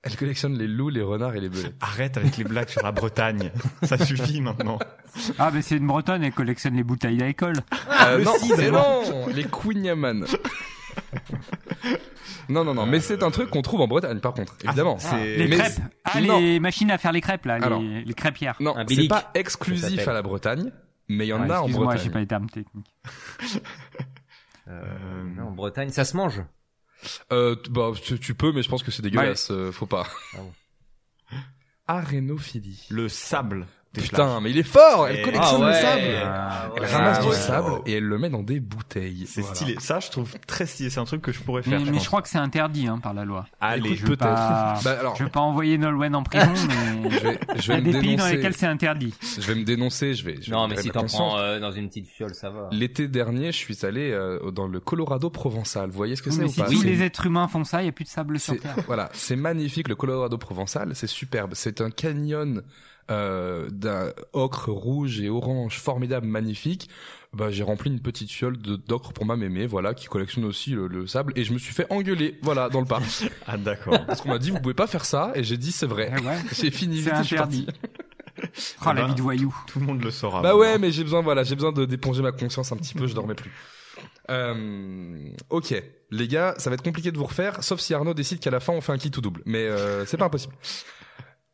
Elle 0.06 0.16
collectionne 0.16 0.56
les 0.56 0.66
loups, 0.68 0.88
les 0.88 1.02
renards 1.02 1.34
et 1.34 1.40
les 1.40 1.48
belettes. 1.48 1.74
Arrête 1.80 2.16
avec 2.16 2.36
les 2.36 2.44
blagues 2.44 2.68
sur 2.68 2.82
la 2.82 2.92
Bretagne. 2.92 3.50
Ça 3.82 3.98
suffit 3.98 4.40
maintenant. 4.40 4.78
Ah, 5.38 5.50
ben 5.50 5.60
c'est 5.62 5.76
une 5.76 5.86
bretonne, 5.86 6.22
elle 6.22 6.32
collectionne 6.32 6.74
les 6.76 6.84
bouteilles 6.84 7.16
d'alcool. 7.18 7.56
Euh, 8.06 8.18
le 8.18 8.24
non, 8.24 8.32
mais 8.56 8.70
non, 8.70 9.26
les 9.34 9.44
Queenyaman. 9.44 10.24
non, 12.48 12.64
non, 12.64 12.74
non, 12.74 12.86
mais 12.86 13.00
c'est 13.00 13.22
un 13.22 13.30
truc 13.30 13.50
qu'on 13.50 13.62
trouve 13.62 13.80
en 13.80 13.88
Bretagne, 13.88 14.20
par 14.20 14.34
contre, 14.34 14.54
évidemment. 14.64 14.98
c'est- 14.98 15.36
Les 15.38 15.48
Mais 15.48 15.56
crêpes. 15.56 15.72
Ah, 16.04 16.20
non. 16.20 16.38
les 16.38 16.60
machines 16.60 16.90
à 16.90 16.98
faire 16.98 17.12
les 17.12 17.20
crêpes, 17.20 17.44
là. 17.46 17.54
Alors. 17.54 17.80
Les, 17.80 18.04
les 18.04 18.14
crêpières. 18.14 18.56
non, 18.60 18.76
Un 18.76 18.80
c'est 18.80 18.94
bilic, 18.94 19.10
pas 19.10 19.20
ça 19.20 19.30
exclusif 19.34 19.88
s'appelle. 19.90 20.08
à 20.10 20.12
la 20.12 20.22
Bretagne, 20.22 20.70
mais 21.08 21.26
il 21.26 21.28
y 21.28 21.32
en 21.32 21.48
a 21.50 21.58
en 21.60 21.62
Excuse-moi, 21.64 21.84
Bretagne. 21.86 22.04
j'ai 22.04 22.10
pas 22.10 22.20
les 22.20 22.26
termes 22.26 22.48
techniques. 22.50 22.94
euh, 24.68 24.82
non, 25.36 25.48
En 25.48 25.50
Bretagne, 25.52 25.90
ça 25.90 26.04
se 26.04 26.16
mange. 26.16 26.42
Euh, 27.32 27.56
bah, 27.70 27.92
tu, 28.02 28.18
tu 28.18 28.34
peux, 28.34 28.52
mais 28.52 28.62
je 28.62 28.68
pense 28.68 28.82
que 28.82 28.90
c'est 28.90 29.02
dégueulasse, 29.02 29.50
euh, 29.50 29.72
faut 29.72 29.86
pas. 29.86 30.06
Ah 30.34 30.38
bon. 30.38 30.52
Arénophilie. 31.88 32.86
Le 32.90 33.08
sable. 33.08 33.66
Putain, 34.02 34.40
mais 34.40 34.50
il 34.50 34.58
est 34.58 34.62
fort 34.62 35.08
Elle 35.08 35.18
Et- 35.18 35.22
collectionne 35.22 35.62
Ah 35.62 35.66
le 35.66 35.72
sable 35.74 36.02
Ah 36.24 36.68
Elle 36.76 36.84
ramasse 36.84 37.16
Ah 37.18 37.22
du 37.22 37.28
ouais. 37.28 37.34
sable 37.34 37.70
et 37.86 37.92
elle 37.94 38.04
le 38.04 38.18
met 38.18 38.30
dans 38.30 38.42
des 38.42 38.60
bouteilles. 38.60 39.24
C'est 39.26 39.40
Voilà. 39.40 39.54
stylé. 39.56 39.76
Ça, 39.78 40.00
je 40.00 40.10
trouve 40.10 40.34
très 40.46 40.66
stylé. 40.66 40.90
C'est 40.90 41.00
un 41.00 41.04
truc 41.04 41.22
que 41.22 41.32
je 41.32 41.40
pourrais 41.40 41.62
Mais, 41.66 41.78
faire. 41.78 41.92
mais 41.92 41.98
je 41.98 42.06
crois 42.06 42.22
que 42.22 42.28
c'est 42.28 42.38
interdit 42.38 42.86
hein, 42.86 42.98
par 42.98 43.14
la 43.14 43.24
loi. 43.24 43.46
Allez, 43.60 43.94
peut-être. 43.96 44.18
pas, 44.18 44.78
Bah, 44.84 44.96
alors, 45.00 45.16
je 45.16 45.24
veux 45.24 45.30
pas 45.30 45.40
envoyer 45.40 45.78
Nolwenn 45.78 46.14
en 46.14 46.22
prison, 46.22 46.52
mais 47.02 47.10
je 47.10 47.18
vais, 47.20 47.38
je 47.56 47.62
il 47.62 47.64
y 47.64 47.66
vais 47.68 47.74
a 47.74 47.76
me 47.78 47.82
des 47.84 47.90
pays 47.92 48.00
dans 48.00 48.00
dénoncer. 48.24 48.36
lesquels 48.36 48.54
c'est 48.56 48.66
interdit. 48.66 49.14
Je 49.38 49.46
vais 49.46 49.54
me 49.54 49.64
dénoncer, 49.64 50.14
je 50.14 50.24
vais. 50.24 50.38
Je 50.42 50.50
Non, 50.50 50.68
vais 50.68 50.76
mais 50.76 50.82
si 50.82 50.90
t'en 50.90 51.00
en 51.00 51.06
prends 51.06 51.38
euh, 51.38 51.58
dans 51.60 51.72
une 51.72 51.88
petite 51.88 52.08
fiole, 52.08 52.34
ça 52.34 52.50
va. 52.50 52.68
L'été 52.72 53.08
dernier, 53.08 53.52
je 53.52 53.56
suis 53.56 53.84
allé 53.86 54.10
euh, 54.10 54.50
dans 54.50 54.66
le 54.66 54.80
Colorado 54.80 55.30
provençal. 55.30 55.90
Vous 55.90 55.96
voyez 55.96 56.16
ce 56.16 56.22
que 56.22 56.30
c'est 56.30 56.38
mais 56.40 56.44
ou 56.44 56.48
si 56.48 56.60
pas 56.60 56.66
tous 56.66 56.80
C'est- 56.82 56.86
les 56.86 57.02
êtres 57.02 57.26
humains 57.26 57.48
font 57.48 57.64
ça, 57.64 57.82
il 57.82 57.86
y 57.86 57.88
a 57.88 57.92
plus 57.92 58.04
de 58.04 58.08
sable 58.10 58.38
sur 58.38 58.58
Terre. 58.58 58.76
Voilà, 58.86 59.08
c'est 59.12 59.36
magnifique 59.36 59.88
le 59.88 59.94
Colorado 59.96 60.36
provençal, 60.38 60.90
c'est 60.94 61.06
superbe. 61.06 61.52
C'est 61.54 61.80
un 61.80 61.90
canyon 61.90 62.62
euh, 63.10 63.68
d'un 63.70 64.12
ocre 64.32 64.70
rouge 64.70 65.20
et 65.20 65.28
orange 65.28 65.78
formidable, 65.78 66.26
magnifique. 66.26 66.88
Bah, 67.32 67.50
j'ai 67.50 67.62
rempli 67.64 67.90
une 67.90 68.00
petite 68.00 68.30
fiole 68.30 68.56
de 68.56 68.76
d'ocre 68.76 69.12
pour 69.12 69.26
ma 69.26 69.36
mémé, 69.36 69.66
voilà, 69.66 69.92
qui 69.92 70.06
collectionne 70.06 70.44
aussi 70.44 70.70
le, 70.70 70.86
le 70.86 71.06
sable, 71.06 71.32
et 71.36 71.44
je 71.44 71.52
me 71.52 71.58
suis 71.58 71.74
fait 71.74 71.86
engueuler, 71.90 72.38
voilà, 72.42 72.68
dans 72.70 72.80
le 72.80 72.86
parc. 72.86 73.04
Ah 73.46 73.56
d'accord. 73.58 74.06
Parce 74.06 74.22
qu'on 74.22 74.30
m'a 74.30 74.38
dit, 74.38 74.50
vous 74.50 74.60
pouvez 74.60 74.74
pas 74.74 74.86
faire 74.86 75.04
ça, 75.04 75.32
et 75.34 75.44
j'ai 75.44 75.56
dit, 75.58 75.72
c'est 75.72 75.86
vrai. 75.86 76.10
Eh 76.16 76.20
ouais. 76.22 76.36
J'ai 76.52 76.70
fini 76.70 77.02
C'est 77.02 77.10
vite, 77.10 77.32
interdit. 77.32 77.66
parti. 77.66 77.80
Oh, 78.82 78.88
la 78.88 78.94
ben, 78.94 79.06
vie 79.08 79.14
de 79.14 79.22
voyou. 79.22 79.54
Tout 79.66 79.80
le 79.80 79.86
monde 79.86 80.02
le 80.04 80.10
saura. 80.10 80.42
Bah 80.42 80.54
ouais, 80.54 80.76
mais 80.78 80.92
j'ai 80.92 81.02
besoin, 81.02 81.22
voilà, 81.22 81.42
j'ai 81.42 81.54
besoin 81.54 81.72
de 81.72 81.86
d'éponger 81.86 82.20
ma 82.20 82.32
conscience 82.32 82.70
un 82.70 82.76
petit 82.76 82.92
peu. 82.92 83.06
Je 83.06 83.14
dormais 83.14 83.34
plus. 83.34 83.50
Euh, 84.30 85.30
ok, 85.48 85.82
les 86.10 86.28
gars, 86.28 86.54
ça 86.58 86.68
va 86.68 86.74
être 86.74 86.82
compliqué 86.82 87.10
de 87.12 87.16
vous 87.16 87.24
refaire, 87.24 87.62
sauf 87.64 87.80
si 87.80 87.94
Arnaud 87.94 88.12
décide 88.12 88.40
qu'à 88.40 88.50
la 88.50 88.60
fin 88.60 88.74
on 88.74 88.82
fait 88.82 88.92
un 88.92 88.98
kit 88.98 89.10
ou 89.16 89.20
double. 89.22 89.42
Mais 89.46 89.64
euh, 89.64 90.04
c'est 90.04 90.18
pas 90.18 90.26
impossible. 90.26 90.54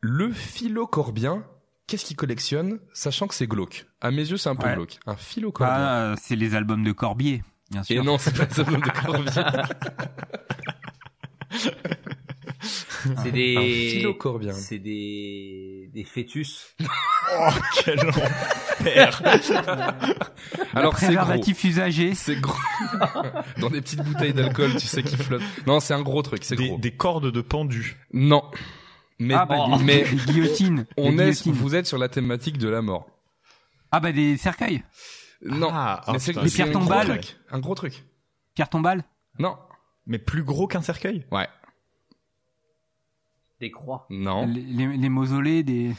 Le 0.04 0.32
philocorbien, 0.32 1.44
qu'est-ce 1.86 2.04
qu'il 2.04 2.16
collectionne, 2.16 2.80
sachant 2.92 3.28
que 3.28 3.34
c'est 3.34 3.46
glauque? 3.46 3.86
À 4.00 4.10
mes 4.10 4.28
yeux, 4.28 4.36
c'est 4.36 4.48
un 4.48 4.56
peu 4.56 4.66
Ouais. 4.66 4.74
glauque. 4.74 4.98
Un 5.06 5.14
philocorbien. 5.16 5.74
Ah, 5.76 6.14
c'est 6.20 6.34
les 6.34 6.56
albums 6.56 6.82
de 6.82 6.90
Corbier, 6.92 7.44
bien 7.70 7.82
Et 7.82 7.94
sûr. 7.94 8.02
non, 8.04 8.18
c'est 8.18 8.36
pas 8.36 8.52
ça 8.52 8.64
de 8.64 8.76
corbien. 9.04 9.32
C'est 13.04 13.18
Un 13.18 13.30
des. 13.32 13.88
philocorbien. 13.96 14.52
C'est 14.52 14.78
des. 14.78 15.90
Des 15.92 16.04
fœtus. 16.04 16.76
Quel 17.84 17.98
enfer. 18.08 19.22
Alors 20.72 20.96
c'est 20.96 21.12
gros. 21.14 21.42
usagé. 21.64 22.14
C'est 22.14 22.36
gros. 22.40 22.56
Dans 23.58 23.70
des 23.70 23.80
petites 23.80 24.02
bouteilles 24.04 24.32
d'alcool, 24.34 24.70
tu 24.76 24.86
sais, 24.86 25.02
qui 25.02 25.16
flottent. 25.16 25.42
Non, 25.66 25.80
c'est 25.80 25.94
un 25.94 26.02
gros 26.02 26.22
truc, 26.22 26.44
c'est 26.44 26.54
gros. 26.54 26.78
des 26.78 26.92
cordes 26.92 27.32
de 27.32 27.40
pendu. 27.40 27.96
Non. 28.12 28.42
Mais, 29.22 29.34
Ah 29.34 29.46
bah, 29.46 29.66
des, 29.78 29.84
mais 29.84 30.02
des 30.10 30.16
guillotines. 30.32 30.86
on 30.96 31.10
des 31.12 31.14
est, 31.14 31.16
guillotines. 31.16 31.52
vous 31.52 31.74
êtes 31.74 31.86
sur 31.86 31.98
la 31.98 32.08
thématique 32.08 32.58
de 32.58 32.68
la 32.68 32.82
mort. 32.82 33.06
Ah 33.90 34.00
bah 34.00 34.12
des 34.12 34.36
cercueils. 34.36 34.82
Non. 35.42 35.68
Ah, 35.72 36.02
mais 36.08 36.14
oh, 36.14 36.18
c'est 36.18 36.32
Des 36.32 36.48
c'est 36.48 36.62
un 36.62 36.66
pierres 36.66 36.70
gros 36.74 36.80
tombales. 36.88 37.08
truc. 37.20 37.36
Un 37.50 37.58
gros 37.60 37.74
truc. 37.74 38.04
Pierre 38.54 38.68
tombale. 38.70 39.04
Non. 39.38 39.56
Mais 40.06 40.18
plus 40.18 40.44
gros 40.44 40.66
qu'un 40.66 40.82
cercueil? 40.82 41.26
Ouais. 41.30 41.48
Des 43.60 43.70
croix. 43.70 44.06
Non. 44.10 44.46
Les, 44.46 44.60
les- 44.62 44.96
les 44.96 45.08
mausolées, 45.08 45.62
des, 45.62 45.92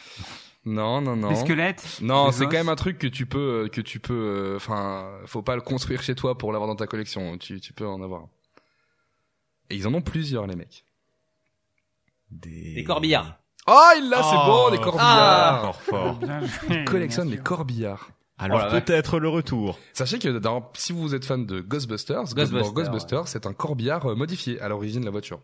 Non, 0.65 1.01
non, 1.01 1.15
non. 1.15 1.29
des 1.29 1.35
squelettes. 1.35 1.99
Non, 2.01 2.31
c'est 2.31 2.45
quand 2.45 2.51
même 2.53 2.69
un 2.69 2.75
truc 2.75 2.97
que 2.97 3.07
tu 3.07 3.25
peux, 3.25 3.69
que 3.71 3.79
tu 3.81 3.99
peux, 3.99 4.13
euh, 4.13 4.55
enfin, 4.57 5.09
faut 5.25 5.41
pas 5.41 5.55
le 5.55 5.61
construire 5.61 6.01
chez 6.01 6.15
toi 6.15 6.37
pour 6.37 6.51
l'avoir 6.51 6.67
dans 6.67 6.75
ta 6.75 6.87
collection. 6.87 7.37
Tu, 7.37 7.61
tu 7.61 7.73
peux 7.73 7.87
en 7.87 8.01
avoir. 8.01 8.27
Et 9.69 9.75
ils 9.75 9.87
en 9.87 9.93
ont 9.93 10.01
plusieurs, 10.01 10.45
les 10.47 10.55
mecs. 10.55 10.85
Des... 12.41 12.73
Des 12.75 12.83
corbillards. 12.83 13.39
Oh, 13.67 13.89
il 13.97 14.09
l'a, 14.09 14.21
c'est 14.23 14.35
Oh. 14.35 14.45
bon, 14.45 14.71
des 14.71 14.77
corbillards. 14.81 15.61
Fort, 15.61 15.81
fort. 15.81 16.15
Bien 16.17 16.41
joué, 16.45 16.67
Ils 16.79 16.85
collectionnent 16.85 17.27
bien 17.29 17.37
les 17.37 17.43
corbillards. 17.43 18.09
Alors 18.37 18.59
Oh 18.61 18.63
la 18.65 18.69
vache. 18.69 18.83
peut-être 18.85 19.19
le 19.19 19.29
retour. 19.29 19.79
Sachez 19.93 20.19
que 20.19 20.27
dans, 20.39 20.69
si 20.75 20.91
vous 20.91 21.15
êtes 21.15 21.23
fan 21.23 21.45
de 21.45 21.61
Ghostbusters, 21.61 22.23
Ghostbusters, 22.33 22.61
dans 22.61 22.71
Ghostbusters, 22.71 23.27
c'est 23.27 23.45
un 23.45 23.53
corbillard 23.53 24.05
euh, 24.07 24.15
modifié 24.15 24.59
à 24.59 24.67
l'origine 24.67 25.01
de 25.01 25.05
la 25.05 25.11
voiture. 25.11 25.39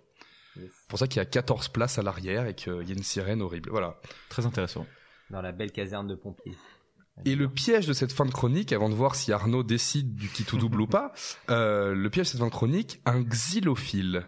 Yes. 0.58 0.66
C'est 0.82 0.88
pour 0.90 1.00
ça 1.00 1.08
qu'il 1.08 1.18
y 1.18 1.22
a 1.22 1.26
14 1.26 1.70
places 1.70 1.98
à 2.00 2.02
l'arrière 2.02 2.46
et 2.48 2.56
qu'il 2.56 2.74
y 2.74 2.92
a 2.92 2.96
une 2.96 3.04
sirène 3.04 3.42
horrible. 3.42 3.70
Voilà. 3.70 3.96
Très 4.28 4.46
intéressant. 4.46 4.86
Dans 5.30 5.42
la 5.42 5.52
belle 5.52 5.72
caserne 5.72 6.08
de 6.08 6.16
pompiers. 6.16 6.58
Et 7.26 7.36
le 7.36 7.48
piège 7.50 7.86
de 7.86 7.94
cette 7.94 8.12
fin 8.12 8.26
de 8.26 8.32
chronique, 8.32 8.74
avant 8.74 8.90
de 8.90 8.96
voir 8.96 9.16
si 9.16 9.32
Arnaud 9.32 9.64
décide 9.64 10.16
du 10.16 10.28
qui 10.30 10.44
tout 10.44 10.58
double 10.58 10.82
ou 10.82 10.88
pas, 10.88 11.12
euh, 11.50 11.94
le 11.94 12.10
piège 12.10 12.28
de 12.28 12.32
cette 12.32 12.40
fin 12.40 12.48
de 12.48 12.52
chronique, 12.52 13.00
un 13.06 13.22
xylophile. 13.22 14.26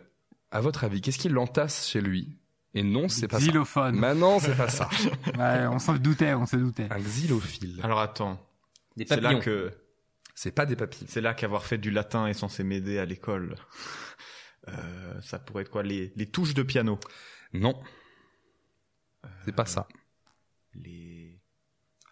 À 0.51 0.61
votre 0.61 0.83
avis, 0.83 1.01
qu'est-ce 1.01 1.17
qu'il 1.17 1.31
l'entasse 1.31 1.87
chez 1.89 2.01
lui? 2.01 2.37
Et 2.73 2.83
non, 2.83 3.09
c'est 3.09 3.27
pas 3.27 3.39
ça. 3.39 3.45
Xylophone. 3.45 3.95
Maintenant, 3.95 4.39
c'est 4.39 4.55
pas 4.55 4.69
ça. 4.69 4.89
Ouais, 5.37 5.67
on 5.67 5.77
s'en 5.79 5.95
doutait, 5.95 6.33
on 6.33 6.45
se 6.45 6.55
doutait. 6.55 6.87
Un 6.89 6.99
xylophile. 6.99 7.79
Alors 7.83 7.99
attends. 7.99 8.39
Des 8.95 9.05
C'est 9.05 9.17
là 9.17 9.21
papillons. 9.33 9.41
que 9.41 9.71
C'est 10.35 10.51
pas 10.51 10.65
des 10.65 10.75
papilles. 10.77 11.07
c'est 11.09 11.21
là 11.21 11.33
qu'avoir 11.33 11.65
fait 11.65 11.77
du 11.77 11.91
latin 11.91 12.27
est 12.27 12.33
censé 12.33 12.63
m'aider 12.63 12.97
à 12.97 13.05
l'école. 13.05 13.55
Euh, 14.69 15.21
ça 15.21 15.37
pourrait 15.39 15.63
être 15.63 15.69
quoi 15.69 15.83
les, 15.83 16.13
les 16.15 16.25
touches 16.27 16.53
de 16.53 16.63
piano? 16.63 16.97
Non. 17.53 17.81
C'est 19.43 19.55
pas 19.55 19.65
ça. 19.65 19.87
Les 20.73 21.10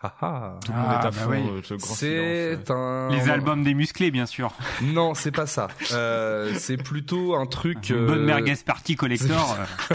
Ah 0.02 0.14
ah. 0.22 0.60
tout 0.66 0.72
le 0.72 0.78
monde 0.78 0.88
est 0.92 0.94
Ah, 0.96 1.00
à 1.00 1.04
bah 1.04 1.12
fond 1.12 1.30
oui. 1.32 1.38
euh, 1.50 1.62
ce 1.62 1.74
grand 1.74 1.94
silence. 1.94 1.96
C'est 1.98 2.72
un. 2.72 3.10
Les 3.10 3.30
albums 3.30 3.64
des 3.64 3.74
musclés, 3.74 4.12
bien 4.12 4.26
sûr. 4.26 4.54
Non, 4.82 5.14
c'est 5.14 5.32
pas 5.32 5.46
ça. 5.46 5.68
Euh, 5.92 6.54
c'est 6.58 6.78
plutôt 6.78 7.36
un 7.36 7.46
truc. 7.46 7.90
Une 7.90 8.06
bonne 8.06 8.20
euh, 8.20 8.26
merguez 8.26 8.56
party 8.66 8.96
collector. 8.96 9.58
euh. 9.92 9.94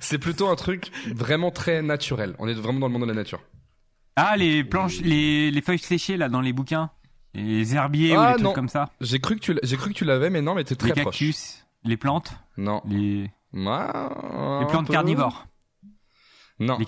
C'est 0.00 0.18
plutôt 0.18 0.48
un 0.48 0.56
truc 0.56 0.90
vraiment 1.14 1.50
très 1.50 1.82
naturel. 1.82 2.34
On 2.38 2.48
est 2.48 2.54
vraiment 2.54 2.80
dans 2.80 2.86
le 2.86 2.92
monde 2.94 3.02
de 3.02 3.08
la 3.08 3.14
nature. 3.14 3.40
Ah, 4.16 4.36
les 4.38 4.64
planches, 4.64 5.00
les, 5.02 5.50
les 5.50 5.60
feuilles 5.62 5.78
séchées, 5.78 6.16
là, 6.16 6.28
dans 6.30 6.40
les 6.40 6.52
bouquins. 6.54 6.90
Les 7.34 7.74
herbiers 7.76 8.16
ou 8.16 8.20
Ah, 8.20 8.28
les 8.28 8.32
trucs 8.36 8.44
non. 8.44 8.52
comme 8.54 8.68
ça. 8.70 8.88
J'ai 9.02 9.20
cru 9.20 9.36
que 9.36 9.40
tu, 9.40 9.58
j'ai 9.62 9.76
cru 9.76 9.90
que 9.90 9.94
tu 9.94 10.04
l'avais, 10.06 10.30
mais 10.30 10.40
non, 10.40 10.54
mais 10.54 10.64
t'es 10.64 10.74
très 10.74 10.88
les 10.88 11.02
proche. 11.02 11.18
cactus. 11.18 11.66
Les 11.84 11.98
plantes. 11.98 12.32
Non. 12.56 12.80
Les, 12.86 13.30
Ah, 13.66 14.58
les 14.62 14.66
plantes 14.66 14.86
peu. 14.86 14.92
carnivores. 14.94 15.46
Non. 16.58 16.78
Les 16.78 16.86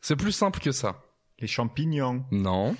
C'est 0.00 0.16
plus 0.16 0.32
simple 0.32 0.58
que 0.60 0.72
ça. 0.72 0.96
Les 1.40 1.46
champignons, 1.46 2.24
Non. 2.30 2.76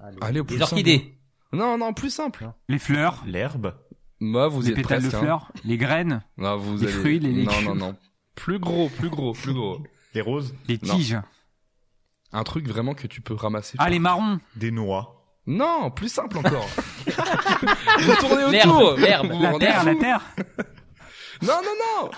Allez. 0.00 0.16
Allez, 0.20 0.40
au 0.40 0.44
plus 0.44 0.56
Les 0.56 0.62
orchidées. 0.62 1.14
Non, 1.52 1.78
non, 1.78 1.92
plus 1.94 2.10
simple. 2.10 2.50
les 2.68 2.78
fleurs. 2.78 3.22
l'herbe, 3.26 3.74
Moi, 4.20 4.48
vous 4.48 4.60
les 4.62 4.70
êtes 4.70 4.76
pétales 4.76 4.98
presque. 5.00 5.12
de 5.12 5.16
hein. 5.16 5.20
fleurs. 5.20 5.52
Les 5.64 5.76
graines. 5.78 6.22
Non, 6.36 6.56
vous 6.56 6.76
Les 6.76 6.84
allez- 6.84 6.92
fruits, 6.92 7.18
les 7.18 7.32
Non, 7.44 7.50
légumes. 7.52 7.66
non, 7.68 7.74
non. 7.74 7.96
Plus 8.34 8.58
gros, 8.58 8.88
plus 8.90 9.08
gros, 9.08 9.32
plus 9.32 9.54
gros. 9.54 9.82
les 10.14 10.20
roses, 10.20 10.54
Les 10.68 10.78
Non. 10.82 10.94
tiges. 10.96 11.18
Un 12.32 12.42
truc 12.44 12.68
vraiment 12.68 12.94
que 12.94 13.06
tu 13.06 13.20
peux 13.22 13.34
ramasser. 13.34 13.76
Ah, 13.78 13.88
les 13.88 13.98
marrons. 13.98 14.38
des 14.56 14.70
noix. 14.70 15.12
Non, 15.46 15.90
plus 15.90 16.08
simple 16.08 16.38
encore. 16.38 16.68
vous 17.06 18.14
tournez 18.16 18.50
L'herbe, 18.50 18.70
autour. 18.70 18.96
l'herbe. 18.98 19.26
Vous 19.30 19.36
vous 19.36 19.42
La 19.42 19.50
rendez 19.52 19.66
terre, 19.66 19.80
fou. 19.80 19.86
la 19.86 19.94
terre. 19.94 20.20
Non, 21.42 21.54
non, 21.62 22.02
non. 22.02 22.10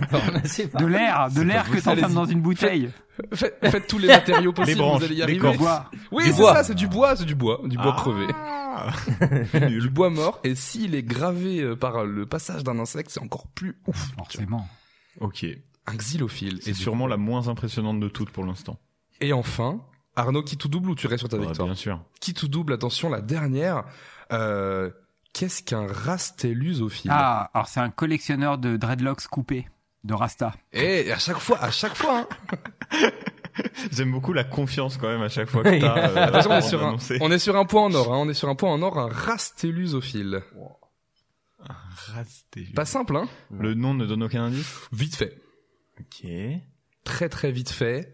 De 0.00 0.86
l'air. 0.86 1.28
De 1.34 1.42
l'air 1.42 1.70
que 1.70 1.78
t'enfermes 1.80 2.14
dans 2.14 2.24
une 2.24 2.40
bouteille. 2.40 2.90
Faites, 3.32 3.56
faites 3.70 3.86
tous 3.88 3.98
les 3.98 4.06
matériaux 4.08 4.52
possibles. 4.54 4.78
Les 4.78 4.82
branches, 4.84 4.98
vous 5.00 5.04
allez 5.06 5.14
y 5.14 5.16
les 5.18 5.22
arriver. 5.24 5.38
cordes. 5.40 5.56
Bois. 5.58 5.90
Oui, 6.12 6.24
c'est 6.26 6.32
ça, 6.42 6.62
c'est 6.64 6.74
du 6.74 6.86
bois, 6.88 7.16
c'est 7.16 7.24
du 7.24 7.34
bois, 7.34 7.60
du 7.64 7.76
bois 7.76 7.92
crevé. 7.94 8.26
Ah. 8.34 8.92
Du 9.68 9.90
bois 9.90 10.08
mort, 10.10 10.38
et 10.44 10.54
s'il 10.54 10.94
est 10.94 11.02
gravé 11.02 11.60
euh, 11.60 11.74
par 11.74 12.04
le 12.04 12.26
passage 12.26 12.62
d'un 12.62 12.78
insecte, 12.78 13.10
c'est 13.10 13.20
encore 13.20 13.48
plus 13.48 13.76
ouf. 13.88 14.12
Forcément. 14.16 14.68
ok, 15.20 15.44
Un 15.86 15.96
xylophile. 15.96 16.60
c'est 16.62 16.74
sûrement 16.74 17.04
coup- 17.06 17.10
la 17.10 17.16
moins 17.16 17.48
impressionnante 17.48 17.98
de 17.98 18.08
toutes 18.08 18.30
pour 18.30 18.44
l'instant. 18.44 18.78
Et 19.20 19.32
enfin, 19.32 19.80
Arnaud, 20.14 20.44
qui 20.44 20.56
tout 20.56 20.68
double 20.68 20.90
ou 20.90 20.94
tu 20.94 21.08
restes 21.08 21.20
sur 21.22 21.28
ta 21.28 21.38
Ouais, 21.38 21.46
victoire 21.46 21.66
bien 21.66 21.74
sûr. 21.74 22.00
Qui 22.20 22.34
tout 22.34 22.46
double, 22.46 22.72
attention, 22.72 23.08
la 23.10 23.20
dernière. 23.20 23.82
Euh, 24.32 24.90
Qu'est-ce 25.32 25.62
qu'un 25.62 25.86
rastellusophile 25.86 27.10
Ah, 27.12 27.50
alors 27.54 27.66
c'est 27.68 27.80
un 27.80 27.90
collectionneur 27.90 28.58
de 28.58 28.76
dreadlocks 28.76 29.26
coupés. 29.26 29.68
De 30.04 30.14
Rasta. 30.14 30.52
Et 30.72 31.10
à 31.12 31.18
chaque 31.18 31.38
fois, 31.38 31.58
à 31.62 31.70
chaque 31.70 31.94
fois, 31.94 32.26
hein. 32.92 33.08
J'aime 33.90 34.12
beaucoup 34.12 34.32
la 34.32 34.44
confiance 34.44 34.96
quand 34.96 35.08
même 35.08 35.22
à 35.22 35.28
chaque 35.28 35.48
fois 35.48 35.64
que 35.64 35.80
t'as. 35.80 36.08
euh, 36.10 36.16
Attention, 36.28 36.50
on 36.50 36.58
est 36.58 36.62
sur 36.62 36.84
un, 36.86 36.96
on 37.20 37.30
est 37.32 37.38
sur 37.40 37.56
un 37.56 37.64
point 37.64 37.82
en 37.82 37.92
or, 37.94 38.12
hein. 38.14 38.18
On 38.18 38.28
est 38.28 38.34
sur 38.34 38.48
un 38.48 38.54
point 38.54 38.70
en 38.72 38.80
or, 38.82 38.98
un 38.98 39.08
rastellusophile. 39.08 40.42
Rasté. 42.12 42.68
Pas 42.74 42.84
simple, 42.84 43.16
hein 43.16 43.28
Le 43.50 43.74
nom 43.74 43.94
ne 43.94 44.06
donne 44.06 44.22
aucun 44.22 44.44
indice. 44.44 44.88
Vite 44.92 45.16
fait. 45.16 45.36
Ok. 45.98 46.28
Très 47.04 47.28
très 47.28 47.50
vite 47.50 47.70
fait. 47.70 48.12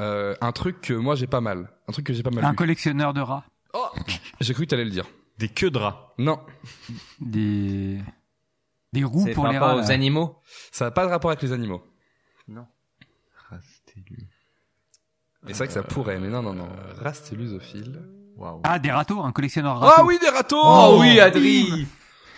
Euh, 0.00 0.34
un 0.40 0.52
truc 0.52 0.80
que 0.80 0.94
moi 0.94 1.14
j'ai 1.16 1.26
pas 1.26 1.40
mal. 1.40 1.70
Un 1.88 1.92
truc 1.92 2.06
que 2.06 2.12
j'ai 2.12 2.22
pas 2.22 2.30
mal 2.30 2.44
Un 2.44 2.50
vu. 2.50 2.56
collectionneur 2.56 3.12
de 3.14 3.20
rats. 3.20 3.44
J'ai 4.40 4.54
cru 4.54 4.64
que 4.64 4.70
t'allais 4.70 4.84
le 4.84 4.90
dire. 4.90 5.06
Des 5.38 5.48
queues 5.48 5.70
de 5.70 5.78
rats. 5.78 6.14
Non, 6.18 6.38
Des, 7.20 7.98
des 8.94 9.04
roues 9.04 9.24
C'est 9.26 9.34
pour 9.34 9.46
les 9.48 9.58
rapport 9.58 9.76
rats. 9.76 9.82
aux 9.84 9.88
là. 9.88 9.94
animaux. 9.94 10.36
ça 10.72 10.86
n'a 10.86 10.90
pas 10.90 11.04
de 11.04 11.10
rapport 11.10 11.30
avec 11.30 11.42
les 11.42 11.52
animaux. 11.52 11.82
Rastélu. 13.50 14.28
Et 15.46 15.48
c'est 15.52 15.58
vrai 15.58 15.66
que 15.66 15.72
ça 15.74 15.82
pourrait, 15.82 16.18
mais 16.18 16.28
non, 16.28 16.42
non, 16.42 16.54
non. 16.54 16.64
Euh, 16.66 16.94
Rastellusophile. 17.02 18.00
Waouh. 18.36 18.60
Ah, 18.64 18.78
des 18.78 18.90
râteaux, 18.90 19.20
un 19.20 19.30
collectionneur 19.32 19.82
Ah 19.84 20.02
oui, 20.04 20.18
des 20.18 20.28
râteaux 20.30 20.60
Oh, 20.64 20.96
oui, 21.00 21.20
Adri 21.20 21.86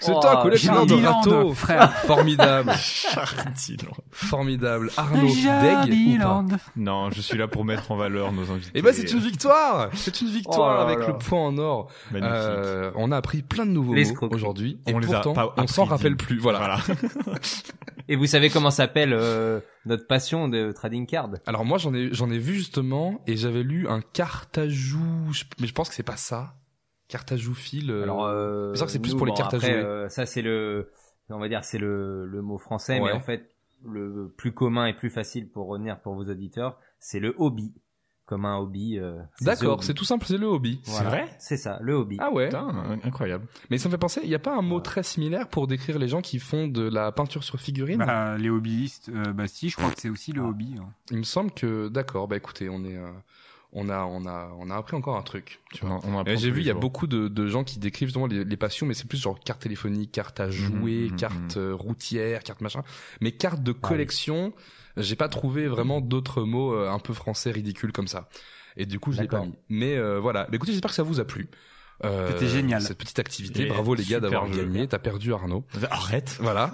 C'est 0.00 0.12
Oh, 0.14 0.20
un 0.26 0.42
collectionneur 0.42 0.86
de 0.86 0.94
râteaux 0.94 1.54
frère. 1.54 1.92
Formidable, 2.00 2.72
formidable. 4.10 4.90
Arnaud, 4.96 5.26
deg 5.26 6.16
ou 6.16 6.18
pas. 6.18 6.44
Non, 6.76 7.10
je 7.10 7.20
suis 7.20 7.38
là 7.38 7.48
pour 7.48 7.64
mettre 7.64 7.90
en 7.90 7.96
valeur 7.96 8.32
nos 8.32 8.50
invités. 8.50 8.70
Eh 8.74 8.82
ben 8.82 8.92
c'est 8.92 9.10
une 9.10 9.20
victoire 9.20 9.88
C'est 9.94 10.20
une 10.20 10.28
victoire 10.28 10.78
Oh 10.80 10.82
avec 10.88 11.00
là. 11.00 11.06
le 11.08 11.18
point 11.18 11.40
en 11.40 11.56
or. 11.58 11.88
Magnifique. 12.10 12.32
Euh, 12.32 12.90
on 12.96 13.10
a 13.12 13.16
appris 13.16 13.42
plein 13.42 13.64
de 13.66 13.70
nouveaux 13.70 13.90
mots 13.90 13.96
L'escroquerie. 13.96 14.36
aujourd'hui. 14.36 14.78
Et 14.86 14.94
On 14.94 14.98
les 14.98 15.08
a 15.12 15.20
pourtant, 15.20 15.32
pas 15.34 15.54
on 15.56 15.66
s'en 15.66 15.84
rappelle 15.84 16.16
plus. 16.16 16.38
Voilà. 16.38 16.58
Voilà. 16.58 16.78
Et 18.08 18.14
vous 18.14 18.26
savez 18.26 18.50
comment 18.50 18.70
s'appelle 18.70 19.12
euh, 19.12 19.58
notre 19.84 20.06
passion 20.06 20.46
de 20.48 20.70
trading 20.70 21.06
card? 21.06 21.30
Alors 21.46 21.64
moi 21.64 21.76
j'en 21.78 21.92
ai 21.92 22.10
j'en 22.12 22.30
ai 22.30 22.38
vu 22.38 22.54
justement 22.54 23.20
et 23.26 23.36
j'avais 23.36 23.64
lu 23.64 23.88
un 23.88 24.00
cartajou, 24.00 25.00
mais 25.60 25.66
je 25.66 25.72
pense 25.72 25.88
que 25.88 25.94
c'est 25.96 26.04
pas 26.04 26.16
ça. 26.16 26.54
Cartajouphile. 27.08 27.90
euh, 27.90 28.02
Alors, 28.02 28.24
euh, 28.24 28.72
c'est 28.74 28.78
vrai 28.80 28.86
que 28.86 28.92
c'est 28.92 28.98
plus 28.98 29.14
pour 29.14 29.26
les 29.26 29.32
cartes 29.34 29.54
à 29.54 29.56
après, 29.58 29.72
jouer. 29.72 29.82
euh, 29.82 30.08
ça 30.08 30.26
c'est 30.26 30.42
le, 30.42 30.90
on 31.30 31.38
va 31.38 31.48
dire 31.48 31.64
c'est 31.64 31.78
le, 31.78 32.26
le 32.26 32.42
mot 32.42 32.58
français, 32.58 33.00
Ouais. 33.00 33.10
mais 33.12 33.16
en 33.16 33.20
fait 33.20 33.50
le 33.84 34.32
plus 34.36 34.52
commun 34.52 34.86
et 34.86 34.94
plus 34.94 35.10
facile 35.10 35.48
pour 35.48 35.66
retenir 35.68 36.00
pour 36.00 36.14
vos 36.14 36.24
auditeurs, 36.24 36.78
c'est 36.98 37.20
le 37.20 37.34
hobby. 37.38 37.72
Comme 38.24 38.44
un 38.44 38.56
hobby. 38.58 38.98
euh, 38.98 39.20
c'est 39.38 39.44
D'accord, 39.44 39.84
c'est 39.84 39.94
tout 39.94 40.04
simple, 40.04 40.26
c'est 40.26 40.36
le 40.36 40.46
hobby. 40.48 40.80
Voilà. 40.86 41.10
vrai 41.10 41.28
C'est 41.38 41.56
ça, 41.56 41.78
le 41.80 41.94
hobby. 41.94 42.16
Ah 42.18 42.32
ouais. 42.32 42.46
Putain, 42.46 42.98
incroyable. 43.04 43.46
Mais 43.70 43.78
ça 43.78 43.88
me 43.88 43.92
fait 43.92 43.98
penser, 43.98 44.20
il 44.24 44.28
n'y 44.28 44.34
a 44.34 44.40
pas 44.40 44.56
un 44.56 44.62
mot 44.62 44.80
très 44.80 45.04
similaire 45.04 45.46
pour 45.46 45.68
décrire 45.68 46.00
les 46.00 46.08
gens 46.08 46.20
qui 46.22 46.40
font 46.40 46.66
de 46.66 46.82
la 46.88 47.12
peinture 47.12 47.44
sur 47.44 47.60
figurine 47.60 47.98
Bah, 48.04 48.36
les 48.36 48.50
hobbyistes, 48.50 49.10
euh, 49.10 49.32
bah 49.32 49.46
si, 49.46 49.68
je 49.68 49.76
crois 49.76 49.92
que 49.92 50.00
c'est 50.00 50.08
aussi 50.08 50.32
le 50.32 50.40
hobby. 50.42 50.74
hein. 50.80 50.88
Il 51.12 51.18
me 51.18 51.22
semble 51.22 51.52
que, 51.52 51.86
d'accord, 51.86 52.26
bah 52.26 52.36
écoutez, 52.36 52.68
on 52.68 52.84
est, 52.84 52.96
euh, 52.96 53.12
on 53.72 53.88
a, 53.88 54.04
on 54.04 54.26
a, 54.26 54.50
on 54.58 54.70
a 54.70 54.76
appris 54.76 54.96
encore 54.96 55.16
un 55.16 55.22
truc. 55.22 55.60
Tu 55.72 55.84
vois. 55.84 56.00
On 56.04 56.14
on 56.14 56.36
J'ai 56.36 56.50
vu, 56.50 56.60
il 56.60 56.66
y 56.66 56.70
a 56.70 56.74
beaucoup 56.74 57.06
de, 57.06 57.28
de 57.28 57.46
gens 57.46 57.64
qui 57.64 57.78
décrivent 57.78 58.08
justement 58.08 58.26
les, 58.26 58.44
les 58.44 58.56
passions, 58.56 58.86
mais 58.86 58.94
c'est 58.94 59.08
plus 59.08 59.20
genre 59.20 59.38
carte 59.38 59.62
téléphonique, 59.62 60.12
carte 60.12 60.40
à 60.40 60.50
jouer, 60.50 61.08
mhm, 61.10 61.16
carte 61.16 61.56
mhm. 61.56 61.62
euh, 61.62 61.74
routière, 61.74 62.42
carte 62.42 62.60
machin. 62.60 62.82
Mais 63.20 63.32
carte 63.32 63.62
de 63.62 63.72
oui. 63.72 63.78
collection, 63.80 64.52
j'ai 64.96 65.16
pas 65.16 65.28
trouvé 65.28 65.66
vraiment 65.66 66.00
d'autres 66.00 66.42
mots 66.42 66.74
euh, 66.74 66.90
un 66.90 66.98
peu 66.98 67.12
français 67.12 67.50
ridicules 67.50 67.92
comme 67.92 68.08
ça. 68.08 68.28
Et 68.76 68.86
du 68.86 68.98
coup, 68.98 69.12
je 69.12 69.22
l'ai 69.22 69.28
pas 69.28 69.44
mis. 69.44 69.54
Mais 69.68 69.96
euh, 69.96 70.20
voilà. 70.20 70.46
Mais 70.50 70.56
écoutez, 70.56 70.72
j'espère 70.72 70.90
que 70.90 70.96
ça 70.96 71.02
vous 71.02 71.20
a 71.20 71.24
plu. 71.24 71.48
Euh, 72.04 72.28
C'était 72.32 72.48
génial. 72.48 72.82
Cette 72.82 72.98
petite 72.98 73.18
activité. 73.18 73.62
Et 73.62 73.66
Bravo 73.66 73.94
les 73.94 74.04
gars 74.04 74.20
d'avoir 74.20 74.50
gagné. 74.50 74.86
T'as 74.86 74.98
perdu 74.98 75.32
Arnaud. 75.32 75.64
Arrête. 75.90 76.36
Voilà. 76.40 76.72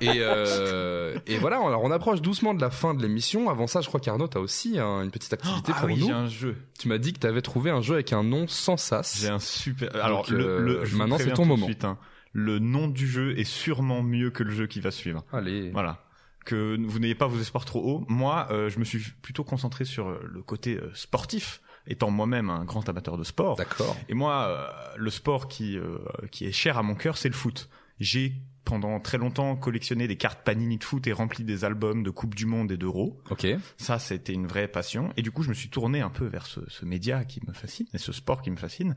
et, 0.00 0.20
euh, 0.20 1.18
et 1.26 1.36
voilà, 1.38 1.56
alors 1.56 1.82
on 1.82 1.90
approche 1.90 2.20
doucement 2.22 2.54
de 2.54 2.60
la 2.60 2.70
fin 2.70 2.94
de 2.94 3.02
l'émission. 3.02 3.50
Avant 3.50 3.66
ça, 3.66 3.80
je 3.80 3.88
crois 3.88 3.98
qu'Arnaud, 4.00 4.28
t'as 4.28 4.38
aussi 4.40 4.78
hein, 4.78 5.02
une 5.02 5.10
petite 5.10 5.32
activité 5.32 5.72
Ah 5.74 5.80
pour 5.80 5.88
oui, 5.88 5.98
nous. 5.98 6.06
j'ai 6.06 6.12
un 6.12 6.28
jeu. 6.28 6.56
Tu 6.78 6.88
m'as 6.88 6.98
dit 6.98 7.12
que 7.12 7.18
t'avais 7.18 7.42
trouvé 7.42 7.70
un 7.70 7.80
jeu 7.80 7.94
avec 7.94 8.12
un 8.12 8.22
nom 8.22 8.46
sans 8.46 8.76
sas. 8.76 9.18
J'ai 9.20 9.28
un 9.30 9.38
super. 9.40 9.90
Alors, 9.96 10.30
le, 10.30 10.44
euh, 10.46 10.58
le- 10.60 10.84
je 10.84 10.92
vous 10.92 10.98
maintenant, 10.98 11.18
c'est 11.18 11.32
ton 11.32 11.44
moment. 11.44 11.66
suite, 11.66 11.84
hein. 11.84 11.98
Le 12.32 12.58
nom 12.60 12.88
du 12.88 13.06
jeu 13.08 13.38
est 13.38 13.44
sûrement 13.44 14.02
mieux 14.02 14.30
que 14.30 14.42
le 14.42 14.52
jeu 14.52 14.66
qui 14.66 14.80
va 14.80 14.90
suivre. 14.90 15.24
Allez. 15.32 15.70
Voilà. 15.70 16.04
Que 16.46 16.76
vous 16.86 16.98
n'ayez 16.98 17.14
pas 17.14 17.26
vos 17.26 17.38
espoirs 17.38 17.64
trop 17.64 17.80
hauts. 17.80 18.04
Moi, 18.08 18.48
euh, 18.50 18.68
je 18.70 18.78
me 18.78 18.84
suis 18.84 19.00
plutôt 19.22 19.44
concentré 19.44 19.84
sur 19.84 20.08
euh, 20.08 20.20
le 20.32 20.42
côté 20.42 20.76
euh, 20.76 20.90
sportif, 20.94 21.60
étant 21.86 22.10
moi-même 22.10 22.50
un 22.50 22.64
grand 22.64 22.88
amateur 22.88 23.16
de 23.16 23.24
sport. 23.24 23.56
D'accord. 23.56 23.96
Et 24.08 24.14
moi, 24.14 24.46
euh, 24.46 24.96
le 24.96 25.10
sport 25.10 25.48
qui 25.48 25.78
euh, 25.78 25.98
qui 26.30 26.46
est 26.46 26.52
cher 26.52 26.78
à 26.78 26.82
mon 26.82 26.94
cœur, 26.94 27.16
c'est 27.16 27.28
le 27.28 27.34
foot. 27.34 27.68
J'ai 28.00 28.34
pendant 28.64 29.00
très 29.00 29.18
longtemps 29.18 29.56
collectionné 29.56 30.06
des 30.06 30.16
cartes 30.16 30.44
Panini 30.44 30.78
de 30.78 30.84
foot 30.84 31.06
et 31.06 31.12
rempli 31.12 31.44
des 31.44 31.64
albums 31.64 32.02
de 32.02 32.10
Coupe 32.10 32.34
du 32.34 32.46
Monde 32.46 32.70
et 32.70 32.76
d'Euro. 32.76 33.20
Ok. 33.30 33.46
Ça, 33.76 33.98
c'était 33.98 34.32
une 34.32 34.46
vraie 34.46 34.68
passion. 34.68 35.12
Et 35.16 35.22
du 35.22 35.30
coup, 35.32 35.42
je 35.42 35.48
me 35.48 35.54
suis 35.54 35.68
tourné 35.68 36.00
un 36.00 36.10
peu 36.10 36.26
vers 36.26 36.46
ce, 36.46 36.60
ce 36.68 36.84
média 36.84 37.24
qui 37.24 37.40
me 37.46 37.52
fascine 37.52 37.86
et 37.92 37.98
ce 37.98 38.12
sport 38.12 38.40
qui 38.40 38.50
me 38.50 38.56
fascine. 38.56 38.94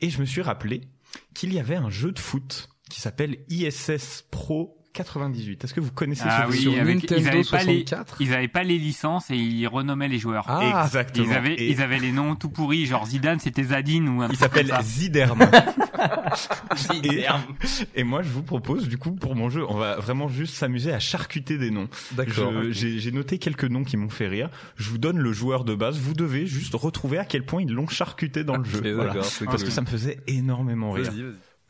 Et 0.00 0.10
je 0.10 0.20
me 0.20 0.24
suis 0.24 0.42
rappelé 0.42 0.82
qu'il 1.34 1.52
y 1.52 1.58
avait 1.58 1.76
un 1.76 1.90
jeu 1.90 2.12
de 2.12 2.18
foot 2.18 2.68
qui 2.88 3.00
s'appelle 3.00 3.38
ISS 3.48 4.24
Pro 4.30 4.77
98. 4.92 5.64
Est-ce 5.64 5.74
que 5.74 5.80
vous 5.80 5.92
connaissez 5.92 6.24
Ah 6.26 6.46
ce 6.46 6.52
jeu 6.52 6.56
oui, 6.56 6.62
sur 6.62 6.80
avec, 6.80 6.94
Nintendo 6.96 7.20
ils 7.20 7.28
avaient 7.28 7.44
pas 7.44 7.62
les, 7.64 7.84
64. 7.84 8.16
ils 8.20 8.34
avaient 8.34 8.48
pas 8.48 8.62
les 8.64 8.78
licences 8.78 9.30
et 9.30 9.36
ils 9.36 9.66
renommaient 9.66 10.08
les 10.08 10.18
joueurs. 10.18 10.44
Ah, 10.48 10.82
Exactement. 10.84 11.26
ils 11.26 11.32
avaient, 11.32 11.54
Et 11.54 11.70
ils 11.70 11.82
avaient 11.82 11.98
les 11.98 12.12
noms 12.12 12.34
tout 12.34 12.48
pourris, 12.50 12.86
genre 12.86 13.06
Zidane 13.06 13.38
c'était 13.38 13.64
Zadine 13.64 14.08
ou 14.08 14.22
un 14.22 14.28
il 14.28 14.36
truc 14.36 14.50
comme 14.52 14.66
s'appelle 14.66 14.68
ça. 14.68 14.82
Ziderm. 14.82 15.40
et, 17.04 17.26
et 17.94 18.04
moi, 18.04 18.22
je 18.22 18.28
vous 18.30 18.42
propose, 18.42 18.88
du 18.88 18.98
coup, 18.98 19.12
pour 19.12 19.34
mon 19.34 19.48
jeu, 19.50 19.64
on 19.68 19.76
va 19.76 19.96
vraiment 19.96 20.28
juste 20.28 20.54
s'amuser 20.54 20.92
à 20.92 20.98
charcuter 20.98 21.58
des 21.58 21.70
noms. 21.70 21.88
D'accord. 22.12 22.52
J'ai 22.70 22.98
j'ai 22.98 23.12
noté 23.12 23.38
quelques 23.38 23.64
noms 23.64 23.84
qui 23.84 23.96
m'ont 23.96 24.08
fait 24.08 24.28
rire. 24.28 24.50
Je 24.76 24.90
vous 24.90 24.98
donne 24.98 25.18
le 25.18 25.32
joueur 25.32 25.64
de 25.64 25.74
base. 25.74 25.98
Vous 25.98 26.14
devez 26.14 26.46
juste 26.46 26.74
retrouver 26.74 27.18
à 27.18 27.24
quel 27.24 27.44
point 27.44 27.62
ils 27.62 27.72
l'ont 27.72 27.88
charcuté 27.88 28.44
dans 28.44 28.56
le 28.56 28.64
jeu. 28.64 28.94
Voilà. 28.94 29.14
Parce 29.14 29.38
cool. 29.38 29.48
que 29.48 29.70
ça 29.70 29.80
me 29.80 29.86
faisait 29.86 30.18
énormément 30.26 30.92
rire. 30.92 31.10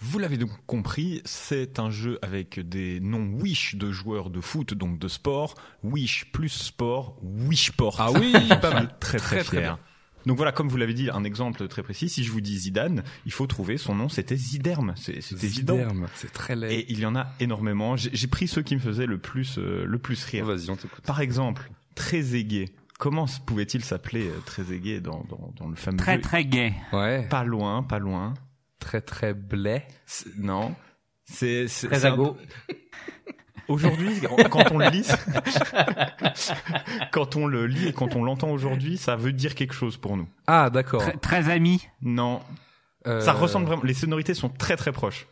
Vous 0.01 0.18
l'avez 0.18 0.36
donc 0.36 0.51
compris, 0.66 1.22
c'est 1.24 1.78
un 1.80 1.90
jeu 1.90 2.18
avec 2.22 2.61
des 2.61 3.01
noms 3.01 3.26
Wish 3.40 3.74
de 3.74 3.90
joueurs 3.90 4.30
de 4.30 4.40
foot, 4.40 4.74
donc 4.74 4.99
de 4.99 5.09
sport. 5.09 5.55
Wish 5.82 6.30
plus 6.32 6.49
sport, 6.51 7.18
Wishport. 7.22 7.96
Ah 8.01 8.12
oui, 8.12 8.32
pas 8.62 8.70
mal. 8.72 8.94
Très 9.01 9.18
très, 9.18 9.36
Très, 9.36 9.44
très 9.44 9.57
fier. 9.57 9.61
bien. 9.61 9.78
Donc 10.26 10.36
voilà, 10.36 10.53
comme 10.53 10.68
vous 10.68 10.76
l'avez 10.76 10.94
dit, 10.94 11.09
un 11.11 11.24
exemple 11.24 11.66
très 11.68 11.82
précis. 11.82 12.09
Si 12.09 12.22
je 12.22 12.30
vous 12.30 12.40
dis 12.40 12.59
Zidane, 12.59 13.03
il 13.24 13.32
faut 13.32 13.46
trouver 13.46 13.76
son 13.78 13.94
nom. 13.94 14.09
C'était 14.09 14.36
Ziderm. 14.36 14.92
C'est 14.96 15.20
c'est 15.20 15.42
évident. 15.42 15.74
Ziderm, 15.76 16.07
C'est 16.14 16.32
très 16.32 16.55
laid. 16.55 16.72
Et 16.74 16.92
il 16.92 17.01
y 17.01 17.07
en 17.07 17.16
a 17.16 17.28
énormément. 17.40 17.96
J'ai 17.96 18.11
j'ai 18.12 18.26
pris 18.26 18.46
ceux 18.46 18.62
qui 18.62 18.74
me 18.76 18.80
faisaient 18.80 19.07
le 19.07 19.18
plus 19.18 19.59
euh, 19.59 19.84
le 19.86 19.99
plus 19.99 20.22
rire. 20.24 20.44
Vas-y, 20.44 20.70
on 20.70 20.76
t'écoute. 20.76 21.05
Par 21.05 21.20
exemple, 21.20 21.70
Trezeguet. 21.94 22.66
Comment 22.99 23.26
se 23.26 23.40
pouvait-il 23.40 23.82
s'appeler 23.84 24.26
euh, 24.28 24.38
Trezeguet 24.44 25.01
dans, 25.01 25.24
dans, 25.30 25.53
dans 25.57 25.68
le 25.68 25.76
fameux 25.76 25.96
Très 25.99 26.16
jeu 26.16 26.20
très 26.20 26.44
gay. 26.44 26.74
Ouais. 26.92 27.26
Pas 27.28 27.44
loin, 27.44 27.82
pas 27.84 27.99
loin. 28.01 28.34
Très 28.79 29.01
très 29.01 29.35
blé. 29.35 29.83
Non. 30.37 30.74
C'est 31.24 31.68
c'est- 31.68 31.89
Très 31.89 32.01
c'est 32.01 32.07
un-. 32.09 32.35
Aujourd'hui, 33.68 34.20
quand 34.51 34.70
on 34.72 34.79
le 34.79 34.89
lit, 34.89 35.07
quand 37.12 37.37
on 37.37 37.47
le 37.47 37.66
lit 37.66 37.89
et 37.89 37.93
quand 37.93 38.16
on 38.16 38.24
l'entend 38.24 38.51
aujourd'hui, 38.51 38.97
ça 38.97 39.14
veut 39.16 39.33
dire 39.33 39.55
quelque 39.55 39.74
chose 39.74 39.97
pour 39.99 40.16
nous. 40.16 40.29
Ah, 40.47 40.70
d'accord. 40.70 41.03
Très, 41.03 41.16
très 41.18 41.51
ami. 41.51 41.87
Non, 42.01 42.41
Euh, 43.07 43.20
ça 43.20 43.33
ressemble 43.33 43.66
vraiment. 43.66 43.83
Les 43.85 43.95
sonorités 43.95 44.35
sont 44.35 44.49
très 44.49 44.76
très 44.76 44.93
proches. 44.93 45.26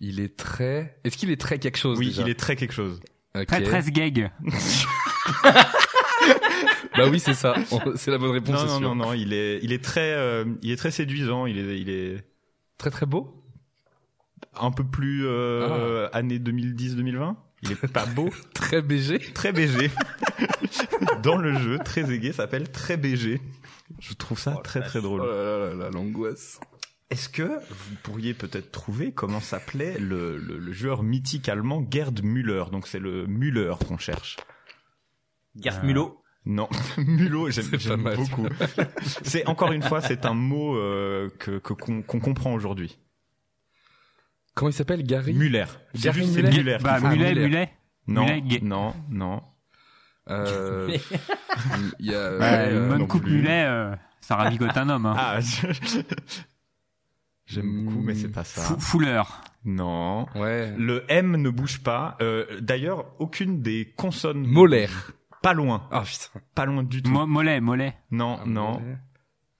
Il 0.00 0.20
est 0.20 0.36
très. 0.36 0.98
Est-ce 1.04 1.16
qu'il 1.16 1.30
est 1.30 1.40
très 1.40 1.58
quelque 1.58 1.78
chose 1.78 1.98
Oui, 1.98 2.06
déjà 2.08 2.22
il 2.22 2.28
est 2.28 2.38
très 2.38 2.54
quelque 2.56 2.72
chose. 2.74 3.00
Très 3.46 3.62
très 3.62 3.82
gag. 3.90 4.30
Bah 6.96 7.04
oui, 7.08 7.20
c'est 7.20 7.34
ça. 7.34 7.54
C'est 7.94 8.10
la 8.10 8.18
bonne 8.18 8.32
réponse. 8.32 8.56
Non, 8.56 8.66
non, 8.66 8.78
sûr. 8.78 8.80
non, 8.80 8.94
non, 8.96 9.12
il 9.12 9.32
est, 9.32 9.60
il 9.62 9.72
est 9.72 9.82
très, 9.84 10.12
euh, 10.14 10.44
il 10.62 10.72
est 10.72 10.76
très 10.76 10.90
séduisant. 10.90 11.46
Il 11.46 11.56
est, 11.58 11.78
il 11.80 11.88
est 11.90 12.24
Très 12.78 12.90
très 12.90 13.06
beau. 13.06 13.34
un 14.60 14.70
peu 14.70 14.84
plus 14.84 15.26
euh, 15.26 16.08
Ah. 16.12 16.16
année 16.16 16.38
2010-2020. 16.38 17.36
Il 17.62 17.72
est 17.72 17.88
pas 17.92 18.06
beau, 18.06 18.30
Très 18.54 18.82
BG. 18.82 19.18
très 19.34 19.52
BG. 19.52 19.90
Dans 21.22 21.36
le 21.36 21.54
jeu, 21.58 21.78
très 21.84 22.12
aigué 22.12 22.32
s'appelle 22.32 22.70
très 22.70 22.96
BG. 22.96 23.40
Je 23.98 24.14
trouve 24.14 24.38
ça 24.38 24.52
très 24.62 24.80
très 24.80 25.00
drôle. 25.00 25.22
Oh 25.22 25.26
là 25.26 25.74
là 25.74 25.90
l'angoisse. 25.90 26.60
Est-ce 27.10 27.28
que 27.28 27.42
vous 27.42 27.94
pourriez 28.02 28.34
peut-être 28.34 28.70
trouver 28.70 29.12
comment 29.12 29.40
s'appelait 29.40 29.98
le, 29.98 30.36
le, 30.36 30.58
le 30.58 30.72
joueur 30.72 31.02
mythique 31.02 31.48
allemand 31.48 31.84
Gerd 31.90 32.22
Müller? 32.22 32.64
Donc 32.70 32.86
c'est 32.86 32.98
le 33.00 33.26
Müller 33.26 33.72
qu'on 33.88 33.96
cherche. 33.98 34.36
Gert 35.56 35.82
Mulot. 35.84 36.22
Non, 36.46 36.68
Mulot, 36.98 37.50
j'aime 37.50 38.02
beaucoup. 38.16 38.46
c'est 39.22 39.46
encore 39.46 39.72
une 39.72 39.82
fois, 39.82 40.00
c'est 40.00 40.24
un 40.24 40.34
mot 40.34 40.76
euh, 40.76 41.28
que 41.38 41.58
qu'on 41.58 42.00
qu'on 42.02 42.20
comprend 42.20 42.54
aujourd'hui. 42.54 42.98
Comment 44.54 44.70
il 44.70 44.74
s'appelle? 44.74 45.02
Gary? 45.04 45.34
Müller. 45.34 45.66
C'est 45.94 46.12
Müller. 46.16 46.78
Bah 46.82 47.00
Muller. 47.00 47.34
mulet. 47.34 47.70
Non, 48.06 48.24
Muller, 48.24 48.40
gay. 48.42 48.60
non, 48.62 48.94
non. 49.10 49.42
Euh, 50.30 50.96
Il 52.00 52.06
y 52.10 52.14
a. 52.14 52.18
Euh, 52.18 52.96
non 52.96 53.06
coupe 53.06 53.22
plus. 53.22 53.36
mulet, 53.36 53.64
euh, 53.66 53.94
ça 54.20 54.36
ravigote 54.36 54.76
un 54.76 54.88
homme. 54.88 55.06
Hein. 55.06 55.14
Ah, 55.18 55.38
j'aime 57.46 57.84
beaucoup, 57.84 58.00
mais 58.02 58.14
c'est 58.14 58.28
pas 58.32 58.44
ça. 58.44 58.62
Fou- 58.62 58.80
Fouleur. 58.80 59.42
Non. 59.64 60.26
Ouais. 60.34 60.74
Le 60.78 61.04
M 61.08 61.36
ne 61.36 61.50
bouge 61.50 61.80
pas. 61.80 62.16
Euh, 62.20 62.46
D'ailleurs, 62.60 63.06
aucune 63.18 63.60
des 63.62 63.92
consonnes. 63.96 64.46
Molaire. 64.46 65.12
Pas 65.42 65.54
loin. 65.54 65.86
Ah 65.90 66.02
putain. 66.02 66.40
Pas 66.54 66.66
loin 66.66 66.82
du 66.82 67.02
tout. 67.02 67.10
Mo- 67.10 67.26
mollet, 67.26 67.60
mollet. 67.60 67.96
non, 68.10 68.38
Ah, 68.40 68.44
non. 68.46 68.82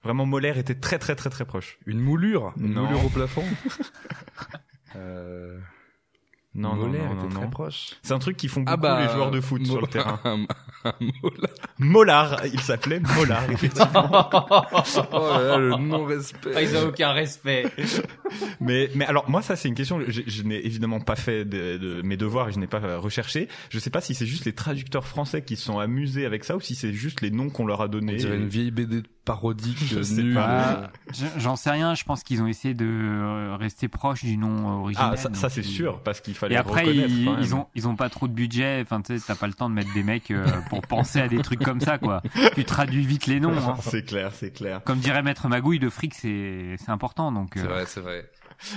Vraiment, 0.03 0.25
molaire 0.25 0.57
était 0.57 0.75
très 0.75 0.97
très 0.99 1.15
très 1.15 1.29
très 1.29 1.45
proche. 1.45 1.77
Une 1.85 1.99
moulure. 1.99 2.53
Une 2.57 2.73
Non. 2.73 2.83
moulure 2.85 3.05
au 3.05 3.09
plafond. 3.09 3.43
euh... 4.95 5.59
Non, 6.55 6.75
non, 6.75 6.87
Molaire 6.87 7.09
non, 7.09 7.15
non, 7.15 7.19
était 7.25 7.35
très 7.35 7.43
non. 7.43 7.49
proche. 7.51 7.91
C'est 8.01 8.13
un 8.13 8.19
truc 8.19 8.35
qui 8.35 8.47
font 8.47 8.61
beaucoup 8.61 8.73
Ah 8.73 8.77
bah. 8.77 9.05
les 9.05 9.13
joueurs 9.13 9.29
de 9.31 9.39
foot 9.39 9.63
sur 9.65 9.79
le 9.81 9.87
terrain. 9.87 10.19
molar. 11.21 11.49
Molar, 11.79 12.45
il 12.45 12.59
s'appelait 12.61 12.99
Molar, 13.15 13.43
effectivement. 13.51 14.29
Oh 15.11 15.27
là 15.33 15.41
là, 15.43 15.57
le 15.57 15.69
non-respect. 15.77 16.51
Ah, 16.55 16.61
ils 16.61 16.75
ont 16.77 16.87
aucun 16.89 17.11
respect. 17.11 17.65
mais, 18.59 18.89
mais 18.95 19.05
alors, 19.05 19.29
moi, 19.29 19.41
ça, 19.41 19.55
c'est 19.55 19.67
une 19.67 19.75
question. 19.75 19.99
Je, 20.07 20.21
je 20.25 20.43
n'ai 20.43 20.65
évidemment 20.65 20.99
pas 20.99 21.15
fait 21.15 21.45
de, 21.45 21.77
de 21.77 22.01
mes 22.01 22.17
devoirs 22.17 22.49
et 22.49 22.51
je 22.51 22.59
n'ai 22.59 22.67
pas 22.67 22.97
recherché. 22.97 23.47
Je 23.69 23.79
sais 23.79 23.89
pas 23.89 24.01
si 24.01 24.13
c'est 24.13 24.25
juste 24.25 24.45
les 24.45 24.53
traducteurs 24.53 25.05
français 25.07 25.41
qui 25.41 25.55
se 25.55 25.63
sont 25.65 25.79
amusés 25.79 26.25
avec 26.25 26.43
ça 26.43 26.55
ou 26.55 26.61
si 26.61 26.75
c'est 26.75 26.93
juste 26.93 27.21
les 27.21 27.31
noms 27.31 27.49
qu'on 27.49 27.65
leur 27.65 27.81
a 27.81 27.85
On 27.85 27.89
donnés. 27.89 28.15
dirait 28.15 28.37
une 28.37 28.47
vieille 28.47 28.71
BD 28.71 29.01
parodique 29.25 29.77
Je 29.85 30.01
sais 30.01 30.21
nulle. 30.23 30.33
pas. 30.35 30.59
euh, 30.83 30.87
Je- 31.13 31.39
J'en 31.39 31.55
sais 31.55 31.71
rien, 31.71 31.95
je 31.95 32.03
pense 32.03 32.23
qu'ils 32.23 32.41
ont 32.41 32.47
essayé 32.47 32.73
de 32.73 32.85
euh, 32.85 33.55
rester 33.57 33.87
proche 33.87 34.23
du 34.23 34.37
nom 34.37 34.81
original. 34.81 35.15
Ah, 35.17 35.33
ça, 35.33 35.49
c'est 35.49 35.63
sûr, 35.63 36.01
parce 36.01 36.21
qu'il 36.21 36.33
fallait 36.35 36.55
Et 36.55 36.57
après, 36.57 36.81
reconnaître 36.81 37.09
ils, 37.09 37.29
ils 37.41 37.55
ont 37.55 37.67
ils 37.75 37.87
ont 37.87 37.95
pas 37.95 38.09
trop 38.09 38.27
de 38.27 38.33
budget. 38.33 38.79
Enfin, 38.81 39.01
tu 39.01 39.17
sais, 39.17 39.23
t'as 39.25 39.35
pas 39.35 39.47
le 39.47 39.53
temps 39.53 39.69
de 39.69 39.75
mettre 39.75 39.93
des 39.93 40.03
mecs 40.03 40.31
euh, 40.31 40.45
pour 40.69 40.81
penser 40.81 41.19
à 41.19 41.27
des 41.27 41.41
trucs 41.41 41.63
comme 41.63 41.81
ça, 41.81 41.97
quoi. 41.97 42.21
Tu 42.55 42.63
traduis 42.63 43.05
vite 43.05 43.25
les 43.27 43.39
noms. 43.39 43.57
hein. 43.57 43.75
C'est 43.81 44.03
clair, 44.05 44.31
c'est 44.33 44.51
clair. 44.51 44.81
Comme 44.85 44.99
dirait 44.99 45.23
Maître 45.23 45.47
Magouille, 45.49 45.79
le 45.79 45.89
fric 45.89 46.13
c'est 46.13 46.75
c'est 46.77 46.89
important. 46.91 47.31
Donc 47.31 47.51
C'est 47.55 47.65
euh, 47.65 47.67
vrai, 47.67 47.85
c'est 47.85 47.99
vrai. 48.01 48.29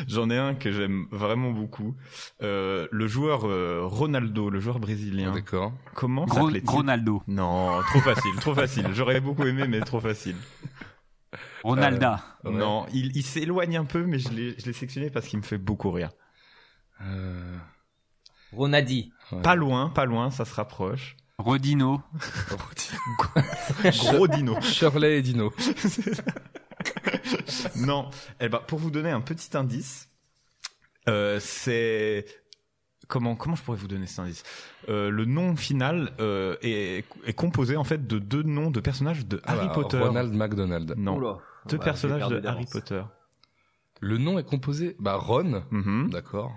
J'en 0.07 0.30
ai 0.30 0.38
un 0.38 0.55
que 0.55 0.70
j'aime 0.72 1.07
vraiment 1.11 1.51
beaucoup. 1.51 1.97
Euh, 2.43 2.86
le 2.93 3.07
joueur 3.09 3.47
euh, 3.49 3.80
Ronaldo, 3.84 4.49
le 4.49 4.61
joueur 4.61 4.78
brésilien. 4.78 5.32
D'accord. 5.32 5.72
Comment 5.95 6.26
s'appelait-il? 6.26 6.68
Ronaldo, 6.68 7.22
Non, 7.26 7.80
trop 7.88 8.01
facile, 8.01 8.34
trop 8.40 8.55
facile. 8.55 8.86
J'aurais 8.93 9.20
beaucoup 9.20 9.45
aimé, 9.45 9.66
mais 9.68 9.80
trop 9.80 10.01
facile. 10.01 10.36
Ronalda. 11.64 12.20
Ouais. 12.45 12.53
Non, 12.53 12.86
il, 12.93 13.16
il 13.16 13.22
s'éloigne 13.22 13.76
un 13.76 13.84
peu, 13.84 14.05
mais 14.05 14.18
je 14.18 14.28
l'ai, 14.30 14.55
je 14.59 14.66
l'ai 14.66 14.72
sélectionné 14.72 15.11
parce 15.11 15.26
qu'il 15.26 15.38
me 15.38 15.45
fait 15.45 15.59
beaucoup 15.59 15.90
rire. 15.90 16.11
Euh... 17.03 17.57
Ronadi. 18.53 19.12
Pas 19.43 19.55
loin, 19.55 19.88
pas 19.88 20.05
loin, 20.05 20.30
ça 20.30 20.45
se 20.45 20.55
rapproche. 20.55 21.16
Rodino. 21.43 22.03
Gros 23.82 24.28
dino. 24.28 24.61
Shirley 24.61 25.18
et 25.18 25.22
Dino. 25.22 25.53
non, 27.76 28.09
eh 28.40 28.49
ben, 28.49 28.61
pour 28.66 28.78
vous 28.78 28.90
donner 28.90 29.11
un 29.11 29.20
petit 29.20 29.57
indice, 29.57 30.09
euh, 31.09 31.38
c'est 31.40 32.24
comment 33.09 33.36
comment 33.36 33.57
je 33.57 33.62
pourrais 33.62 33.78
vous 33.78 33.88
donner 33.88 34.07
cet 34.07 34.20
indice? 34.20 34.43
Euh, 34.88 35.11
Le 35.11 35.24
nom 35.24 35.57
final 35.57 36.12
euh, 36.20 36.57
est, 36.62 37.05
est 37.26 37.32
composé 37.34 37.76
en 37.76 37.84
fait 37.84 38.07
de 38.07 38.18
deux 38.18 38.43
noms 38.43 38.70
de 38.70 38.80
personnages 38.80 39.26
de 39.26 39.40
Harry 39.45 39.66
Ah 39.70 39.74
Potter. 39.74 39.99
Ronald 39.99 40.32
McDonald. 40.34 40.95
Non, 40.97 41.16
Oula. 41.16 41.38
deux 41.68 41.78
personnages 41.78 42.28
de 42.28 42.47
Harry. 42.47 42.66
Potter. 42.70 43.03
Le 44.01 44.18
nom 44.18 44.38
est 44.38 44.45
composé. 44.45 44.97
Bah 44.99 45.14
Ron. 45.16 45.62
Mhm. 45.70 46.11
D'accord. 46.11 46.57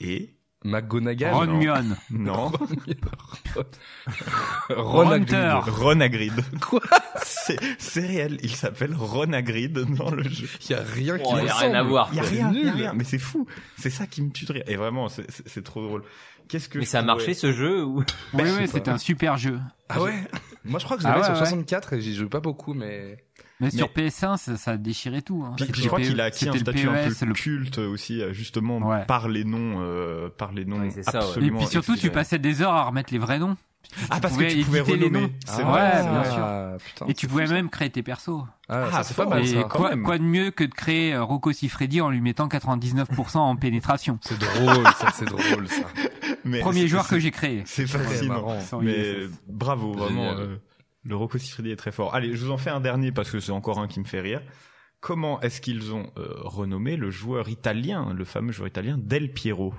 Et 0.00 0.35
McGonagall. 0.66 1.32
Ron 1.34 1.46
non. 1.46 1.58
Mion. 1.58 1.96
non, 2.10 2.52
Ron 4.70 5.10
Hunter. 5.12 5.36
Hagrid. 5.36 5.74
Ron 5.74 6.00
Hagrid. 6.00 6.32
Quoi 6.60 6.80
C'est 7.24 7.58
c'est 7.78 8.06
réel, 8.06 8.38
il 8.42 8.54
s'appelle 8.54 8.94
Ron 8.94 9.32
Hagrid 9.32 9.72
dans 9.96 10.10
le 10.10 10.22
jeu. 10.24 10.48
Il 10.64 10.70
y 10.70 10.74
a 10.74 10.82
rien 10.82 11.18
qui 11.18 11.24
Oh, 11.26 11.38
y 11.38 11.48
a 11.48 11.54
rien 11.54 11.74
à 11.74 11.82
voir. 11.82 12.08
Il 12.12 12.16
y 12.16 12.20
a 12.20 12.22
rien, 12.22 12.38
y 12.52 12.60
a 12.60 12.64
nul. 12.64 12.70
rien, 12.74 12.92
mais 12.94 13.04
c'est 13.04 13.18
fou. 13.18 13.46
C'est 13.78 13.90
ça 13.90 14.06
qui 14.06 14.22
me 14.22 14.30
tue 14.30 14.44
de 14.44 14.52
rire. 14.52 14.64
Et 14.66 14.76
vraiment, 14.76 15.08
c'est- 15.08 15.30
c'est 15.30 15.48
c'est 15.48 15.62
trop 15.64 15.82
drôle. 15.82 16.02
Qu'est-ce 16.48 16.68
que 16.68 16.78
Mais 16.78 16.84
ça 16.84 17.00
a 17.00 17.02
marché 17.02 17.34
ce 17.34 17.52
jeu 17.52 17.84
ou 17.84 18.04
Oui, 18.34 18.44
sais 18.44 18.56
oui, 18.60 18.68
c'était 18.68 18.90
un 18.90 18.98
super 18.98 19.36
jeu. 19.36 19.58
Ah 19.88 20.00
ouais? 20.00 20.14
Moi 20.64 20.78
je 20.78 20.84
crois 20.84 20.96
que 20.96 21.02
je 21.02 21.08
Ah 21.08 21.16
ouais, 21.18 21.24
sur 21.24 21.32
ouais. 21.32 21.38
64 21.38 21.92
et 21.94 22.00
j'y 22.00 22.14
joue 22.14 22.28
pas 22.28 22.40
beaucoup 22.40 22.72
mais... 22.74 23.18
Mais, 23.60 23.70
sur 23.70 23.88
Mais- 23.96 24.08
PS1, 24.08 24.36
ça, 24.36 24.56
ça 24.56 24.76
déchirait 24.76 25.22
tout. 25.22 25.42
Hein. 25.46 25.54
Puis, 25.56 25.66
je 25.82 25.86
crois 25.88 25.98
le 25.98 26.04
qu'il 26.06 26.20
a 26.20 26.24
PE, 26.24 26.26
acquis 26.26 26.48
un 26.48 26.52
statut 26.52 26.88
un 26.88 26.92
peu 27.08 27.24
le- 27.26 27.32
culte 27.32 27.78
aussi, 27.78 28.20
euh, 28.20 28.32
justement 28.34 28.78
Ouais. 28.78 29.04
par 29.06 29.28
les 29.28 29.44
noms, 29.44 29.80
euh, 29.80 30.28
par 30.28 30.52
les 30.52 30.64
noms 30.66 30.80
Oui, 30.80 30.90
c'est 30.92 31.02
ça, 31.02 31.12
ouais. 31.12 31.24
Et 31.24 31.28
absolument. 31.28 31.58
puis 31.60 31.66
surtout, 31.68 31.96
tu 31.96 32.10
passais 32.10 32.38
des 32.38 32.60
heures 32.60 32.74
à 32.74 32.84
remettre 32.84 33.12
les 33.12 33.18
vrais 33.18 33.38
noms. 33.38 33.56
ah 34.10 34.18
parce 34.20 34.36
que 34.36 34.44
tu 34.52 34.64
pouvais 34.64 34.80
renommer. 34.80 35.10
noms. 35.20 35.30
C'est 35.46 35.62
Ah 35.62 35.70
vrai. 35.70 35.80
ouais, 35.80 35.90
c'est 36.02 36.10
bien 36.10 36.24
sûr. 36.24 36.42
Ah, 36.44 36.72
putain, 36.84 37.06
Et 37.06 37.14
tu 37.14 37.28
pouvais 37.28 37.46
même 37.46 37.70
créer 37.70 37.88
tes 37.88 38.02
persos. 38.02 38.42
Ah, 38.68 38.86
Ah, 38.88 38.90
ça 38.90 39.02
c'est 39.04 39.14
pas 39.16 39.26
mal 39.26 39.42
Et 39.44 39.46
ça. 39.46 39.62
quand 39.62 39.96
quoi, 40.02 40.18
de 40.18 40.22
mieux 40.24 40.50
que 40.50 40.64
de 40.64 40.74
créer 40.74 41.14
euh, 41.14 41.22
Rocco 41.22 41.52
Siffredi 41.52 42.00
en 42.00 42.10
lui 42.10 42.20
mettant 42.20 42.48
99% 42.48 43.38
en 43.38 43.54
pénétration? 43.56 44.18
C'est 44.22 44.38
drôle 44.40 44.84
ça, 44.98 45.12
c'est 45.14 45.24
drôle 45.26 45.68
ça. 45.68 45.84
Mais 46.44 46.60
Premier 46.60 46.88
joueur 46.88 47.06
que 47.06 47.18
j'ai 47.20 47.30
créé. 47.30 47.62
C'est 47.64 47.86
fascinant. 47.86 48.58
Mais 48.82 49.22
ISS. 49.22 49.30
bravo, 49.48 49.92
vraiment. 49.92 50.34
Le 51.06 51.14
Rocco 51.16 51.38
Siffredi 51.38 51.70
est 51.70 51.76
très 51.76 51.92
fort. 51.92 52.14
Allez, 52.14 52.34
je 52.34 52.44
vous 52.44 52.50
en 52.50 52.58
fais 52.58 52.70
un 52.70 52.80
dernier 52.80 53.12
parce 53.12 53.30
que 53.30 53.38
c'est 53.38 53.52
encore 53.52 53.78
un 53.78 53.86
qui 53.86 54.00
me 54.00 54.04
fait 54.04 54.20
rire. 54.20 54.42
Comment 55.00 55.40
est-ce 55.40 55.60
qu'ils 55.60 55.92
ont 55.94 56.10
euh, 56.18 56.34
renommé 56.40 56.96
le 56.96 57.10
joueur 57.10 57.48
italien, 57.48 58.12
le 58.12 58.24
fameux 58.24 58.50
joueur 58.52 58.66
italien 58.68 58.98
Del 58.98 59.32
Piero? 59.32 59.72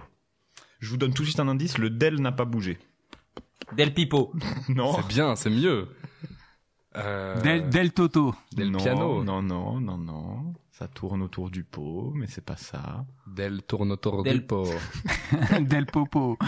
Je 0.79 0.89
vous 0.89 0.97
donne 0.97 1.13
tout 1.13 1.23
de 1.23 1.27
suite 1.27 1.39
un 1.39 1.47
indice, 1.47 1.77
le 1.79 1.89
Del 1.89 2.21
n'a 2.21 2.31
pas 2.31 2.45
bougé. 2.45 2.77
Del 3.75 3.93
Pipo. 3.93 4.31
Non. 4.69 4.93
C'est 4.95 5.07
bien, 5.07 5.35
c'est 5.35 5.49
mieux. 5.49 5.89
Euh, 6.95 7.41
Del, 7.41 7.69
Del 7.69 7.91
Toto. 7.91 8.33
Del 8.53 8.69
non, 8.71 8.79
piano. 8.79 9.23
Non, 9.23 9.41
non, 9.41 9.81
non, 9.81 9.97
non. 9.97 10.53
Ça 10.71 10.87
tourne 10.87 11.23
autour 11.23 11.49
du 11.49 11.63
pot, 11.63 12.13
mais 12.15 12.27
c'est 12.27 12.45
pas 12.45 12.55
ça. 12.55 13.03
Del 13.25 13.63
Tornotoro 13.63 14.21
Del- 14.21 14.33
del 14.37 14.45
Po. 14.45 14.69
Del 15.59 15.85
Popo. 15.87 16.37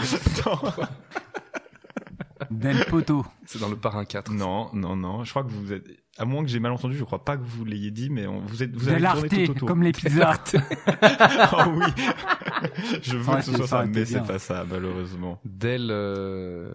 Del 2.50 2.84
Poto. 2.86 3.24
C'est 3.46 3.60
dans 3.60 3.68
le 3.68 3.76
parrain 3.76 4.04
4. 4.04 4.32
Non, 4.32 4.70
non, 4.74 4.96
non. 4.96 5.24
Je 5.24 5.30
crois 5.30 5.44
que 5.44 5.50
vous 5.50 5.72
êtes. 5.72 5.84
À 6.18 6.24
moins 6.26 6.42
que 6.42 6.50
j'ai 6.50 6.60
mal 6.60 6.72
entendu, 6.72 6.96
je 6.98 7.04
crois 7.04 7.24
pas 7.24 7.36
que 7.36 7.42
vous 7.44 7.64
l'ayez 7.64 7.90
dit, 7.90 8.10
mais 8.10 8.26
on- 8.26 8.40
vous 8.40 8.62
êtes. 8.62 8.74
Vous 8.76 8.88
avez 8.88 9.00
Del 9.00 9.10
tourné 9.10 9.44
tout 9.46 9.50
autour. 9.52 9.68
comme 9.68 9.82
les 9.82 9.92
pizzas. 9.92 10.34
oh 11.52 11.62
oui. 11.76 11.84
je 13.02 13.16
veux 13.16 13.30
Ouais, 13.30 13.36
que 13.38 13.42
ce 13.44 13.52
soit 13.54 13.66
ça, 13.66 13.86
mais 13.86 14.04
c'est 14.04 14.22
pas 14.26 14.38
ça, 14.38 14.64
malheureusement. 14.68 15.40
Del 15.44 15.88
euh... 15.90 16.72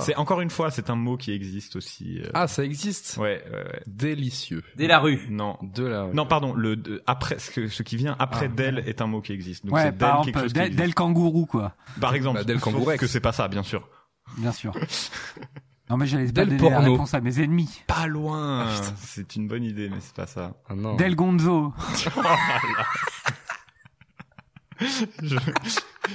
C'est 0.00 0.16
encore 0.16 0.40
une 0.40 0.50
fois, 0.50 0.70
c'est 0.70 0.90
un 0.90 0.96
mot 0.96 1.16
qui 1.16 1.32
existe 1.32 1.76
aussi. 1.76 2.20
euh. 2.22 2.30
Ah, 2.34 2.48
ça 2.48 2.64
existe? 2.64 3.18
Ouais, 3.20 3.42
ouais, 3.50 3.56
ouais. 3.56 3.82
Délicieux. 3.86 4.62
Dès 4.76 4.86
la 4.88 4.98
rue. 4.98 5.20
Non. 5.30 5.58
De 5.62 5.84
la. 5.84 6.08
Non, 6.12 6.26
pardon. 6.26 6.52
Le 6.54 6.76
de- 6.76 7.02
après, 7.06 7.38
ce, 7.38 7.50
que- 7.50 7.68
ce 7.68 7.82
qui 7.82 7.96
vient 7.96 8.16
après 8.18 8.46
Ah. 8.50 8.54
Del 8.56 8.78
est 8.86 9.00
un 9.00 9.06
mot 9.06 9.20
qui 9.20 9.32
existe. 9.32 9.64
Donc 9.64 9.74
Ouais, 9.74 9.82
c'est 9.84 9.90
Del 9.90 9.98
par 9.98 10.16
quelque 10.24 10.28
exemple, 10.28 10.44
chose 10.44 10.52
qui 10.52 10.58
Del, 10.58 10.66
existe. 10.68 10.82
Del 10.82 10.94
Kangourou, 10.94 11.46
quoi. 11.46 11.74
Par 12.00 12.14
exemple. 12.14 12.38
Bah, 12.38 12.44
Del 12.44 12.58
sauf 12.58 12.72
Kangourex. 12.72 13.00
Que 13.00 13.06
c'est 13.06 13.20
pas 13.20 13.32
ça, 13.32 13.46
bien 13.48 13.62
sûr. 13.62 13.88
Bien 14.38 14.52
sûr. 14.52 14.72
Non, 15.90 15.98
mais 15.98 16.06
j'allais 16.06 16.24
pas 16.32 16.46
Del 16.46 16.56
donner 16.56 16.70
la 16.70 16.76
porno. 16.76 16.92
réponse 16.92 17.12
à 17.12 17.20
mes 17.20 17.38
ennemis. 17.42 17.82
Pas 17.86 18.06
loin. 18.06 18.66
Ah, 18.66 18.80
c'est 18.96 19.36
une 19.36 19.46
bonne 19.46 19.64
idée, 19.64 19.90
mais 19.90 19.98
c'est 20.00 20.14
pas 20.14 20.26
ça. 20.26 20.54
Ah 20.66 20.74
non. 20.74 20.96
Del 20.96 21.14
Gonzo. 21.14 21.74
je, 24.80 25.36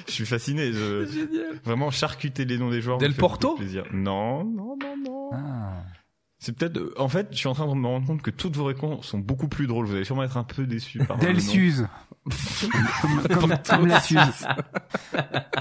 je 0.07 0.11
suis 0.11 0.25
fasciné. 0.25 0.71
Je, 0.73 1.59
Vraiment 1.63 1.91
charcuter 1.91 2.45
les 2.45 2.57
noms 2.57 2.71
des 2.71 2.81
joueurs. 2.81 2.97
Del 2.97 3.13
Porto 3.13 3.53
plaisir. 3.55 3.83
Non, 3.93 4.43
non, 4.45 4.75
non, 4.81 4.97
non. 5.05 5.29
Ah. 5.33 5.83
C'est 6.39 6.55
peut-être. 6.55 6.77
euh, 6.77 6.93
En 6.97 7.09
fait, 7.09 7.27
je 7.31 7.37
suis 7.37 7.47
en 7.47 7.53
train 7.53 7.67
de 7.67 7.73
me 7.73 7.87
rendre 7.87 8.05
compte 8.05 8.21
que 8.21 8.29
toutes 8.29 8.55
vos 8.55 8.65
réponses 8.65 9.07
sont 9.07 9.17
beaucoup 9.17 9.47
plus 9.47 9.65
drôles. 9.65 9.85
Vous 9.87 9.95
allez 9.95 10.03
sûrement 10.03 10.23
être 10.23 10.37
un 10.37 10.43
peu 10.43 10.65
déçus 10.67 10.99
par 10.99 11.17
Del. 11.17 11.41
Suze. 11.41 11.87
comme, 13.01 13.21
comme, 13.39 13.53
comme 13.67 13.87
la 13.87 13.99
Suze. 14.01 14.45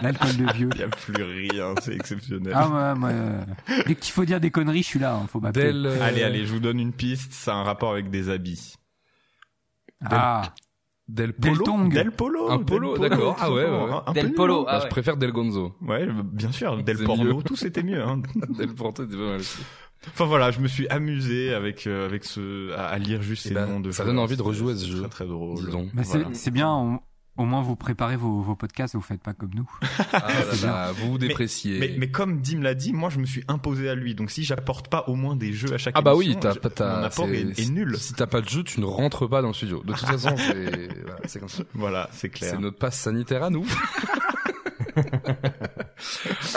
L'alcool 0.03 0.37
de 0.37 0.53
vieux. 0.53 0.68
Il 0.74 0.81
y 0.81 0.85
a 0.85 0.89
plus 0.89 1.22
rien, 1.22 1.74
c'est 1.81 1.95
exceptionnel. 1.95 2.53
Ah, 2.55 2.68
moi, 2.68 2.95
moi, 2.95 3.09
euh, 3.11 3.41
dès 3.87 3.95
qu'il 3.95 4.12
faut 4.12 4.24
dire 4.24 4.41
des 4.41 4.51
conneries, 4.51 4.83
je 4.83 4.89
suis 4.89 4.99
là, 4.99 5.14
hein, 5.14 5.27
faut 5.31 5.41
m'appeler. 5.41 5.66
Del. 5.66 5.87
euh, 5.87 6.03
Allez, 6.03 6.22
allez, 6.22 6.45
je 6.45 6.53
vous 6.53 6.61
donne 6.61 6.81
une 6.81 6.93
piste. 6.93 7.33
Ça 7.33 7.53
a 7.55 7.57
un 7.57 7.62
rapport 7.62 7.93
avec 7.93 8.11
des 8.11 8.29
habits. 8.29 8.74
Ah, 10.05 10.53
Del 11.09 11.33
Del 11.39 11.53
Polo. 11.55 11.64
Tong. 11.64 11.93
Del 11.95 12.11
Polo. 12.11 12.51
Un 12.51 12.57
Del 12.57 12.66
polo, 12.66 12.99
d'accord. 12.99 13.37
Ah 13.41 13.51
ouais, 13.53 13.64
ouais. 13.64 13.70
Un- 13.93 14.03
un 14.09 14.12
Del 14.12 14.35
Polo. 14.35 14.64
Ah 14.68 14.79
Bah, 14.79 14.81
je 14.85 14.89
préfère 14.89 15.16
Del 15.16 15.33
Gonzo. 15.33 15.74
Ouais, 15.81 16.07
bien 16.24 16.53
sûr. 16.53 16.83
Del 16.83 16.99
Porno, 17.05 17.37
mieux. 17.37 17.43
tout 17.43 17.57
c'était 17.57 17.83
mieux. 17.85 18.03
Hein. 18.03 18.20
Del 18.59 18.74
Porto, 18.74 19.05
c'est 19.09 19.16
pas 19.16 19.22
mal 19.22 19.41
aussi. 19.41 19.59
Enfin 20.12 20.24
voilà, 20.26 20.50
je 20.50 20.61
me 20.61 20.68
suis 20.68 20.88
amusé 20.88 21.52
avec 21.54 21.86
euh, 21.86 22.07
avec 22.07 22.24
ce 22.24 22.72
à, 22.74 22.86
à 22.86 22.98
lire 22.98 23.22
juste 23.22 23.44
Eh 23.46 23.48
ces 23.50 23.54
ben, 23.54 23.66
noms 23.66 23.80
de 23.80 23.90
ça 23.90 24.02
joueurs. 24.04 24.14
donne 24.14 24.22
envie 24.22 24.36
de 24.36 24.42
rejouer 24.42 24.72
à 24.72 24.76
ce 24.76 24.86
jeu, 24.86 25.00
Très 25.00 25.09
très 25.09 25.26
drôle. 25.26 25.59
mais 25.94 26.04
c'est 26.04 26.18
Voilà. 26.18 26.34
c'est 26.34 26.50
bien, 26.50 26.70
au, 26.72 26.98
au 27.36 27.44
moins 27.44 27.61
vous 27.61 27.76
préparez 27.76 28.16
vos, 28.16 28.40
vos 28.40 28.54
podcasts, 28.57 28.94
vous 28.94 29.02
faites 29.02 29.22
pas 29.22 29.34
comme 29.34 29.50
nous. 29.54 29.68
Ah 30.12 30.26
là 30.62 30.66
là, 30.66 30.92
vous 30.92 31.11
vous 31.12 31.18
dépréciez. 31.18 31.78
Mais, 31.78 31.94
mais 31.98 32.11
comme 32.11 32.40
Dim 32.40 32.62
l'a 32.62 32.74
dit, 32.74 32.92
moi 32.94 33.11
je 33.11 33.18
me 33.18 33.26
suis 33.26 33.44
imposé 33.48 33.88
à 33.90 33.94
lui. 33.94 34.14
Donc 34.14 34.30
si 34.30 34.42
j'apporte 34.44 34.88
pas 34.88 35.04
au 35.09 35.16
moins 35.16 35.36
des 35.36 35.52
jeux 35.52 35.74
à 35.74 35.78
chaque 35.78 35.94
Ah 35.96 36.00
bah 36.02 36.14
oui, 36.14 36.26
émission, 36.26 36.40
t'as 36.40 36.54
je- 36.54 36.59
pas 36.61 36.70
ta. 36.70 36.96
mon 36.98 37.02
apport 37.04 37.28
est, 37.28 37.68
nul. 37.70 37.96
Si 37.98 38.14
t'as 38.14 38.26
pas 38.26 38.40
de 38.40 38.48
jeu, 38.48 38.62
tu 38.62 38.80
ne 38.80 38.86
rentres 38.86 39.28
pas 39.28 39.42
dans 39.42 39.48
le 39.48 39.54
studio. 39.54 39.82
De 39.84 39.92
toute 39.92 40.07
façon, 40.07 40.34
c'est 40.38 40.88
voilà, 41.04 41.18
c'est 41.26 41.38
comme 41.40 41.48
ça. 41.48 41.62
Voilà, 41.74 42.09
c'est 42.12 42.30
clair. 42.30 42.52
C'est 42.52 42.59
notre 42.59 42.78
passe 42.78 42.98
sanitaire 42.98 43.42
à 43.42 43.50
nous. 43.50 43.66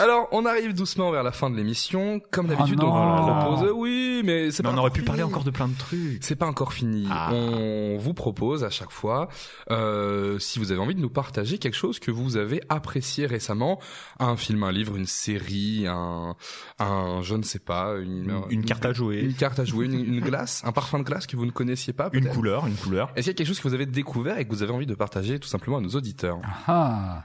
Alors, 0.00 0.28
on 0.32 0.46
arrive 0.46 0.72
doucement 0.72 1.10
vers 1.10 1.22
la 1.22 1.30
fin 1.30 1.50
de 1.50 1.56
l'émission. 1.56 2.22
Comme 2.30 2.46
d'habitude, 2.46 2.80
Oh 2.82 2.86
on 2.86 3.38
propose. 3.44 3.70
Oui, 3.74 4.22
mais 4.24 4.50
c'est 4.50 4.62
Mais 4.62 4.70
pas 4.70 4.74
on 4.74 4.78
aurait 4.78 4.90
pu 4.90 5.02
parler 5.02 5.22
encore 5.22 5.44
de 5.44 5.50
plein 5.50 5.68
de 5.68 5.76
trucs. 5.76 6.24
C'est 6.24 6.36
pas 6.36 6.46
encore 6.46 6.72
fini. 6.72 7.06
Ah. 7.10 7.30
On 7.34 7.98
vous 7.98 8.14
propose 8.14 8.64
à 8.64 8.70
chaque 8.70 8.90
fois, 8.92 9.28
euh, 9.70 10.38
si 10.38 10.58
vous 10.58 10.72
avez 10.72 10.80
envie 10.80 10.94
de 10.94 11.00
nous 11.00 11.10
partager 11.10 11.58
quelque 11.58 11.74
chose 11.76 11.98
que 11.98 12.10
vous 12.10 12.38
avez 12.38 12.62
apprécié 12.70 13.26
récemment, 13.26 13.78
un 14.18 14.36
film, 14.36 14.62
un 14.62 14.72
livre, 14.72 14.96
une 14.96 15.04
série, 15.06 15.84
un, 15.86 16.34
un, 16.78 17.20
je 17.20 17.34
ne 17.34 17.42
sais 17.42 17.58
pas, 17.58 17.96
une, 17.98 18.30
Une, 18.30 18.60
une 18.60 18.64
carte 18.64 18.86
à 18.86 18.94
jouer, 18.94 19.20
une 19.20 19.34
carte 19.34 19.58
à 19.58 19.64
jouer, 19.66 19.84
une, 19.84 19.94
une 20.14 20.20
glace, 20.20 20.62
un 20.64 20.72
parfum 20.72 20.98
de 20.98 21.04
glace 21.04 21.26
que 21.26 21.36
vous 21.36 21.44
ne 21.46 21.50
connaissiez 21.50 21.92
pas, 21.92 22.08
une 22.14 22.28
couleur, 22.28 22.66
une 22.66 22.76
couleur. 22.76 23.10
Est-ce 23.16 23.24
qu'il 23.24 23.32
y 23.32 23.34
a 23.34 23.34
quelque 23.36 23.48
chose 23.48 23.60
que 23.60 23.68
vous 23.68 23.74
avez 23.74 23.86
découvert 23.86 24.38
et 24.38 24.46
que 24.46 24.50
vous 24.50 24.62
avez 24.62 24.72
envie 24.72 24.86
de 24.86 24.94
partager 24.94 25.38
tout 25.38 25.48
simplement 25.48 25.76
à 25.76 25.80
nos 25.80 25.90
auditeurs 25.90 26.38
Ah. 26.66 27.24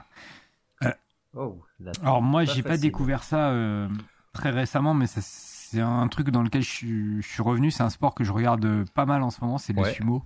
Oh, 1.38 1.58
Alors 2.02 2.22
moi, 2.22 2.44
j'ai 2.44 2.62
pas 2.62 2.76
découvert 2.76 3.22
ça 3.22 3.50
euh, 3.50 3.88
très 4.32 4.50
récemment, 4.50 4.94
mais 4.94 5.06
ça, 5.06 5.20
c'est 5.22 5.80
un 5.80 6.08
truc 6.08 6.30
dans 6.30 6.42
lequel 6.42 6.62
je 6.62 6.70
suis, 6.70 7.22
je 7.22 7.28
suis 7.28 7.42
revenu. 7.42 7.70
C'est 7.70 7.82
un 7.82 7.90
sport 7.90 8.14
que 8.14 8.24
je 8.24 8.32
regarde 8.32 8.64
euh, 8.64 8.84
pas 8.94 9.06
mal 9.06 9.22
en 9.22 9.30
ce 9.30 9.40
moment, 9.40 9.58
c'est 9.58 9.72
le 9.72 9.84
sumo. 9.84 10.22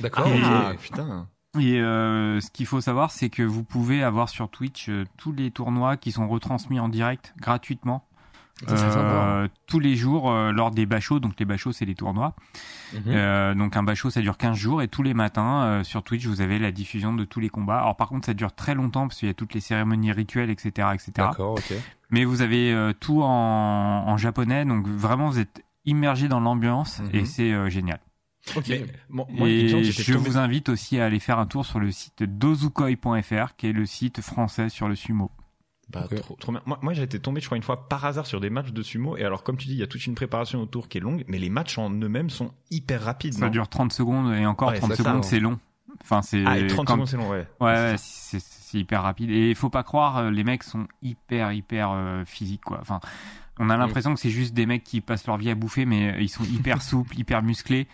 D'accord. 0.00 0.26
Ah, 0.26 0.72
ok. 0.72 0.78
putain. 0.78 1.28
Et 1.58 1.80
euh, 1.80 2.40
ce 2.40 2.50
qu'il 2.50 2.66
faut 2.66 2.80
savoir, 2.80 3.10
c'est 3.10 3.28
que 3.28 3.42
vous 3.42 3.64
pouvez 3.64 4.04
avoir 4.04 4.28
sur 4.28 4.48
Twitch 4.48 4.88
euh, 4.88 5.04
tous 5.16 5.32
les 5.32 5.50
tournois 5.50 5.96
qui 5.96 6.12
sont 6.12 6.28
retransmis 6.28 6.78
en 6.78 6.88
direct 6.88 7.34
gratuitement. 7.38 8.06
Sympa. 8.68 8.98
Euh, 8.98 9.48
tous 9.66 9.78
les 9.80 9.96
jours 9.96 10.30
euh, 10.30 10.52
lors 10.52 10.70
des 10.70 10.84
bachots, 10.86 11.18
donc 11.20 11.34
les 11.38 11.44
bachots 11.46 11.72
c'est 11.72 11.84
les 11.84 11.94
tournois. 11.94 12.34
Mhm. 12.92 13.02
Euh, 13.08 13.54
donc 13.54 13.76
un 13.76 13.82
bachot 13.82 14.10
ça 14.10 14.20
dure 14.20 14.36
15 14.36 14.56
jours 14.56 14.82
et 14.82 14.88
tous 14.88 15.02
les 15.02 15.14
matins 15.14 15.62
euh, 15.64 15.84
sur 15.84 16.02
Twitch 16.02 16.26
vous 16.26 16.40
avez 16.40 16.58
la 16.58 16.72
diffusion 16.72 17.12
de 17.14 17.24
tous 17.24 17.40
les 17.40 17.48
combats. 17.48 17.78
Alors 17.80 17.96
par 17.96 18.08
contre 18.08 18.26
ça 18.26 18.34
dure 18.34 18.52
très 18.52 18.74
longtemps 18.74 19.06
parce 19.08 19.18
qu'il 19.20 19.28
y 19.28 19.30
a 19.30 19.34
toutes 19.34 19.54
les 19.54 19.60
cérémonies 19.60 20.12
rituelles 20.12 20.50
etc 20.50 20.88
etc. 20.94 21.12
D'accord, 21.16 21.52
ok. 21.52 21.72
Mais 22.10 22.24
vous 22.24 22.42
avez 22.42 22.72
euh, 22.72 22.92
tout 22.92 23.22
en, 23.22 23.28
en 24.08 24.16
japonais 24.16 24.64
donc 24.64 24.86
vraiment 24.86 25.28
vous 25.28 25.38
êtes 25.38 25.64
immergé 25.86 26.28
dans 26.28 26.40
l'ambiance 26.40 27.00
Mhm. 27.00 27.10
et 27.14 27.24
c'est 27.24 27.52
euh, 27.52 27.70
génial. 27.70 28.00
Ok. 28.56 28.64
Mais, 28.68 28.84
moi, 29.10 29.26
moi, 29.30 29.48
il 29.48 29.74
me 29.74 29.80
Et 29.80 29.84
je 29.84 30.12
tombé- 30.14 30.18
vous 30.28 30.38
invite 30.38 30.68
aussi 30.70 30.98
à 30.98 31.04
aller 31.04 31.20
faire 31.20 31.38
un 31.38 31.46
tour 31.46 31.64
sur 31.66 31.78
le 31.78 31.90
site 31.90 32.22
dozukoi.fr 32.22 33.54
qui 33.56 33.66
est 33.68 33.72
le 33.72 33.86
site 33.86 34.20
français 34.22 34.68
sur 34.68 34.88
le 34.88 34.94
sumo. 34.96 35.30
Bah, 35.92 36.06
trop, 36.20 36.36
trop 36.36 36.52
bien. 36.52 36.60
Moi, 36.66 36.78
moi 36.82 36.92
j'ai 36.94 37.02
été 37.02 37.18
tombé, 37.18 37.40
je 37.40 37.46
crois, 37.46 37.56
une 37.56 37.62
fois 37.62 37.88
par 37.88 38.04
hasard 38.04 38.26
sur 38.26 38.40
des 38.40 38.50
matchs 38.50 38.72
de 38.72 38.82
sumo. 38.82 39.16
Et 39.16 39.24
alors, 39.24 39.42
comme 39.42 39.56
tu 39.56 39.66
dis, 39.66 39.74
il 39.74 39.78
y 39.80 39.82
a 39.82 39.86
toute 39.86 40.06
une 40.06 40.14
préparation 40.14 40.60
autour 40.62 40.88
qui 40.88 40.98
est 40.98 41.00
longue, 41.00 41.24
mais 41.28 41.38
les 41.38 41.50
matchs 41.50 41.78
en 41.78 41.90
eux-mêmes 41.90 42.30
sont 42.30 42.52
hyper 42.70 43.02
rapides. 43.02 43.34
Ça 43.34 43.48
dure 43.48 43.68
30 43.68 43.92
secondes 43.92 44.32
et 44.34 44.46
encore 44.46 44.68
Ouais, 44.70 44.78
30 44.78 44.90
c'est 44.90 44.96
ça, 44.96 45.02
secondes 45.04 45.16
ouais. 45.22 45.28
c'est 45.28 45.40
long. 45.40 45.58
Enfin 46.02 46.22
c'est 46.22 46.44
Ah, 46.46 46.58
et 46.58 46.66
30 46.68 46.86
quand- 46.86 46.92
secondes, 46.94 47.08
c'est 47.08 47.16
long, 47.16 47.28
ouais. 47.30 47.46
Ouais, 47.60 47.66
ouais, 47.74 47.94
c'est 47.98 48.78
hyper 48.78 49.02
rapide. 49.02 49.30
Et 49.30 49.50
il 49.50 49.56
faut 49.56 49.68
pas 49.70 49.82
croire, 49.82 50.18
euh, 50.18 50.30
les 50.30 50.44
mecs 50.44 50.62
sont 50.62 50.86
hyper, 51.02 51.52
hyper 51.52 51.90
euh, 51.92 52.24
physiques, 52.24 52.62
quoi. 52.64 52.78
Enfin, 52.80 53.00
on 53.58 53.68
a 53.68 53.76
l'impression 53.76 54.14
que 54.14 54.20
c'est 54.20 54.30
juste 54.30 54.54
des 54.54 54.64
mecs 54.66 54.84
qui 54.84 55.00
passent 55.00 55.26
leur 55.26 55.36
vie 55.36 55.50
à 55.50 55.54
bouffer, 55.56 55.84
mais 55.86 56.12
euh, 56.14 56.20
ils 56.20 56.28
sont 56.28 56.44
hyper 56.44 56.80
souples, 56.82 57.18
hyper 57.18 57.42
musclés. 57.42 57.88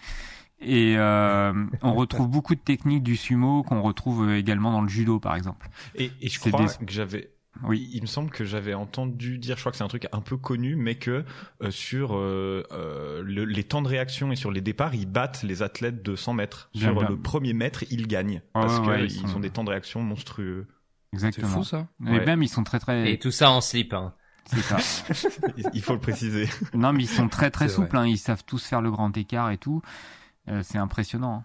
Et 0.60 0.94
euh, 0.96 1.52
on 1.82 1.94
retrouve 1.94 2.28
beaucoup 2.28 2.54
de 2.54 2.60
techniques 2.60 3.02
du 3.02 3.16
sumo 3.16 3.62
qu'on 3.62 3.82
retrouve 3.82 4.26
euh, 4.28 4.38
également 4.38 4.72
dans 4.72 4.80
le 4.80 4.88
judo, 4.88 5.18
par 5.20 5.34
exemple. 5.36 5.68
Et, 5.94 6.10
et 6.20 6.28
je 6.28 6.38
crois 6.38 6.64
des- 6.64 6.86
que 6.86 6.92
j'avais. 6.92 7.30
Oui. 7.64 7.88
Il 7.92 8.02
me 8.02 8.06
semble 8.06 8.30
que 8.30 8.44
j'avais 8.44 8.74
entendu 8.74 9.38
dire, 9.38 9.56
je 9.56 9.62
crois 9.62 9.72
que 9.72 9.78
c'est 9.78 9.84
un 9.84 9.88
truc 9.88 10.06
un 10.12 10.20
peu 10.20 10.36
connu, 10.36 10.76
mais 10.76 10.96
que 10.96 11.24
euh, 11.62 11.70
sur 11.70 12.16
euh, 12.16 12.64
euh, 12.72 13.22
le- 13.24 13.44
les 13.44 13.64
temps 13.64 13.82
de 13.82 13.88
réaction 13.88 14.30
et 14.32 14.36
sur 14.36 14.50
les 14.50 14.60
départs, 14.60 14.94
ils 14.94 15.06
battent 15.06 15.42
les 15.42 15.62
athlètes 15.62 16.02
de 16.02 16.16
100 16.16 16.34
mètres. 16.34 16.70
Bien, 16.74 16.82
sur 16.90 16.98
bien. 17.00 17.08
le 17.08 17.16
premier 17.16 17.52
mètre, 17.52 17.84
ils 17.90 18.06
gagnent 18.06 18.42
parce 18.52 18.78
ouais, 18.80 18.86
ouais, 18.86 19.06
qu'ils 19.06 19.26
sont- 19.28 19.36
ont 19.36 19.40
des 19.40 19.50
temps 19.50 19.64
de 19.64 19.70
réaction 19.70 20.02
monstrueux. 20.02 20.66
C'est 21.12 21.16
Exactement. 21.26 21.48
fou 21.48 21.64
ça. 21.64 21.86
Et 22.06 22.10
Ouais. 22.10 22.24
même, 22.26 22.42
ils 22.42 22.48
sont 22.48 22.64
très, 22.64 22.78
très. 22.78 23.10
Et 23.12 23.18
tout 23.18 23.30
ça 23.30 23.50
en 23.50 23.60
slip. 23.60 23.92
Hein. 23.94 24.12
C'est 24.46 24.60
ça. 24.60 24.76
Il 25.74 25.82
faut 25.82 25.94
le 25.94 25.98
préciser. 26.00 26.48
non, 26.74 26.92
mais 26.92 27.02
ils 27.02 27.08
sont 27.08 27.28
très, 27.28 27.50
très 27.50 27.68
C'est 27.68 27.74
souples. 27.76 27.96
Hein. 27.96 28.06
Ils 28.06 28.18
savent 28.18 28.44
tous 28.44 28.64
faire 28.64 28.80
le 28.80 28.90
grand 28.92 29.16
écart 29.16 29.50
et 29.50 29.58
tout. 29.58 29.82
Euh, 30.48 30.60
c'est 30.62 30.78
impressionnant. 30.78 31.44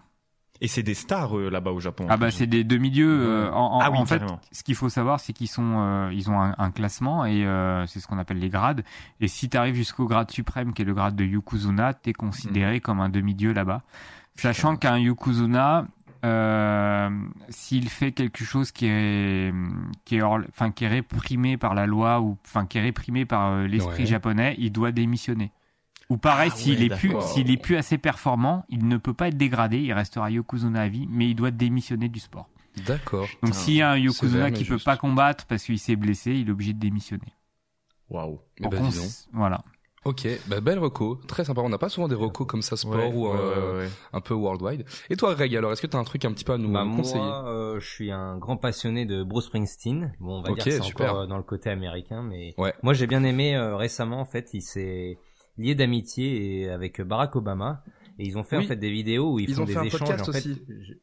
Et 0.64 0.68
c'est 0.68 0.82
des 0.84 0.94
stars 0.94 1.36
euh, 1.36 1.50
là-bas 1.50 1.72
au 1.72 1.80
Japon. 1.80 2.06
Ah 2.08 2.16
bah 2.16 2.30
c'est 2.30 2.46
des 2.46 2.62
demi-dieux. 2.62 3.10
euh, 3.10 3.50
en, 3.50 3.74
en- 3.74 3.80
Ah 3.80 3.90
oui, 3.90 3.98
en 3.98 4.06
fait, 4.06 4.20
carrément. 4.20 4.40
ce 4.52 4.62
qu'il 4.62 4.76
faut 4.76 4.88
savoir, 4.88 5.18
c'est 5.18 5.32
qu'ils 5.32 5.48
sont, 5.48 5.74
euh, 5.80 6.10
ils 6.14 6.30
ont 6.30 6.40
un, 6.40 6.54
un 6.56 6.70
classement 6.70 7.24
et 7.26 7.44
euh, 7.44 7.84
c'est 7.86 7.98
ce 7.98 8.06
qu'on 8.06 8.18
appelle 8.18 8.38
les 8.38 8.48
grades. 8.48 8.84
Et 9.20 9.26
si 9.28 9.48
tu 9.50 9.56
arrives 9.56 9.74
jusqu'au 9.74 10.06
grade 10.06 10.30
suprême, 10.30 10.72
qui 10.72 10.82
est 10.82 10.84
le 10.84 10.94
grade 10.94 11.16
de 11.16 11.24
Yokozuna, 11.24 11.94
t'es 11.94 12.12
considéré 12.12 12.78
comme 12.80 13.00
un 13.00 13.08
demi-dieu 13.08 13.52
là-bas. 13.52 13.82
Sachant 14.36 14.76
qu'un 14.76 14.98
Yokozuna, 14.98 15.86
euh, 16.24 17.10
s'il 17.48 17.88
fait 17.88 18.12
quelque 18.12 18.44
chose 18.44 18.70
qui 18.70 18.86
est, 18.86 19.52
qui 20.04 20.16
est, 20.18 20.22
hors- 20.22 20.38
enfin 20.48 20.70
qui 20.70 20.84
est 20.84 20.88
réprimé 20.88 21.56
par 21.56 21.74
la 21.74 21.86
loi 21.86 22.20
ou 22.20 22.38
enfin 22.46 22.66
qui 22.66 22.78
est 22.78 22.82
réprimé 22.82 23.24
par 23.24 23.50
euh, 23.50 23.66
l'esprit 23.66 24.04
Ouais. 24.04 24.06
japonais, 24.06 24.54
il 24.58 24.70
doit 24.70 24.92
démissionner. 24.92 25.50
Ou 26.12 26.18
pareil, 26.18 26.50
Ah 26.52 26.56
s'il 26.56 26.78
ouais, 26.80 26.86
est 26.86 26.96
plus, 26.96 27.08
d'accord. 27.08 27.22
s'il 27.26 27.50
est 27.50 27.56
plus 27.56 27.76
assez 27.76 27.96
performant, 27.96 28.64
il 28.68 28.86
ne 28.86 28.98
peut 28.98 29.14
pas 29.14 29.28
être 29.28 29.36
dégradé, 29.38 29.78
il 29.78 29.92
restera 29.94 30.30
Yokozuna 30.30 30.82
à 30.82 30.88
vie, 30.88 31.06
mais 31.10 31.26
il 31.30 31.34
doit 31.34 31.50
démissionner 31.50 32.08
du 32.10 32.20
sport. 32.20 32.48
D'accord. 32.86 33.26
Donc 33.42 33.54
s'il 33.54 33.74
y 33.74 33.82
a 33.82 33.90
un 33.92 33.96
Yokozuna 33.96 34.50
qui 34.50 34.64
peut 34.64 34.74
juste. 34.74 34.84
pas 34.84 34.96
combattre 34.98 35.46
parce 35.46 35.62
qu'il 35.64 35.78
s'est 35.78 35.96
blessé, 35.96 36.32
il 36.32 36.48
est 36.48 36.52
obligé 36.52 36.74
de 36.74 36.78
démissionner. 36.78 37.32
Waouh. 38.10 38.40
Eh 38.58 38.62
Pour 38.62 38.72
ben, 38.72 38.82
voilà. 39.32 39.62
Ok, 40.04 40.26
bah, 40.48 40.60
belle 40.60 40.80
reco, 40.80 41.14
très 41.28 41.44
sympa. 41.44 41.60
On 41.60 41.68
n'a 41.68 41.78
pas 41.78 41.88
souvent 41.88 42.08
des 42.08 42.16
recos 42.16 42.44
comme 42.46 42.60
ça 42.60 42.76
sport 42.76 42.96
Ouais, 42.96 43.12
ou 43.14 43.28
ouais, 43.28 43.36
euh, 43.38 43.72
ouais, 43.72 43.78
ouais. 43.84 43.90
un 44.12 44.20
peu 44.20 44.34
worldwide. 44.34 44.84
Et 45.10 45.16
toi, 45.16 45.32
Greg, 45.36 45.54
alors 45.56 45.70
est-ce 45.72 45.80
que 45.80 45.86
t'as 45.86 45.98
un 45.98 46.02
truc 46.04 46.24
un 46.24 46.32
petit 46.32 46.42
peu 46.44 46.52
à 46.54 46.58
nous, 46.58 46.72
Bah, 46.72 46.84
nous 46.84 46.96
conseiller 46.96 47.20
moi, 47.22 47.44
euh, 47.46 47.78
je 47.78 47.86
suis 47.88 48.10
un 48.10 48.36
grand 48.36 48.56
passionné 48.56 49.06
de 49.06 49.22
Bruce 49.22 49.44
Springsteen. 49.46 50.12
Bon, 50.18 50.40
on 50.40 50.42
va 50.42 50.50
Ok, 50.50 50.56
dire 50.56 50.64
que 50.64 50.70
c'est 50.72 50.82
super. 50.82 51.10
encore 51.10 51.20
euh, 51.22 51.26
dans 51.26 51.36
le 51.36 51.44
côté 51.44 51.70
américain, 51.70 52.22
mais 52.22 52.52
Ouais. 52.58 52.74
moi 52.82 52.94
j'ai 52.94 53.06
bien 53.06 53.22
aimé 53.22 53.54
euh, 53.54 53.76
récemment. 53.76 54.20
En 54.20 54.24
fait, 54.24 54.50
il 54.54 54.62
s'est 54.62 55.18
lié 55.58 55.74
d'amitié 55.74 56.68
avec 56.70 57.00
Barack 57.00 57.36
Obama 57.36 57.82
et 58.18 58.24
ils 58.26 58.36
ont 58.38 58.42
fait 58.44 58.56
Oui. 58.58 58.64
en 58.64 58.68
fait 58.68 58.76
des 58.76 58.90
vidéos 58.90 59.32
où 59.34 59.38
ils, 59.38 59.48
Ils 59.50 59.54
font 59.54 59.62
ont 59.62 59.66
des 59.66 59.76
un 59.76 59.82
échanges. 59.84 60.00
podcast 60.00 60.28
en 60.28 60.32
fait, 60.32 60.38
aussi. 60.38 60.62
je- 60.68 60.94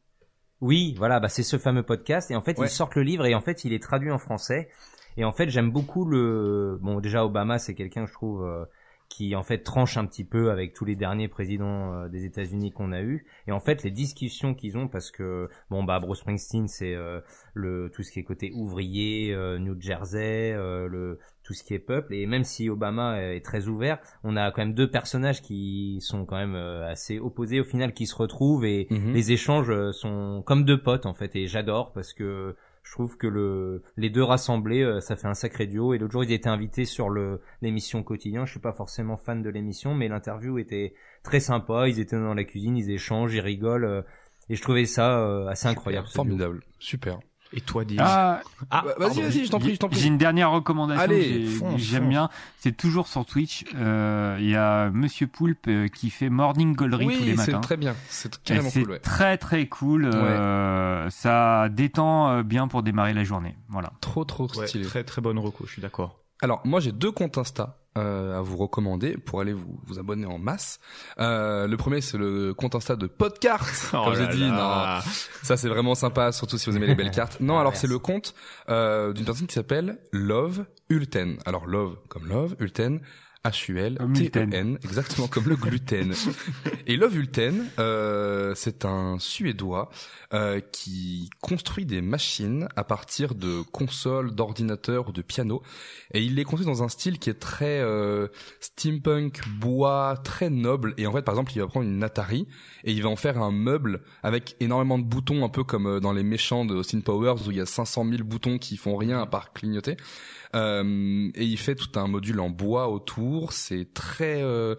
Oui, 0.60 0.94
voilà, 0.98 1.20
bah 1.20 1.28
c'est 1.28 1.42
ce 1.42 1.56
fameux 1.58 1.82
podcast 1.82 2.30
et 2.30 2.36
en 2.36 2.42
fait 2.42 2.58
Ouais. 2.58 2.66
ils 2.66 2.70
sortent 2.70 2.94
le 2.96 3.02
livre 3.02 3.24
et 3.26 3.34
en 3.34 3.40
fait 3.40 3.64
il 3.64 3.72
est 3.72 3.82
traduit 3.82 4.10
en 4.10 4.18
français 4.18 4.68
et 5.16 5.24
en 5.24 5.32
fait 5.32 5.48
j'aime 5.48 5.70
beaucoup 5.70 6.04
le. 6.04 6.78
Bon, 6.82 7.00
déjà 7.00 7.24
Obama 7.24 7.58
c'est 7.58 7.74
quelqu'un 7.74 8.04
que 8.04 8.08
je 8.10 8.14
trouve. 8.14 8.44
euh, 8.44 8.64
qui 9.12 9.34
en 9.34 9.42
fait 9.42 9.58
tranche 9.64 9.96
un 9.96 10.06
petit 10.06 10.22
peu 10.22 10.52
avec 10.52 10.72
tous 10.72 10.84
les 10.84 10.94
derniers 10.94 11.26
présidents 11.26 11.92
euh, 11.94 12.08
des 12.08 12.24
États-Unis 12.26 12.70
qu'on 12.70 12.92
a 12.92 13.02
eu 13.02 13.26
et 13.48 13.50
en 13.50 13.58
fait 13.58 13.82
les 13.82 13.90
discussions 13.90 14.54
qu'ils 14.54 14.78
ont 14.78 14.86
parce 14.86 15.10
que 15.10 15.48
bon 15.68 15.82
bah 15.82 15.98
Bruce 15.98 16.20
Springsteen 16.20 16.68
c'est 16.68 16.94
euh, 16.94 17.20
le 17.52 17.90
tout 17.92 18.04
ce 18.04 18.12
qui 18.12 18.20
est 18.20 18.22
côté 18.22 18.52
ouvrier 18.54 19.34
New 19.58 19.74
Jersey 19.80 20.52
le 20.54 21.18
tout 21.50 21.54
ce 21.54 21.64
qui 21.64 21.74
est 21.74 21.80
peuple 21.80 22.14
et 22.14 22.26
même 22.26 22.44
si 22.44 22.70
Obama 22.70 23.20
est 23.20 23.44
très 23.44 23.66
ouvert 23.66 23.98
on 24.22 24.36
a 24.36 24.52
quand 24.52 24.62
même 24.62 24.72
deux 24.72 24.88
personnages 24.88 25.42
qui 25.42 25.98
sont 26.00 26.24
quand 26.24 26.36
même 26.36 26.54
euh, 26.54 26.88
assez 26.88 27.18
opposés 27.18 27.58
au 27.58 27.64
final 27.64 27.92
qui 27.92 28.06
se 28.06 28.14
retrouvent 28.14 28.64
et 28.64 28.86
Mhm. 28.88 29.12
les 29.12 29.32
échanges 29.32 29.68
euh, 29.70 29.90
sont 29.90 30.44
comme 30.46 30.64
deux 30.64 30.80
potes 30.80 31.06
en 31.06 31.12
fait 31.12 31.34
et 31.34 31.48
j'adore 31.48 31.92
parce 31.92 32.12
que 32.12 32.54
je 32.84 32.92
trouve 32.92 33.16
que 33.16 33.26
le 33.26 33.82
les 33.96 34.10
deux 34.10 34.22
rassemblés 34.22 34.82
euh, 34.82 35.00
ça 35.00 35.16
fait 35.16 35.26
un 35.26 35.34
sacré 35.34 35.66
duo 35.66 35.92
et 35.92 35.98
l'autre 35.98 36.12
jour 36.12 36.22
ils 36.22 36.30
étaient 36.30 36.48
invités 36.48 36.84
sur 36.84 37.08
le 37.10 37.40
l'émission 37.62 38.04
quotidien 38.04 38.46
je 38.46 38.52
suis 38.52 38.60
pas 38.60 38.72
forcément 38.72 39.16
fan 39.16 39.42
de 39.42 39.50
l'émission 39.50 39.92
mais 39.96 40.06
l'interview 40.06 40.56
était 40.58 40.94
très 41.24 41.40
sympa 41.40 41.88
ils 41.88 41.98
étaient 41.98 42.14
dans 42.14 42.34
la 42.34 42.44
cuisine 42.44 42.76
ils 42.76 42.92
échangent 42.92 43.34
ils 43.34 43.40
rigolent 43.40 43.84
euh, 43.84 44.02
et 44.48 44.54
je 44.54 44.62
trouvais 44.62 44.84
ça 44.84 45.18
euh, 45.20 45.48
assez 45.48 45.66
incroyable 45.66 46.06
duo. 46.06 46.14
Formidable, 46.14 46.60
super. 46.78 47.18
Et 47.52 47.60
toi, 47.60 47.84
Diz 47.84 47.98
Ah, 48.00 48.42
Ah, 48.70 48.84
Bah, 48.86 48.94
vas-y, 49.08 49.22
vas-y, 49.22 49.44
je 49.44 49.50
t'en 49.50 49.58
prie, 49.58 49.74
je 49.74 49.78
t'en 49.80 49.88
j'ai 49.90 49.98
prie. 49.98 50.06
une 50.06 50.18
dernière 50.18 50.52
recommandation 50.52 51.02
Allez, 51.02 51.46
que 51.46 51.68
j'ai- 51.76 51.78
j'aime 51.78 52.08
bien. 52.08 52.28
C'est 52.60 52.76
toujours 52.76 53.08
sur 53.08 53.24
Twitch. 53.26 53.64
Euh, 53.74 54.36
Il 54.40 54.48
y 54.48 54.54
a 54.54 54.88
Monsieur 54.90 55.26
Poulpe 55.26 55.66
euh, 55.66 55.88
qui 55.88 56.10
fait 56.10 56.28
Morning 56.28 56.74
Gollery 56.76 57.06
tous 57.06 57.10
les 57.10 57.18
Oui, 57.18 57.30
c'est 57.30 57.36
matins. 57.52 57.60
très 57.60 57.76
bien. 57.76 57.96
C'est 58.08 58.40
carrément 58.44 58.70
C'est 58.70 58.82
cool, 58.82 58.90
ouais. 58.92 58.98
très 59.00 59.36
très 59.36 59.66
cool. 59.66 60.04
euh, 60.04 61.10
ça 61.10 61.68
détend 61.70 62.28
euh, 62.30 62.42
bien 62.44 62.68
pour 62.68 62.82
démarrer 62.84 63.14
la 63.14 63.24
journée. 63.24 63.56
Voilà. 63.68 63.92
Trop, 64.00 64.24
trop 64.24 64.46
Ouais, 64.56 64.66
stylé. 64.68 64.84
très 64.84 65.02
très 65.02 65.20
bonne 65.20 65.38
reco, 65.38 65.64
je 65.66 65.72
suis 65.72 65.82
d'accord. 65.82 66.20
Alors, 66.42 66.60
moi, 66.64 66.78
j'ai 66.80 66.92
deux 66.92 67.10
comptes 67.10 67.36
Insta 67.36 67.76
euh, 67.98 68.38
à 68.38 68.40
vous 68.40 68.56
recommander 68.56 69.16
pour 69.16 69.40
aller 69.40 69.52
vous, 69.52 69.80
vous 69.84 69.98
abonner 69.98 70.26
en 70.26 70.38
masse. 70.38 70.78
Euh, 71.18 71.66
le 71.66 71.76
premier, 71.76 72.00
c'est 72.00 72.18
le 72.18 72.54
compte 72.54 72.74
Insta 72.74 72.96
de 72.96 73.06
Podcart. 73.06 73.66
Oh 73.92 74.04
Comme 74.04 74.14
j'ai 74.14 74.28
dit, 74.28 74.44
non, 74.44 75.00
ça 75.42 75.56
c'est 75.56 75.68
vraiment 75.68 75.94
sympa, 75.94 76.30
surtout 76.32 76.56
si 76.58 76.70
vous 76.70 76.76
aimez 76.76 76.86
les 76.86 76.94
belles 76.94 77.10
cartes. 77.12 77.40
Non, 77.40 77.56
Ah, 77.56 77.60
alors 77.62 77.76
c'est 77.76 77.86
le 77.88 77.98
compte 77.98 78.34
euh, 78.68 79.12
d'une 79.12 79.24
personne 79.24 79.46
qui 79.46 79.54
s'appelle 79.54 79.98
Love 80.12 80.64
Ulten. 80.88 81.38
Alors 81.46 81.66
Love 81.66 81.96
comme 82.08 82.26
Love, 82.28 82.54
Ulten. 82.60 83.00
Comme 83.42 84.14
Ulten. 84.14 84.48
H-U-L-T-E-N, 84.50 84.78
exactement 84.84 85.26
comme 85.26 85.48
le 85.48 85.56
gluten. 85.56 86.12
Et 86.86 86.96
Love 86.96 87.16
Ulten, 87.16 87.70
euh, 87.78 88.54
c'est 88.54 88.84
un 88.84 89.18
Suédois 89.18 89.90
euh, 90.34 90.60
qui 90.60 91.30
construit 91.40 91.86
des 91.86 92.02
machines 92.02 92.68
à 92.76 92.84
partir 92.84 93.34
de 93.34 93.62
consoles, 93.72 94.34
d'ordinateurs 94.34 95.08
ou 95.08 95.12
de 95.12 95.22
pianos. 95.22 95.62
Et 96.12 96.22
il 96.22 96.34
les 96.34 96.44
construit 96.44 96.66
dans 96.66 96.82
un 96.82 96.88
style 96.88 97.18
qui 97.18 97.30
est 97.30 97.40
très 97.40 97.80
euh, 97.80 98.28
steampunk, 98.60 99.40
bois, 99.58 100.20
très 100.22 100.50
noble. 100.50 100.94
Et 100.98 101.06
en 101.06 101.12
fait, 101.12 101.22
par 101.22 101.34
exemple, 101.34 101.52
il 101.54 101.60
va 101.60 101.66
prendre 101.66 101.86
une 101.86 102.02
Atari 102.04 102.46
et 102.84 102.92
il 102.92 103.02
va 103.02 103.08
en 103.08 103.16
faire 103.16 103.42
un 103.42 103.52
meuble 103.52 104.02
avec 104.22 104.54
énormément 104.60 104.98
de 104.98 105.04
boutons, 105.04 105.44
un 105.44 105.48
peu 105.48 105.64
comme 105.64 105.86
euh, 105.86 106.00
dans 106.00 106.12
les 106.12 106.22
méchants 106.22 106.64
de 106.64 106.74
Austin 106.74 107.00
Powers 107.00 107.46
où 107.46 107.50
il 107.50 107.56
y 107.56 107.60
a 107.60 107.66
500 107.66 108.04
000 108.08 108.22
boutons 108.24 108.58
qui 108.58 108.76
font 108.76 108.96
rien 108.96 109.20
à 109.20 109.26
part 109.26 109.52
clignoter. 109.52 109.96
Euh, 110.54 111.30
et 111.34 111.44
il 111.44 111.56
fait 111.58 111.74
tout 111.74 111.98
un 111.98 112.06
module 112.08 112.40
en 112.40 112.50
bois 112.50 112.88
autour. 112.88 113.52
C'est 113.52 113.92
très 113.94 114.42
euh, 114.42 114.74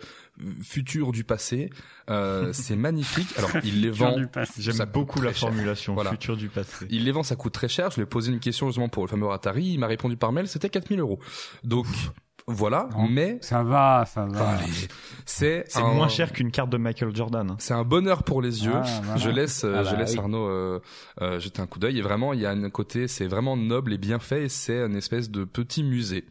futur 0.62 1.12
du 1.12 1.24
passé. 1.24 1.70
Euh, 2.10 2.50
c'est 2.54 2.76
magnifique. 2.76 3.30
Alors, 3.38 3.52
il 3.64 3.82
les 3.82 3.90
vend. 3.90 4.16
J'aime 4.58 4.86
beaucoup 4.92 5.22
la 5.22 5.34
formulation 5.34 5.94
Voilà. 5.94 6.12
futur 6.12 6.36
du 6.38 6.50
passé. 6.50 6.86
Il 6.90 7.06
les 7.06 7.12
vend, 7.12 7.24
ça 7.24 7.36
coûte 7.36 7.54
très 7.54 7.70
cher. 7.70 7.90
Je 7.92 7.96
lui 7.96 8.04
ai 8.04 8.06
posé 8.06 8.32
une 8.32 8.40
question 8.40 8.68
justement 8.68 8.90
pour 8.90 9.04
le 9.04 9.10
fameux 9.10 9.30
Atari. 9.30 9.66
Il 9.66 9.80
m'a 9.80 9.88
répondu 9.88 10.18
par 10.18 10.32
mail, 10.32 10.48
c'était 10.48 10.70
4000 10.70 11.00
euros. 11.00 11.20
Donc, 11.64 11.88
voilà. 12.52 12.88
Non. 12.96 13.08
Mais, 13.10 13.38
Ça 13.42 13.64
va, 13.64 14.06
ça 14.06 14.26
va. 14.26 14.58
c'est 15.26 15.64
C'est 15.68 15.80
un- 15.80 15.94
moins 15.94 16.08
cher 16.08 16.32
qu'une 16.32 16.52
carte 16.52 16.70
de 16.70 16.78
Michael 16.78 17.16
Jordan. 17.16 17.52
hein. 17.52 17.56
C'est 17.60 17.74
un 17.74 17.84
bonheur 17.84 18.24
pour 18.24 18.42
les 18.42 18.66
yeux. 18.66 18.72
Ah, 18.76 18.84
voilà. 19.04 19.20
Je 19.20 19.30
laisse, 19.30 19.64
Ah 19.64 19.84
je 19.84 19.92
bah 19.92 19.98
laisse 19.98 20.14
oui. 20.14 20.20
Arnaud 20.20 20.48
euh, 20.48 20.80
euh, 21.22 21.40
jeter 21.40 21.62
un 21.62 21.68
coup 21.68 21.80
d'œil. 21.80 21.98
Et 22.00 22.02
vraiment, 22.02 22.34
il 22.34 22.40
y 22.42 22.46
a 22.46 22.52
un 22.52 22.70
côté, 22.70 23.08
c'est 23.08 23.28
vraiment 23.28 23.58
noble 23.58 23.94
et 23.94 23.98
bien 23.98 24.20
fait. 24.20 24.44
Et 24.44 24.50
c'est 24.50 24.78
une 24.80 24.96
espèce 24.96 25.30
de 25.30 25.44
petit 25.44 25.84
musée. 25.84 26.26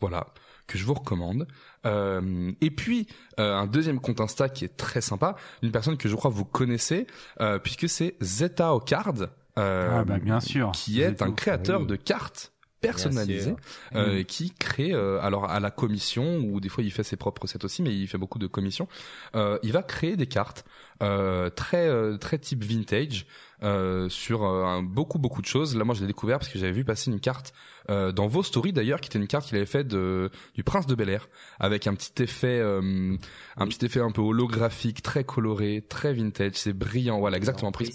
Voilà 0.00 0.26
que 0.68 0.78
je 0.78 0.84
vous 0.86 0.94
recommande. 0.94 1.46
Euh, 1.86 2.50
et 2.60 2.70
puis 2.70 3.08
euh, 3.40 3.56
un 3.56 3.66
deuxième 3.66 3.98
compte 4.00 4.20
Insta 4.20 4.48
qui 4.48 4.64
est 4.64 4.76
très 4.76 5.00
sympa, 5.00 5.34
une 5.62 5.72
personne 5.72 5.96
que 5.96 6.08
je 6.08 6.14
crois 6.14 6.30
vous 6.30 6.44
connaissez, 6.44 7.06
euh, 7.40 7.58
puisque 7.58 7.88
c'est 7.88 8.14
Zeta 8.22 8.72
Card, 8.86 9.14
euh, 9.58 9.88
Ah 10.00 10.04
bah 10.04 10.18
bien 10.18 10.38
sûr. 10.40 10.70
qui 10.72 11.02
est 11.02 11.20
un 11.20 11.32
créateur 11.32 11.80
oui. 11.80 11.86
de 11.88 11.96
cartes 11.96 12.51
personnalisées 12.82 13.54
Bien 13.92 14.00
euh, 14.00 14.22
qui 14.24 14.50
crée 14.50 14.92
euh, 14.92 15.20
alors 15.22 15.44
à 15.50 15.60
la 15.60 15.70
commission 15.70 16.38
ou 16.38 16.60
des 16.60 16.68
fois 16.68 16.82
il 16.84 16.90
fait 16.92 17.02
ses 17.02 17.16
propres 17.16 17.42
recettes 17.42 17.64
aussi 17.64 17.82
mais 17.82 17.94
il 17.94 18.06
fait 18.08 18.18
beaucoup 18.18 18.38
de 18.38 18.46
commissions 18.46 18.88
euh, 19.34 19.58
il 19.62 19.72
va 19.72 19.82
créer 19.82 20.16
des 20.16 20.26
cartes 20.26 20.64
euh, 21.02 21.50
très 21.50 21.88
euh, 21.88 22.16
très 22.18 22.38
type 22.38 22.62
vintage 22.64 23.26
euh, 23.62 24.08
sur 24.08 24.44
euh, 24.44 24.64
un- 24.64 24.82
beaucoup 24.82 25.18
beaucoup 25.18 25.40
de 25.40 25.46
choses. 25.46 25.76
Là 25.76 25.84
moi 25.84 25.94
je 25.94 26.00
l'ai 26.00 26.06
découvert 26.08 26.38
parce 26.38 26.50
que 26.50 26.58
j'avais 26.58 26.72
vu 26.72 26.84
passer 26.84 27.10
une 27.10 27.20
carte 27.20 27.52
euh, 27.90 28.10
dans 28.12 28.26
vos 28.26 28.42
stories 28.42 28.72
d'ailleurs 28.72 29.00
qui 29.00 29.08
était 29.08 29.18
une 29.18 29.26
carte 29.28 29.46
qu'il 29.46 29.56
avait 29.56 29.66
fait 29.66 29.84
de 29.84 30.30
du 30.54 30.62
prince 30.64 30.86
de 30.86 30.94
Bel 30.96 31.08
Air 31.08 31.28
avec 31.60 31.86
un 31.86 31.94
petit 31.94 32.22
effet 32.22 32.58
euh, 32.60 33.16
un 33.56 33.66
petit 33.66 33.84
effet 33.84 34.00
un 34.00 34.10
peu 34.10 34.20
holographique 34.20 35.02
très 35.02 35.24
coloré 35.24 35.84
très 35.88 36.12
vintage 36.12 36.54
c'est 36.54 36.72
brillant 36.72 37.18
voilà 37.20 37.36
exactement 37.36 37.70
pris 37.72 37.92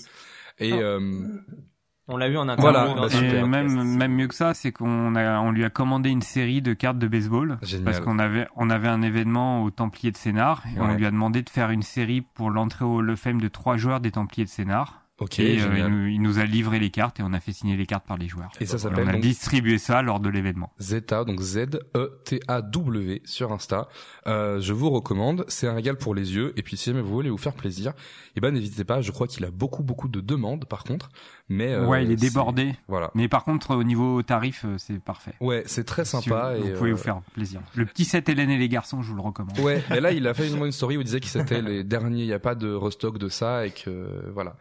et 0.60 0.72
Ah. 0.74 0.98
On 2.10 2.18
l'a 2.18 2.30
eu 2.30 2.38
en 2.38 2.48
interview. 2.48 2.62
Voilà, 2.62 2.94
bah. 2.96 3.08
Et 3.22 3.44
même 3.44 3.84
même 3.98 4.14
mieux 4.14 4.28
que 4.28 4.36
ça, 4.36 4.54
c'est 4.54 4.72
qu'on 4.72 5.16
a 5.16 5.40
on 5.40 5.52
lui 5.52 5.66
a 5.66 5.70
commandé 5.70 6.10
une 6.10 6.22
série 6.22 6.62
de 6.62 6.74
cartes 6.74 7.00
de 7.00 7.08
baseball 7.08 7.58
Génial. 7.62 7.84
parce 7.86 8.00
qu'on 8.00 8.18
avait 8.20 8.48
on 8.56 8.70
avait 8.70 8.88
un 8.88 9.02
événement 9.02 9.64
au 9.64 9.72
Templier 9.72 10.12
de 10.12 10.18
Sénart 10.18 10.64
et 10.76 10.80
on 10.80 10.94
lui 10.94 11.06
a 11.06 11.12
demandé 11.12 11.42
de 11.42 11.50
faire 11.50 11.70
une 11.70 11.82
série 11.84 12.22
pour 12.22 12.50
l'entrée 12.50 12.86
au 12.86 13.00
Hall 13.00 13.10
of 13.10 13.20
Fame 13.20 13.42
de 13.42 13.48
trois 13.50 13.78
joueurs 13.78 14.00
des 14.00 14.12
Templiers 14.12 14.46
de 14.46 14.50
Sénart 14.50 15.04
Ok, 15.20 15.40
et 15.40 15.60
euh, 15.60 15.76
il, 15.76 15.86
nous, 15.88 16.06
il 16.08 16.22
nous 16.22 16.38
a 16.38 16.46
livré 16.46 16.78
les 16.78 16.92
cartes 16.92 17.20
et 17.20 17.24
on 17.24 17.34
a 17.34 17.40
fait 17.40 17.52
signer 17.52 17.76
les 17.76 17.88
cartes 17.88 18.06
par 18.06 18.18
les 18.18 18.28
joueurs. 18.28 18.52
Et 18.62 18.68
ça 18.68 18.76
Et 18.76 18.80
s'appelle 18.80 19.06
on 19.06 19.10
a 19.10 19.14
donc 19.14 19.22
distribué 19.22 19.80
ça 19.80 20.04
lors 20.04 20.20
de 20.20 20.30
l'événement. 20.30 20.72
Zeta, 20.80 21.24
donc 21.24 21.40
Z-E-T-A-W 21.42 23.24
sur 23.26 23.52
Insta. 23.52 23.88
Euh, 24.28 24.60
je 24.62 24.74
vous 24.74 24.92
recommande, 24.92 25.44
c'est 25.48 25.68
un 25.68 25.74
régal 25.74 25.98
pour 25.98 26.14
les 26.14 26.36
yeux. 26.36 26.54
Et 26.56 26.62
puis 26.62 26.78
si 26.78 26.92
jamais 26.92 27.02
vous 27.02 27.10
voulez 27.10 27.32
vous 27.32 27.38
faire 27.40 27.56
plaisir, 27.56 27.94
eh 28.36 28.42
ben 28.42 28.54
n'hésitez 28.54 28.84
pas. 28.84 29.02
Je 29.02 29.12
crois 29.12 29.26
qu'il 29.26 29.44
a 29.44 29.50
beaucoup 29.50 29.82
beaucoup 29.82 30.08
de 30.08 30.22
demandes 30.22 30.66
par 30.66 30.84
contre, 30.84 31.10
mais 31.49 31.74
euh, 31.74 31.86
ouais, 31.86 32.03
il 32.03 32.11
est 32.11 32.15
débordé. 32.15 32.74
Voilà. 32.88 33.11
Mais 33.15 33.28
par 33.28 33.44
contre, 33.44 33.76
au 33.76 33.84
niveau 33.84 34.22
tarif, 34.24 34.65
euh, 34.65 34.76
c'est 34.78 34.99
parfait. 34.99 35.34
Ouais, 35.40 35.64
c'est 35.65 35.84
très 35.86 36.03
Si 36.06 36.11
sympa. 36.11 36.56
vous, 36.57 36.65
et, 36.65 36.72
vous 36.72 36.78
pouvez 36.78 36.90
euh, 36.90 36.94
vous 36.94 37.02
faire 37.02 37.22
plaisir. 37.34 37.61
Le 37.76 37.86
petit 37.86 38.06
set 38.06 38.28
Hélène 38.30 38.49
et 38.49 38.57
les 38.57 38.69
garçons, 38.69 39.02
je 39.02 39.10
vous 39.10 39.15
le 39.15 39.22
recommande. 39.22 39.57
Ouais, 39.60 39.84
mais 39.90 40.02
là 40.02 40.11
il 40.11 40.28
a 40.28 40.34
fait 40.34 40.48
une, 40.52 40.57
une 40.65 40.72
story 40.72 40.98
où 40.98 41.02
il 41.02 41.06
disait 41.06 41.19
que 41.19 41.28
c'était 41.28 41.61
les 41.61 41.84
derniers, 41.84 42.22
il 42.24 42.28
n'y 42.28 42.34
a 42.34 42.40
pas 42.40 42.56
de 42.56 42.74
restock 42.74 43.18
de 43.18 43.30
ça 43.30 43.65
et 43.65 43.72
que 43.72 44.30
voilà. 44.34 44.56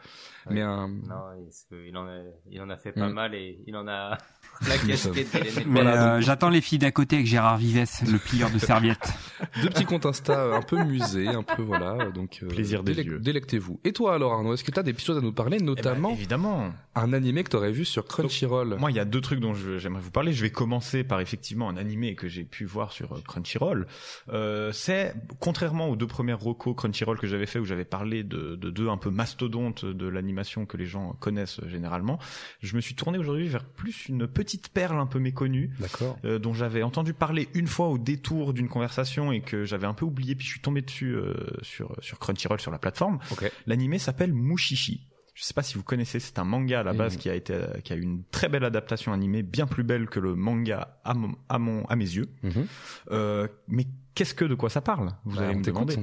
Mais 0.48 0.62
un, 0.62 0.86
Non, 0.86 1.34
parce 1.44 1.66
que 1.68 1.88
il 1.88 1.96
en 1.96 2.06
a, 2.06 2.18
il 2.48 2.60
en 2.62 2.70
a 2.70 2.76
fait 2.76 2.92
pas 2.92 3.08
Mm. 3.08 3.12
mal 3.14 3.34
et 3.34 3.58
il 3.66 3.74
en 3.76 3.88
a 3.88 4.16
la 4.68 4.78
casquette 4.78 5.32
d'Hélène 5.32 5.52
et 5.58 5.64
Mais 5.66 5.82
Voilà, 5.82 6.14
euh, 6.14 6.20
j'attends 6.20 6.50
les 6.50 6.60
filles 6.60 6.78
d'à 6.78 6.92
côté 6.92 7.16
avec 7.16 7.26
Gérard 7.26 7.56
Vives, 7.56 7.84
le 8.08 8.18
plieur 8.18 8.48
de 8.50 8.58
serviettes. 8.60 9.12
deux 9.62 9.70
petits 9.70 9.84
comptes 9.84 10.06
Insta 10.06 10.38
euh, 10.38 10.54
un 10.56 10.62
peu 10.62 10.80
musée, 10.84 11.26
un 11.26 11.42
peu 11.42 11.62
voilà. 11.62 12.10
Donc 12.12 12.38
euh, 12.44 12.46
Plaisir 12.46 12.84
des 12.84 12.94
délec- 12.94 13.06
yeux. 13.06 13.18
Délectez-vous. 13.18 13.80
Et 13.82 13.92
toi 13.92 14.14
alors 14.14 14.34
Arnaud, 14.34 14.54
est-ce 14.54 14.62
que 14.62 14.70
tu 14.70 14.78
as 14.78 14.84
des 14.84 14.92
petites 14.92 15.08
choses 15.08 15.18
à 15.18 15.20
nous 15.20 15.32
parler, 15.32 15.56
Eh 15.56 15.64
ben, 15.64 15.66
notamment? 15.66 16.10
évidemment. 16.12 16.70
Un 16.94 17.12
animé 17.12 17.44
que 17.44 17.50
t'aurais 17.50 17.72
vu 17.72 17.84
sur 17.84 18.06
Crunchyroll 18.06 18.76
Moi, 18.78 18.90
il 18.90 18.96
y 18.96 19.00
a 19.00 19.04
deux 19.04 19.20
trucs 19.20 19.40
dont 19.40 19.52
je- 19.54 19.78
j'aimerais 19.78 20.00
vous 20.00 20.10
parler. 20.10 20.32
Je 20.32 20.40
vais 20.42 20.50
commencer 20.50 21.04
par 21.04 21.20
effectivement 21.20 21.68
un 21.68 21.76
animé 21.76 22.14
que 22.14 22.26
j'ai 22.28 22.44
pu 22.44 22.64
voir 22.64 22.92
sur 22.92 23.12
euh, 23.12 23.20
Crunchyroll. 23.26 23.86
Euh, 24.32 24.72
c'est 24.72 25.14
contrairement 25.40 25.88
aux 25.88 25.96
deux 25.96 26.06
premières 26.06 26.40
recos 26.40 26.74
Crunchyroll 26.76 27.18
que 27.18 27.26
j'avais 27.26 27.46
fait 27.46 27.58
où 27.58 27.64
j'avais 27.64 27.84
parlé 27.84 28.24
de, 28.24 28.56
de 28.56 28.70
deux 28.70 28.88
un 28.88 28.96
peu 28.96 29.10
mastodontes 29.10 29.84
de 29.84 30.06
l'animation 30.06 30.64
que 30.66 30.76
les 30.76 30.86
gens 30.86 31.12
connaissent 31.20 31.60
euh, 31.60 31.68
généralement. 31.68 32.18
Je 32.60 32.74
me 32.76 32.80
suis 32.80 32.94
tourné 32.94 33.18
aujourd'hui 33.18 33.48
vers 33.48 33.64
plus 33.64 34.06
une 34.08 34.26
petite 34.26 34.68
perle 34.70 34.98
un 34.98 35.06
peu 35.06 35.18
méconnue 35.18 35.70
D'accord. 35.78 36.18
euh, 36.24 36.38
dont 36.38 36.54
j'avais 36.54 36.82
entendu 36.82 37.12
parler 37.14 37.48
une 37.54 37.66
fois 37.66 37.88
au 37.88 37.98
détour 37.98 38.52
d'une 38.54 38.68
conversation 38.68 39.32
et 39.32 39.40
que 39.42 39.64
j'avais 39.64 39.86
un 39.86 39.94
peu 39.94 40.04
oublié 40.06 40.34
puis 40.34 40.46
je 40.46 40.52
suis 40.52 40.60
tombé 40.60 40.80
dessus 40.82 41.14
euh, 41.14 41.34
sur 41.62 41.94
sur 42.00 42.18
Crunchyroll 42.18 42.60
sur 42.60 42.70
la 42.70 42.78
plateforme. 42.78 43.18
Ok. 43.32 43.50
L'animé 43.66 43.98
s'appelle 43.98 44.32
Mushishi. 44.32 45.06
Je 45.38 45.44
sais 45.44 45.52
pas 45.52 45.62
si 45.62 45.74
vous 45.74 45.82
connaissez, 45.82 46.18
c'est 46.18 46.38
un 46.38 46.44
manga 46.44 46.80
à 46.80 46.82
la 46.82 46.94
base 46.94 47.18
qui 47.18 47.28
a 47.28 47.34
été 47.34 47.60
qui 47.84 47.92
a 47.92 47.96
eu 47.96 48.00
une 48.00 48.22
très 48.30 48.48
belle 48.48 48.64
adaptation 48.64 49.12
animée, 49.12 49.42
bien 49.42 49.66
plus 49.66 49.82
belle 49.84 50.06
que 50.08 50.18
le 50.18 50.34
manga 50.34 50.96
à 51.04 51.12
mon 51.12 51.34
à, 51.50 51.58
mon, 51.58 51.84
à 51.88 51.94
mes 51.96 52.06
yeux. 52.06 52.30
Mhm. 52.42 52.66
Euh, 53.10 53.46
mais 53.68 53.84
qu'est-ce 54.14 54.32
que 54.32 54.46
de 54.46 54.54
quoi 54.54 54.70
ça 54.70 54.80
parle? 54.80 55.10
Vous 55.26 55.36
Bah, 55.36 55.42
allez 55.48 55.56
me 55.56 55.62
demander. 55.62 55.94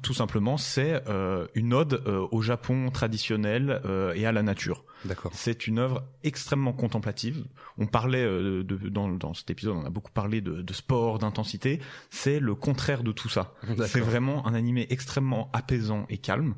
Tout 0.00 0.14
simplement, 0.14 0.56
c'est 0.56 1.06
euh, 1.08 1.46
une 1.54 1.74
ode 1.74 2.02
euh, 2.06 2.26
au 2.30 2.40
Japon 2.40 2.90
traditionnel 2.90 3.82
euh, 3.84 4.14
et 4.14 4.24
à 4.26 4.32
la 4.32 4.42
nature. 4.42 4.84
D'accord. 5.04 5.32
C'est 5.34 5.66
une 5.66 5.78
œuvre 5.78 6.04
extrêmement 6.22 6.72
contemplative. 6.72 7.44
On 7.76 7.86
parlait 7.86 8.24
euh, 8.24 8.62
de, 8.62 8.88
dans, 8.88 9.08
dans 9.08 9.34
cet 9.34 9.50
épisode, 9.50 9.76
on 9.76 9.84
a 9.84 9.90
beaucoup 9.90 10.12
parlé 10.12 10.40
de, 10.40 10.62
de 10.62 10.72
sport, 10.72 11.18
d'intensité. 11.18 11.80
C'est 12.10 12.40
le 12.40 12.54
contraire 12.54 13.02
de 13.02 13.12
tout 13.12 13.28
ça. 13.28 13.54
C'est 13.86 14.00
vraiment 14.00 14.46
un 14.46 14.54
animé 14.54 14.86
extrêmement 14.90 15.50
apaisant 15.52 16.06
et 16.08 16.18
calme, 16.18 16.54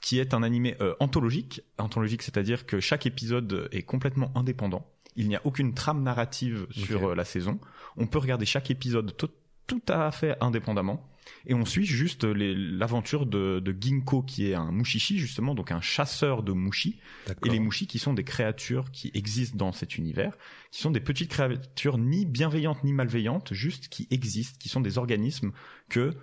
qui 0.00 0.18
est 0.18 0.32
un 0.32 0.42
animé 0.42 0.76
euh, 0.80 0.94
anthologique. 1.00 1.62
Anthologique, 1.78 2.22
c'est-à-dire 2.22 2.66
que 2.66 2.80
chaque 2.80 3.06
épisode 3.06 3.68
est 3.72 3.82
complètement 3.82 4.30
indépendant. 4.34 4.86
Il 5.16 5.28
n'y 5.28 5.34
a 5.36 5.40
aucune 5.44 5.74
trame 5.74 6.02
narrative 6.04 6.66
sur 6.70 7.08
euh, 7.08 7.14
la 7.16 7.24
saison. 7.24 7.58
On 7.96 8.06
peut 8.06 8.18
regarder 8.18 8.46
chaque 8.46 8.70
épisode 8.70 9.16
tout, 9.16 9.30
tout 9.66 9.82
à 9.88 10.10
fait 10.12 10.36
indépendamment. 10.40 11.04
Et 11.48 11.54
on 11.54 11.64
suit 11.64 11.86
juste 11.86 12.24
l'aventure 12.24 13.24
de, 13.24 13.58
de 13.58 13.74
Ginkgo, 13.78 14.22
qui 14.22 14.50
est 14.50 14.54
un 14.54 14.70
mushishi, 14.70 15.18
justement, 15.18 15.54
donc 15.54 15.72
un 15.72 15.80
chasseur 15.80 16.42
de 16.42 16.52
mushi. 16.52 17.00
Et 17.44 17.48
les 17.48 17.58
mushis 17.58 17.86
qui 17.86 17.98
sont 17.98 18.12
des 18.12 18.22
créatures 18.22 18.90
qui 18.92 19.10
existent 19.14 19.56
dans 19.56 19.72
cet 19.72 19.96
univers, 19.96 20.36
qui 20.70 20.82
sont 20.82 20.90
des 20.90 21.00
petites 21.00 21.30
créatures 21.30 21.96
ni 21.96 22.26
bienveillantes 22.26 22.84
ni 22.84 22.92
malveillantes, 22.92 23.54
juste 23.54 23.88
qui 23.88 24.06
existent, 24.10 24.58
qui 24.60 24.68
sont 24.68 24.82
des 24.82 24.98
organismes 24.98 25.52
que 25.88 26.14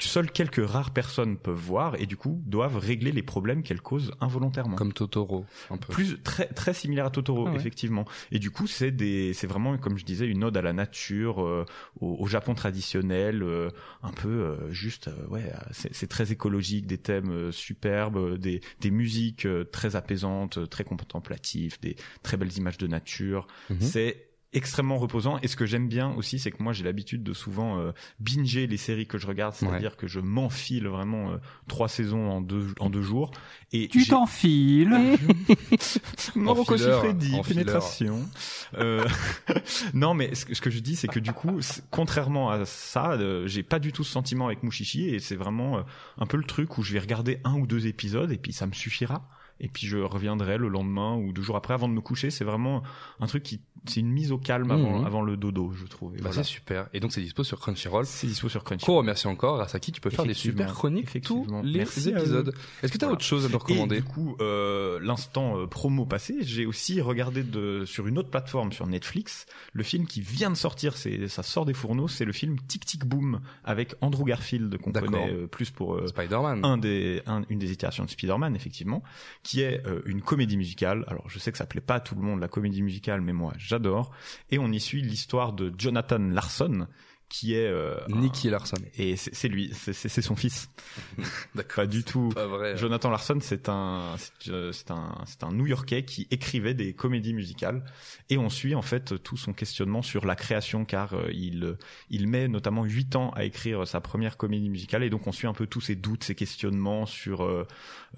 seules 0.00 0.30
quelques 0.32 0.64
rares 0.66 0.90
personnes 0.92 1.36
peuvent 1.36 1.54
voir 1.56 1.94
et 2.00 2.06
du 2.06 2.16
coup 2.16 2.42
doivent 2.46 2.76
régler 2.76 3.12
les 3.12 3.22
problèmes 3.22 3.62
qu'elles 3.62 3.80
causent 3.80 4.12
involontairement. 4.20 4.74
Comme 4.76 4.92
Totoro, 4.92 5.46
un 5.70 5.76
peu. 5.76 5.92
Plus 5.92 6.20
très 6.22 6.46
très 6.46 6.74
similaire 6.74 7.06
à 7.06 7.10
Totoro 7.10 7.46
Ah 7.46 7.50
ouais. 7.52 7.56
effectivement 7.56 8.04
et 8.32 8.38
du 8.40 8.50
coup 8.50 8.66
c'est 8.66 8.90
des 8.90 9.32
c'est 9.32 9.46
vraiment 9.46 9.78
comme 9.78 9.96
je 9.98 10.04
disais 10.04 10.26
une 10.26 10.42
ode 10.44 10.56
à 10.56 10.62
la 10.62 10.72
nature 10.72 11.44
euh, 11.44 11.64
au, 12.00 12.16
au 12.18 12.26
Japon 12.26 12.54
traditionnel 12.54 13.42
euh, 13.44 13.70
un 14.02 14.10
peu 14.10 14.28
euh, 14.28 14.72
juste 14.72 15.06
euh, 15.08 15.26
ouais 15.28 15.52
c'est 15.70 15.94
c'est 15.94 16.08
très 16.08 16.32
écologique 16.32 16.86
des 16.86 16.98
thèmes 16.98 17.30
euh, 17.30 17.52
superbes 17.52 18.16
euh, 18.16 18.38
des 18.38 18.60
des 18.80 18.90
musiques 18.90 19.46
euh, 19.46 19.62
très 19.64 19.94
apaisantes 19.94 20.68
très 20.68 20.84
contemplatives 20.84 21.78
des 21.80 21.94
très 22.24 22.36
belles 22.36 22.56
images 22.58 22.78
de 22.78 22.86
nature 22.88 23.46
Mhm. 23.70 23.80
c'est 23.80 24.26
extrêmement 24.52 24.98
reposant 24.98 25.38
et 25.42 25.48
ce 25.48 25.56
que 25.56 25.66
j'aime 25.66 25.88
bien 25.88 26.12
aussi 26.14 26.38
c'est 26.38 26.50
que 26.50 26.62
moi 26.62 26.72
j'ai 26.72 26.84
l'habitude 26.84 27.22
de 27.22 27.32
souvent 27.32 27.78
euh, 27.78 27.92
binger 28.20 28.66
les 28.66 28.76
séries 28.76 29.06
que 29.06 29.18
je 29.18 29.26
regarde 29.26 29.54
c'est-à-dire 29.54 29.96
que 29.96 30.06
je 30.06 30.20
m'enfile 30.20 30.88
vraiment 30.88 31.32
euh, 31.32 31.36
trois 31.68 31.88
saisons 31.88 32.30
en 32.30 32.40
deux 32.40 32.74
en 32.78 32.90
deux 32.90 33.02
jours 33.02 33.30
et 33.74 33.88
Tu 33.88 34.06
t'enfiles. 34.06 34.90
mon 36.36 36.52
Rocco 36.52 36.74
Enfileur, 36.74 37.00
Siffredi, 37.00 37.34
enfileur. 37.34 37.44
pénétration. 37.46 38.28
Euh, 38.76 39.06
non, 39.94 40.12
mais 40.12 40.34
ce 40.34 40.44
que, 40.44 40.54
ce 40.54 40.60
que 40.60 40.70
je 40.70 40.80
dis, 40.80 40.94
c'est 40.94 41.08
que 41.08 41.18
du 41.18 41.32
coup, 41.32 41.58
contrairement 41.90 42.50
à 42.50 42.66
ça, 42.66 43.12
euh, 43.12 43.46
j'ai 43.46 43.62
pas 43.62 43.78
du 43.78 43.92
tout 43.92 44.04
ce 44.04 44.12
sentiment 44.12 44.46
avec 44.46 44.62
Mushishi 44.62 45.08
et 45.08 45.20
c'est 45.20 45.36
vraiment 45.36 45.78
euh, 45.78 45.82
un 46.18 46.26
peu 46.26 46.36
le 46.36 46.44
truc 46.44 46.76
où 46.76 46.82
je 46.82 46.92
vais 46.92 46.98
regarder 46.98 47.40
un 47.44 47.54
ou 47.54 47.66
deux 47.66 47.86
épisodes 47.86 48.30
et 48.30 48.38
puis 48.38 48.52
ça 48.52 48.66
me 48.66 48.72
suffira. 48.72 49.26
Et 49.60 49.68
puis 49.68 49.86
je 49.86 49.98
reviendrai 49.98 50.58
le 50.58 50.68
lendemain 50.68 51.16
ou 51.16 51.32
deux 51.32 51.42
jours 51.42 51.56
après 51.56 51.74
avant 51.74 51.88
de 51.88 51.94
me 51.94 52.00
coucher. 52.00 52.30
C'est 52.30 52.44
vraiment 52.44 52.82
un 53.20 53.26
truc 53.26 53.42
qui, 53.42 53.60
c'est 53.86 54.00
une 54.00 54.10
mise 54.10 54.32
au 54.32 54.38
calme 54.38 54.70
avant, 54.70 54.98
Mhm. 55.00 55.06
avant 55.06 55.22
le 55.22 55.36
dodo, 55.36 55.72
je 55.72 55.86
trouve. 55.86 56.14
Et 56.14 56.16
Bah, 56.16 56.30
voilà. 56.30 56.42
c'est 56.42 56.48
super. 56.50 56.88
Et 56.92 57.00
donc 57.00 57.12
c'est 57.12 57.20
dispo 57.20 57.44
sur 57.44 57.60
Crunchyroll. 57.60 58.06
C'est 58.06 58.26
dispo 58.26 58.48
sur 58.48 58.64
Crunchyroll. 58.64 58.96
Cool, 58.98 59.04
merci 59.06 59.26
encore. 59.28 59.56
Grâce 59.56 59.74
à 59.74 59.80
qui 59.80 59.92
tu 59.92 60.00
peux 60.00 60.10
faire 60.10 60.24
des 60.24 60.34
super 60.34 60.72
chroniques 60.72 61.20
tous 61.22 61.46
les 61.62 61.78
Merci 61.78 62.10
épisodes. 62.10 62.54
Est-ce 62.82 62.92
que 62.92 62.98
tu 62.98 63.04
as 63.04 63.08
Voilà. 63.08 63.14
autre 63.14 63.24
chose 63.24 63.44
à 63.44 63.48
nous 63.48 63.54
Et 63.54 63.58
recommander 63.58 63.96
du 64.00 64.04
coup, 64.04 64.36
euh, 64.40 64.98
l'instant 65.02 65.58
euh, 65.58 65.66
promo 65.66 66.06
passé, 66.06 66.36
j'ai 66.40 66.66
aussi 66.66 67.00
regardé 67.00 67.42
de, 67.42 67.84
sur 67.84 68.06
une 68.06 68.18
autre 68.18 68.30
plateforme, 68.30 68.72
sur 68.72 68.86
Netflix, 68.86 69.46
le 69.72 69.82
film 69.82 70.06
qui 70.06 70.20
vient 70.20 70.50
de 70.50 70.56
sortir, 70.56 70.96
c'est, 70.96 71.28
ça 71.28 71.42
sort 71.42 71.64
des 71.66 71.74
fourneaux, 71.74 72.08
c'est 72.08 72.24
le 72.24 72.32
film 72.32 72.56
Tic 72.66 72.84
Tic 72.84 73.04
Boom 73.04 73.40
avec 73.64 73.94
Andrew 74.00 74.24
Garfield 74.24 74.76
qu'on 74.78 74.92
connaît 74.92 75.30
euh, 75.32 75.46
plus 75.46 75.70
pour 75.70 75.94
euh, 75.94 76.06
Spider-Man. 76.06 76.64
un 76.64 76.78
des, 76.78 77.22
un- 77.26 77.42
une 77.48 77.58
des 77.58 77.70
itérations 77.72 78.04
de 78.04 78.10
Spider-Man, 78.10 78.56
effectivement, 78.56 79.02
qui 79.42 79.62
est 79.62 79.86
euh, 79.86 80.02
une 80.06 80.22
comédie 80.22 80.56
musicale. 80.56 81.04
Alors, 81.08 81.28
je 81.28 81.38
sais 81.38 81.52
que 81.52 81.58
ça 81.58 81.66
plaît 81.66 81.80
pas 81.80 81.96
à 81.96 82.00
tout 82.00 82.14
le 82.14 82.22
monde, 82.22 82.40
la 82.40 82.48
comédie 82.48 82.82
musicale, 82.82 83.20
mais 83.20 83.32
moi, 83.32 83.52
j'adore. 83.58 84.12
Et 84.50 84.58
on 84.58 84.70
y 84.70 84.80
suit 84.80 85.02
l'histoire 85.02 85.52
de 85.52 85.72
Jonathan 85.76 86.18
Larson, 86.18 86.86
qui 87.32 87.54
est... 87.54 87.66
euh, 87.66 87.96
Nicky 88.08 88.50
Larson. 88.50 88.76
Et 88.98 89.16
c'est, 89.16 89.48
lui, 89.48 89.72
c'est, 89.72 90.22
son 90.22 90.36
fils. 90.36 90.68
D'accord. 91.54 91.76
Pas 91.76 91.86
du 91.86 92.04
tout. 92.04 92.28
Pas 92.28 92.46
vrai. 92.46 92.76
Jonathan 92.76 93.10
Larson, 93.10 93.38
c'est 93.40 93.68
un, 93.70 94.14
c'est 94.18 94.50
euh, 94.50 94.70
c'est 94.72 94.90
un, 94.90 95.14
c'est 95.26 95.42
un 95.42 95.52
New-Yorkais 95.52 96.04
qui 96.04 96.28
écrivait 96.30 96.74
des 96.74 96.92
comédies 96.92 97.32
musicales 97.32 97.84
et 98.28 98.36
on 98.36 98.50
suit 98.50 98.74
en 98.74 98.82
fait 98.82 99.22
tout 99.22 99.36
son 99.36 99.54
questionnement 99.54 100.02
sur 100.02 100.26
la 100.26 100.36
création 100.36 100.84
car 100.84 101.14
euh, 101.14 101.30
il, 101.32 101.76
il 102.10 102.28
met 102.28 102.48
notamment 102.48 102.84
huit 102.84 103.16
ans 103.16 103.30
à 103.30 103.44
écrire 103.44 103.86
sa 103.88 104.00
première 104.00 104.36
comédie 104.36 104.68
musicale 104.68 105.02
et 105.02 105.10
donc 105.10 105.26
on 105.26 105.32
suit 105.32 105.46
un 105.46 105.54
peu 105.54 105.66
tous 105.66 105.80
ses 105.80 105.94
doutes, 105.96 106.24
ses 106.24 106.34
questionnements 106.34 107.06
sur 107.06 107.44
euh, 107.44 107.66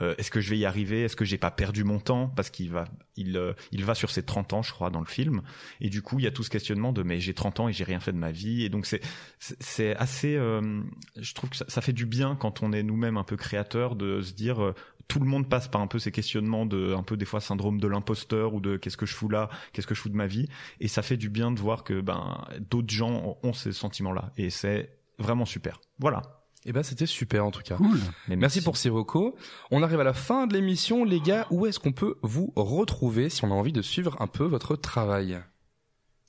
euh, 0.00 0.14
est-ce 0.18 0.30
que 0.32 0.40
je 0.40 0.50
vais 0.50 0.58
y 0.58 0.64
arriver, 0.64 1.02
est-ce 1.02 1.14
que 1.14 1.24
j'ai 1.24 1.38
pas 1.38 1.52
perdu 1.52 1.84
mon 1.84 2.00
temps? 2.00 2.28
Parce 2.34 2.50
qu'il 2.50 2.70
va, 2.70 2.86
il, 3.16 3.40
il 3.70 3.84
va 3.84 3.94
sur 3.94 4.10
ses 4.10 4.24
30 4.24 4.54
ans, 4.54 4.62
je 4.62 4.72
crois, 4.72 4.90
dans 4.90 5.00
le 5.00 5.06
film 5.06 5.42
et 5.80 5.88
du 5.88 6.02
coup 6.02 6.18
il 6.18 6.24
y 6.24 6.28
a 6.28 6.32
tout 6.32 6.42
ce 6.42 6.50
questionnement 6.50 6.92
de 6.92 7.04
mais 7.04 7.20
j'ai 7.20 7.34
30 7.34 7.60
ans 7.60 7.68
et 7.68 7.72
j'ai 7.72 7.84
rien 7.84 8.00
fait 8.00 8.12
de 8.12 8.18
ma 8.18 8.32
vie 8.32 8.64
et 8.64 8.68
donc 8.68 8.86
c'est, 8.86 9.03
c'est- 9.38 9.62
c'est 9.62 9.96
assez, 9.96 10.36
euh, 10.36 10.80
je 11.16 11.34
trouve 11.34 11.50
que 11.50 11.56
ça, 11.56 11.64
ça 11.68 11.80
fait 11.80 11.92
du 11.92 12.06
bien 12.06 12.36
quand 12.36 12.62
on 12.62 12.72
est 12.72 12.82
nous-mêmes 12.82 13.16
un 13.16 13.24
peu 13.24 13.36
créateur 13.36 13.96
de 13.96 14.20
se 14.22 14.32
dire 14.32 14.62
euh, 14.62 14.74
tout 15.08 15.20
le 15.20 15.26
monde 15.26 15.48
passe 15.50 15.68
par 15.68 15.80
un 15.82 15.86
peu 15.86 15.98
ces 15.98 16.10
questionnements 16.12 16.64
de 16.66 16.94
un 16.94 17.02
peu 17.02 17.16
des 17.16 17.26
fois 17.26 17.40
syndrome 17.40 17.78
de 17.80 17.88
l'imposteur 17.88 18.54
ou 18.54 18.60
de 18.60 18.76
qu'est-ce 18.78 18.96
que 18.96 19.04
je 19.06 19.14
fous 19.14 19.28
là 19.28 19.50
qu'est-ce 19.72 19.86
que 19.86 19.94
je 19.94 20.00
fous 20.00 20.08
de 20.08 20.16
ma 20.16 20.26
vie 20.26 20.48
et 20.80 20.88
ça 20.88 21.02
fait 21.02 21.18
du 21.18 21.28
bien 21.28 21.50
de 21.52 21.60
voir 21.60 21.84
que 21.84 22.00
ben 22.00 22.42
d'autres 22.70 22.92
gens 22.92 23.36
ont 23.42 23.52
ces 23.52 23.72
sentiments 23.72 24.12
là 24.12 24.32
et 24.38 24.48
c'est 24.50 24.96
vraiment 25.18 25.44
super 25.44 25.80
voilà 25.98 26.22
Et 26.64 26.72
ben 26.72 26.82
c'était 26.82 27.04
super 27.04 27.44
en 27.44 27.50
tout 27.50 27.60
cas. 27.60 27.76
Cool. 27.76 28.00
Mais 28.28 28.36
Merci 28.36 28.62
pour 28.62 28.78
ces 28.78 28.88
recos. 28.88 29.34
On 29.70 29.82
arrive 29.82 30.00
à 30.00 30.04
la 30.04 30.14
fin 30.14 30.46
de 30.46 30.54
l'émission, 30.54 31.04
les 31.04 31.20
gars. 31.20 31.46
Où 31.50 31.66
est-ce 31.66 31.78
qu'on 31.78 31.92
peut 31.92 32.16
vous 32.22 32.54
retrouver 32.56 33.28
si 33.28 33.44
on 33.44 33.48
a 33.50 33.54
envie 33.54 33.72
de 33.74 33.82
suivre 33.82 34.16
un 34.22 34.26
peu 34.26 34.44
votre 34.46 34.74
travail? 34.74 35.38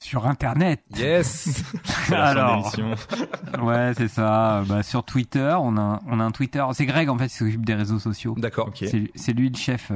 Sur 0.05 0.27
Internet. 0.27 0.83
Yes. 0.95 1.63
Alors. 2.11 2.71
Ouais, 3.61 3.93
c'est 3.97 4.07
ça. 4.07 4.63
Bah, 4.67 4.83
sur 4.83 5.03
Twitter, 5.03 5.55
on 5.59 5.77
a, 5.77 5.81
un- 5.81 5.99
on 6.07 6.19
a 6.19 6.23
un 6.23 6.29
Twitter. 6.31 6.63
C'est 6.73 6.85
Greg, 6.85 7.09
en 7.09 7.17
fait, 7.17 7.27
qui 7.27 7.33
s'occupe 7.35 7.65
des 7.65 7.73
réseaux 7.73 7.97
sociaux. 7.97 8.35
D'accord. 8.37 8.67
Ok. 8.67 8.77
C'est 8.87 9.09
c'est 9.15 9.33
lui 9.33 9.49
le 9.49 9.57
chef. 9.57 9.91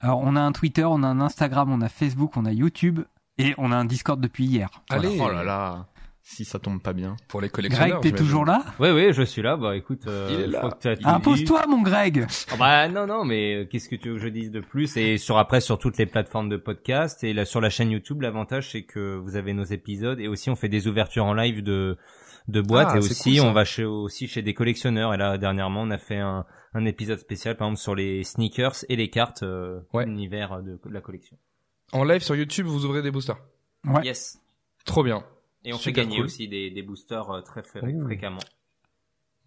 Alors, 0.00 0.20
on 0.20 0.36
a 0.36 0.40
un 0.40 0.52
Twitter, 0.52 0.84
on 0.84 1.02
a 1.02 1.08
un 1.08 1.20
Instagram, 1.20 1.72
on 1.72 1.80
a 1.80 1.88
Facebook, 1.88 2.36
on 2.36 2.44
a 2.44 2.52
YouTube 2.52 3.00
et 3.38 3.54
on 3.58 3.72
a 3.72 3.76
un 3.76 3.84
Discord 3.86 4.20
depuis 4.20 4.44
hier. 4.44 4.68
Allez. 4.88 5.18
oh 5.20 5.28
là 5.30 5.42
là 5.42 5.86
si 6.32 6.44
ça 6.44 6.58
tombe 6.58 6.80
pas 6.80 6.92
bien. 6.92 7.16
Pour 7.28 7.40
les 7.40 7.48
collectionneurs. 7.48 8.00
Greg, 8.00 8.12
t'es 8.12 8.16
toujours 8.16 8.44
là? 8.44 8.62
Oui, 8.78 8.90
oui, 8.90 9.12
je 9.12 9.22
suis 9.22 9.42
là. 9.42 9.56
Bah 9.56 9.76
écoute, 9.76 10.06
euh. 10.06 10.50
Impose-toi, 11.04 11.66
mon 11.66 11.82
Greg 11.82 12.26
Ah 12.52 12.56
bah 12.56 12.88
non 12.88 13.06
non 13.06 13.24
mais 13.24 13.54
euh, 13.56 13.64
qu'est-ce 13.66 13.88
que 13.88 13.96
tu 13.96 14.10
veux 14.10 14.14
que 14.16 14.22
je 14.22 14.28
dise 14.28 14.50
de 14.50 14.60
plus? 14.60 14.96
Et 14.96 15.18
sur 15.18 15.38
après 15.38 15.60
sur 15.60 15.78
toutes 15.78 15.98
les 15.98 16.06
plateformes 16.06 16.48
de 16.48 16.56
podcast 16.56 17.24
et 17.24 17.32
là 17.32 17.44
sur 17.44 17.60
la 17.60 17.68
chaîne 17.70 17.90
YouTube 17.90 18.22
l'avantage 18.22 18.70
c'est 18.70 18.82
que 18.82 19.16
vous 19.16 19.36
avez 19.36 19.52
nos 19.54 19.64
épisodes 19.64 20.20
et 20.20 20.28
aussi 20.28 20.50
on 20.50 20.56
fait 20.56 20.68
des 20.68 20.86
ouvertures 20.86 21.24
en 21.24 21.34
live 21.34 21.62
de 21.62 21.96
de 22.48 22.60
boîtes 22.60 22.88
Ah, 22.92 22.96
et 22.96 22.98
aussi 22.98 23.36
cool, 23.38 23.46
on 23.48 23.52
va 23.52 23.64
chez 23.64 23.84
aussi 23.84 24.26
chez 24.28 24.42
des 24.42 24.54
collectionneurs 24.54 25.12
et 25.14 25.16
là 25.16 25.36
dernièrement 25.38 25.82
on 25.82 25.90
a 25.90 25.98
fait 25.98 26.18
un 26.18 26.46
un 26.74 26.84
épisode 26.84 27.18
spécial 27.18 27.56
par 27.56 27.66
exemple 27.68 27.80
sur 27.82 27.94
les 27.94 28.22
sneakers 28.24 28.84
et 28.88 28.96
les 28.96 29.10
cartes 29.10 29.42
euh, 29.42 29.80
Ouais. 29.92 30.04
univers 30.06 30.62
de, 30.62 30.78
de 30.84 30.90
la 30.94 31.00
collection. 31.00 31.36
En 31.92 32.04
live 32.04 32.22
sur 32.22 32.36
YouTube, 32.36 32.66
vous 32.66 32.84
ouvrez 32.84 33.02
des 33.02 33.10
boosters. 33.10 33.38
Ouais. 33.84 34.04
Yes. 34.04 34.38
Trop 34.84 35.02
bien. 35.02 35.24
Et 35.64 35.72
on 35.72 35.78
fait 35.78 35.92
gagner 35.92 36.16
cool. 36.16 36.26
aussi 36.26 36.48
des 36.48 36.70
des 36.70 36.82
boosters 36.82 37.30
euh, 37.30 37.40
très 37.42 37.62
Ouh. 37.82 38.04
fréquemment. 38.04 38.40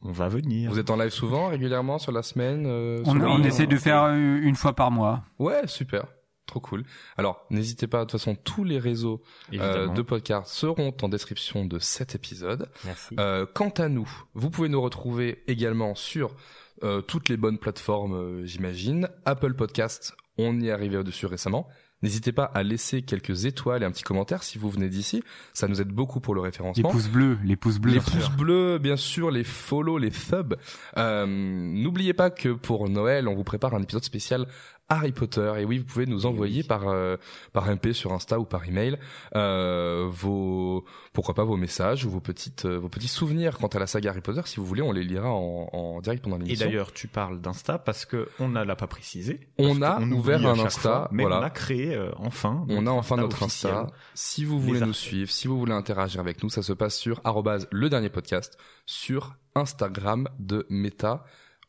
On 0.01 0.11
va 0.11 0.27
venir. 0.27 0.69
Vous 0.69 0.79
êtes 0.79 0.89
en 0.89 0.97
live 0.97 1.11
souvent, 1.11 1.47
régulièrement, 1.47 1.97
sur 1.97 2.11
la 2.11 2.23
semaine 2.23 2.65
euh, 2.67 3.01
On, 3.05 3.41
essaie 3.43 3.67
de 3.67 3.77
faire 3.77 4.03
euh, 4.03 4.39
une 4.41 4.55
fois 4.55 4.73
par 4.73 4.91
mois. 4.91 5.23
Ouais, 5.39 5.65
super. 5.65 6.07
Trop 6.45 6.59
cool. 6.59 6.83
Alors, 7.17 7.45
n'hésitez 7.49 7.87
pas, 7.87 7.99
de 7.99 8.03
toute 8.03 8.19
façon, 8.19 8.35
tous 8.35 8.65
les 8.65 8.79
réseaux 8.79 9.21
euh, 9.53 9.87
de 9.87 10.01
podcast 10.01 10.53
seront 10.53 10.93
en 11.01 11.07
description 11.07 11.63
de 11.63 11.79
cet 11.79 12.15
épisode. 12.15 12.69
Merci. 12.83 13.15
Euh, 13.17 13.45
quant 13.53 13.69
à 13.69 13.87
nous, 13.87 14.09
vous 14.33 14.49
pouvez 14.49 14.67
nous 14.67 14.81
retrouver 14.81 15.41
également 15.47 15.95
sur 15.95 16.35
euh, 16.83 17.01
toutes 17.01 17.29
les 17.29 17.37
bonnes 17.37 17.59
plateformes, 17.59 18.13
euh, 18.13 18.45
j'imagine. 18.45 19.07
Apple 19.23 19.53
Podcast, 19.53 20.13
on 20.37 20.59
y 20.59 20.67
est 20.67 20.71
arrivé 20.71 20.97
au-dessus 20.97 21.27
récemment. 21.27 21.67
N'hésitez 22.03 22.31
pas 22.31 22.43
à 22.43 22.61
laisser 22.61 23.01
quelques 23.01 23.45
étoiles 23.45 23.81
et 23.81 23.85
un 23.85 23.91
petit 23.91 24.03
commentaire 24.03 24.43
si 24.43 24.57
vous 24.59 24.69
venez 24.69 24.89
d'ici. 24.89 25.23
Ça 25.53 25.67
nous 25.67 25.81
aide 25.81 25.87
beaucoup 25.87 26.19
pour 26.19 26.35
le 26.35 26.41
Les 26.41 26.47
référencement. 26.47 26.89
pouces 26.91 27.07
bleus, 27.09 27.39
les 27.43 27.55
pouces 27.55 27.79
bleus. 27.79 27.93
Les 27.93 27.99
pouces 27.99 28.29
bleus, 28.29 28.77
bien 28.77 28.97
sûr, 28.97 29.31
les 29.31 29.43
follow, 29.43 29.97
les 29.97 30.11
subs. 30.11 30.55
Euh, 30.97 31.25
N'oubliez 31.25 32.13
pas 32.13 32.29
que 32.29 32.49
pour 32.49 32.89
Noël, 32.89 33.27
on 33.27 33.35
vous 33.35 33.43
prépare 33.43 33.73
un 33.73 33.81
épisode 33.81 34.03
spécial 34.03 34.47
Harry 34.89 35.11
Potter. 35.11 35.53
Et 35.59 35.65
oui, 35.65 35.79
vous 35.79 35.85
pouvez 35.85 36.05
nous 36.05 36.25
envoyer 36.25 36.63
par 36.63 36.87
euh, 36.87 37.17
par 37.51 37.67
MP 37.73 37.93
sur 37.93 38.13
Insta 38.13 38.39
ou 38.39 38.45
par 38.45 38.67
email 38.67 38.97
euh, 39.35 40.07
vos 40.09 40.85
pourquoi 41.13 41.33
pas 41.33 41.43
vos 41.43 41.57
messages 41.57 42.05
ou 42.05 42.09
vos 42.09 42.19
petites 42.19 42.65
euh, 42.65 42.77
vos 42.77 42.89
petits 42.89 43.07
souvenirs 43.07 43.57
quant 43.57 43.67
à 43.67 43.79
la 43.79 43.87
saga 43.87 44.11
Harry 44.11 44.21
Potter. 44.21 44.41
Si 44.45 44.57
vous 44.57 44.65
voulez, 44.65 44.81
on 44.81 44.91
les 44.91 45.03
lira 45.03 45.29
en, 45.31 45.69
en 45.73 46.01
direct 46.01 46.23
pendant 46.23 46.35
Et 46.37 46.39
l'émission. 46.39 46.65
d'ailleurs, 46.65 46.91
tu 46.93 47.07
parles 47.07 47.41
d'Insta 47.41 47.77
parce 47.79 48.05
que 48.05 48.27
on 48.39 48.49
ne 48.49 48.63
l'a 48.63 48.75
pas 48.75 48.87
précisé. 48.87 49.47
On 49.57 49.81
a 49.81 49.99
ouvert 50.01 50.45
un 50.45 50.59
Insta, 50.59 50.81
fois, 50.81 51.09
mais 51.11 51.23
voilà. 51.23 51.39
on 51.39 51.43
a 51.43 51.49
créé 51.49 51.95
euh, 51.95 52.11
enfin. 52.17 52.65
On 52.69 52.85
a 52.85 52.91
enfin 52.91 53.15
notre. 53.17 53.43
Insta. 53.43 53.87
Si 54.13 54.45
vous 54.45 54.59
voulez 54.59 54.81
nous 54.81 54.93
suivre, 54.93 55.31
si 55.31 55.47
vous 55.47 55.57
voulez 55.57 55.73
interagir 55.73 56.19
avec 56.19 56.43
nous, 56.43 56.49
ça 56.49 56.61
se 56.61 56.73
passe 56.73 56.97
sur 56.97 57.21
arrobase 57.23 57.67
le 57.71 57.89
dernier 57.89 58.09
podcast 58.09 58.57
sur 58.85 59.35
Instagram 59.55 60.27
de 60.39 60.65
Meta. 60.69 61.23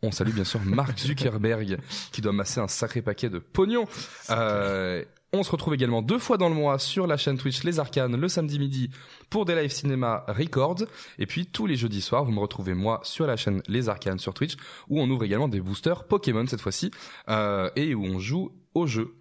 On 0.05 0.10
salue 0.12 0.32
bien 0.32 0.44
sûr 0.44 0.60
Mark 0.64 0.98
Zuckerberg 0.98 1.78
qui 2.12 2.20
doit 2.20 2.32
masser 2.32 2.60
un 2.60 2.68
sacré 2.68 3.01
paquet 3.02 3.31
de 3.31 3.39
pognon. 3.39 3.86
Euh, 4.31 5.02
on 5.32 5.43
se 5.43 5.51
retrouve 5.51 5.74
également 5.74 6.02
deux 6.02 6.18
fois 6.18 6.36
dans 6.36 6.48
le 6.48 6.55
mois 6.55 6.78
sur 6.78 7.06
la 7.06 7.16
chaîne 7.16 7.39
Twitch 7.39 7.64
Les 7.64 7.81
Arcanes 7.81 8.16
le 8.16 8.28
samedi 8.28 8.59
midi 8.59 8.90
pour 9.31 9.44
des 9.47 9.55
live 9.56 9.70
cinéma 9.72 10.24
records. 10.28 10.85
Et 11.18 11.26
puis 11.26 11.47
tous 11.47 11.66
les 11.66 11.74
jeudis 11.76 12.02
soirs, 12.02 12.24
vous 12.24 12.32
me 12.32 12.39
retrouvez 12.40 12.74
moi 12.74 13.01
sur 13.02 13.26
la 13.26 13.36
chaîne 13.36 13.62
Les 13.66 13.89
Arcanes 13.89 14.18
sur 14.18 14.35
Twitch 14.35 14.56
où 14.89 15.01
on 15.01 15.09
ouvre 15.10 15.24
également 15.24 15.48
des 15.48 15.60
boosters 15.60 16.05
Pokémon 16.05 16.47
cette 16.47 16.60
fois-ci 16.60 16.90
euh, 17.28 17.70
et 17.76 17.94
où 17.94 18.05
on 18.05 18.18
joue 18.18 18.52
au 18.74 18.86
jeu. 18.86 19.14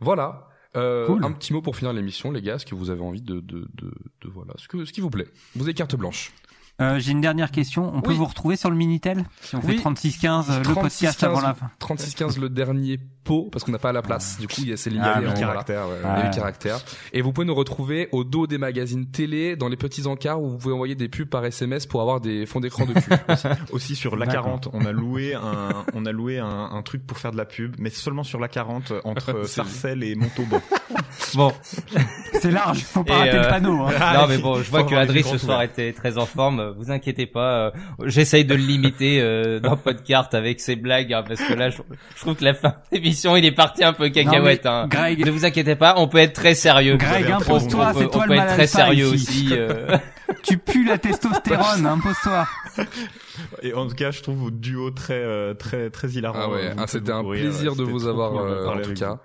Voilà. 0.00 0.48
Euh, 0.76 1.06
Cool. 1.06 1.24
Un 1.24 1.32
petit 1.32 1.52
mot 1.52 1.62
pour 1.62 1.74
finir 1.76 1.92
l'émission, 1.92 2.30
les 2.30 2.42
gars. 2.42 2.56
Est-ce 2.56 2.66
que 2.66 2.74
vous 2.74 2.90
avez 2.90 3.00
envie 3.02 3.22
de, 3.22 3.40
de, 3.40 3.66
de, 3.74 3.90
de 4.20 4.28
voilà, 4.28 4.52
ce 4.58 4.68
que 4.68 4.84
ce 4.84 4.92
qui 4.92 5.00
vous 5.00 5.10
plaît. 5.10 5.26
Vous 5.56 5.64
avez 5.64 5.74
carte 5.74 5.96
blanche. 5.96 6.30
Euh, 6.80 6.98
J'ai 7.00 7.10
une 7.10 7.20
dernière 7.20 7.50
question. 7.50 7.90
On 7.92 8.00
peut 8.02 8.10
Oui. 8.12 8.16
vous 8.16 8.24
retrouver 8.24 8.54
sur 8.54 8.70
le 8.70 8.76
Minitel 8.76 9.24
Si 9.42 9.56
on 9.56 9.60
Oui. 9.60 9.74
fait 9.74 9.80
3615, 9.82 10.48
euh, 10.50 10.58
le 10.60 10.74
podcast 10.74 11.18
36-15, 11.20 11.24
avant 11.26 11.40
la 11.40 11.54
fin. 11.54 11.70
36-15 11.80 12.38
le 12.38 12.48
dernier 12.48 13.00
pot 13.24 13.48
parce 13.50 13.64
qu'on 13.64 13.72
n'a 13.72 13.78
pas 13.80 13.90
la 13.92 14.00
place. 14.00 14.38
Du 14.38 14.46
coup, 14.46 14.54
il 14.58 14.68
y 14.68 14.72
a 14.72 14.76
c'est 14.76 14.88
limité. 14.90 15.10
Ah, 15.12 15.18
oui. 15.18 15.24
voilà. 15.26 15.40
caractères. 15.40 15.88
ouais. 15.88 15.96
Il 16.00 16.06
y 16.06 16.08
a 16.08 16.14
Ouais. 16.18 16.22
huit 16.26 16.34
caractères. 16.36 16.78
Et 17.12 17.20
vous 17.20 17.32
pouvez 17.32 17.46
nous 17.48 17.54
retrouver 17.56 18.08
au 18.12 18.22
dos 18.22 18.46
des 18.46 18.58
magazines 18.58 19.10
télé, 19.10 19.56
dans 19.56 19.68
les 19.68 19.76
petits 19.76 20.06
encarts 20.06 20.40
où 20.40 20.50
vous 20.50 20.56
pouvez 20.58 20.72
envoyer 20.74 20.94
des 20.94 21.08
pubs 21.08 21.28
par 21.28 21.44
SMS 21.44 21.86
pour 21.86 22.00
avoir 22.00 22.20
des 22.20 22.46
fonds 22.46 22.60
d'écran 22.60 22.86
de 22.86 22.92
cul. 22.92 23.10
aussi. 23.28 23.48
Aussi 23.72 23.96
sur 23.96 24.14
la 24.16 24.26
D'accord. 24.26 24.44
40, 24.44 24.68
on 24.72 24.84
a 24.84 24.92
loué 24.92 25.34
un, 25.34 25.84
on 25.94 26.06
a 26.06 26.12
loué 26.12 26.38
un, 26.38 26.46
un 26.72 26.82
truc 26.82 27.04
pour 27.04 27.18
faire 27.18 27.32
de 27.32 27.36
la 27.38 27.44
pub, 27.44 27.74
mais 27.80 27.90
seulement 27.90 28.22
sur 28.22 28.38
la 28.38 28.46
40 28.46 28.92
euh, 28.92 29.00
entre 29.02 29.30
euh, 29.34 29.44
Sarcelles 29.44 30.04
et 30.04 30.14
Montauban. 30.14 30.62
Bon, 31.34 31.52
C'est 32.40 32.50
large, 32.50 32.78
faut 32.84 33.04
pas 33.04 33.16
Et, 33.16 33.18
rater 33.18 33.36
euh, 33.38 33.42
le 33.42 33.48
panneau. 33.48 33.82
Hein. 33.82 33.90
Ah, 34.00 34.18
non 34.22 34.28
mais 34.28 34.38
bon, 34.38 34.62
je 34.62 34.70
vois 34.70 34.80
que 34.80 34.86
avoir 34.86 35.02
les 35.02 35.08
Adri 35.10 35.18
écrans 35.18 35.32
ce 35.32 35.38
soir 35.38 35.62
était 35.62 35.92
très 35.92 36.16
en 36.16 36.24
forme. 36.24 36.67
Euh, 36.68 36.74
Vous 36.76 36.90
inquiétez 36.90 37.26
pas, 37.26 37.66
euh, 37.66 37.70
j'essaye 38.04 38.44
de 38.44 38.54
le 38.54 38.62
limiter 38.62 39.20
euh, 39.20 39.60
dans 39.60 39.76
Podcast 39.88 40.34
avec 40.34 40.60
ses 40.60 40.76
blagues 40.76 41.12
hein, 41.12 41.24
parce 41.26 41.40
que 41.42 41.54
là, 41.54 41.70
je, 41.70 41.78
je 42.16 42.20
trouve 42.20 42.36
que 42.36 42.44
la 42.44 42.54
fin 42.54 42.68
de 42.70 42.96
l'émission, 42.96 43.36
il 43.36 43.44
est 43.44 43.52
parti 43.52 43.84
un 43.84 43.92
peu 43.92 44.08
cacahuète. 44.08 44.64
Non, 44.64 44.70
hein. 44.70 44.86
Greg- 44.88 45.24
ne 45.24 45.30
vous 45.30 45.44
inquiétez 45.44 45.76
pas, 45.76 45.94
on 45.98 46.08
peut 46.08 46.18
être 46.18 46.34
très 46.34 46.54
sérieux. 46.54 46.96
Greg, 46.96 47.26
on, 47.30 47.34
impose-toi, 47.40 47.92
c'est 47.96 48.08
toi 48.10 48.20
on 48.20 48.22
le 48.22 48.28
peut 48.28 48.34
être 48.34 48.38
mal 48.46 48.48
très 48.54 48.66
sérieux 48.66 49.14
ici. 49.14 49.46
aussi. 49.46 49.48
euh. 49.58 49.96
Tu 50.42 50.58
pues 50.58 50.84
la 50.84 50.98
testostérone, 50.98 51.86
impose-toi. 51.86 52.46
Et 53.62 53.72
en 53.72 53.86
tout 53.86 53.94
cas, 53.94 54.10
je 54.10 54.20
trouve 54.20 54.36
vos 54.36 54.50
duos 54.50 54.90
très, 54.90 55.14
euh, 55.14 55.54
très, 55.54 55.88
très 55.88 56.08
hilarant. 56.10 56.38
Ah 56.42 56.50
ouais, 56.50 56.70
ah, 56.76 56.84
c'était 56.86 57.12
un 57.12 57.24
plaisir 57.24 57.74
de 57.74 57.82
vous 57.82 58.06
avoir 58.06 58.32
cool 58.32 58.40
de 58.50 58.54
euh, 58.54 58.68
en 58.68 58.78
tout 58.82 58.92
cas. 58.92 59.12
vous. 59.12 59.18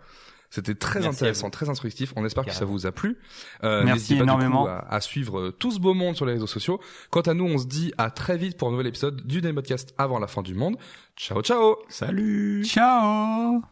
C'était 0.54 0.76
très 0.76 1.00
Merci 1.00 1.16
intéressant, 1.16 1.50
très 1.50 1.68
instructif. 1.70 2.14
On 2.16 2.24
espère 2.26 2.46
que 2.46 2.52
ça 2.54 2.64
vous 2.64 2.86
a 2.86 2.92
plu. 2.92 3.18
Euh, 3.64 3.82
Merci 3.84 4.18
pas, 4.18 4.22
énormément. 4.22 4.66
coup, 4.66 4.70
à, 4.70 4.86
à 4.88 5.02
suivre 5.02 5.40
euh, 5.40 5.52
tout 5.52 5.72
ce 5.72 5.80
beau 5.80 5.96
monde 5.96 6.16
sur 6.16 6.28
les 6.28 6.34
réseaux 6.34 6.46
sociaux. 6.46 6.80
Quant 7.10 7.22
à 7.22 7.34
nous, 7.34 7.46
on 7.46 7.58
se 7.58 7.66
dit 7.66 7.92
à 7.98 8.12
très 8.12 8.38
vite 8.38 8.56
pour 8.56 8.68
un 8.68 8.72
nouvel 8.72 8.86
épisode 8.86 9.26
du 9.26 9.42
Day 9.42 9.52
Podcast 9.52 9.96
avant 9.98 10.20
la 10.20 10.28
fin 10.28 10.44
du 10.44 10.54
monde. 10.54 10.78
Ciao, 11.18 11.42
ciao 11.42 11.78
Salut! 11.90 12.64
Ciao 12.66 13.64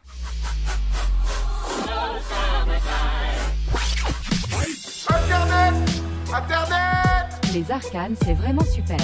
Les 7.54 7.70
arcanes, 7.70 8.16
c'est 8.24 8.34
vraiment 8.34 8.64
super. 8.64 8.96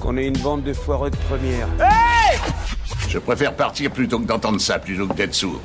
Qu'on 0.00 0.16
est 0.16 0.28
une 0.28 0.38
bande 0.38 0.62
de 0.62 0.72
foireux 0.72 1.10
de 1.10 1.16
première. 1.28 1.66
Je 3.08 3.18
préfère 3.18 3.54
partir 3.56 3.90
plutôt 3.90 4.20
que 4.20 4.26
d'entendre 4.26 4.60
ça, 4.60 4.78
plutôt 4.78 5.08
que 5.08 5.14
d'être 5.14 5.34
sourd. 5.34 5.60